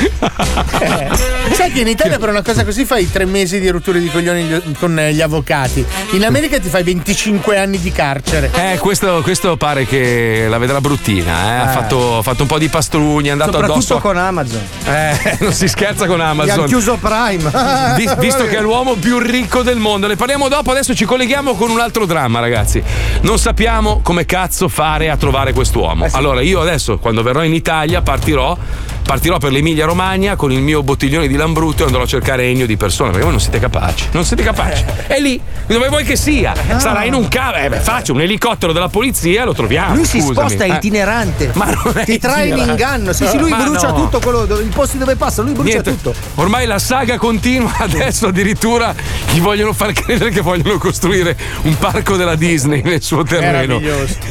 Eh, 0.80 1.08
Sai 1.54 1.72
che 1.72 1.80
in 1.80 1.88
Italia 1.88 2.18
per 2.18 2.28
una 2.28 2.42
cosa 2.42 2.64
così 2.64 2.84
fai 2.84 3.10
tre 3.10 3.24
mesi 3.24 3.60
di 3.60 3.68
rotture 3.68 4.00
di 4.00 4.08
coglioni 4.10 4.42
gli- 4.44 4.62
con 4.78 4.98
eh, 4.98 5.12
gli 5.12 5.20
avvocati. 5.20 5.84
In 6.12 6.24
America 6.24 6.58
ti 6.58 6.68
fai 6.68 6.82
25 6.82 7.58
anni 7.58 7.80
di 7.80 7.92
carcere. 8.06 8.50
Eh, 8.52 8.78
questo, 8.78 9.20
questo 9.22 9.56
pare 9.56 9.86
che 9.86 10.46
la 10.48 10.58
vedrà 10.58 10.80
bruttina. 10.80 11.30
eh. 11.30 11.58
Ha, 11.66 11.70
Eh. 11.70 11.72
fatto, 11.74 12.18
ha 12.18 12.22
fatto 12.22 12.42
un 12.42 12.48
po' 12.48 12.58
di 12.58 12.68
pastrugni, 12.68 13.28
è 13.28 13.30
andato 13.30 13.58
addosso. 13.58 13.98
con 13.98 14.16
Amazon. 14.16 14.60
Eh, 14.86 15.36
non 15.40 15.52
si 15.52 15.68
scherza 15.68 16.06
con 16.06 16.18
Gli 16.18 16.22
Amazon. 16.22 16.50
hanno 16.58 16.64
chiuso 16.66 16.96
Prime. 17.00 17.50
Vi- 17.96 18.10
visto 18.18 18.44
che 18.48 18.56
è 18.56 18.60
l'uomo 18.60 18.94
più 18.94 19.18
ricco 19.18 19.62
del 19.62 19.78
mondo, 19.78 20.08
ne 20.08 20.16
parliamo 20.16 20.48
dopo. 20.48 20.72
Adesso 20.72 20.94
ci 20.96 21.04
colleghiamo 21.04 21.54
con 21.54 21.70
un 21.70 21.78
altro 21.78 22.04
dramma, 22.04 22.40
ragazzi. 22.40 22.82
Non 23.20 23.38
sappiamo 23.38 24.00
come 24.02 24.24
cazzo 24.26 24.68
fare 24.68 25.08
a 25.08 25.16
trovare 25.16 25.52
quest'uomo. 25.52 26.08
Allora, 26.12 26.40
io 26.40 26.60
adesso, 26.60 26.98
quando 26.98 27.22
verrò 27.22 27.44
in 27.44 27.54
Italia, 27.54 28.02
partirò. 28.02 28.56
Partirò 29.04 29.36
per 29.38 29.52
l'Emilia 29.52 29.84
Romagna 29.84 30.36
con 30.36 30.52
il 30.52 30.60
mio 30.62 30.82
bottiglione 30.82 31.26
di 31.28 31.36
Lambrutto 31.36 31.82
e 31.82 31.86
andrò 31.86 32.02
a 32.02 32.06
cercare 32.06 32.44
Ennio 32.44 32.66
di 32.66 32.76
persona, 32.78 33.08
perché 33.10 33.24
voi 33.24 33.32
non 33.32 33.40
siete 33.40 33.58
capaci. 33.58 34.06
Non 34.12 34.24
siete 34.24 34.42
capaci. 34.42 34.84
È 35.06 35.18
lì, 35.20 35.38
dove 35.66 35.88
vuoi 35.88 36.04
che 36.04 36.16
sia. 36.16 36.54
Sarà 36.78 37.04
in 37.04 37.12
un 37.14 37.28
cavo. 37.28 37.56
Eh, 37.58 37.68
beh, 37.68 37.80
faccio 37.80 38.12
un 38.14 38.20
elicottero 38.22 38.72
della 38.72 38.88
polizia, 38.88 39.44
lo 39.44 39.52
troviamo. 39.52 39.96
Lui 39.96 40.06
si 40.06 40.20
scusami. 40.20 40.48
sposta, 40.48 40.64
è 40.64 40.70
Eh. 40.70 40.74
itinerante. 40.76 41.50
Ma 41.54 41.66
non 41.66 41.92
è 41.98 42.04
Ti 42.04 42.18
trae 42.18 42.46
in 42.48 42.56
inganno. 42.56 43.12
Sì, 43.12 43.26
sì, 43.26 43.36
lui 43.38 43.50
Ma 43.50 43.62
brucia 43.64 43.88
no. 43.88 43.94
tutto 43.96 44.20
quello, 44.20 44.60
i 44.60 44.68
posti 44.72 44.96
dove 44.96 45.16
passa, 45.16 45.42
lui 45.42 45.52
brucia 45.52 45.68
Niente, 45.82 45.90
tutto. 45.90 46.14
Ormai 46.36 46.64
la 46.66 46.78
saga 46.78 47.18
continua, 47.18 47.72
adesso 47.80 48.28
addirittura 48.28 48.94
gli 49.32 49.40
vogliono 49.40 49.72
far 49.74 49.92
credere 49.92 50.30
che 50.30 50.40
vogliono 50.40 50.78
costruire 50.78 51.36
un 51.62 51.76
parco 51.76 52.16
della 52.16 52.36
Disney 52.36 52.80
nel 52.82 53.02
suo 53.02 53.24
terreno. 53.24 53.78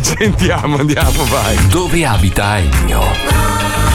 Sentiamo, 0.01 0.77
andiamo, 0.77 1.23
vai. 1.25 1.67
Dove 1.67 2.03
abita 2.05 2.57
Ennio? 2.57 3.90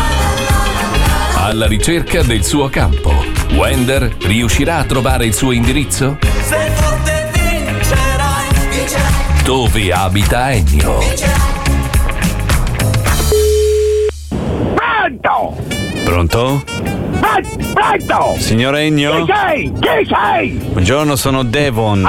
Alla 1.46 1.68
ricerca 1.68 2.24
del 2.24 2.42
suo 2.42 2.68
campo. 2.68 3.12
Wender 3.52 4.16
riuscirà 4.22 4.78
a 4.78 4.84
trovare 4.84 5.26
il 5.26 5.32
suo 5.32 5.52
indirizzo? 5.52 6.18
Sei 6.40 6.70
forte 6.70 7.30
vincerai, 7.32 8.48
vincerai, 8.68 9.42
Dove 9.44 9.92
abita 9.92 10.50
Ennio? 10.52 10.98
Pronto! 14.74 15.75
Pronto? 16.06 16.62
Pr- 17.18 17.72
Pronto! 17.72 18.34
Signor 18.38 18.76
Ennio? 18.76 19.24
Chi 19.24 19.32
sei? 19.34 19.72
Chi 19.80 20.08
sei? 20.08 20.50
Buongiorno, 20.50 21.16
sono 21.16 21.42
Devon. 21.42 22.08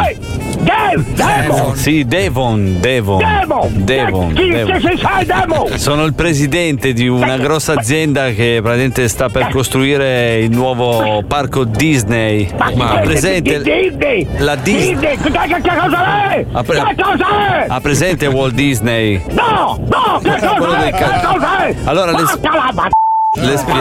Dev, 0.59 1.01
Devon! 1.15 1.75
Sì, 1.75 2.05
Devon, 2.05 2.77
Devon. 2.79 3.17
Devon! 3.17 3.69
Devon, 3.85 4.33
Chi, 4.33 4.49
Devon. 4.49 4.77
chi 4.77 4.81
sei 4.87 4.97
sai, 4.99 5.25
Devon? 5.25 5.77
Sono 5.79 6.03
il 6.05 6.13
presidente 6.13 6.93
di 6.93 7.07
una 7.07 7.37
grossa 7.37 7.73
azienda 7.73 8.29
che 8.31 8.59
praticamente 8.61 9.07
sta 9.07 9.29
per 9.29 9.47
costruire 9.49 10.37
il 10.39 10.51
nuovo 10.51 11.23
parco 11.25 11.63
Disney. 11.63 12.47
Ma 12.75 12.89
ha 12.91 12.99
presente 12.99 13.61
Disney! 13.63 14.27
la 14.37 14.55
Disney? 14.55 14.93
Disney! 14.93 15.17
Che, 15.17 15.31
che, 15.31 15.61
che 15.61 15.75
cosa 15.79 16.31
è? 16.33 16.45
Ha 16.51 16.63
pre- 16.63 16.83
Che 16.83 17.01
cosa 17.01 17.57
è? 17.63 17.65
ha 17.69 17.81
presente 17.81 18.27
Walt 18.27 18.53
Disney? 18.53 19.23
No! 19.31 19.79
No! 19.89 20.19
Che 20.21 20.29
Quello 20.37 20.55
cosa 20.57 20.75
del 20.77 20.87
è? 20.87 20.91
ca- 20.91 21.09
Che 21.19 21.25
cosa 21.25 21.65
è? 21.65 21.75
Allora, 21.85 22.11
le- 22.11 22.17
Porca 22.23 22.55
la 22.55 22.71
ma- 22.73 22.89
Le 23.35 23.57
spiego. 23.57 23.79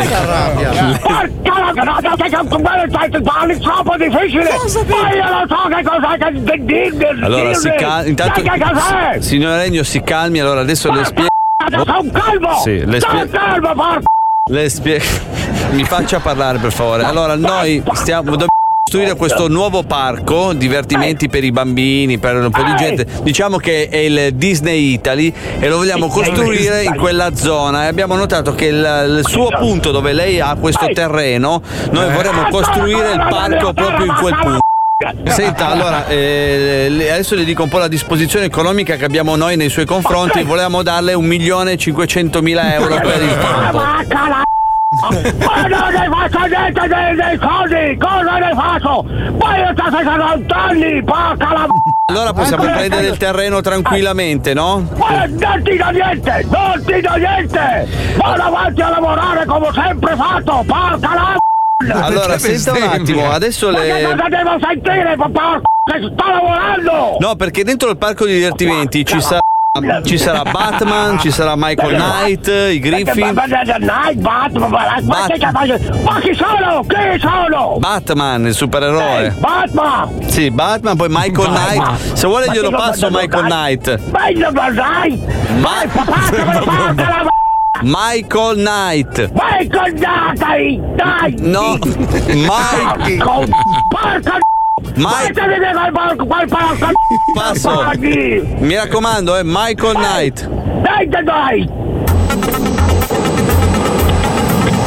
Porca 1.00 1.84
la 1.84 3.08
che 3.08 3.20
parli 3.22 3.58
troppo 3.60 3.96
difficile! 3.96 4.42
Ma 4.42 5.12
io 5.12 5.24
non 5.30 5.46
so 5.48 5.68
che 5.68 5.82
cos'è 5.82 6.18
che 6.18 6.32
di- 6.32 6.64
Disney! 6.64 7.22
Allora 7.22 7.54
si 7.54 7.70
calmi. 7.78 8.08
Intanto, 8.10 8.42
Che 8.42 8.50
cos'è? 8.58 9.20
signor 9.20 9.60
Ennio, 9.60 9.84
si 9.84 10.02
calmi. 10.02 10.40
Allora 10.40 10.60
adesso 10.60 10.90
le 10.92 11.04
spiego. 11.04 11.28
Sono 11.70 12.00
un 12.00 12.10
calvo! 12.10 12.54
Sì, 12.62 12.84
le 12.84 13.00
Sono 13.00 13.18
spie- 13.20 13.28
calvo, 13.30 13.72
porca! 13.72 14.00
Le 14.50 14.68
spiego. 14.68 15.04
Mi 15.70 15.84
faccia 15.84 16.20
parlare 16.20 16.58
per 16.58 16.72
favore. 16.72 17.04
Allora, 17.04 17.34
noi 17.36 17.82
stiamo. 17.94 18.36
Costruire 18.88 19.16
questo 19.16 19.48
nuovo 19.48 19.82
parco, 19.82 20.52
divertimenti 20.52 21.28
per 21.28 21.42
i 21.42 21.50
bambini, 21.50 22.18
per 22.18 22.36
un 22.36 22.50
po' 22.50 22.62
di 22.62 22.76
gente. 22.76 23.04
Diciamo 23.22 23.56
che 23.56 23.88
è 23.88 23.96
il 23.96 24.34
Disney 24.34 24.92
Italy 24.92 25.32
e 25.58 25.68
lo 25.68 25.78
vogliamo 25.78 26.06
costruire 26.06 26.84
in 26.84 26.94
quella 26.94 27.34
zona. 27.34 27.84
E 27.84 27.86
abbiamo 27.88 28.14
notato 28.14 28.54
che 28.54 28.66
il, 28.66 29.16
il 29.18 29.26
suo 29.26 29.48
punto 29.48 29.90
dove 29.90 30.12
lei 30.12 30.38
ha 30.38 30.54
questo 30.54 30.86
terreno, 30.94 31.60
noi 31.90 32.12
vorremmo 32.12 32.46
costruire 32.48 33.10
il 33.10 33.26
parco 33.28 33.72
proprio 33.72 34.06
in 34.06 34.14
quel 34.20 34.36
punto. 34.40 34.60
Senta, 35.32 35.66
allora, 35.66 36.06
eh, 36.06 37.08
adesso 37.10 37.34
le 37.34 37.44
dico 37.44 37.64
un 37.64 37.68
po' 37.68 37.78
la 37.78 37.88
disposizione 37.88 38.46
economica 38.46 38.94
che 38.94 39.04
abbiamo 39.04 39.34
noi 39.34 39.56
nei 39.56 39.68
suoi 39.68 39.84
confronti. 39.84 40.44
Volevamo 40.44 40.84
darle 40.84 41.12
un 41.12 41.24
milione 41.24 41.72
e 41.72 41.76
cinquecentomila 41.76 42.74
euro 42.74 42.94
per 43.00 43.20
il 43.20 43.36
campo. 43.36 44.45
Ma 45.00 45.66
non 45.66 45.92
ne 45.92 46.08
faccio 46.10 46.46
niente 46.46 46.88
dei, 46.88 47.16
dei 47.16 47.38
cosi! 47.38 47.96
Cosa 47.98 48.38
ne 48.38 48.52
faccio? 48.54 49.04
Poi 49.36 49.58
io 49.58 49.72
sto 49.76 49.96
60 49.96 50.56
anni, 50.56 51.04
porca 51.04 51.52
la 51.52 51.66
Allora 52.06 52.32
possiamo 52.32 52.62
prendere 52.62 53.06
il 53.08 53.16
terreno 53.16 53.60
tranquillamente, 53.60 54.54
no? 54.54 54.88
Ma 54.96 55.26
non 55.26 55.62
ti 55.62 55.76
do 55.76 55.90
niente! 55.90 56.46
Non 56.50 56.82
ti 56.84 57.00
do 57.00 57.14
niente! 57.16 57.88
Vado 58.16 58.42
avanti 58.42 58.80
a 58.80 58.88
lavorare 58.88 59.44
come 59.44 59.66
ho 59.66 59.72
sempre 59.72 60.16
fatto, 60.16 60.64
porca 60.66 61.14
la 61.14 62.04
Allora, 62.04 62.38
senta 62.38 62.72
un 62.72 62.82
attimo, 62.82 63.30
adesso 63.30 63.70
Ma 63.70 63.78
le. 63.80 64.02
cosa 64.02 64.28
devo 64.28 64.58
sentire, 64.60 65.14
porca 65.16 65.60
che 65.84 66.10
sto 66.12 66.30
lavorando! 66.30 67.16
No, 67.20 67.36
perché 67.36 67.62
dentro 67.64 67.90
il 67.90 67.96
parco 67.98 68.24
di 68.24 68.34
divertimenti 68.34 69.04
ci 69.04 69.20
sarà. 69.20 69.40
Ci 70.04 70.18
sarà 70.18 70.42
Batman, 70.42 71.18
ci 71.18 71.30
sarà 71.30 71.54
Michael 71.56 71.96
Knight, 71.96 72.46
i 72.72 72.78
Griffin. 72.78 73.34
Batman, 73.34 74.70
ma, 76.04 76.20
chi 76.20 76.34
sono? 76.34 76.84
Chi 76.86 77.18
sono? 77.20 77.76
Batman, 77.78 78.46
il 78.46 78.54
supereroe. 78.54 79.34
Batman! 79.38 80.28
Sì, 80.28 80.50
Batman, 80.50 80.96
poi 80.96 81.08
Michael. 81.10 81.48
Knight. 81.48 82.12
Se 82.14 82.26
vuole 82.26 82.46
glielo 82.50 82.70
passo 82.70 83.08
Michael. 83.10 83.44
Knight. 83.44 84.00
Ma 85.60 85.82
Michael 87.82 88.56
Knight. 88.56 89.32
Vai 89.32 89.68
con 89.68 89.94
dai! 89.94 90.80
No, 91.38 91.78
Mike. 92.26 93.22
Porca 93.88 94.38
Mike. 94.82 95.32
Passo. 97.34 97.90
Mi 97.96 98.74
raccomando, 98.74 99.34
è 99.36 99.40
Michael 99.42 99.94
Knight. 99.94 100.46
Dai, 100.82 101.08
dai, 101.08 101.24
dai! 101.24 101.68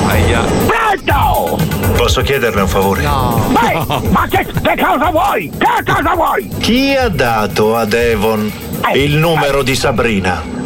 Aia. 0.08 0.42
Pronto! 0.68 1.58
Posso 1.98 2.22
chiederle 2.22 2.62
un 2.62 2.68
favore? 2.68 3.02
Vai! 3.02 3.84
Ma 4.12 4.28
che, 4.30 4.46
che 4.46 4.76
cosa 4.80 5.10
vuoi? 5.10 5.52
Che 5.58 5.92
cosa 5.92 6.14
vuoi? 6.14 6.48
Chi 6.60 6.96
ha 6.96 7.10
dato 7.10 7.76
a 7.76 7.86
Devon 7.86 8.52
il 8.94 9.18
numero 9.18 9.64
di 9.64 9.76
Sabrina? 9.76 10.59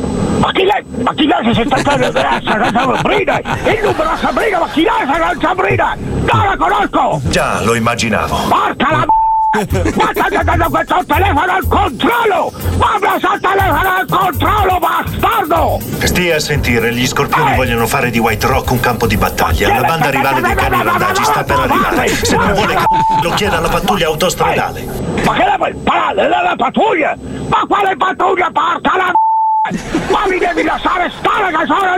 Ma 0.43 0.51
chi 0.51 0.65
lei? 0.65 0.83
Ma 1.01 1.13
chi 1.13 1.25
lei 1.25 1.55
si 1.55 1.63
sta 1.65 1.77
facendo 1.77 2.11
grassa 2.11 2.69
Sabrina? 2.73 3.39
Il 3.39 3.79
numero 3.81 4.09
a 4.09 4.17
Sabrina, 4.17 4.59
ma 4.59 4.67
chi 4.67 4.81
lei 4.81 5.07
sa 5.07 5.33
Sabrina? 5.39 5.95
Non 5.95 6.45
la 6.45 6.57
conosco! 6.57 7.21
Già, 7.29 7.61
lo 7.61 7.75
immaginavo. 7.75 8.35
Porca 8.49 8.91
la 8.91 9.05
ma 9.53 10.09
stai 10.11 10.43
dando 10.43 10.67
questo 10.67 11.03
telefono 11.05 11.51
al 11.51 11.67
controllo! 11.67 12.51
Ma 12.77 12.97
mi 12.99 13.19
sta 13.19 13.37
telefono 13.39 13.89
al 13.89 14.05
controllo, 14.09 14.79
bastardo! 14.79 15.79
Stia 15.99 16.35
a 16.35 16.39
sentire, 16.39 16.91
gli 16.91 17.07
scorpioni 17.07 17.55
vogliono 17.55 17.87
fare 17.87 18.09
di 18.09 18.19
White 18.19 18.47
Rock 18.47 18.71
un 18.71 18.79
campo 18.81 19.07
di 19.07 19.15
battaglia. 19.15 19.79
La 19.79 19.87
banda 19.87 20.09
rivale 20.09 20.41
dei 20.41 20.55
cani 20.55 20.83
randaggi 20.83 21.23
sta 21.23 21.43
per 21.43 21.59
arrivare. 21.59 22.07
Se 22.09 22.35
non 22.35 22.51
vuole 22.51 22.75
c***o, 22.75 23.21
lo 23.21 23.29
chieda 23.29 23.59
alla 23.59 23.69
pattuglia 23.69 24.07
autostradale. 24.07 24.85
Ma 25.23 25.33
che 25.35 25.45
la 25.45 25.55
vuoi? 25.55 25.73
Parale, 25.75 26.27
la, 26.27 26.41
la 26.41 26.55
pattuglia! 26.57 27.15
Ma 27.47 27.63
quale 27.65 27.95
pattuglia, 27.95 28.49
porca 28.51 28.97
la 28.97 29.05
Ma 29.05 29.22
mi 29.71 30.39
devi 30.39 30.63
lasciare 30.63 31.09
stare 31.19 31.49
che 31.55 31.65
sono, 31.65 31.95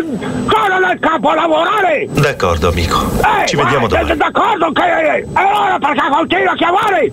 sono 0.52 0.80
nel 0.86 1.00
campo 1.00 1.30
a 1.30 1.34
lavorare! 1.34 2.06
D'accordo, 2.12 2.68
amico. 2.70 3.02
Ehi, 3.24 3.48
Ci 3.48 3.56
vediamo 3.56 3.88
vai, 3.88 4.02
domani. 4.06 4.18
D'accordo 4.18 4.72
che... 4.72 4.82
E 4.84 5.26
allora 5.34 5.78
perché 5.80 6.02
continua 6.12 6.52
a 6.52 6.56
chiamare? 6.56 7.12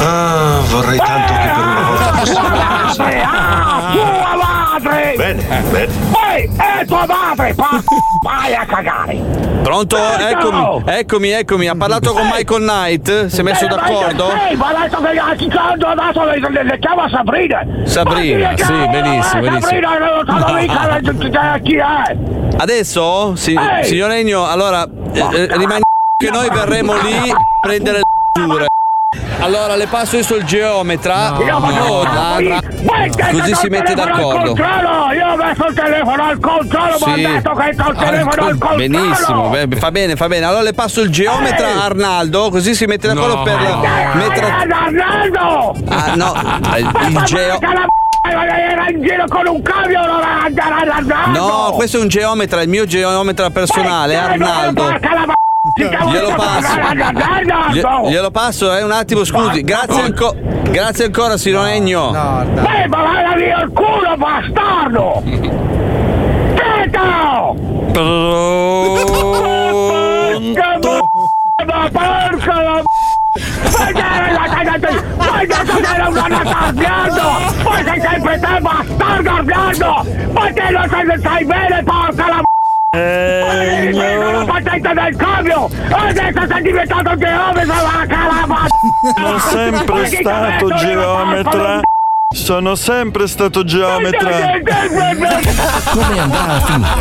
Ah, 0.00 0.60
vorrei 0.68 0.98
tanto 0.98 1.32
che 1.32 1.48
per 1.48 1.64
una 1.64 1.80
volta 1.88 2.10
Ah, 2.10 2.12
fosse 2.12 2.32
tua 2.34 2.42
madre! 2.50 3.22
Ah, 3.22 3.90
tua 3.92 4.36
madre! 4.78 5.14
Bene, 5.16 5.42
bene. 5.70 5.92
Ehi, 6.34 6.50
è 6.56 6.84
tua 6.86 7.06
madre! 7.06 7.54
Pa- 7.54 7.82
vai 8.24 8.54
a 8.54 8.64
cagare! 8.66 9.16
Pronto? 9.62 9.96
Pronto? 9.96 10.26
Eccomi, 10.26 10.82
eccomi, 10.98 11.30
eccomi. 11.30 11.66
Ha 11.68 11.74
parlato 11.74 12.12
con 12.12 12.26
Michael 12.30 12.60
Knight? 12.62 13.26
Si 13.26 13.40
è 13.40 13.42
messo 13.42 13.64
Eh, 13.64 13.68
d'accordo? 13.68 14.30
Sì, 14.50 14.56
ma 14.56 14.68
ha 14.68 14.82
detto 14.82 15.00
che 15.00 15.18
a 15.18 15.34
chi 15.34 15.50
quando 15.50 15.86
adesso 15.86 16.24
le, 16.24 16.38
le, 16.50 16.62
le 16.64 16.78
chiama 16.78 17.08
Sabrina! 17.08 17.64
Sabrina, 17.84 18.52
sì, 18.56 18.72
benissimo, 18.90 19.42
Eh, 19.42 19.48
benissimo. 19.48 19.60
Sabrina 19.60 19.98
non 19.98 21.06
so 21.06 21.14
mica 21.22 21.58
chi 21.64 21.76
è! 21.76 22.16
Adesso, 22.56 23.34
si- 23.36 23.58
signor 23.82 24.10
Egno, 24.10 24.46
allora 24.46 24.84
eh, 25.12 25.18
eh, 25.18 25.56
rimani 25.56 25.82
che 26.16 26.30
noi 26.30 26.48
verremo 26.50 26.92
lì 27.00 27.30
a 27.30 27.36
prendere 27.60 27.98
le 27.98 28.40
misure. 28.40 28.66
Allora 29.40 29.74
le 29.76 29.86
passo 29.86 30.16
adesso 30.16 30.36
il 30.36 30.44
geometra. 30.44 31.36
Io 31.44 31.56
Oh, 31.56 32.02
a- 32.02 32.12
narra. 32.12 32.60
Mettete 32.80 33.30
Così 33.32 33.54
si 33.54 33.68
mette 33.68 33.94
d'accordo. 33.94 34.54
controllo! 34.54 35.12
Io 35.12 35.26
ho 35.32 35.36
messo 35.36 35.66
il 35.66 35.74
telefono 35.74 36.22
al 36.24 36.38
controllo, 36.38 36.96
ma 37.00 37.12
ho 37.12 37.14
Sì. 37.14 37.22
detto 37.26 37.50
che 37.52 37.76
col 37.76 37.96
telefono 37.96 38.30
al 38.46 38.58
controllo! 38.58 38.76
Benissimo, 38.76 39.48
beh, 39.48 39.68
fa 39.76 39.90
bene, 39.90 40.16
fa 40.16 40.28
bene. 40.28 40.44
Allora 40.46 40.62
le 40.62 40.72
passo 40.72 41.00
il 41.00 41.10
geometra 41.10 41.66
a 41.68 41.84
Arnaldo, 41.84 42.50
così 42.50 42.74
si 42.74 42.84
mette 42.86 43.08
d'accordo 43.08 43.36
No. 43.36 43.42
per 43.42 43.58
mettere. 44.14 44.50
Arnaldo! 44.50 45.76
Ah 45.88 46.14
no, 46.14 46.34
il, 46.76 46.90
il 47.08 47.22
geo. 47.24 47.58
Era 48.26 48.88
in 48.88 49.02
giro 49.02 49.24
con 49.28 49.46
un 49.46 49.62
camion! 49.62 50.22
No, 51.32 51.72
questo 51.74 51.98
è 51.98 52.00
un 52.00 52.08
geometra, 52.08 52.62
il 52.62 52.68
mio 52.68 52.86
geometra 52.86 53.50
personale, 53.50 54.16
Arnaldo. 54.16 54.82
Glielo 55.72 56.34
passo. 56.36 56.76
Glie- 57.70 58.10
Glielo 58.10 58.30
passo, 58.30 58.76
eh, 58.76 58.82
un 58.82 58.90
attimo, 58.92 59.24
scusi. 59.24 59.62
Grazie, 59.62 60.02
anco- 60.02 60.34
grazie 60.70 61.06
ancora, 61.06 61.38
signor 61.38 61.68
Egno. 61.68 62.10
Beh, 62.10 62.86
ma 62.88 63.02
vai 63.02 63.36
via 63.42 63.62
il 63.62 63.70
culo, 63.72 64.14
bastardo! 64.16 65.22
Zitto! 66.54 67.56
Ma 71.64 71.88
porca 71.90 72.62
la 72.62 72.82
detto 75.46 75.76
che 75.80 75.94
era 75.94 76.08
una 76.08 76.26
nasardiando! 76.28 77.22
Poi 77.62 77.84
sei 77.84 78.00
sempre 78.00 78.38
te, 78.38 78.60
bastardo 78.60 79.30
Arnaldo! 79.30 80.04
Ma 80.32 80.52
te 80.52 80.70
lo 80.70 80.86
sai, 80.90 81.20
sai 81.22 81.44
bene, 81.44 81.82
porca 81.84 82.28
la 82.28 82.42
eh, 82.94 83.92
la 83.92 84.44
patente 84.44 84.92
del 84.92 85.16
cambio! 85.16 85.70
Adesso 85.90 86.46
sei 86.48 86.62
diventato 86.62 87.16
geometra, 87.16 87.82
la 87.82 88.06
calama! 88.06 88.66
Sono 89.16 89.38
sempre 89.38 90.06
stato 90.06 90.74
geometra. 90.74 91.80
Sono 92.34 92.74
sempre 92.74 93.26
stato 93.28 93.64
geometra. 93.64 94.30
Come 95.92 96.18
andrà 96.18 96.46
a 96.46 96.60
finire? 96.60 96.92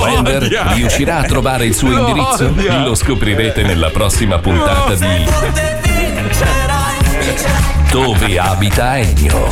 Wender 0.00 0.42
riuscirà 0.74 1.18
a 1.18 1.22
trovare 1.24 1.66
il 1.66 1.74
suo 1.74 1.90
indirizzo? 1.90 2.54
Lo 2.82 2.94
scoprirete 2.94 3.62
nella 3.62 3.90
prossima 3.90 4.38
puntata 4.38 4.94
di 4.94 5.26
Dove 7.90 8.38
abita 8.38 8.98
Ennio? 8.98 9.48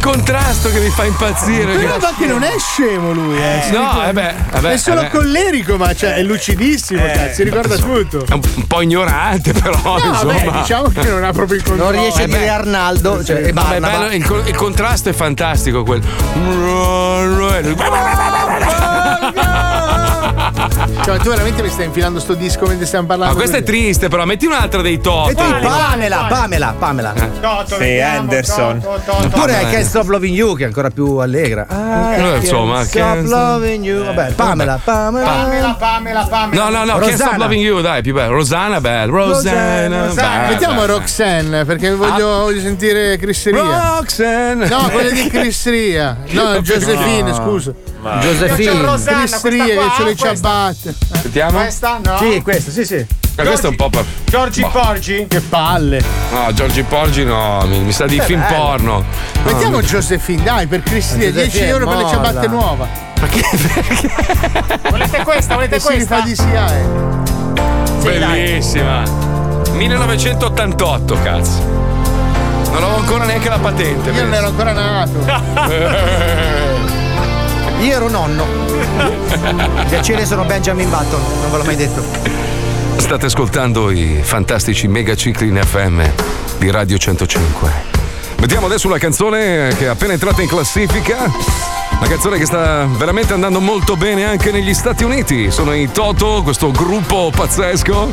Contrasto 0.00 0.70
che 0.70 0.80
mi 0.80 0.88
fa 0.88 1.04
impazzire. 1.04 1.76
Però 1.76 1.98
ma 2.00 2.12
che 2.16 2.26
non 2.26 2.42
è 2.42 2.54
scemo 2.58 3.12
lui, 3.12 3.36
eh. 3.36 3.60
si 3.64 3.70
No, 3.72 3.80
ricorda- 3.80 4.08
eh 4.08 4.12
beh, 4.12 4.34
vabbè, 4.50 4.70
è 4.72 4.76
solo 4.78 5.00
eh 5.00 5.04
beh. 5.04 5.10
collerico, 5.10 5.76
ma 5.76 5.94
cioè, 5.94 6.14
è 6.14 6.22
lucidissimo, 6.22 7.02
cazzo, 7.04 7.34
si 7.34 7.42
ricorda 7.44 7.76
tutto. 7.76 8.24
È 8.26 8.32
un, 8.32 8.40
un 8.56 8.66
po' 8.66 8.80
ignorante, 8.80 9.52
però, 9.52 9.98
No, 9.98 9.98
insomma. 10.04 10.32
vabbè, 10.32 10.50
diciamo 10.58 10.88
che 10.88 11.08
non 11.08 11.22
ha 11.24 11.32
proprio 11.32 11.56
il 11.58 11.62
controllo. 11.62 11.90
Non 11.92 12.00
riesce 12.00 12.20
a 12.22 12.24
Eh, 12.24 12.28
dire 12.28 12.38
beh. 12.40 12.48
Arnaldo, 12.48 13.22
cioè, 13.24 13.36
e 13.44 13.52
Vabbè, 13.52 13.78
bello, 13.80 14.06
il, 14.10 14.42
il 14.46 14.54
contrasto 14.56 15.10
è 15.10 15.12
fantastico 15.12 15.82
quel. 15.84 16.02
Cioè, 21.02 21.18
tu 21.18 21.28
veramente 21.30 21.62
mi 21.62 21.68
stai 21.68 21.86
infilando 21.86 22.18
sto 22.20 22.34
disco 22.34 22.66
mentre 22.66 22.86
stiamo 22.86 23.06
parlando? 23.06 23.32
Ma 23.34 23.38
questo 23.38 23.56
è 23.58 23.62
triste, 23.62 24.08
però 24.08 24.24
metti 24.24 24.46
un'altra 24.46 24.80
dei 24.82 25.00
top. 25.00 25.30
E 25.30 25.34
tu 25.34 25.42
Pamela, 25.60 26.26
Pamela, 26.28 26.74
Pamela. 26.78 27.12
Sì, 27.66 27.98
Anderson. 27.98 28.82
Oppure 28.84 29.62
I 29.62 29.70
Can't 29.70 29.84
Stop 29.84 30.08
Loving 30.08 30.34
You, 30.34 30.56
che 30.56 30.64
è 30.64 30.66
ancora 30.66 30.90
più 30.90 31.16
allegra. 31.16 31.66
I 31.68 32.20
Eh, 32.20 32.36
insomma, 32.38 32.84
Stop 32.84 33.22
Loving 33.24 33.84
You. 33.84 34.04
Vabbè, 34.04 34.32
Pamela, 34.32 34.80
Pamela. 34.82 35.26
Pamela, 35.30 35.74
Pamela, 35.78 36.26
Pamela. 36.26 36.62
No, 36.62 36.70
no, 36.70 36.84
no, 36.84 36.98
Can't 36.98 37.14
Stop 37.14 37.20
Rosanna. 37.26 37.44
Loving 37.44 37.62
You, 37.64 37.80
dai, 37.80 38.02
più 38.02 38.14
bello. 38.14 38.32
Rosana, 38.32 38.80
bello. 38.80 39.12
Rosana, 39.16 40.06
Rosanna. 40.06 40.48
Mettiamo 40.48 40.86
Roxanne 40.86 41.64
perché 41.64 41.94
voglio, 41.94 42.26
voglio 42.40 42.60
sentire 42.60 43.16
Chris 43.18 43.44
Ria. 43.50 43.96
Roxanne. 43.98 44.68
No, 44.68 44.88
quella 44.90 45.10
di 45.10 45.26
Chris 45.28 45.66
Ria. 45.68 46.16
No, 46.30 46.60
Josephine, 46.62 47.30
No. 47.30 47.34
scusa. 47.34 47.72
Josephine. 48.20 48.96
Chris 49.04 49.42
Ria 49.44 49.64
che 49.64 49.90
ce 49.96 50.04
le 50.04 50.14
ciabatte. 50.16 50.69
Sentiamo? 50.74 51.58
Questa? 51.58 51.98
No. 52.02 52.16
Sì, 52.18 52.40
questa, 52.42 52.70
sì, 52.70 52.84
sì. 52.84 53.06
Ma 53.36 53.44
questo 53.44 53.66
è 53.66 53.70
un 53.70 53.76
po' 53.76 53.88
per. 53.88 54.04
Giorgi 54.24 54.60
Boh. 54.60 54.68
Porgi? 54.70 55.26
Che 55.28 55.40
palle. 55.40 56.02
No, 56.32 56.52
Giorgi 56.52 56.82
Porgi 56.82 57.24
no, 57.24 57.62
mi, 57.66 57.78
mi 57.80 57.92
sa 57.92 58.06
di 58.06 58.16
Beh, 58.16 58.24
film 58.24 58.40
bello. 58.40 58.54
porno. 58.56 58.92
No, 58.98 59.04
Mettiamo 59.44 59.78
mi- 59.78 59.84
Josephine, 59.84 60.42
dai, 60.42 60.66
per 60.66 60.82
Cristina, 60.82 61.24
Ma 61.24 61.30
10 61.30 61.44
Josephine, 61.46 61.66
euro 61.68 61.86
per 61.88 61.96
le 61.96 62.08
ciabatte 62.08 62.46
nuova. 62.48 62.88
Volete 64.90 65.22
questa? 65.24 65.54
Volete 65.54 65.76
E 65.76 65.80
si 65.80 65.86
questa? 65.86 66.20
di 66.20 66.34
SIAE. 66.34 66.86
Bellissima. 68.02 69.02
1988, 69.72 71.18
cazzo. 71.22 71.58
Non 72.70 72.82
avevo 72.82 72.96
ancora 72.98 73.24
neanche 73.24 73.48
la 73.48 73.58
patente. 73.58 74.10
Io 74.10 74.22
non 74.22 74.34
ero 74.34 74.46
ancora 74.48 74.72
nato. 74.72 75.18
Io 77.80 77.94
ero 77.94 78.08
nonno. 78.10 78.46
Piacere, 79.88 80.26
sono 80.26 80.44
Benjamin 80.44 80.90
Button, 80.90 81.20
non 81.40 81.50
ve 81.50 81.56
l'ho 81.56 81.64
mai 81.64 81.76
detto. 81.76 82.04
State 82.96 83.26
ascoltando 83.26 83.90
i 83.90 84.20
fantastici 84.22 84.86
megacicli 84.86 85.48
in 85.48 85.58
FM 85.64 86.02
di 86.58 86.70
Radio 86.70 86.98
105. 86.98 87.72
Mettiamo 88.38 88.66
adesso 88.66 88.86
una 88.86 88.98
canzone 88.98 89.74
che 89.78 89.86
è 89.86 89.88
appena 89.88 90.12
entrata 90.12 90.42
in 90.42 90.48
classifica. 90.48 91.32
Una 91.98 92.08
canzone 92.08 92.36
che 92.36 92.44
sta 92.44 92.84
veramente 92.84 93.32
andando 93.32 93.60
molto 93.60 93.96
bene 93.96 94.24
anche 94.24 94.50
negli 94.50 94.74
Stati 94.74 95.04
Uniti. 95.04 95.50
Sono 95.50 95.74
i 95.74 95.90
Toto, 95.90 96.42
questo 96.42 96.70
gruppo 96.70 97.32
pazzesco. 97.34 98.12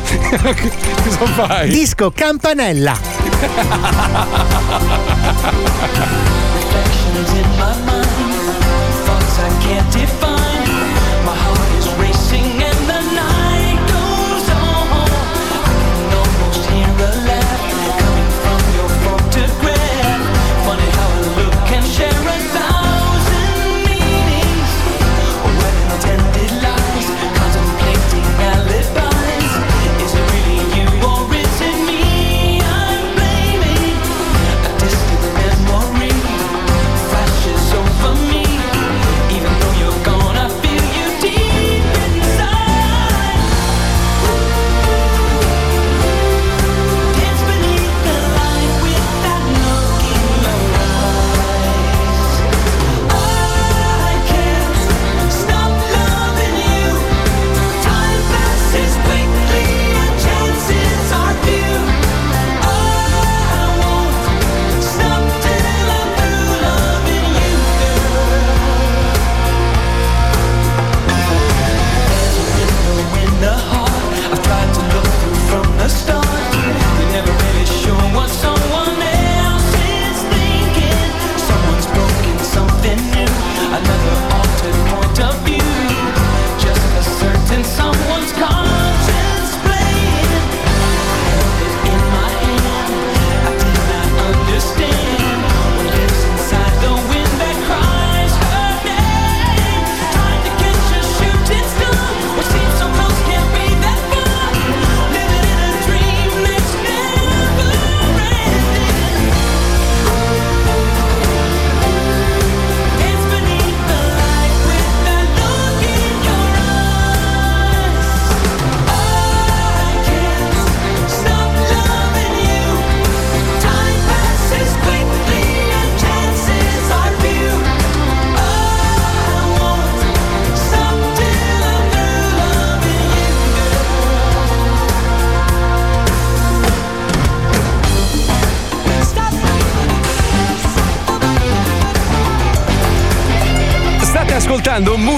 Cosa 1.04 1.26
fai? 1.46 1.68
Disco 1.68 2.10
Campanella. 2.14 2.96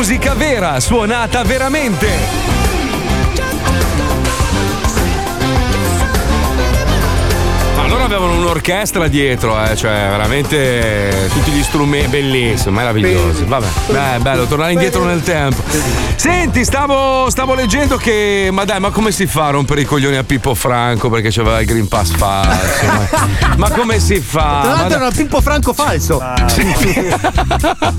musica 0.01 0.33
vera, 0.35 0.81
suonata 0.81 1.43
veramente. 1.43 2.40
Un'orchestra 8.71 9.09
dietro, 9.09 9.63
eh, 9.65 9.75
cioè 9.75 10.07
veramente 10.11 11.29
tutti 11.33 11.51
gli 11.51 11.63
strumenti 11.63 12.09
bellissimi, 12.09 12.77
meravigliosi. 12.77 13.45
Vabbè, 13.45 13.67
beh, 13.89 14.19
bello, 14.21 14.47
tornare 14.47 14.73
indietro 14.73 15.05
nel 15.05 15.23
tempo. 15.23 15.61
Senti, 16.15 16.65
stavo, 16.65 17.29
stavo 17.31 17.55
leggendo 17.55 17.97
che. 17.97 18.49
Ma 18.53 18.65
dai, 18.65 18.79
ma 18.79 18.91
come 18.91 19.11
si 19.11 19.27
fa 19.27 19.47
a 19.47 19.51
rompere 19.51 19.81
i 19.81 19.85
coglioni 19.85 20.17
a 20.17 20.23
Pippo 20.23 20.55
Franco 20.55 21.11
perché 21.11 21.31
c'aveva 21.31 21.61
il 21.61 21.67
Green 21.67 21.89
Pass 21.89 22.11
falso? 22.15 22.87
ma, 22.87 23.09
ma 23.57 23.71
come 23.71 23.99
si 23.99 24.21
fa? 24.21 24.61
Tra 24.63 24.71
Ma 24.71 24.81
l'altro 24.81 24.99
era 24.99 25.11
Pippo 25.11 25.41
Franco 25.41 25.73
falso. 25.73 26.23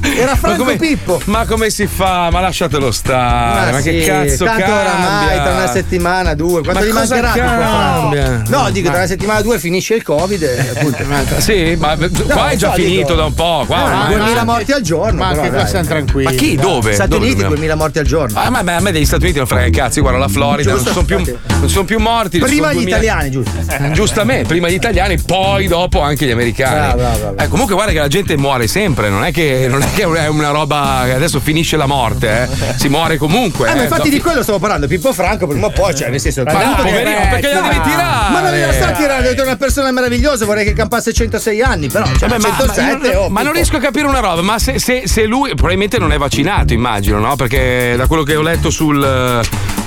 Era 0.01 0.35
Franco 0.35 0.63
come, 0.63 0.75
Pippo. 0.77 1.19
Ma 1.25 1.45
come 1.45 1.69
si 1.69 1.87
fa? 1.87 2.29
Ma 2.31 2.39
lasciatelo 2.39 2.91
stare. 2.91 3.71
Ma, 3.71 3.81
che 3.81 4.01
sì, 4.01 4.07
cazzo 4.07 4.45
tanto 4.45 4.63
cambia? 4.63 4.81
oramai 4.81 5.41
tra 5.41 5.51
una 5.51 5.67
settimana, 5.67 6.33
due. 6.33 6.61
Quanto 6.61 6.79
Ma 6.79 6.85
gli 6.85 6.91
mancherà? 6.91 8.41
No, 8.47 8.69
dico, 8.69 8.87
Ma- 8.87 8.91
tra 8.91 9.01
una 9.01 9.07
settimana, 9.07 9.41
due 9.41 9.59
finisce 9.59 9.95
il 9.95 10.03
Covid. 10.03 10.41
e 10.43 10.60
appunto. 10.69 11.39
Sì, 11.39 11.75
ma 11.79 11.97
qua 12.27 12.49
è 12.49 12.55
già 12.55 12.71
finito 12.73 13.15
da 13.15 13.25
un 13.25 13.33
po'. 13.33 13.63
Qua 13.67 13.77
Eh, 13.79 13.83
ormai- 13.83 14.15
2000 14.15 14.43
morti 14.43 14.71
al 14.71 14.81
giorno. 14.81 15.19
Ma 15.19 15.29
però, 15.29 15.41
anche 15.41 15.53
qua 15.55 15.65
siamo 15.65 15.85
tranquilli. 15.87 16.23
Ma 16.25 16.31
chi? 16.31 16.55
Dove? 16.55 16.93
Stati 16.93 17.09
Dove 17.09 17.21
Uniti, 17.21 17.41
dobbiamo- 17.41 17.55
2000 17.55 17.75
morti 17.75 17.99
al 17.99 18.05
giorno. 18.05 18.39
Ah, 18.39 18.49
ma, 18.49 18.61
ma 18.61 18.75
a 18.75 18.79
me 18.79 18.91
degli 18.91 19.05
Stati 19.05 19.23
Uniti 19.23 19.37
non 19.37 19.47
frega 19.47 19.65
i 19.65 19.71
cazzi, 19.71 19.99
guarda 20.01 20.19
la 20.19 20.27
Florida, 20.27 20.71
non 20.73 20.85
sono, 20.85 21.03
più, 21.03 21.17
non 21.59 21.69
sono 21.69 21.85
più 21.85 21.99
morti. 21.99 22.39
Prima 22.39 22.69
gli 22.71 22.83
2000. 22.83 22.89
italiani, 22.97 23.31
giusto? 23.31 23.51
Eh, 23.67 23.91
Giustamente, 23.91 24.47
prima 24.47 24.69
gli 24.69 24.73
italiani, 24.73 25.19
poi 25.19 25.67
dopo 25.67 26.01
anche 26.01 26.25
gli 26.25 26.31
americani. 26.31 26.75
Bravo, 26.75 26.97
bravo, 26.97 27.17
bravo. 27.17 27.37
Eh, 27.37 27.47
comunque 27.47 27.73
guarda 27.75 27.91
che 27.91 27.99
la 27.99 28.07
gente 28.07 28.37
muore 28.37 28.67
sempre, 28.67 29.09
non 29.09 29.23
è 29.23 29.31
che, 29.31 29.67
non 29.69 29.81
è, 29.81 29.87
che 29.93 30.03
è 30.03 30.27
una 30.27 30.49
roba 30.49 31.01
che 31.05 31.13
adesso 31.13 31.39
finisce 31.39 31.77
la 31.77 31.85
morte, 31.85 32.47
eh. 32.49 32.73
si 32.77 32.89
muore 32.89 33.17
comunque. 33.17 33.69
Eh, 33.69 33.73
ma 33.75 33.81
eh. 33.81 33.83
infatti 33.83 34.09
di 34.09 34.19
quello 34.19 34.43
stavo 34.43 34.59
parlando, 34.59 34.87
Pippo 34.87 35.13
Franco, 35.13 35.47
prima 35.47 35.67
o 35.67 35.69
poi, 35.71 35.95
cioè, 35.95 36.09
nel 36.09 36.19
senso. 36.19 36.43
Ma 36.43 36.63
no, 36.63 36.75
poverino, 36.75 37.19
perché 37.29 37.47
gliela 37.47 37.61
devi 37.61 37.81
tirare? 37.81 38.31
Ma 38.31 38.39
non 38.41 38.59
la 38.59 38.73
sta 38.73 38.91
tirando, 38.91 39.29
è 39.29 39.41
una 39.41 39.55
persona 39.55 39.91
meravigliosa, 39.91 40.40
vorrei 40.45 40.65
che 40.65 40.73
campasse 40.73 41.13
106 41.13 41.61
anni, 41.61 41.87
però, 41.87 42.05
cioè, 42.17 42.29
Vabbè, 42.29 42.41
ma, 42.41 42.55
107, 42.57 43.13
ma- 43.13 43.19
oh, 43.19 43.29
ma 43.29 43.41
non 43.41 43.53
riesco 43.53 43.77
a 43.77 43.79
capire 43.79 44.07
una 44.07 44.19
roba, 44.19 44.41
ma 44.41 44.59
se, 44.59 44.79
se- 44.79 45.03
se 45.05 45.25
lui 45.25 45.53
probabilmente 45.55 45.97
non 45.97 46.11
è 46.11 46.17
vaccinato, 46.17 46.73
immagino, 46.73 47.19
no? 47.19 47.35
Perché 47.35 47.93
da 47.97 48.07
quello 48.07 48.23
che 48.23 48.35
ho 48.35 48.41
letto 48.41 48.69
sul, 48.69 49.41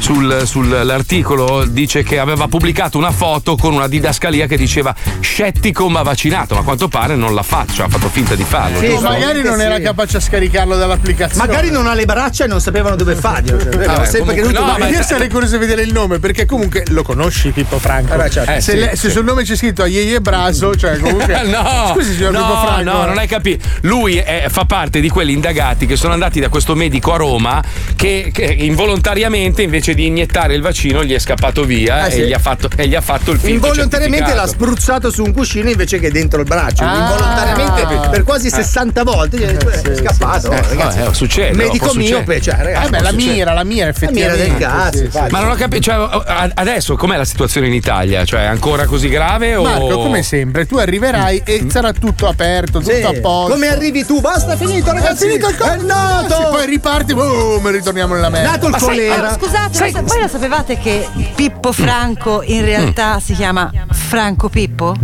sul- 0.04 0.42
sull'articolo 0.44 1.64
dice 1.64 2.02
che 2.02 2.18
aveva 2.18 2.46
pubblicato 2.46 2.98
una 2.98 3.10
foto 3.10 3.56
con 3.56 3.72
una 3.72 3.88
didascalia 3.88 4.46
che 4.46 4.58
diceva 4.58 4.94
scettico 5.20 5.88
ma 5.88 6.02
vaccinato, 6.02 6.52
ma 6.54 6.60
a 6.60 6.62
quanto 6.62 6.88
pare 6.88 7.16
non 7.16 7.32
l'ha 7.34 7.42
fatto, 7.42 7.72
cioè 7.72 7.86
ha 7.86 7.88
fatto 7.88 8.10
finta 8.10 8.34
di 8.34 8.44
farlo. 8.44 8.80
Sì, 8.80 8.88
giusto? 8.88 9.08
magari 9.08 9.42
non 9.42 9.62
era 9.62 9.80
capace 9.80 10.18
a 10.18 10.20
scaricarlo 10.20 10.76
dall'applicazione. 10.76 11.46
Magari 11.46 11.70
non 11.70 11.86
ha 11.86 11.94
le 11.94 12.04
braccia 12.04 12.44
e 12.44 12.48
non 12.48 12.60
sapevano 12.60 12.96
dove 12.96 13.14
farglielo. 13.14 13.58
Cioè, 13.58 13.70
Vabbè, 13.86 13.86
sempre 14.04 14.10
comunque- 14.10 14.34
creduto 14.34 14.60
no, 14.66 14.76
ma 14.78 14.88
io 14.88 15.02
sarei 15.02 15.28
curioso 15.30 15.54
di 15.54 15.60
vedere 15.60 15.82
il 15.82 15.92
nome 15.94 16.18
perché 16.18 16.44
comunque 16.44 16.84
lo 16.88 17.02
conosci 17.02 17.48
Pippo 17.52 17.78
Franco. 17.78 18.12
Eh 18.12 18.16
beh, 18.18 18.30
certo. 18.30 18.50
se, 18.50 18.56
Eh, 18.56 18.60
sì, 18.60 18.76
le- 18.76 18.90
se 18.96 19.08
sì. 19.08 19.10
sul 19.10 19.24
nome 19.24 19.42
c'è 19.44 19.56
scritto 19.56 19.82
Aieie 19.84 20.20
Braso, 20.20 20.76
cioè 20.76 20.98
comunque. 20.98 21.42
no, 21.48 21.92
Scusi, 21.94 22.12
signor 22.14 22.32
no, 22.32 22.40
Pippo 22.44 22.58
Franco. 22.60 22.90
no, 22.90 23.04
non 23.06 23.16
hai 23.16 23.26
capito. 23.26 23.66
Lui 23.82 24.16
è- 24.18 24.48
fa 24.50 24.66
parte 24.66 25.00
di 25.00 25.08
quelli 25.08 25.32
indagati 25.32 25.86
che 25.86 25.96
sono 25.96 26.12
andati 26.12 26.40
da 26.40 26.50
questo 26.50 26.74
medico 26.74 27.14
a 27.14 27.16
Roma 27.16 27.62
che, 27.96 28.28
che 28.34 28.44
involontariamente 28.44 29.62
invece 29.62 29.93
di 29.94 30.06
iniettare 30.06 30.54
il 30.54 30.62
vaccino 30.62 31.04
gli 31.04 31.12
è 31.14 31.18
scappato 31.18 31.64
via 31.64 32.06
Eh, 32.06 32.10
sì. 32.10 32.20
e, 32.22 32.26
gli 32.26 32.32
ha 32.32 32.38
fatto, 32.38 32.68
e 32.76 32.86
gli 32.88 32.94
ha 32.94 33.00
fatto 33.00 33.30
il 33.30 33.38
film. 33.38 33.54
Involontariamente 33.54 34.34
l'ha 34.34 34.46
spruzzato 34.46 35.10
su 35.10 35.22
un 35.22 35.32
cuscino 35.32 35.68
invece 35.70 35.98
che 35.98 36.10
dentro 36.10 36.40
il 36.40 36.46
braccio. 36.46 36.84
Ah. 36.84 36.96
Involontariamente 36.96 37.86
per- 37.86 38.08
per 38.10 38.22
quasi 38.24 38.46
Eh. 38.48 38.50
60 38.50 39.02
volte 39.04 39.36
gli 39.38 39.42
è 39.42 39.56
è 39.56 39.96
scappato. 39.96 40.50
Eh, 40.50 40.60
ragazzi. 40.68 40.98
vabbè, 40.98 41.14
succede, 41.14 41.56
Medico 41.56 41.92
miope, 41.94 42.40
cioè, 42.40 42.56
ragazzi. 42.56 42.86
Eh 42.86 42.90
beh, 42.90 43.00
la 43.00 43.12
mira, 43.12 43.52
la 43.52 43.64
mira 43.64 43.88
effettivamente. 43.88 44.42
del 44.48 44.56
cazzo, 44.58 44.98
sì, 44.98 45.04
infatti. 45.04 45.32
Ma 45.32 45.40
non 45.40 45.50
ho 45.50 45.54
capito, 45.54 45.82
cioè, 45.82 46.50
adesso 46.54 46.96
com'è 46.96 47.16
la 47.16 47.24
situazione 47.24 47.66
in 47.68 47.74
Italia? 47.74 48.24
Cioè, 48.24 48.40
è 48.42 48.46
ancora 48.46 48.86
così 48.86 49.08
grave 49.08 49.54
o. 49.56 49.62
Marco, 49.62 49.98
come 49.98 50.22
sempre, 50.22 50.66
tu 50.66 50.76
arriverai 50.76 51.42
e 51.44 51.66
sarà 51.68 51.92
tutto 51.92 52.26
aperto, 52.28 52.80
tutto 52.80 52.92
Sì. 52.94 53.02
a 53.02 53.12
posto. 53.20 53.52
Come 53.52 53.68
arrivi 53.68 54.04
tu? 54.04 54.20
Basta, 54.20 54.52
è 54.52 54.56
finito, 54.56 54.92
ragazzi. 54.92 55.24
È 55.26 55.28
finito 55.28 55.48
il 55.48 55.56
È 55.56 55.76
nato! 55.82 56.34
Sì, 56.34 56.42
poi 56.50 56.66
riparti, 56.66 57.14
boom, 57.14 57.70
ritorniamo 57.70 58.14
nella 58.14 58.28
merda. 58.28 58.50
Nato 58.52 58.66
il 58.66 58.72
Ma 58.72 58.78
sai- 58.78 58.88
colera. 58.88 59.14
allora, 59.14 59.32
scusate, 59.34 59.74
Sai- 59.90 60.02
ma 60.02 60.08
voi 60.08 60.20
lo 60.20 60.28
sapevate 60.28 60.78
che 60.78 61.08
Pippo 61.34 61.72
Franco 61.72 62.42
in 62.42 62.62
Mm. 62.62 62.64
realtà 62.64 63.20
si 63.20 63.34
chiama 63.34 63.70
Franco 63.90 64.48
Pippo? 64.48 64.94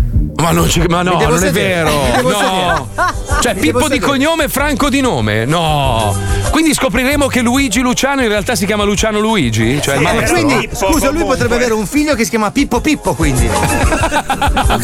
Ma, 0.41 0.51
non, 0.53 0.69
ci- 0.69 0.83
ma 0.89 1.03
no, 1.03 1.19
non 1.21 1.35
è 1.35 1.39
sedere. 1.39 1.85
vero. 1.85 1.91
Mi 1.91 2.11
devo 2.17 2.31
No. 2.31 2.89
Cioè, 3.41 3.55
Mi 3.55 3.61
Pippo 3.61 3.89
di 3.89 3.95
sedere. 3.95 4.07
cognome, 4.07 4.49
Franco 4.49 4.89
di 4.89 5.01
nome. 5.01 5.45
No. 5.45 6.15
Quindi 6.51 6.75
scopriremo 6.75 7.27
che 7.29 7.41
Luigi 7.41 7.81
Luciano 7.81 8.23
in 8.23 8.29
realtà 8.29 8.55
si 8.55 8.67
chiama 8.67 8.85
Luciano 8.85 9.19
Luigi? 9.19 9.81
Cioè, 9.81 9.97
il 9.97 10.03
Ma 10.03 10.13
quindi, 10.13 10.69
scusa, 10.73 11.11
lui 11.11 11.25
potrebbe 11.25 11.55
avere 11.55 11.73
un 11.73 11.87
figlio 11.87 12.15
che 12.15 12.25
si 12.25 12.31
chiama 12.31 12.51
Pippo 12.51 12.81
Pippo, 12.81 13.15
quindi. 13.15 13.49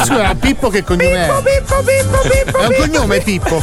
Scusa, 0.05 0.35
Pippo 0.39 0.69
che 0.71 0.83
cognome 0.85 1.27
è? 1.27 1.33
Pippo, 1.43 1.83
Pippo, 1.83 2.29
Pippo. 2.29 2.59
È 2.59 2.67
un 2.67 2.75
cognome 2.79 3.19
Pippo. 3.21 3.63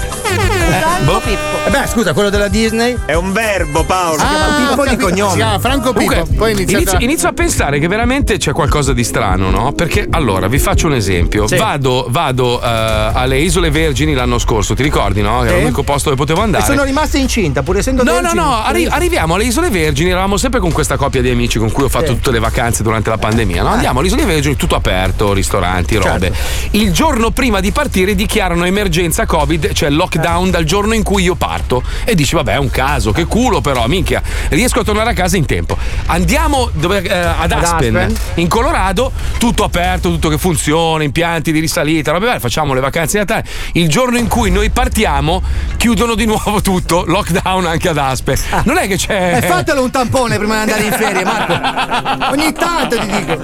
Boh. 1.05 1.21
Eh 1.65 1.69
beh, 1.69 1.87
scusa, 1.87 2.13
quello 2.13 2.29
della 2.29 2.47
Disney. 2.47 2.97
È 3.05 3.13
un 3.13 3.31
verbo, 3.31 3.83
Paolo. 3.83 4.19
Si 4.19 4.25
chiama 4.25 4.67
Pippo 4.67 4.85
di 4.87 4.97
cognome. 4.97 5.29
Si 5.31 5.37
chiama 5.37 5.59
Franco 5.59 5.93
Pippo. 5.93 6.11
Comunque, 6.13 6.35
Poi 6.35 6.51
inizio, 6.51 6.91
a... 6.91 6.97
inizio 6.99 7.27
a 7.29 7.33
pensare 7.33 7.79
che 7.79 7.87
veramente 7.87 8.37
c'è 8.37 8.51
qualcosa 8.51 8.93
di 8.93 9.03
strano, 9.03 9.49
no? 9.49 9.71
Perché 9.73 10.07
allora 10.09 10.47
vi 10.47 10.59
faccio 10.59 10.87
un 10.87 10.93
esempio. 10.93 11.47
Sì. 11.47 11.55
Vado, 11.57 11.82
vado 12.09 12.61
eh, 12.61 12.65
alle 12.65 13.39
Isole 13.39 13.69
Vergini 13.71 14.13
l'anno 14.13 14.37
scorso, 14.39 14.73
ti 14.73 14.83
ricordi, 14.83 15.21
no? 15.21 15.43
Era 15.43 15.55
Sì. 15.55 15.61
l'unico 15.61 15.83
posto 15.83 16.09
dove 16.09 16.21
potevo 16.21 16.41
E 16.41 16.43
andare. 16.43 16.63
sono 16.65 16.83
rimaste 16.83 17.17
incinta, 17.17 17.63
pur 17.63 17.77
essendo 17.77 18.03
No, 18.03 18.11
no, 18.13 18.21
vergini. 18.21 18.41
no, 18.41 18.63
arri- 18.63 18.87
arriviamo 18.87 19.35
alle 19.35 19.43
Isole 19.45 19.69
Vergini, 19.69 20.09
eravamo 20.11 20.37
sempre 20.37 20.59
con 20.59 20.71
questa 20.71 20.95
coppia 20.97 21.21
di 21.21 21.29
amici 21.29 21.57
con 21.59 21.71
cui 21.71 21.83
ho 21.83 21.89
fatto 21.89 22.07
Sì. 22.07 22.13
tutte 22.15 22.31
le 22.31 22.39
vacanze 22.39 22.83
durante 22.83 23.09
la 23.09 23.17
pandemia. 23.17 23.63
No? 23.63 23.69
Andiamo 23.69 23.99
alle 23.99 24.07
Isole 24.07 24.25
Vergini, 24.25 24.55
tutto 24.55 24.75
aperto, 24.75 25.33
ristoranti, 25.33 25.95
robe. 25.95 26.31
Certo. 26.33 26.77
Il 26.77 26.91
giorno 26.91 27.31
prima 27.31 27.59
di 27.59 27.71
partire 27.71 28.15
dichiarano 28.15 28.65
emergenza 28.65 29.25
Covid, 29.25 29.73
cioè 29.73 29.89
lockdown 29.89 30.49
dal 30.51 30.63
giorno 30.63 30.93
in 30.93 31.03
cui 31.03 31.23
io 31.23 31.35
parto. 31.35 31.81
E 32.05 32.15
dici, 32.15 32.35
vabbè, 32.35 32.53
è 32.53 32.57
un 32.57 32.69
caso, 32.69 33.11
che 33.11 33.25
culo 33.25 33.61
però, 33.61 33.87
minchia, 33.87 34.21
riesco 34.49 34.79
a 34.79 34.83
tornare 34.83 35.09
a 35.11 35.13
casa 35.13 35.37
in 35.37 35.45
tempo. 35.45 35.77
Andiamo 36.07 36.69
dove- 36.73 37.01
eh, 37.03 37.11
ad, 37.13 37.51
Aspen, 37.51 37.95
Aspen. 37.95 38.15
in 38.35 38.47
Colorado, 38.47 39.11
tutto 39.37 39.63
aperto, 39.63 40.09
tutto 40.09 40.29
che 40.29 40.37
funziona, 40.37 41.03
impianti 41.03 41.51
di 41.51 41.59
risalita, 41.73 42.11
robe 42.11 42.25
varie, 42.25 42.39
facciamo 42.39 42.73
le 42.73 42.79
vacanze 42.81 43.13
di 43.13 43.25
Natale. 43.25 43.45
Il 43.73 43.89
giorno 43.89 44.17
in 44.17 44.27
cui 44.27 44.51
noi 44.51 44.69
partiamo, 44.69 45.41
chiudono 45.77 46.13
di 46.15 46.25
nuovo 46.25 46.61
tutto, 46.61 47.03
lockdown 47.05 47.65
anche 47.65 47.89
ad 47.89 47.97
Aspen. 47.97 48.37
Non 48.65 48.77
è 48.77 48.87
che 48.87 48.97
c'è. 48.97 49.39
E 49.41 49.47
fatelo 49.47 49.81
un 49.83 49.89
tampone 49.91 50.37
prima 50.37 50.63
di 50.63 50.71
andare 50.71 50.83
in 50.87 50.91
ferie, 50.97 51.23
Marco. 51.23 52.31
Ogni 52.31 52.53
tanto 52.53 52.97
ti 52.99 53.07
dico. 53.07 53.37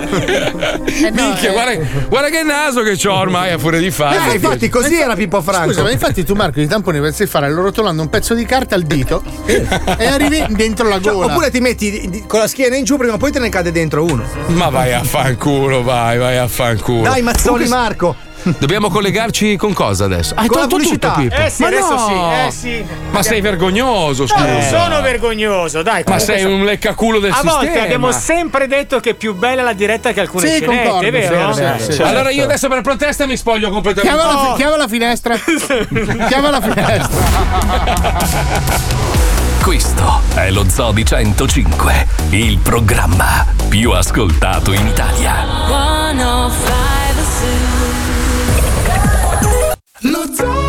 Minchia, 1.12 1.52
guarda, 1.52 1.84
guarda 2.08 2.30
che 2.30 2.44
naso 2.44 2.82
che 2.82 2.96
c'ho 2.96 3.14
ormai 3.14 3.52
a 3.52 3.58
furia 3.58 3.80
di 3.80 3.90
fare. 3.92 4.32
Eh, 4.32 4.36
infatti, 4.36 4.70
così 4.70 4.96
era 5.00 5.16
Pippo 5.16 5.42
Franco. 5.42 5.70
Scusa, 5.72 5.84
ma 5.84 5.92
infatti 5.92 6.24
tu 6.24 6.36
Marco 6.36 6.60
di 6.60 6.68
tampone 6.68 6.98
dovresti 6.98 7.26
fare 7.26 7.52
rotolando 7.52 8.02
un 8.02 8.10
pezzo 8.10 8.34
di 8.36 8.46
carta 8.46 8.76
al 8.76 8.84
dito 8.84 9.24
e 9.46 10.06
arrivi 10.06 10.46
dentro 10.50 10.88
la 10.88 11.00
Cioè, 11.02 11.14
gola. 11.14 11.26
oppure 11.28 11.50
ti 11.50 11.60
metti 11.60 11.90
di- 11.92 12.10
di- 12.10 12.24
con 12.28 12.40
la 12.40 12.48
schiena 12.48 12.76
in 12.76 12.84
giù, 12.84 12.98
prima 12.98 13.14
o 13.14 13.18
poi 13.18 13.32
te 13.32 13.40
ne 13.40 13.50
cade 13.50 13.72
dentro 13.72 14.04
uno. 14.04 14.24
Ma 14.48 14.70
vai 14.70 14.94
a 14.94 15.04
fanculo, 15.04 15.82
vai, 15.84 16.18
vai 16.18 16.38
a 16.38 16.48
fanculo. 16.48 17.02
Dai, 17.04 17.22
Mazzoli 17.22 17.68
Marco. 17.68 18.16
Dobbiamo 18.58 18.90
collegarci 18.90 19.58
con 19.58 19.74
cosa 19.74 20.06
adesso? 20.06 20.34
Ah, 20.36 20.46
con 20.48 20.60
la 20.60 20.68
pubblicità. 20.68 21.14
Tutto, 21.14 21.36
eh 21.36 21.50
sì, 21.50 21.62
ma 21.62 21.68
adesso 21.68 21.96
no. 21.96 22.08
sì, 22.08 22.14
eh 22.14 22.52
sì. 22.52 22.86
Ma 23.12 23.22
sei 23.22 23.42
vergognoso, 23.42 24.28
scusa. 24.28 24.46
No, 24.46 24.52
non 24.54 24.62
sono 24.62 25.02
vergognoso, 25.02 25.82
dai. 25.82 26.04
Ma 26.08 26.20
sei 26.20 26.44
un 26.46 26.64
leccaculo 26.64 27.20
del 27.20 27.32
a 27.32 27.36
sistema. 27.36 27.54
A 27.54 27.64
volte 27.64 27.80
abbiamo 27.80 28.12
sempre 28.12 28.68
detto 28.68 29.00
che 29.00 29.12
è 29.12 29.14
più 29.14 29.36
bella 29.36 29.62
la 29.62 29.74
diretta 29.74 30.12
che 30.14 30.22
alcune 30.22 30.48
sì, 30.48 30.56
scenette, 30.56 30.84
concordo, 30.84 31.08
è 31.08 31.12
vero? 31.12 31.54
Sì, 31.54 31.64
sì, 31.78 31.94
certo. 31.94 32.04
Allora 32.06 32.30
io 32.30 32.36
certo. 32.36 32.50
adesso 32.50 32.68
per 32.70 32.82
protesta 32.82 33.26
mi 33.26 33.38
spoglio 33.38 33.70
completamente. 33.70 34.18
Chiama, 34.18 34.42
oh. 34.42 34.50
la, 34.50 34.56
chiama 34.56 34.78
la 34.78 34.88
finestra. 34.88 35.36
chiama 36.28 36.50
la 36.50 36.62
finestra. 36.62 37.08
Questo 39.62 40.22
è 40.34 40.50
lo 40.50 40.68
Zobi 40.68 41.06
105, 41.06 42.08
il 42.30 42.58
programma 42.60 43.46
più 43.68 43.92
ascoltato 43.92 44.72
in 44.72 44.88
Italia. 44.88 45.46
105. 45.68 47.09
Look 50.02 50.69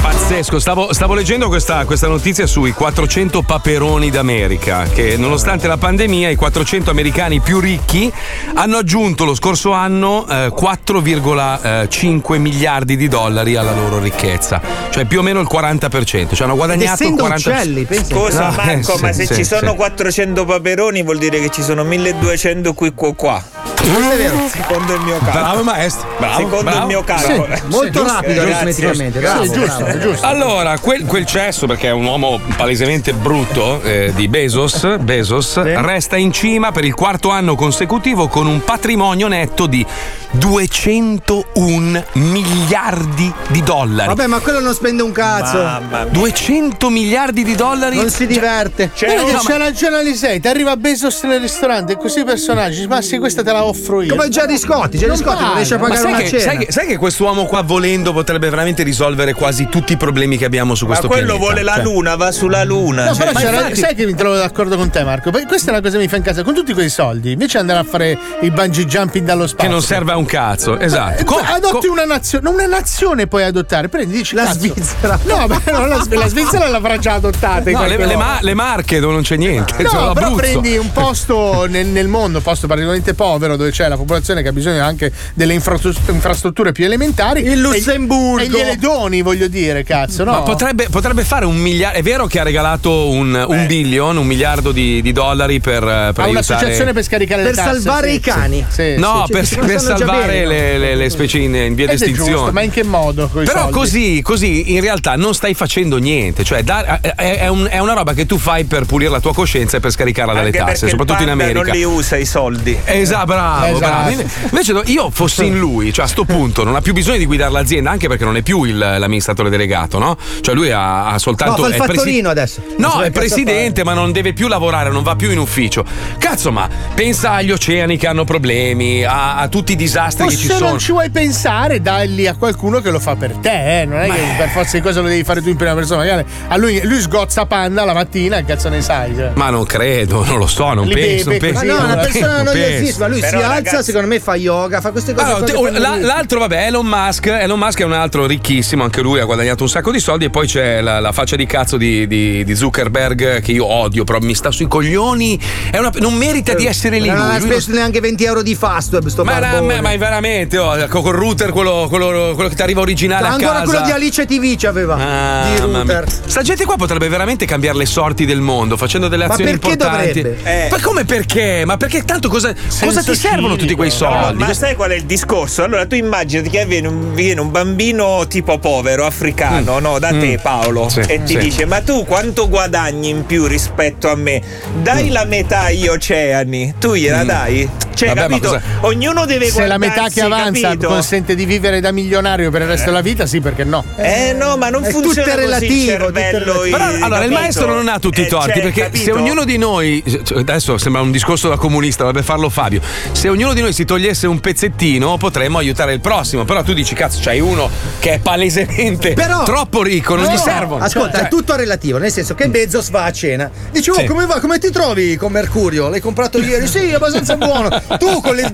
Pazzesco, 0.00 0.58
stavo, 0.60 0.92
stavo 0.92 1.14
leggendo 1.14 1.48
questa, 1.48 1.84
questa 1.84 2.06
notizia 2.06 2.46
sui 2.46 2.72
400 2.72 3.42
paperoni 3.42 4.08
d'America, 4.08 4.84
che 4.84 5.16
nonostante 5.16 5.66
la 5.66 5.76
pandemia 5.76 6.28
i 6.28 6.36
400 6.36 6.90
americani 6.90 7.40
più 7.40 7.58
ricchi 7.60 8.10
hanno 8.54 8.78
aggiunto 8.78 9.24
lo 9.24 9.34
scorso 9.34 9.72
anno 9.72 10.26
eh, 10.28 10.52
4,5 10.54 12.38
miliardi 12.38 12.96
di 12.96 13.08
dollari 13.08 13.56
alla 13.56 13.74
loro 13.74 13.98
ricchezza, 13.98 14.60
cioè 14.90 15.04
più 15.04 15.18
o 15.18 15.22
meno 15.22 15.40
il 15.40 15.48
40%, 15.50 16.34
cioè 16.34 16.46
hanno 16.46 16.56
guadagnato 16.56 17.02
il 17.04 17.14
40%. 17.14 18.04
Scusa 18.04 18.48
No, 18.48 18.54
Marco, 18.56 18.96
eh, 18.96 19.00
ma 19.00 19.12
sì, 19.12 19.26
se 19.26 19.34
sì, 19.34 19.34
ci 19.34 19.44
sono 19.44 19.70
sì. 19.70 19.76
400 19.76 20.44
paperoni 20.44 21.02
vuol 21.02 21.18
dire 21.18 21.40
che 21.40 21.50
ci 21.50 21.62
sono 21.62 21.84
1200 21.84 22.72
qui 22.72 22.92
qua 22.94 23.14
qua. 23.14 23.51
Questo 23.82 24.12
è 24.12 24.16
vero. 24.16 24.48
Secondo 24.48 24.94
il 24.94 25.00
mio 25.00 25.18
calcolo. 25.18 25.42
Bravo 25.42 25.62
maestro, 25.64 26.08
bravo, 26.18 26.36
Secondo 26.36 26.62
bravo. 26.62 26.80
il 26.80 26.86
mio 26.86 27.02
calcolo. 27.04 27.46
Sì, 27.54 27.62
Molto 27.66 27.90
giusto, 27.90 28.12
rapido 28.12 28.40
aritmeticamente. 28.42 29.18
Bravo, 29.18 29.44
bravo, 29.46 29.98
giusto. 29.98 30.26
Allora, 30.26 30.78
quel, 30.78 31.04
quel 31.04 31.26
cesso, 31.26 31.66
perché 31.66 31.88
è 31.88 31.92
un 31.92 32.04
uomo 32.04 32.40
palesemente 32.56 33.12
brutto, 33.12 33.82
eh, 33.82 34.12
di 34.14 34.28
Bezos, 34.28 34.98
Bezos 35.00 35.60
resta 35.62 36.16
in 36.16 36.32
cima 36.32 36.70
per 36.70 36.84
il 36.84 36.94
quarto 36.94 37.30
anno 37.30 37.54
consecutivo 37.54 38.28
con 38.28 38.46
un 38.46 38.62
patrimonio 38.62 39.26
netto 39.28 39.66
di 39.66 39.84
201 40.32 42.04
miliardi 42.14 43.32
di 43.48 43.62
dollari. 43.62 44.08
Vabbè, 44.08 44.26
ma 44.26 44.38
quello 44.40 44.60
non 44.60 44.74
spende 44.74 45.02
un 45.02 45.12
cazzo. 45.12 45.80
200 46.10 46.88
miliardi 46.90 47.44
di 47.44 47.54
dollari? 47.54 47.96
Non 47.96 48.10
si 48.10 48.26
diverte. 48.26 48.90
Guarda 48.98 49.24
che 49.24 49.32
no, 49.32 49.38
c'è 49.40 49.56
ragione 49.58 49.96
Alisei, 49.96 50.40
ti 50.40 50.48
arriva 50.48 50.76
Bezos 50.76 51.22
nel 51.24 51.40
ristorante, 51.40 51.96
così 51.96 52.20
i 52.20 52.24
personaggi, 52.24 52.86
ma 52.86 53.00
sì, 53.02 53.18
questa 53.18 53.42
te 53.42 53.52
la 53.52 53.64
offro 53.64 54.00
io. 54.02 54.14
Come 54.14 54.28
Gianni 54.28 54.58
Scotti, 54.58 54.96
Gianni 54.98 55.08
Non 55.12 55.16
Scotti 55.18 55.34
non 55.36 55.42
vale. 55.44 55.54
riesce 55.56 55.74
a 55.74 55.78
Ma 55.78 55.88
pagare 55.88 56.00
sai 56.02 56.12
una 56.12 56.20
che, 56.22 56.28
cena. 56.28 56.42
sai, 56.42 56.58
che, 56.58 56.72
sai 56.72 56.86
che 56.86 56.96
quest'uomo 56.96 57.44
qua 57.44 57.62
volendo 57.62 58.12
potrebbe 58.12 58.48
veramente 58.50 58.82
risolvere 58.82 59.34
quasi 59.34 59.68
tutti 59.68 59.92
i 59.92 59.96
problemi 59.96 60.36
che 60.38 60.44
abbiamo 60.44 60.74
su 60.74 60.84
Ma 60.86 60.90
questo 60.90 61.08
quello 61.08 61.36
pianeta? 61.36 61.44
vuole 61.44 61.62
la 61.62 61.74
Cioè- 61.74 61.82
luna, 61.82 62.16
va 62.16 62.32
sulla 62.32 62.64
luna. 62.64 63.04
No, 63.06 63.14
cioè, 63.14 63.18
però 63.26 63.32
ma 63.32 63.40
c'era- 63.40 63.56
infatti- 63.58 63.76
sai 63.80 63.94
che 63.94 64.06
mi 64.06 64.14
trovo 64.14 64.36
d'accordo 64.36 64.76
con 64.76 64.90
te, 64.90 65.04
Marco? 65.04 65.30
Perché 65.30 65.46
questa 65.46 65.68
è 65.70 65.72
una 65.74 65.82
cosa 65.82 65.96
che 65.96 66.02
mi 66.02 66.08
fa 66.08 66.16
in 66.16 66.22
casa. 66.22 66.42
Con 66.42 66.54
tutti 66.54 66.72
quei 66.72 66.88
soldi, 66.88 67.32
invece 67.32 67.50
di 67.52 67.58
andare 67.58 67.78
a 67.80 67.84
fare 67.84 68.18
il 68.40 68.50
bungee 68.50 68.84
jumping 68.86 69.26
dallo 69.26 69.46
spazio. 69.46 69.66
Che 69.68 69.72
non 69.72 69.82
serve 69.82 70.12
a 70.12 70.16
un 70.16 70.21
cazzo, 70.24 70.78
esatto. 70.78 71.20
Eh, 71.20 71.24
Co- 71.24 71.36
adotti 71.42 71.86
co- 71.86 71.92
una 71.92 72.04
nazione, 72.04 72.48
una 72.48 72.66
nazione 72.66 73.26
puoi 73.26 73.44
adottare. 73.44 73.88
Prendi, 73.88 74.16
dici 74.16 74.34
La 74.34 74.44
cazzo. 74.44 74.58
Svizzera. 74.58 75.18
No, 75.24 75.46
beh, 75.46 75.70
non 75.72 75.88
la, 75.88 76.04
la 76.08 76.28
Svizzera 76.28 76.68
l'avrà 76.68 76.98
già 76.98 77.14
adottata. 77.14 77.70
No, 77.70 77.86
le, 77.86 77.96
le 77.96 78.16
ma- 78.16 78.38
le 78.40 78.54
marche 78.54 79.00
dove 79.00 79.12
non 79.12 79.22
c'è 79.22 79.36
niente. 79.36 79.82
No, 79.82 79.88
cioè 79.88 80.12
però 80.14 80.34
prendi 80.34 80.76
un 80.76 80.92
posto 80.92 81.66
nel, 81.68 81.86
nel 81.86 82.08
mondo, 82.08 82.38
un 82.38 82.44
posto 82.44 82.66
particolarmente 82.66 83.14
povero, 83.14 83.56
dove 83.56 83.70
c'è 83.70 83.88
la 83.88 83.96
popolazione 83.96 84.42
che 84.42 84.48
ha 84.48 84.52
bisogno 84.52 84.82
anche 84.84 85.12
delle 85.34 85.54
infrastru- 85.54 85.96
infrastrutture 86.08 86.72
più 86.72 86.84
elementari. 86.84 87.42
Il 87.44 87.60
Lussemburgo. 87.60 88.38
E, 88.40 88.44
e 88.44 88.48
gliele 88.48 88.76
doni, 88.78 89.22
voglio 89.22 89.48
dire, 89.48 89.84
cazzo, 89.84 90.24
no? 90.24 90.32
Ma 90.32 90.42
potrebbe, 90.42 90.88
potrebbe 90.90 91.24
fare 91.24 91.44
un 91.44 91.56
miliardo. 91.56 91.98
È 91.98 92.02
vero 92.02 92.26
che 92.26 92.40
ha 92.40 92.42
regalato 92.42 93.08
un, 93.10 93.44
un 93.48 93.66
billion, 93.66 94.16
un 94.16 94.26
miliardo 94.26 94.72
di, 94.72 95.00
di 95.02 95.12
dollari 95.12 95.60
per, 95.60 95.80
per 95.80 95.88
ha 95.88 95.98
aiutare. 96.06 96.30
un'associazione 96.30 96.92
per 96.92 97.02
scaricare 97.04 97.42
Per 97.42 97.50
le 97.50 97.56
tasse. 97.56 97.70
salvare 97.80 98.08
sì, 98.10 98.14
i 98.14 98.20
cani. 98.20 98.66
sì, 98.68 98.92
sì, 98.94 98.94
No, 98.98 99.24
sì, 99.26 99.32
per, 99.32 99.48
per 99.66 99.76
già 99.94 99.96
salvare 100.12 100.32
bene, 100.32 100.44
no? 100.44 100.50
le, 100.50 100.78
le- 100.78 100.94
le 100.96 101.10
specie 101.10 101.38
in, 101.38 101.54
in 101.54 101.74
via 101.74 101.86
di 101.86 101.94
estinzione. 101.94 102.50
ma 102.52 102.62
in 102.62 102.70
che 102.70 102.82
modo? 102.84 103.28
Però 103.28 103.44
soldi? 103.46 103.72
così, 103.72 104.20
così 104.22 104.72
in 104.74 104.80
realtà 104.80 105.16
non 105.16 105.34
stai 105.34 105.54
facendo 105.54 105.96
niente, 105.98 106.44
cioè 106.44 106.62
da- 106.62 107.00
è, 107.00 107.38
è 107.38 107.48
un- 107.48 107.68
è 107.70 107.78
una 107.78 107.92
roba 107.94 108.12
che 108.14 108.26
tu 108.26 108.38
fai 108.38 108.64
per 108.64 108.84
pulire 108.84 109.10
la 109.10 109.20
tua 109.20 109.32
coscienza 109.34 109.76
e 109.76 109.80
per 109.80 109.90
scaricarla 109.90 110.32
dalle 110.32 110.46
Anche 110.46 110.58
tasse, 110.58 110.88
soprattutto 110.88 111.22
in 111.22 111.30
America. 111.30 111.62
non 111.62 111.70
li 111.74 111.84
usa 111.84 112.16
i 112.16 112.24
soldi. 112.26 112.76
Esatto, 112.84 113.26
bravo, 113.26 113.66
Esatto. 113.76 113.78
bravo. 114.14 114.22
Invece 114.50 114.72
no, 114.72 114.82
io 114.86 115.10
fossi 115.10 115.46
in 115.46 115.58
lui, 115.58 115.92
cioè 115.92 116.04
a 116.04 116.08
sto 116.08 116.24
punto 116.32 116.64
non 116.64 116.74
ha 116.76 116.80
più 116.80 116.92
bisogno 116.92 117.18
di 117.18 117.26
guidare 117.26 117.50
l'azienda, 117.52 117.90
anche 117.90 118.08
perché 118.08 118.24
non 118.24 118.36
è 118.36 118.42
più 118.42 118.64
il- 118.64 118.78
l'amministratore 118.78 119.50
delegato, 119.50 119.98
no? 119.98 120.16
Cioè 120.40 120.54
lui 120.54 120.70
ha, 120.70 121.06
ha 121.06 121.12
No, 121.12 121.18
soltanto. 121.18 121.62
fa 121.62 121.68
il 121.68 121.74
è 121.74 121.76
presi- 121.78 121.94
fattorino 121.94 122.28
adesso. 122.30 122.62
No, 122.78 123.00
è 123.02 123.10
presidente, 123.10 123.84
ma 123.84 123.94
non 123.94 124.12
deve 124.12 124.32
più 124.32 124.48
lavorare, 124.48 124.90
non 124.90 125.02
va 125.02 125.14
più 125.16 125.30
in 125.30 125.38
ufficio. 125.38 125.84
Cazzo, 126.18 126.50
ma 126.52 126.68
pensa 126.94 127.32
agli 127.32 127.50
oceani 127.50 127.96
che 127.96 128.06
hanno 128.06 128.24
problemi, 128.24 129.04
a, 129.04 129.36
a 129.36 129.48
tutti 129.48 129.72
i 129.72 129.76
disastri 129.76 130.00
O 130.24 130.26
che 130.26 130.36
ci 130.36 130.46
se 130.46 130.54
sono. 130.54 130.68
non 130.70 130.78
ci 130.78 130.92
vuoi 130.92 131.10
pensare, 131.10 131.80
dagli 131.80 132.26
a 132.26 132.34
qualcuno 132.34 132.80
che 132.80 132.90
lo 132.90 132.98
fa 132.98 133.14
per 133.16 133.32
te, 133.36 133.80
eh. 133.82 133.84
Non 133.84 134.00
è 134.00 134.06
che 134.08 134.20
per 134.36 134.48
forza 134.50 134.76
di 134.76 134.82
cose 134.82 135.00
lo 135.00 135.08
devi 135.08 135.24
fare 135.24 135.42
tu 135.42 135.48
in 135.48 135.56
prima 135.56 135.74
persona. 135.74 136.00
Magari 136.00 136.24
a 136.48 136.56
lui, 136.56 136.80
lui 136.84 137.00
sgozza 137.00 137.46
panda 137.46 137.84
la 137.84 137.92
mattina, 137.94 138.36
che 138.38 138.44
cazzo 138.44 138.68
ne 138.68 138.80
sai? 138.82 139.14
Cioè. 139.14 139.30
Ma 139.34 139.50
non 139.50 139.64
credo, 139.64 140.24
non 140.24 140.38
lo 140.38 140.46
so, 140.46 140.72
non 140.72 140.86
Li 140.86 140.94
penso. 140.94 141.30
beve 141.30 141.52
non 141.52 141.54
Ma 141.54 141.60
penso 141.60 141.74
no, 141.76 141.84
una 141.84 141.94
non 141.94 142.04
persona 142.04 142.42
noiosissima. 142.42 143.06
Lui 143.06 143.20
Però, 143.20 143.38
si 143.38 143.44
alza, 143.44 143.54
ragazzi- 143.54 143.82
secondo 143.84 144.06
me 144.08 144.20
fa 144.20 144.34
yoga, 144.36 144.80
fa 144.80 144.90
queste 144.90 145.14
cose. 145.14 145.26
Allora, 145.26 145.44
te- 145.44 145.52
fanno 145.52 145.78
la- 145.78 145.96
l'altro, 145.98 146.38
vabbè, 146.40 146.66
Elon 146.66 146.86
Musk. 146.86 147.26
Elon 147.26 147.58
Musk 147.58 147.80
è 147.80 147.84
un 147.84 147.92
altro 147.92 148.26
ricchissimo, 148.26 148.82
anche 148.84 149.00
lui 149.00 149.20
ha 149.20 149.24
guadagnato 149.24 149.62
un 149.62 149.68
sacco 149.68 149.90
di 149.90 150.00
soldi. 150.00 150.24
E 150.26 150.30
poi 150.30 150.46
c'è 150.46 150.80
la, 150.80 151.00
la 151.00 151.12
faccia 151.12 151.36
di 151.36 151.46
cazzo 151.46 151.76
di, 151.76 152.06
di- 152.06 152.44
di 152.44 152.54
Zuckerberg 152.54 153.40
che 153.40 153.52
io 153.52 153.64
odio, 153.66 154.04
però 154.04 154.18
mi 154.20 154.34
sta 154.34 154.50
sui 154.50 154.66
coglioni. 154.66 155.38
È 155.70 155.78
una- 155.78 155.90
non 155.98 156.14
merita 156.14 156.54
di 156.54 156.66
essere 156.66 156.98
lì. 156.98 157.08
Ma 157.08 157.14
non 157.14 157.30
ha 157.30 157.40
speso 157.40 157.72
neanche 157.72 158.00
20 158.00 158.24
euro 158.24 158.42
di 158.42 158.54
fastweb 158.54 159.06
sto 159.08 159.24
ma, 159.24 159.38
barbone. 159.38 159.80
ma, 159.80 159.91
ma 159.92 160.04
veramente, 160.06 160.58
oh, 160.58 160.86
con 160.88 161.04
il 161.06 161.12
router, 161.12 161.50
quello, 161.50 161.86
quello- 161.88 162.32
quello 162.34 162.48
che 162.48 162.54
ti 162.54 162.62
arriva 162.62 162.80
originale 162.80 163.26
a 163.26 163.32
Ancora 163.32 163.62
quello 163.62 163.80
di 163.82 163.90
Alice 163.90 164.24
TV 164.26 164.56
ci 164.56 164.66
aveva. 164.66 164.94
Ah, 164.96 165.48
di 165.50 165.60
router. 165.60 166.04
Sta 166.26 166.42
gente 166.42 166.64
qua 166.64 166.76
potrebbe 166.76 167.08
veramente 167.08 167.44
cambiare 167.46 167.76
le 167.78 167.86
sorti 167.86 168.24
del 168.24 168.40
mondo 168.40 168.76
facendo 168.76 169.08
delle 169.08 169.26
Ma 169.26 169.34
azioni 169.34 169.50
perché 169.52 169.70
importanti. 169.70 170.22
dovrebbe? 170.22 170.66
Eh. 170.66 170.68
Ma 170.70 170.80
come 170.80 171.04
perché? 171.04 171.62
Ma 171.64 171.76
perché 171.76 172.04
tanto 172.04 172.28
cosa, 172.28 172.54
cosa 172.80 173.02
ti 173.02 173.14
servono 173.14 173.56
tutti 173.56 173.74
quei 173.74 173.90
cinico. 173.90 174.10
No, 174.14 174.22
soldi? 174.22 174.38
ma 174.38 174.54
sai 174.54 174.74
qual 174.74 174.90
è 174.90 174.94
il 174.94 175.04
discorso? 175.04 175.62
Allora 175.64 175.86
tu 175.86 175.94
immaginati 175.94 176.48
che 176.50 176.64
viene 176.66 176.88
un, 176.88 177.14
viene 177.14 177.40
un 177.40 177.50
bambino 177.50 178.26
tipo 178.28 178.58
povero, 178.58 179.04
africano, 179.06 179.78
no? 179.78 179.98
Da 179.98 180.08
te 180.08 180.38
Paolo. 180.42 180.84
Mm. 180.84 180.88
Sì, 180.88 181.00
e 181.00 181.22
ti 181.22 181.32
sì. 181.34 181.38
dice: 181.38 181.64
Ma 181.66 181.80
tu 181.80 182.04
quanto 182.04 182.48
guadagni 182.48 183.08
in 183.10 183.26
più 183.26 183.46
rispetto 183.46 184.08
a 184.08 184.14
me? 184.16 184.40
Dai 184.82 185.08
Mm. 185.08 185.12
la 185.12 185.24
metà 185.24 185.60
agli 185.62 185.86
oceani. 185.88 186.74
Tu 186.78 186.94
gliela 186.94 187.24
dai? 187.24 187.68
Cioè, 187.94 188.08
Vabbè, 188.14 188.28
ma 188.28 188.38
capito? 188.38 188.60
Ognuno 188.80 189.26
deve 189.26 189.50
la 189.66 189.78
metà 189.88 190.08
che 190.08 190.20
avanza 190.20 190.68
capito? 190.68 190.88
consente 190.88 191.34
di 191.34 191.44
vivere 191.44 191.80
da 191.80 191.92
milionario 191.92 192.50
per 192.50 192.62
il 192.62 192.68
resto 192.68 192.86
della 192.86 193.00
vita, 193.00 193.26
sì, 193.26 193.40
perché 193.40 193.64
no? 193.64 193.84
Eh 193.96 194.32
no, 194.32 194.56
ma 194.56 194.68
non 194.68 194.84
È 194.84 194.90
funziona 194.90 195.14
tutto 195.22 195.30
così 195.30 195.40
relativo, 195.40 196.06
tutto 196.06 196.12
cervello. 196.20 196.52
relativo. 196.62 196.76
Però, 196.76 197.04
allora, 197.04 197.24
il 197.24 197.30
maestro 197.32 197.66
non 197.74 197.88
ha 197.88 197.98
tutti 197.98 198.20
i 198.20 198.24
Eh, 198.24 198.28
torti, 198.28 198.52
cioè, 198.52 198.62
perché 198.62 198.80
capito? 198.82 199.04
se 199.04 199.12
ognuno 199.12 199.44
di 199.44 199.58
noi, 199.58 200.02
adesso 200.36 200.78
sembra 200.78 201.02
un 201.02 201.10
discorso 201.10 201.48
da 201.48 201.56
comunista, 201.56 202.04
dovrebbe 202.04 202.24
farlo 202.24 202.48
Fabio, 202.48 202.80
se 203.12 203.28
ognuno 203.28 203.52
di 203.54 203.60
noi 203.60 203.72
si 203.72 203.84
togliesse 203.84 204.26
un 204.26 204.40
pezzettino 204.40 205.16
potremmo 205.16 205.58
aiutare 205.58 205.92
il 205.92 206.00
prossimo, 206.00 206.44
però 206.44 206.62
tu 206.62 206.72
dici, 206.72 206.94
cazzo, 206.94 207.20
c'hai 207.22 207.40
uno 207.40 207.68
che 207.98 208.14
è 208.14 208.18
palesemente 208.18 209.12
Però- 209.14 209.42
troppo 209.44 209.82
ricco, 209.82 210.14
non 210.14 210.24
No, 210.26 210.32
gli 210.32 210.36
servono. 210.38 210.84
Ascolta, 210.84 211.18
Cioè, 211.18 211.26
è 211.26 211.28
tutto 211.28 211.56
relativo, 211.56 211.98
nel 211.98 212.10
senso 212.10 212.34
che 212.34 212.48
Bezos 212.48 212.90
va 212.90 213.04
a 213.04 213.12
cena. 213.12 213.50
Dice, 213.70 213.90
oh, 213.90 213.94
Sì. 213.94 214.04
come 214.06 214.26
va? 214.26 214.40
Come 214.40 214.58
ti 214.58 214.70
trovi 214.70 215.16
con 215.16 215.32
Mercurio? 215.32 215.88
L'hai 215.88 216.00
comprato 216.00 216.38
ieri? 216.38 216.66
Sì, 216.66 216.92
abbastanza 216.92 217.36
buono. 217.36 217.68
Tu 217.98 218.20
con 218.20 218.34
le 218.34 218.50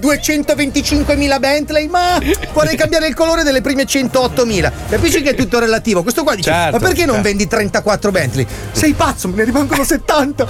225.000 1.17 1.39
Bentley, 1.39 1.87
ma 1.89 2.19
vorrei 2.53 2.77
cambiare 2.77 3.07
il 3.07 3.15
colore 3.15 3.43
delle 3.43 3.61
prime 3.61 3.85
108.000. 3.85 4.73
Capisci 4.91 5.23
che 5.23 5.31
è 5.31 5.35
tutto 5.35 5.59
relativo? 5.59 6.03
Questo 6.03 6.23
qua 6.23 6.35
dice, 6.35 6.51
Certo, 6.51 6.73
ma 6.79 6.79
perché 6.79 7.05
non 7.05 7.15
certo. 7.17 7.29
vendi 7.29 7.47
34 7.47 8.11
Bentley? 8.11 8.47
Sei 8.73 8.93
pazzo, 8.93 9.29
me 9.29 9.35
ne 9.37 9.45
rimangono 9.45 9.85
70. 9.85 10.47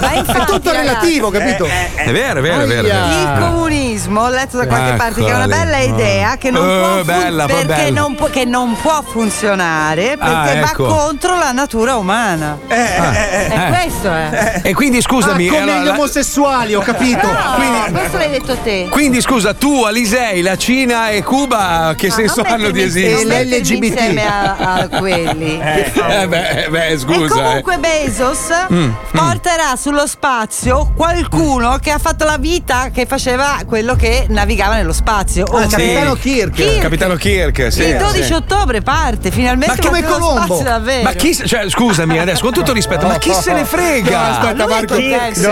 Ma 0.00 0.10
È 0.12 0.18
infatti, 0.18 0.52
tutto 0.52 0.70
ragazzi, 0.72 0.86
relativo, 0.88 1.30
capito? 1.30 1.66
È 1.66 2.10
vero, 2.12 2.40
è 2.40 2.42
vero, 2.42 2.60
è 2.62 2.66
vero. 2.66 2.86
è 2.86 2.90
vero. 2.90 3.06
Il 3.32 3.38
comunismo, 3.40 4.20
ho 4.22 4.28
letto 4.28 4.56
da 4.58 4.66
qualche 4.66 4.92
parte 4.96 5.22
che 5.24 5.30
è 5.30 5.34
una 5.34 5.46
bella 5.46 5.78
lì. 5.78 5.88
idea 5.88 6.36
che 6.36 6.50
non, 6.50 6.68
Eh, 6.68 6.78
può, 6.80 6.88
fun- 6.96 7.04
bella, 7.06 7.46
perché 7.46 7.64
bella. 7.66 8.00
non 8.00 8.14
può, 8.14 8.26
che 8.28 8.44
non 8.44 8.76
può 8.80 9.02
funzionare 9.02 10.16
perché 10.18 10.24
Ah, 10.34 10.50
ecco. 10.50 10.84
va 10.86 10.94
contro 10.94 11.38
la 11.38 11.52
natura 11.52 11.96
umana. 11.96 12.58
Eh, 12.68 12.74
eh, 12.74 12.78
eh, 12.78 13.46
E 13.50 13.54
eh. 13.54 13.68
questo 13.68 14.10
è. 14.12 14.60
E 14.62 14.74
quindi 14.74 15.00
scusami, 15.00 15.46
ah, 15.48 15.50
come 15.50 15.62
allora, 15.62 15.80
gli 15.80 15.84
la- 15.86 15.92
omosessuali, 15.92 16.74
ho 16.74 16.80
capito. 16.80 17.26
No, 17.26 17.54
Quindi, 17.56 17.92
questo 17.92 18.16
l'hai 18.18 18.30
detto 18.30 18.56
te. 18.62 18.88
quindi 18.90 19.20
scusa, 19.20 19.54
tu, 19.54 19.69
Alisei, 19.84 20.42
la 20.42 20.56
Cina 20.56 21.08
e 21.10 21.22
Cuba, 21.22 21.94
che 21.96 22.08
Ma 22.08 22.14
senso 22.14 22.42
non 22.42 22.52
hanno 22.52 22.70
di 22.70 22.82
esistere? 22.82 23.44
l'LGBT. 23.44 23.84
insieme 23.84 24.26
a, 24.26 24.56
a 24.56 24.88
quelli. 24.98 25.58
per 25.58 25.90
favore. 25.90 26.22
Eh 26.22 26.28
beh, 26.28 26.66
beh, 26.70 26.98
scusa. 26.98 27.24
e 27.24 27.28
comunque 27.62 27.78
Bezos 27.78 28.38
Mm, 28.72 28.90
porterà 29.12 29.76
sullo 29.76 30.06
spazio 30.06 30.92
qualcuno 30.96 31.78
che 31.80 31.90
ha 31.90 31.98
fatto 31.98 32.24
la 32.24 32.36
vita 32.38 32.90
che 32.92 33.06
faceva 33.06 33.58
quello 33.66 33.94
che 33.96 34.26
navigava 34.28 34.74
nello 34.76 34.92
spazio. 34.92 35.44
Ah, 35.44 35.60
il 35.60 35.64
ovvero 35.66 35.70
capitano 35.76 36.14
Kirk. 36.14 36.52
Kirk. 36.54 36.78
Capitano 36.80 37.14
Kirk, 37.16 37.72
sì. 37.72 37.82
il 37.82 37.96
12 37.96 38.22
sì. 38.24 38.32
ottobre 38.32 38.80
parte 38.82 39.30
finalmente 39.30 39.76
Ma 39.80 39.86
come 39.88 40.02
Colombo. 40.02 40.42
spazio 40.44 40.64
davvero. 40.64 41.02
Ma 41.02 41.12
chi, 41.12 41.32
se- 41.34 41.46
cioè, 41.46 41.68
scusami 41.68 42.18
adesso, 42.18 42.42
con 42.42 42.52
tutto 42.52 42.72
rispetto, 42.72 43.06
ma 43.06 43.18
chi 43.18 43.32
se 43.32 43.52
ne 43.52 43.64
frega? 43.64 44.10
No, 44.10 44.26
aspetta, 44.38 44.66
Marco. 44.66 44.94
No, 44.98 45.08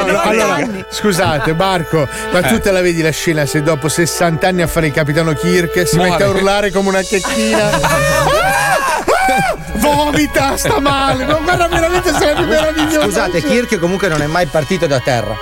no, 0.06 0.12
90 0.12 0.22
allora, 0.22 0.68
scusate, 0.90 1.52
Marco, 1.54 2.08
ma 2.32 2.42
tu 2.42 2.60
te 2.60 2.70
la 2.70 2.80
vedi 2.80 3.02
la 3.02 3.10
scena 3.10 3.46
se 3.46 3.62
dopo 3.62 3.88
60 3.88 4.07
anni 4.46 4.62
a 4.62 4.66
fare 4.66 4.86
il 4.88 4.92
capitano 4.92 5.32
Kirk 5.32 5.86
si 5.86 5.96
Muore. 5.96 6.10
mette 6.10 6.24
a 6.24 6.28
urlare 6.28 6.70
come 6.70 6.88
una 6.88 7.02
checchina? 7.02 7.70
Vomita, 9.74 10.56
sta 10.56 10.80
male. 10.80 11.24
Ma 11.24 11.34
guarda, 11.34 11.68
veramente 11.68 12.12
sarebbe 12.12 12.44
meraviglioso. 12.46 13.02
Scusate, 13.02 13.42
Kirk 13.42 13.78
comunque 13.78 14.08
non 14.08 14.22
è 14.22 14.26
mai 14.26 14.46
partito 14.46 14.86
da 14.86 15.00
terra. 15.00 15.36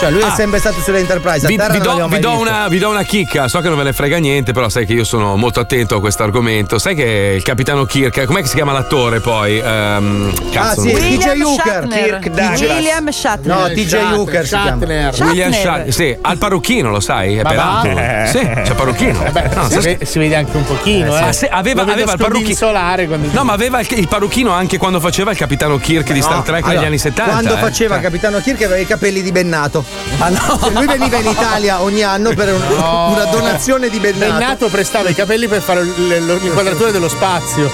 Cioè, 0.00 0.10
lui 0.10 0.20
è 0.22 0.24
Ah. 0.24 0.34
sempre 0.34 0.58
stato 0.58 0.80
sull'Enterprise. 0.80 1.46
Vi, 1.46 1.56
vi 1.70 1.78
do, 1.78 2.06
vi 2.08 2.18
do 2.18 2.38
una, 2.38 2.68
vi 2.68 2.78
do 2.78 2.88
una 2.88 3.02
chicca, 3.02 3.48
so 3.48 3.60
che 3.60 3.68
non 3.68 3.76
ve 3.76 3.84
ne 3.84 3.92
frega 3.92 4.16
niente, 4.18 4.52
però 4.52 4.68
sai 4.70 4.86
che 4.86 4.94
io 4.94 5.04
sono 5.04 5.36
molto 5.36 5.60
attento 5.60 5.96
a 5.96 6.00
questo 6.00 6.22
argomento. 6.22 6.78
Sai 6.78 6.94
che 6.94 7.34
il 7.36 7.42
capitano 7.42 7.84
Kirk, 7.84 8.24
com'è 8.24 8.40
che 8.40 8.48
si 8.48 8.54
chiama 8.54 8.72
l'attore 8.72 9.20
poi? 9.20 9.58
Ehm, 9.58 10.32
cazzo, 10.50 10.80
Ah, 10.80 10.84
sì, 10.84 10.92
TJ 10.94 11.40
Hooker. 11.42 11.64
Shatner. 11.82 12.04
Kirk 12.18 12.28
Douglas. 12.28 12.60
William 12.60 13.10
Shatner. 13.10 13.56
No, 13.56 13.68
TJ 13.68 13.94
Hooker 14.14 14.44
chiama. 14.46 14.76
William 14.80 15.52
Shatner. 15.52 15.54
Shatner, 15.54 15.92
sì, 15.92 16.16
al 16.20 16.38
parrucchino, 16.38 16.90
lo 16.90 17.00
sai? 17.00 17.36
È 17.36 17.42
Ma 17.42 17.52
va? 17.54 17.80
pelato. 17.82 18.28
Sì, 18.30 18.38
c'è 18.38 18.62
il 18.68 18.74
parrucchino. 18.74 19.24
Eh 19.26 19.30
beh, 19.30 19.48
No, 19.54 19.68
si, 19.68 19.78
vede, 19.80 20.04
si 20.06 20.18
vede 20.18 20.34
anche 20.36 20.56
un 20.56 20.64
pochino, 20.64 21.16
eh. 21.16 21.20
Ah, 21.22 21.32
se- 21.32 21.48
aveva, 21.48 21.80
Lo 21.80 21.86
vedo 21.88 21.92
aveva 21.98 22.12
il 22.12 22.18
parrucchino. 22.18 22.54
scodinzolare 22.54 23.06
quando 23.06 23.28
No, 23.32 23.44
ma 23.44 23.52
aveva 23.52 23.80
il, 23.80 23.86
il 23.90 24.08
parrucchino 24.08 24.50
anche 24.50 24.78
quando 24.78 24.98
faceva 25.00 25.30
il 25.32 25.36
capitano 25.36 25.76
Kirk 25.78 26.12
di 26.12 26.20
Star 26.22 26.36
No, 26.36 26.42
Trek 26.42 26.62
allora, 26.64 26.78
negli 26.78 26.86
anni 26.86 26.98
70. 26.98 27.30
Quando 27.32 27.54
eh. 27.54 27.58
faceva 27.58 27.94
Cioè. 27.96 28.02
Capitano 28.04 28.38
Kirk 28.40 28.62
aveva 28.62 28.78
i 28.80 28.86
capelli 28.86 29.20
di 29.22 29.32
Bennato. 29.32 29.84
Cioè, 30.20 30.70
lui 30.72 30.86
veniva 30.86 31.16
in 31.16 31.26
Italia 31.26 31.80
ogni 31.82 32.02
anno 32.02 32.32
per 32.34 32.52
un- 32.52 32.58
No. 32.76 33.08
una 33.12 33.24
donazione 33.24 33.88
di 33.88 33.98
Bennato. 33.98 34.32
Bennato 34.32 34.68
prestava 34.68 35.08
i 35.08 35.14
capelli 35.14 35.48
per 35.48 35.60
fare 35.62 35.82
l'inquadratura 35.82 36.90
dello 36.90 37.08
spazio. 37.08 37.70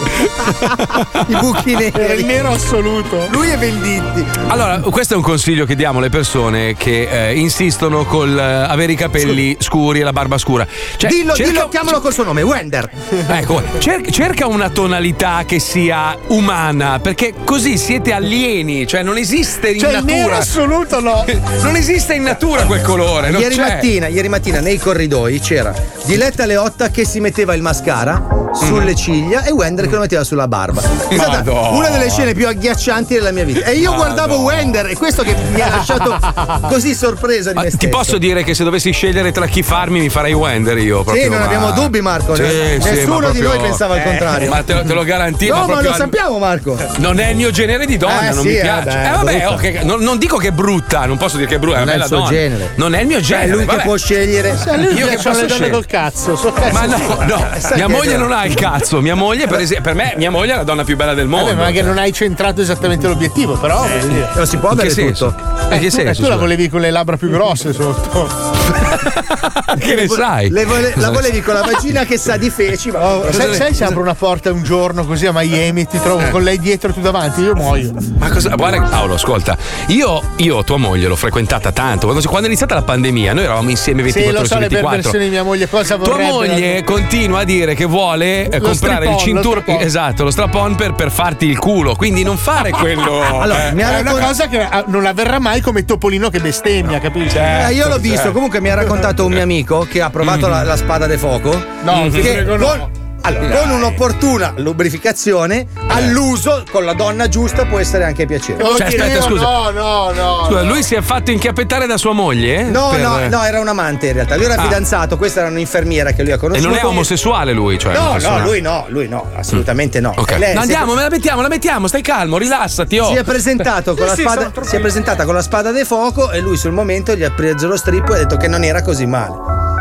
I 1.29 1.37
buchi 1.41 1.73
Era 1.73 1.91
neri. 1.99 2.21
il 2.21 2.25
nero 2.27 2.51
assoluto. 2.53 3.27
Lui 3.31 3.49
è 3.49 3.59
Venditti. 3.59 4.25
Allora, 4.49 4.79
questo 4.81 5.15
è 5.15 5.17
un 5.17 5.23
consiglio 5.23 5.65
che 5.67 5.75
diamo 5.75 5.99
alle 5.99 6.09
persone 6.09 6.75
che 6.77 7.09
eh, 7.31 7.39
insistono 7.39 8.05
col 8.05 8.39
eh, 8.39 8.43
avere 8.43 8.93
i 8.93 8.97
capelli 8.97 9.57
scuri 9.59 10.01
e 10.01 10.03
la 10.03 10.13
barba 10.13 10.39
scura. 10.39 10.67
Cioè, 10.97 11.11
dillo, 11.11 11.35
cerca- 11.35 11.51
dillo, 11.53 11.69
chiamalo 11.69 12.01
col 12.01 12.13
suo 12.13 12.25
nome, 12.25 12.43
Wender. 12.43 12.89
Ecco, 13.29 13.63
cer- 13.79 14.09
cerca 14.11 14.47
una 14.47 14.71
tonalità 14.71 15.43
che 15.47 15.59
sia 15.59 16.17
umana, 16.29 16.99
perché 17.01 17.35
così 17.45 17.77
siete 17.77 18.13
alieni, 18.13 18.87
cioè 18.87 19.03
non 19.03 19.17
esiste 19.17 19.71
in 19.71 19.81
Cioè, 19.81 19.97
il 19.97 20.05
nero 20.05 20.19
natura. 20.21 20.37
assoluto 20.39 21.01
no. 21.01 21.25
Non 21.67 21.75
esiste 21.77 22.06
in 22.15 22.23
natura 22.23 22.65
quel 22.65 22.83
colore, 22.83 23.31
Ieri 23.31 23.55
c'è. 23.55 23.61
mattina, 23.61 24.07
ieri 24.09 24.29
mattina 24.29 24.61
nei 24.61 24.79
corridoi 24.79 25.39
c'era 25.41 25.73
Diletta 26.05 26.47
Leotta 26.47 26.91
che 26.91 27.05
si 27.05 27.21
metteva 27.21 27.55
il 27.55 27.63
mascara 27.63 28.35
sulle 28.55 28.95
ciglia 28.95 29.43
e 29.45 29.51
Wender 29.51 29.87
che 29.87 29.95
lo 29.95 30.01
metteva 30.01 30.25
sulla 30.25 30.49
barba. 30.49 30.81
È 31.09 31.15
stata 31.15 31.31
Madonna. 31.43 31.69
una 31.77 31.89
delle 31.91 32.09
scene 32.09 32.33
più 32.33 32.47
agghiaccianti 32.47 33.13
della 33.15 33.31
mia 33.33 33.45
vita. 33.45 33.67
E 33.67 33.73
io 33.75 33.93
guardavo 33.95 34.37
Wender 34.41 34.87
e 34.87 34.95
questo 34.95 35.23
che 35.23 35.35
mi 35.53 35.61
ha 35.61 35.69
lasciato 35.69 36.19
così 36.69 36.95
sorpresa 36.95 37.51
di 37.51 37.57
Ma 37.57 37.63
me 37.65 37.71
ti 37.71 37.89
posso 37.89 38.17
dire 38.19 38.43
che 38.45 38.55
se 38.55 38.65
dovessi 38.65 38.93
scegliere 38.93 39.31
tra 39.33 39.47
chi 39.47 39.63
farmi 39.63 40.01
mi 40.01 40.09
farei 40.09 40.33
Wender 40.33 40.79
io 40.79 41.03
proprio. 41.03 41.25
Sì, 41.25 41.29
non 41.29 41.39
ma- 41.41 41.45
abbiamo 41.45 41.71
dubbi, 41.73 42.01
Marco. 42.01 42.35
Sì, 42.35 42.45
sì, 42.45 42.89
Nessuno 42.89 43.19
ma 43.19 43.31
di 43.31 43.39
proprio- 43.41 43.49
noi 43.49 43.59
pensava 43.59 43.97
il 43.97 44.03
contrario. 44.05 44.49
Ma 44.49 44.63
te 44.63 44.73
lo, 44.75 44.83
te 44.85 44.95
lo 44.95 45.05
garantisco. 45.05 45.53
No, 45.53 45.59
ma 45.61 45.67
proprio 45.67 45.89
lo 45.89 45.95
al- 45.95 46.01
sappiamo, 46.01 46.39
Marco. 46.39 46.79
Non 46.99 47.19
è 47.19 47.29
il 47.29 47.37
mio 47.37 47.51
genere 47.51 47.85
di 47.85 47.97
donna, 47.99 48.31
Eh, 48.31 48.33
non 48.33 48.43
sì, 48.43 48.49
mi 48.49 48.57
eh, 48.57 48.61
piace. 48.61 48.89
Eh, 48.89 49.11
vabbè, 49.11 49.39
brutta. 49.39 49.53
ok, 49.55 49.83
non, 49.85 50.01
non 50.01 50.19
dico 50.19 50.37
che 50.39 50.49
è 50.49 50.53
brutta, 50.53 51.05
non 51.05 51.17
posso 51.19 51.37
dire 51.37 51.49
che 51.49 51.57
è 51.57 51.59
brutta, 51.59 51.81
è 51.97 52.01
è 52.01 52.03
il 52.03 52.07
suo 52.09 52.17
donna. 52.19 52.29
genere. 52.31 52.71
Non 52.77 52.95
è 52.95 53.01
il 53.01 53.07
mio 53.07 53.17
Cioè, 53.23 53.25
genere. 53.41 53.51
lui 53.51 53.61
che 53.61 53.67
vabbè. 53.67 53.83
può 53.83 53.97
scegliere. 53.97 54.51
A 54.67 54.77
lui 54.77 54.95
Io 54.95 55.07
che 55.09 55.15
posso 55.17 55.41
le 55.41 55.47
donne 55.47 55.71
col 55.71 55.87
cazzo. 55.87 56.37
so 56.37 56.53
cazzo 56.53 56.73
Ma 56.73 56.87
no, 56.87 56.97
che- 56.97 57.25
no, 57.25 57.37
mia 57.37 57.59
che 57.75 57.83
è 57.83 57.87
moglie 57.87 58.17
non 58.17 58.33
ha 58.33 58.45
il 58.45 58.55
cazzo. 58.55 59.01
Mia 59.01 59.15
moglie, 59.15 59.47
per 59.47 59.61
esempio, 59.61 59.93
per 59.93 59.95
me, 59.95 60.15
mia 60.17 60.31
moglie 60.31 60.53
è 60.53 60.57
la 60.57 60.63
donna 60.65 60.85
più 60.85 60.97
bella 60.97 61.15
del 61.15 61.27
mondo. 61.27 61.47
Vabbè, 61.55 61.63
ma 61.65 61.71
che 61.71 61.83
non 61.83 61.99
hai 61.99 62.13
centrato 62.13 62.61
esattamente 62.61 63.07
l'obiettivo, 63.07 63.55
però. 63.57 63.85
dire. 63.87 64.29
Non 64.35 64.47
si 64.47 64.57
può 64.59 64.69
che 64.71 64.75
avere 64.75 64.91
senso? 64.91 65.35
tutto. 65.37 65.75
In 65.75 65.81
che 65.81 65.89
tu, 65.91 65.97
senso? 65.97 66.23
tu 66.23 66.29
la 66.29 66.37
volevi 66.37 66.69
con 66.69 66.81
le 66.81 66.91
labbra 66.91 67.17
più 67.17 67.29
grosse 67.31 67.73
sotto. 67.73 68.29
Che 69.87 69.95
ne 69.95 70.09
sai? 70.09 70.51
Le 70.51 70.65
vole- 70.65 70.93
la 70.97 71.11
volevi 71.17 71.41
con 71.43 71.55
la 71.55 71.63
vagina 71.63 72.05
che 72.05 72.19
sa 72.19 72.37
di 72.37 72.51
feci, 72.51 72.91
ma 72.91 73.05
Oh, 73.07 73.31
sai, 73.33 73.55
sai 73.55 73.75
se 73.75 73.85
apro 73.85 74.01
una 74.01 74.15
porta 74.15 74.51
un 74.53 74.63
giorno 74.63 75.05
così 75.07 75.27
a 75.27 75.33
Miami 75.33 75.83
e 75.83 75.87
ti 75.87 76.01
trovo 76.01 76.21
Eh. 76.21 76.31
con 76.31 76.43
lei 76.43 76.59
dietro 76.59 76.91
e 76.91 76.93
tu 76.95 77.01
davanti? 77.01 77.43
Io 77.43 77.55
muoio. 77.55 77.93
Ma 78.19 78.29
cosa? 78.31 78.55
Guarda, 78.55 78.81
Paolo, 78.83 79.15
ascolta, 79.15 79.57
io, 79.89 80.23
io 80.37 80.65
tua 80.65 80.77
moglie 80.77 81.07
l'ho 81.09 81.17
frequentata 81.17 81.71
tanto. 81.73 82.07
Quando, 82.07 82.27
quando 82.29 82.45
è 82.47 82.51
iniziata 82.51 82.75
la 82.75 82.83
pandemia, 82.83 83.33
noi 83.33 83.45
eravamo 83.45 83.71
insieme 83.71 84.03
24 84.03 84.27
Sì, 84.27 84.33
lo 84.33 84.39
ore 84.39 84.49
so, 84.49 84.55
su 84.55 84.61
le 84.61 84.69
24. 84.69 84.97
perversioni 84.97 85.25
di 85.25 85.31
mia 85.31 85.43
moglie 85.43 85.69
cosa 85.69 85.97
Tua 85.97 86.17
moglie 86.19 86.85
continua 86.85 87.41
a 87.41 87.45
dire 87.45 87.75
che 87.75 87.85
vuole 87.85 88.49
eh, 88.49 88.59
Lo 88.59 88.69
comprare 88.69 89.09
il 89.11 89.17
cinturone. 89.19 89.81
Esatto, 89.81 90.25
lo 90.25 90.31
strap-on 90.31 90.75
per, 90.75 90.95
per 90.95 91.11
farti 91.11 91.47
il 91.47 91.59
culo. 91.59 91.95
Quindi 91.95 92.23
non 92.23 92.37
fare 92.37 92.71
quello. 92.77 93.21
Allora, 93.41 93.69
eh. 93.69 93.73
mi 93.75 93.83
ha 93.83 93.99
È 93.99 94.01
una 94.01 94.13
cosa 94.19 94.49
che 94.49 94.61
ah, 94.61 94.85
non 94.87 95.07
avverrà 95.07 95.39
mai 95.39 95.61
come 95.61 95.85
Topolino 95.85 96.29
che 96.31 96.41
bestemmia, 96.41 96.99
capisci? 97.01 97.37
Eh, 97.37 97.73
io 97.73 97.85
l'ho 97.87 97.95
Certo, 97.97 98.01
visto, 98.01 98.33
comunque 98.33 98.61
mi 98.61 98.69
ha 98.71 98.75
raccontato 98.75 99.25
un 99.25 99.33
mio 99.33 99.43
amico 99.43 99.66
che 99.67 100.01
ha 100.01 100.11
provato 100.11 100.47
la, 100.49 100.63
la 100.63 100.77
spada 100.77 101.07
de 101.07 101.19
fuoco. 101.19 101.51
No, 101.83 102.09
che 102.11 102.45
no. 102.45 103.06
Con, 103.27 103.45
allora, 103.45 103.59
con 103.61 103.71
un'opportuna 103.71 104.55
lubrificazione, 104.57 105.67
all'uso 105.89 106.65
con 106.71 106.85
la 106.85 106.93
donna 106.95 107.29
giusta 107.29 107.65
può 107.67 107.79
essere 107.79 108.05
anche 108.05 108.27
piacevole. 108.27 108.65
Oh, 108.65 108.77
Cioè, 108.77 108.87
aspetta, 108.87 109.21
scusa. 109.23 109.43
No, 109.43 109.71
no, 109.71 110.13
no. 110.13 110.45
Scusa, 110.47 110.63
lui 110.63 110.83
si 110.83 110.95
è 110.95 111.03
fatto 111.03 111.31
inchiappettare 111.31 111.87
da 111.87 111.97
sua 111.97 112.13
moglie? 112.13 112.61
eh? 112.61 112.63
No, 112.65 112.89
Per- 112.91 113.01
no, 113.01 113.29
no, 113.29 113.43
era 113.45 113.61
un 113.61 113.69
amante 113.69 114.07
in 114.09 114.13
realtà. 114.15 114.37
Lui 114.37 114.45
era 114.47 114.55
Ah. 114.55 114.63
fidanzato, 114.63 115.17
questa 115.17 115.41
era 115.41 115.49
un'infermiera 115.49 116.13
che 116.13 116.23
lui 116.23 116.33
ha 116.33 116.37
E 116.37 116.39
conosciuto. 116.39 116.69
non 116.69 116.79
è 116.79 116.85
omosessuale 116.85 117.53
lui, 117.53 117.79
cioè. 117.79 117.95
No, 117.95 118.17
no, 118.21 118.41
lui 118.41 118.61
no, 118.61 118.87
lui 118.89 119.09
no, 119.09 119.31
assolutamente 119.37 120.01
no. 120.01 120.13
Ok. 120.17 120.37
Lei 120.39 120.55
No, 120.55 120.61
andiamo, 120.61 120.95
me 120.95 121.03
la 121.03 121.09
mettiamo, 121.11 121.43
la 121.43 121.49
mettiamo, 121.49 121.87
stai 121.89 122.03
calmo, 122.03 122.39
rilassati. 122.39 122.99
Oh. 122.99 123.09
Si 123.09 123.15
è 123.17 123.25
presentato 123.25 123.95
con 123.95 124.07
la 124.07 124.15
Sì, 124.15 124.23
spada. 124.23 124.51
Si 124.63 124.77
è 124.77 124.81
presentata 124.81 125.25
con 125.25 125.35
la 125.35 125.43
spada 125.43 125.71
de 125.73 125.85
fuoco 125.85 126.31
e 126.31 126.41
lui 126.41 126.57
sul 126.57 126.73
momento 126.73 127.15
gli 127.15 127.25
ha 127.25 127.31
preso 127.31 127.67
lo 127.67 127.77
strip 127.77 128.09
e 128.11 128.15
ha 128.15 128.17
detto 128.19 128.37
che 128.37 128.49
non 128.49 128.65
era 128.65 128.83
così 128.83 129.07
male. 129.07 129.35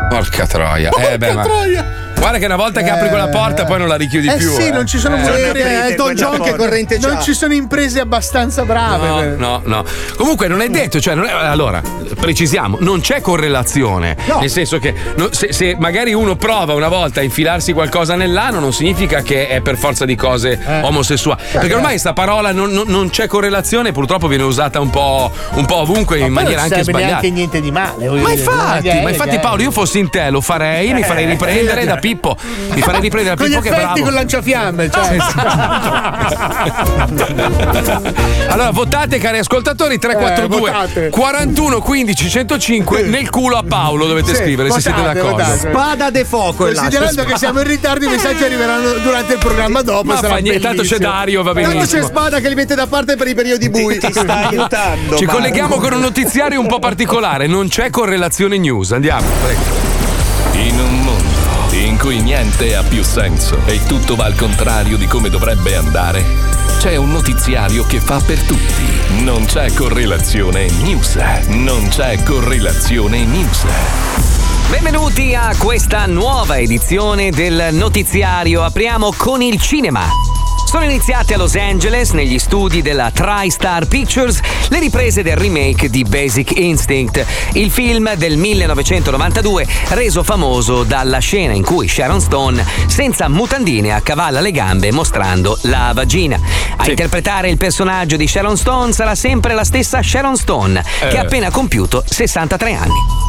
Porca 0.08 0.46
troia. 0.46 0.90
eh, 0.90 1.18
beh, 1.18 1.32
ma- 1.32 1.42
troia. 1.42 1.84
Guarda 2.18 2.38
che 2.38 2.46
una 2.46 2.56
volta 2.56 2.82
che 2.82 2.90
apri 2.90 3.08
quella 3.08 3.28
porta 3.28 3.64
poi 3.66 3.78
non 3.78 3.86
la 3.88 3.94
richiudi 3.94 4.26
Eh 4.28 4.36
più. 4.36 4.50
sì, 4.52 4.66
eh. 4.66 4.70
non 4.70 4.86
ci 4.86 4.98
sono 4.98 5.14
Eh. 5.16 5.18
imprese- 5.20 5.52
Sì, 5.52 5.58
è 5.58 5.84
Elton 5.86 6.12
quella 6.14 6.30
John 6.36 6.42
che 6.42 6.54
corrente 6.56 6.98
c'ha. 6.98 7.08
Non 7.08 7.22
ci 7.22 7.34
sono 7.34 7.54
imprese 7.54 8.00
abbastanza 8.00 8.64
brave. 8.64 9.06
No, 9.08 9.16
per- 9.16 9.36
no, 9.38 9.60
no. 9.64 9.84
Comunque 10.16 10.48
non 10.48 10.60
è 10.60 10.68
detto, 10.68 10.98
cioè, 11.00 11.14
non 11.14 11.26
è- 11.26 11.30
allora, 11.30 11.80
precisiamo, 12.18 12.78
non 12.80 13.00
c'è 13.00 13.20
correlazione. 13.20 14.16
No. 14.26 14.40
Nel 14.40 14.50
senso 14.50 14.78
che 14.78 14.92
no, 15.16 15.28
se, 15.30 15.52
se 15.52 15.76
magari 15.78 16.14
uno 16.14 16.34
prova 16.36 16.72
una 16.74 16.88
volta 16.88 17.20
a 17.20 17.22
infilarsi 17.22 17.72
qualcosa 17.72 18.16
nell'ano, 18.16 18.58
non 18.58 18.72
significa 18.72 19.22
che 19.22 19.46
è 19.48 19.60
per 19.60 19.76
forza 19.76 20.04
di 20.04 20.16
cose 20.16 20.58
Eh. 20.66 20.80
omosessuali. 20.82 21.40
Perché 21.52 21.74
ormai 21.74 21.98
sta 21.98 22.12
parola 22.12 22.50
non, 22.50 22.70
non- 22.70 22.88
non 22.88 23.08
c'è 23.10 23.28
correlazione, 23.28 23.92
purtroppo 23.92 24.26
viene 24.26 24.42
usata 24.42 24.80
un 24.80 24.90
po', 24.90 25.30
un 25.52 25.64
po' 25.64 25.76
ovunque 25.76 26.16
in 26.18 26.32
Ma 26.32 26.40
poi 26.40 26.42
maniera 26.44 26.62
non 26.62 26.72
anche 26.72 26.82
sbagliata. 26.84 27.06
neanche 27.12 27.30
niente 27.30 27.60
di 27.60 27.70
male. 27.70 28.08
Ma 28.08 28.32
infatti, 28.32 28.88
ma 29.00 29.10
infatti. 29.10 29.38
Paolo, 29.38 29.62
io 29.62 29.70
fossi 29.70 29.98
in 30.00 30.10
te, 30.10 30.30
lo 30.30 30.40
farei, 30.40 30.92
mi 30.92 31.02
farei 31.04 31.26
riprendere 31.26 31.84
da 31.84 31.96
Pippo. 32.06 32.36
Mi 32.72 32.80
farei 32.82 33.00
riprendere 33.00 33.34
da 33.36 33.44
Pippo 33.44 33.60
che 33.60 33.70
è 33.70 33.74
bravo. 33.74 34.00
con 34.02 34.12
lanciafiamme. 34.12 34.90
Cioè. 34.90 35.16
Allora 38.48 38.70
votate 38.70 39.18
cari 39.18 39.38
ascoltatori 39.38 39.98
342 39.98 40.56
Eh, 40.56 40.72
votate. 40.72 41.08
41 41.10 41.80
15 41.80 42.28
105 42.30 43.02
nel 43.02 43.30
culo 43.30 43.56
a 43.56 43.64
Paolo 43.66 44.06
dovete 44.06 44.34
Sì, 44.34 44.42
scrivere 44.42 44.70
se 44.70 44.80
siete 44.80 44.98
votate, 45.00 45.18
d'accordo. 45.18 45.42
votate. 45.44 45.58
Spada 45.70 46.10
de 46.10 46.24
fuoco. 46.24 46.64
Considerando 46.66 47.24
che 47.24 47.36
siamo 47.36 47.60
in 47.60 47.66
ritardo, 47.66 48.04
i 48.04 48.08
messaggi 48.08 48.44
arriveranno 48.44 48.92
durante 49.02 49.34
il 49.34 49.38
programma 49.38 49.82
dopo. 49.82 50.04
Ma 50.04 50.16
sarà 50.16 50.28
fa 50.34 50.36
niente, 50.36 50.60
tanto 50.60 50.82
c'è. 50.82 50.98
Dario, 50.98 51.42
va 51.42 51.52
Tanto 51.52 51.68
c'è 51.68 51.74
benissimo. 51.74 52.06
spada 52.06 52.40
che 52.40 52.48
li 52.48 52.54
mette 52.54 52.74
da 52.74 52.86
parte 52.86 53.16
per 53.16 53.28
i 53.28 53.34
periodi 53.34 53.68
bui. 53.68 53.98
Ti 53.98 54.12
sta 54.12 54.48
aiutando. 54.48 55.16
Ci 55.16 55.24
Marco. 55.24 55.40
colleghiamo 55.40 55.76
con 55.76 55.92
un 55.92 56.00
notiziario 56.00 56.60
un 56.60 56.66
po' 56.66 56.78
particolare, 56.78 57.46
non 57.46 57.68
c'è 57.68 57.90
correlazione 57.90 58.58
news. 58.58 58.92
Andiamo, 58.92 59.26
prego. 59.42 59.60
In 60.52 60.80
un 60.80 61.00
mondo 61.02 61.35
in 61.96 62.02
cui 62.02 62.20
niente 62.20 62.76
ha 62.76 62.82
più 62.82 63.02
senso 63.02 63.58
e 63.64 63.80
tutto 63.86 64.16
va 64.16 64.26
al 64.26 64.34
contrario 64.34 64.98
di 64.98 65.06
come 65.06 65.30
dovrebbe 65.30 65.76
andare, 65.76 66.22
c'è 66.78 66.96
un 66.96 67.10
notiziario 67.10 67.86
che 67.86 68.00
fa 68.00 68.20
per 68.20 68.42
tutti. 68.42 69.22
Non 69.22 69.46
c'è 69.46 69.72
correlazione 69.72 70.68
news. 70.82 71.16
Non 71.48 71.88
c'è 71.88 72.22
correlazione 72.22 73.24
news. 73.24 73.64
Benvenuti 74.68 75.34
a 75.34 75.54
questa 75.56 76.04
nuova 76.04 76.58
edizione 76.58 77.30
del 77.30 77.68
notiziario. 77.72 78.62
Apriamo 78.62 79.14
con 79.16 79.40
il 79.40 79.58
cinema. 79.58 80.35
Sono 80.66 80.84
iniziate 80.84 81.34
a 81.34 81.36
Los 81.38 81.54
Angeles, 81.54 82.10
negli 82.10 82.38
studi 82.38 82.82
della 82.82 83.10
TriStar 83.10 83.86
Pictures, 83.86 84.40
le 84.68 84.78
riprese 84.80 85.22
del 85.22 85.36
remake 85.36 85.88
di 85.88 86.02
Basic 86.02 86.58
Instinct, 86.58 87.24
il 87.52 87.70
film 87.70 88.12
del 88.16 88.36
1992 88.36 89.66
reso 89.90 90.22
famoso 90.22 90.82
dalla 90.82 91.18
scena 91.18 91.54
in 91.54 91.62
cui 91.62 91.88
Sharon 91.88 92.20
Stone, 92.20 92.64
senza 92.88 93.28
mutandine, 93.28 93.92
accavalla 93.92 94.40
le 94.40 94.50
gambe 94.50 94.90
mostrando 94.92 95.56
la 95.62 95.92
vagina. 95.94 96.38
A 96.76 96.88
interpretare 96.90 97.48
il 97.48 97.56
personaggio 97.56 98.16
di 98.16 98.26
Sharon 98.26 98.56
Stone 98.58 98.92
sarà 98.92 99.14
sempre 99.14 99.54
la 99.54 99.64
stessa 99.64 100.02
Sharon 100.02 100.36
Stone, 100.36 100.82
che 101.00 101.08
Eh. 101.08 101.16
ha 101.16 101.22
appena 101.22 101.50
compiuto 101.50 102.02
63 102.04 102.74
anni. 102.74 103.24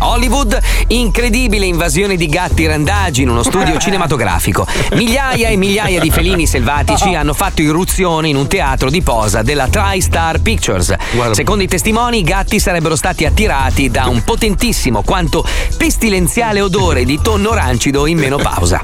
Hollywood, 0.00 0.58
incredibile 0.88 1.66
invasione 1.66 2.16
di 2.16 2.26
gatti 2.26 2.64
randagi 2.66 3.22
in 3.22 3.28
uno 3.28 3.42
studio 3.42 3.76
cinematografico. 3.78 4.66
Migliaia 4.94 5.48
e 5.48 5.56
migliaia 5.56 6.00
di 6.00 6.10
felini 6.10 6.46
selvatici 6.62 7.14
hanno 7.16 7.34
fatto 7.34 7.60
irruzione 7.60 8.28
in 8.28 8.36
un 8.36 8.46
teatro 8.46 8.88
di 8.88 9.02
posa 9.02 9.42
della 9.42 9.66
TriStar 9.66 10.40
Pictures. 10.40 10.94
Secondo 11.32 11.64
i 11.64 11.66
testimoni, 11.66 12.18
i 12.18 12.22
gatti 12.22 12.60
sarebbero 12.60 12.94
stati 12.94 13.24
attirati 13.24 13.90
da 13.90 14.06
un 14.06 14.22
potentissimo 14.22 15.02
quanto 15.02 15.44
pestilenziale 15.76 16.60
odore 16.60 17.04
di 17.04 17.18
tonno 17.20 17.52
rancido 17.52 18.06
in 18.06 18.18
menopausa. 18.18 18.80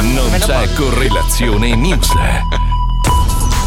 Non 0.00 0.36
c'è 0.40 0.72
correlazione 0.74 1.76
news. 1.76 2.10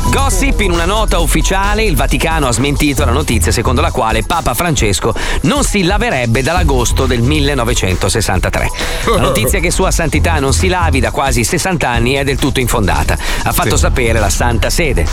Gossip, 0.07 0.61
in 0.61 0.71
una 0.71 0.85
nota 0.85 1.19
ufficiale 1.19 1.83
il 1.83 1.95
Vaticano 1.95 2.47
ha 2.47 2.51
smentito 2.51 3.05
la 3.05 3.11
notizia 3.11 3.51
secondo 3.51 3.79
la 3.81 3.91
quale 3.91 4.23
Papa 4.23 4.55
Francesco 4.55 5.13
non 5.41 5.63
si 5.63 5.83
laverebbe 5.83 6.41
dall'agosto 6.41 7.05
del 7.05 7.21
1963. 7.21 8.69
La 9.15 9.19
notizia 9.21 9.59
che 9.59 9.69
Sua 9.69 9.91
Santità 9.91 10.39
non 10.39 10.53
si 10.53 10.67
lavi 10.67 10.99
da 10.99 11.11
quasi 11.11 11.43
60 11.43 11.87
anni 11.87 12.13
è 12.13 12.23
del 12.23 12.39
tutto 12.39 12.59
infondata, 12.59 13.15
ha 13.43 13.51
fatto 13.51 13.75
Sì. 13.75 13.81
sapere 13.83 14.19
la 14.19 14.29
Santa 14.29 14.69
Sede. 14.71 15.05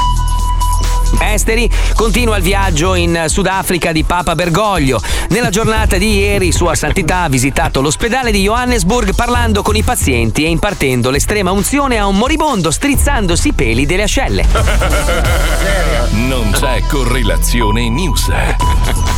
Esteri 1.21 1.69
continua 1.95 2.37
il 2.37 2.43
viaggio 2.43 2.95
in 2.95 3.25
Sudafrica 3.27 3.93
di 3.93 4.05
Papa 4.05 4.35
Bergoglio. 4.35 5.01
Nella 5.29 5.51
giornata 5.51 5.97
di 5.99 6.19
ieri 6.19 6.53
Sua 6.53 6.75
Santità 6.75 7.23
ha 7.23 7.29
visitato 7.29 7.81
l'ospedale 7.81 8.31
di 8.31 8.43
Johannesburg 8.43 9.15
parlando 9.15 9.63
con 9.63 9.77
i 9.77 9.83
pazienti 9.83 10.45
e 10.45 10.49
impartendo 10.49 11.11
l'estrema 11.11 11.53
unzione 11.53 11.99
a 11.99 12.07
un 12.07 12.17
moribondo 12.17 12.71
strizzandosi 12.71 13.49
i 13.49 13.53
peli 13.53 13.87
delle 13.87 14.03
ascelle. 14.03 14.47
Non 16.13 16.51
c'è 16.53 16.83
correlazione 16.89 17.89
news. 17.89 18.31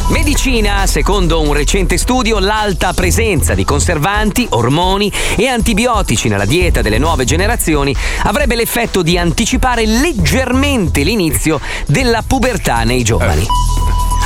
Medicina, 0.09 0.86
secondo 0.86 1.40
un 1.43 1.52
recente 1.52 1.98
studio, 1.98 2.39
l'alta 2.39 2.94
presenza 2.94 3.55
di 3.55 3.65
conservanti, 3.65 4.47
ormoni 4.51 5.12
e 5.36 5.47
antibiotici 5.47 6.28
nella 6.28 6.47
dieta 6.47 6.81
delle 6.81 6.97
nuove 6.97 7.27
generazioni 7.27 7.94
avrebbe 8.23 8.56
l'effetto 8.56 9.02
di 9.02 9.19
anticipare 9.19 9.85
leggermente 9.85 11.02
l'inizio 11.02 11.60
della 11.86 12.22
pubertà 12.26 12.84
nei 12.84 13.02
giovani. 13.02 13.46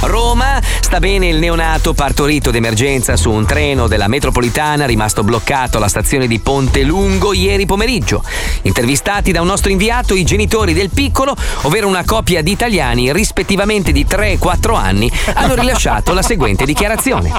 Roma 0.03 0.61
sta 0.81 0.99
bene 0.99 1.29
il 1.29 1.39
neonato 1.39 1.95
partorito 1.95 2.51
d'emergenza 2.51 3.17
su 3.17 3.31
un 3.31 3.47
treno 3.47 3.87
della 3.87 4.09
metropolitana 4.09 4.85
rimasto 4.85 5.23
bloccato 5.23 5.77
alla 5.77 5.89
stazione 5.89 6.27
di 6.27 6.41
Ponte 6.41 6.83
Lungo 6.83 7.33
ieri 7.33 7.67
pomeriggio. 7.67 8.25
Intervistati 8.63 9.31
da 9.31 9.41
un 9.41 9.47
nostro 9.47 9.71
inviato, 9.71 10.15
i 10.15 10.25
genitori 10.25 10.73
del 10.73 10.91
piccolo, 10.91 11.37
ovvero 11.63 11.87
una 11.87 12.05
coppia 12.05 12.43
di 12.43 12.51
italiani 12.51 13.13
rispettivamente 13.13 13.93
di 13.93 14.05
3 14.05 14.33
e 14.33 14.39
4 14.39 14.75
anni, 14.75 15.11
hanno 15.35 15.55
rilasciato 15.55 16.13
la 16.13 16.23
seguente 16.23 16.65
dichiarazione. 16.65 17.31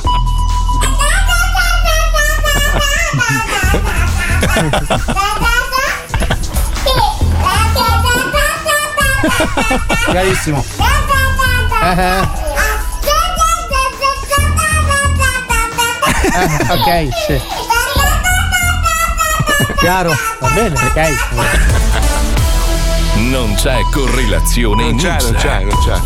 Chiarissimo. 10.10 10.64
Eh, 11.82 12.22
ok, 16.70 17.10
sì. 17.28 17.42
Chiaro. 19.78 20.14
Va 20.40 20.50
bene, 20.50 20.76
ok. 20.76 21.12
Non 23.16 23.54
c'è 23.56 23.80
correlazione 23.92 24.84
Non 24.84 24.98
c'è, 24.98 25.18
non 25.22 25.34
c'è, 25.34 25.64
non 25.64 25.78
c'è. 25.84 26.00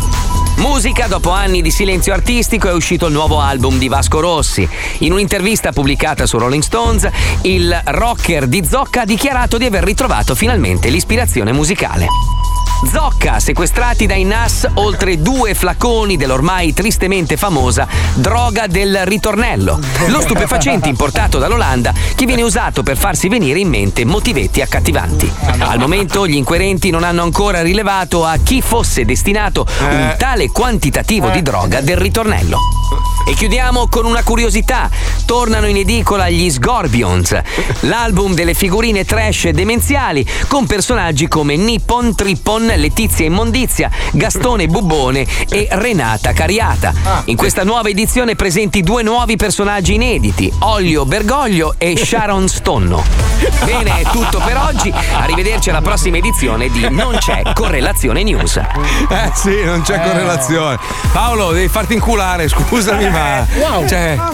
Musica, 0.56 1.06
dopo 1.06 1.30
anni 1.30 1.62
di 1.62 1.70
silenzio 1.70 2.12
artistico 2.12 2.68
è 2.68 2.72
uscito 2.72 3.06
il 3.06 3.12
nuovo 3.12 3.40
album 3.40 3.78
di 3.78 3.88
Vasco 3.88 4.18
Rossi. 4.20 4.68
In 4.98 5.12
un'intervista 5.12 5.72
pubblicata 5.72 6.26
su 6.26 6.36
Rolling 6.38 6.62
Stones, 6.62 7.08
il 7.42 7.80
rocker 7.84 8.46
di 8.48 8.64
Zocca 8.64 9.02
ha 9.02 9.04
dichiarato 9.04 9.56
di 9.56 9.66
aver 9.66 9.84
ritrovato 9.84 10.34
finalmente 10.34 10.88
l'ispirazione 10.88 11.52
musicale. 11.52 12.37
Zocca, 12.86 13.40
sequestrati 13.40 14.06
dai 14.06 14.24
NAS 14.24 14.68
oltre 14.74 15.20
due 15.20 15.54
flaconi 15.54 16.16
dell'ormai 16.16 16.72
tristemente 16.72 17.36
famosa 17.36 17.86
droga 18.14 18.66
del 18.66 19.04
ritornello. 19.04 19.80
Lo 20.06 20.20
stupefacente 20.20 20.88
importato 20.88 21.38
dall'Olanda 21.38 21.92
che 22.14 22.24
viene 22.24 22.42
usato 22.42 22.82
per 22.82 22.96
farsi 22.96 23.28
venire 23.28 23.58
in 23.58 23.68
mente 23.68 24.04
motivetti 24.04 24.60
accattivanti. 24.60 25.30
Al 25.58 25.78
momento 25.78 26.26
gli 26.26 26.36
inquirenti 26.36 26.90
non 26.90 27.02
hanno 27.02 27.22
ancora 27.22 27.62
rilevato 27.62 28.24
a 28.24 28.36
chi 28.36 28.62
fosse 28.62 29.04
destinato 29.04 29.66
un 29.80 30.14
tale 30.16 30.48
quantitativo 30.50 31.30
di 31.30 31.42
droga 31.42 31.80
del 31.80 31.96
ritornello. 31.96 32.58
E 33.28 33.34
chiudiamo 33.34 33.88
con 33.88 34.06
una 34.06 34.22
curiosità. 34.22 34.88
Tornano 35.26 35.66
in 35.66 35.76
edicola 35.76 36.30
gli 36.30 36.50
Scorpions, 36.50 37.38
l'album 37.80 38.32
delle 38.32 38.54
figurine 38.54 39.04
trash 39.04 39.44
e 39.44 39.52
demenziali 39.52 40.26
con 40.46 40.64
personaggi 40.64 41.28
come 41.28 41.54
Nippon, 41.54 42.14
Trippon, 42.14 42.64
Letizia 42.64 43.26
Immondizia, 43.26 43.90
Gastone 44.12 44.66
Bubbone 44.66 45.26
e 45.50 45.68
Renata 45.72 46.32
Cariata. 46.32 46.94
In 47.26 47.36
questa 47.36 47.64
nuova 47.64 47.90
edizione 47.90 48.34
presenti 48.34 48.80
due 48.80 49.02
nuovi 49.02 49.36
personaggi 49.36 49.92
inediti, 49.92 50.50
Olio 50.60 51.04
Bergoglio 51.04 51.74
e 51.76 51.98
Sharon 52.02 52.48
Stonno. 52.48 53.04
Bene, 53.64 54.00
è 54.00 54.04
tutto 54.10 54.40
per 54.42 54.56
oggi. 54.56 54.90
Arrivederci 54.90 55.68
alla 55.68 55.82
prossima 55.82 56.16
edizione 56.16 56.70
di 56.70 56.88
Non 56.88 57.18
c'è 57.18 57.42
correlazione 57.52 58.22
news. 58.22 58.56
Eh 58.56 59.30
sì, 59.34 59.62
non 59.64 59.82
c'è 59.82 60.00
correlazione. 60.00 60.78
Paolo, 61.12 61.52
devi 61.52 61.68
farti 61.68 61.92
inculare, 61.92 62.48
scusami, 62.48 63.10
ma. 63.10 63.17
Wow. 63.58 63.86
Cioè, 63.86 64.14
no, 64.16 64.30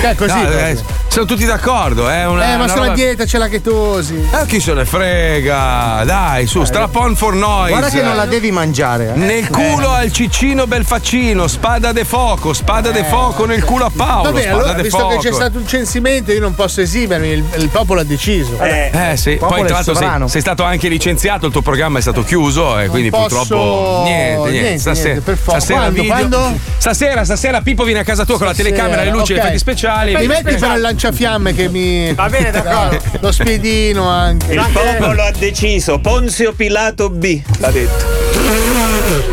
Cioè, 0.00 0.14
così. 0.16 0.42
no, 0.42 0.50
eh, 0.50 0.76
sono 1.14 1.26
tutti 1.26 1.44
d'accordo, 1.44 2.08
è 2.08 2.26
una. 2.26 2.42
eh, 2.44 2.56
ma 2.56 2.64
una 2.64 2.68
sulla 2.68 2.82
roba- 2.86 2.94
dieta 2.96 3.24
c'è 3.24 3.38
la 3.38 3.46
chetosi. 3.46 4.16
Eh, 4.32 4.46
chi 4.46 4.58
se 4.58 4.72
ne 4.74 4.84
frega? 4.84 6.02
Dai, 6.04 6.46
su, 6.48 6.64
strap 6.64 6.92
on 6.96 7.14
for 7.14 7.34
noise. 7.34 7.70
Guarda 7.70 7.88
che 7.88 8.02
non 8.02 8.16
la 8.16 8.26
devi 8.26 8.50
mangiare. 8.50 9.12
eh. 9.14 9.16
Nel 9.16 9.48
culo 9.48 9.90
al 9.90 10.10
ciccino 10.10 10.66
Belfaccino, 10.66 11.46
spada 11.46 11.92
de 11.92 12.04
fuoco, 12.04 12.52
spada 12.52 12.90
de 12.90 13.04
fuoco 13.04 13.46
nel 13.46 13.62
culo 13.62 13.84
a 13.84 13.92
Paolo. 13.94 14.22
Va 14.24 14.30
bene, 14.30 14.42
spada 14.42 14.56
allora, 14.56 14.72
de 14.72 14.82
visto 14.82 14.98
fuoco. 14.98 15.16
che 15.18 15.28
c'è 15.28 15.34
stato 15.34 15.58
un 15.58 15.68
censimento, 15.68 16.32
io 16.32 16.40
non 16.40 16.54
posso 16.56 16.80
esimermi, 16.80 17.28
il, 17.28 17.44
il 17.58 17.68
popolo 17.68 18.00
ha 18.00 18.04
deciso. 18.04 18.58
Eh 18.60 19.12
sì, 19.16 19.36
poi 19.36 19.64
tra 19.64 19.74
l'altro 19.76 19.94
sei, 19.94 20.08
sei 20.28 20.40
stato 20.40 20.64
anche 20.64 20.88
licenziato, 20.88 21.46
il 21.46 21.52
tuo 21.52 21.62
programma 21.62 21.98
è 21.98 22.02
stato 22.02 22.24
chiuso 22.24 22.76
e 22.78 22.88
quindi 22.88 23.10
posso- 23.10 23.36
purtroppo 23.36 24.02
niente, 24.04 24.50
niente. 24.50 24.50
niente, 24.50 24.78
Stasera, 24.80 25.04
niente, 25.12 25.20
per 25.22 25.36
forza. 25.36 25.60
stasera 25.60 25.80
Quando, 25.90 26.04
quando? 26.40 26.58
Stasera, 26.76 27.24
stasera 27.24 27.60
Pippo 27.60 27.84
viene 27.84 28.00
a 28.00 28.04
casa 28.04 28.24
tua 28.24 28.36
con 28.36 28.46
la 28.46 28.52
Stasera, 28.52 28.74
telecamera, 28.74 29.04
le 29.04 29.10
luci 29.16 29.32
e 29.32 29.36
ok. 29.36 29.40
gli 29.40 29.44
effetti 29.44 29.58
speciali. 29.58 30.16
Mi 30.16 30.26
metti 30.26 30.54
però 30.56 30.74
il 30.74 30.80
lanciafiamme 31.04 31.54
che 31.54 31.68
mi. 31.68 32.14
Va 32.14 32.28
bene, 32.28 32.50
d'accordo. 32.50 32.98
Lo 33.20 33.32
spiedino 33.32 34.08
anche. 34.08 34.54
Il 34.54 34.66
popolo 34.72 35.22
ha 35.22 35.30
deciso, 35.32 35.98
Ponzio 35.98 36.52
Pilato 36.54 37.10
B, 37.10 37.42
l'ha 37.58 37.70
detto. 37.70 38.22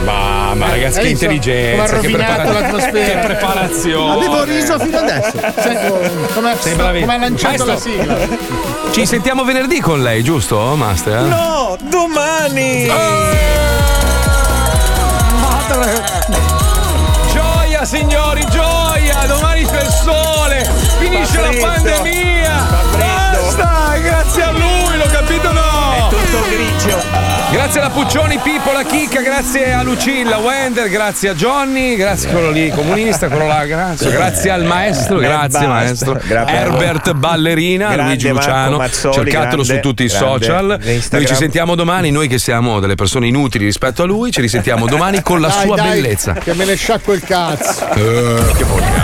Ma, 0.03 0.53
ma 0.53 0.69
ragazzi, 0.69 0.98
Hai 0.99 1.03
che 1.06 1.10
intelligenza, 1.11 1.99
che, 1.99 2.10
prepara- 2.10 2.89
che 2.91 3.19
preparazione. 3.23 4.14
Avevo 4.14 4.43
riso 4.43 4.80
fino 4.80 4.98
adesso. 4.98 5.31
Come, 6.34 6.52
ha 6.52 7.18
lanciato 7.18 7.65
la 7.65 7.73
Maestro, 7.73 7.77
sigla. 7.77 8.18
Ci 8.91 9.06
sentiamo 9.06 9.43
venerdì 9.43 9.80
con 9.80 10.02
lei, 10.02 10.23
giusto, 10.23 10.76
Master? 10.76 11.22
No, 11.22 11.77
domani! 11.89 12.89
Gioia 17.31 17.85
signori, 17.85 18.45
gioia! 18.49 18.70
Finisce 21.12 21.42
la 21.42 21.52
pandemia! 21.60 22.68
Basta! 22.98 23.98
Grazie 24.02 24.44
a 24.44 24.52
lui, 24.52 24.98
l'ho 24.98 25.08
capito 25.12 25.52
no! 25.52 25.60
È 25.94 26.10
tutto 26.10 26.46
grigio. 26.50 27.30
Grazie 27.52 27.82
alla 27.82 27.90
Puccioni, 27.90 28.38
Pippo, 28.38 28.72
la 28.72 28.84
Chicca, 28.84 29.20
grazie 29.20 29.74
a 29.74 29.84
Lucilla, 29.84 30.38
Wender, 30.38 30.88
grazie 30.88 31.28
a 31.30 31.34
Johnny, 31.34 31.98
grazie 31.98 32.30
a 32.30 32.32
quello 32.32 32.50
lì 32.50 32.70
comunista, 32.70 33.28
quello 33.28 33.46
là, 33.46 33.66
grazie, 33.66 34.10
grazie 34.10 34.52
al 34.52 34.64
maestro, 34.64 35.18
grazie 35.18 35.60
basta. 35.60 35.68
maestro. 35.68 36.20
Grazie. 36.26 36.56
Herbert 36.56 37.12
Ballerina, 37.14 37.90
Grande 37.92 38.04
Luigi 38.14 38.30
Luciano, 38.30 38.78
Mazzoli, 38.78 39.14
cercatelo 39.16 39.64
grande, 39.64 39.74
su 39.74 39.80
tutti 39.82 40.04
i 40.04 40.08
grande. 40.08 40.26
social. 40.46 40.80
Instagram. 40.82 41.10
Noi 41.12 41.26
ci 41.28 41.36
sentiamo 41.36 41.76
domani, 41.76 42.10
noi 42.10 42.30
che 42.30 42.38
siamo 42.40 42.80
delle 42.80 42.96
persone 42.96 43.28
inutili 43.28 43.66
rispetto 43.66 44.04
a 44.04 44.06
lui, 44.06 44.32
ci 44.32 44.40
risentiamo 44.40 44.88
domani 44.88 45.22
con 45.22 45.42
la 45.42 45.50
Dai, 45.50 45.66
sua 45.66 45.76
dai, 45.76 45.90
bellezza. 45.92 46.32
Che 46.32 46.54
me 46.54 46.64
ne 46.64 46.76
sciacquo 46.76 47.12
il 47.12 47.22
cazzo. 47.22 47.86
Eh, 47.96 48.54
che 48.56 48.64
volgare. 48.64 49.00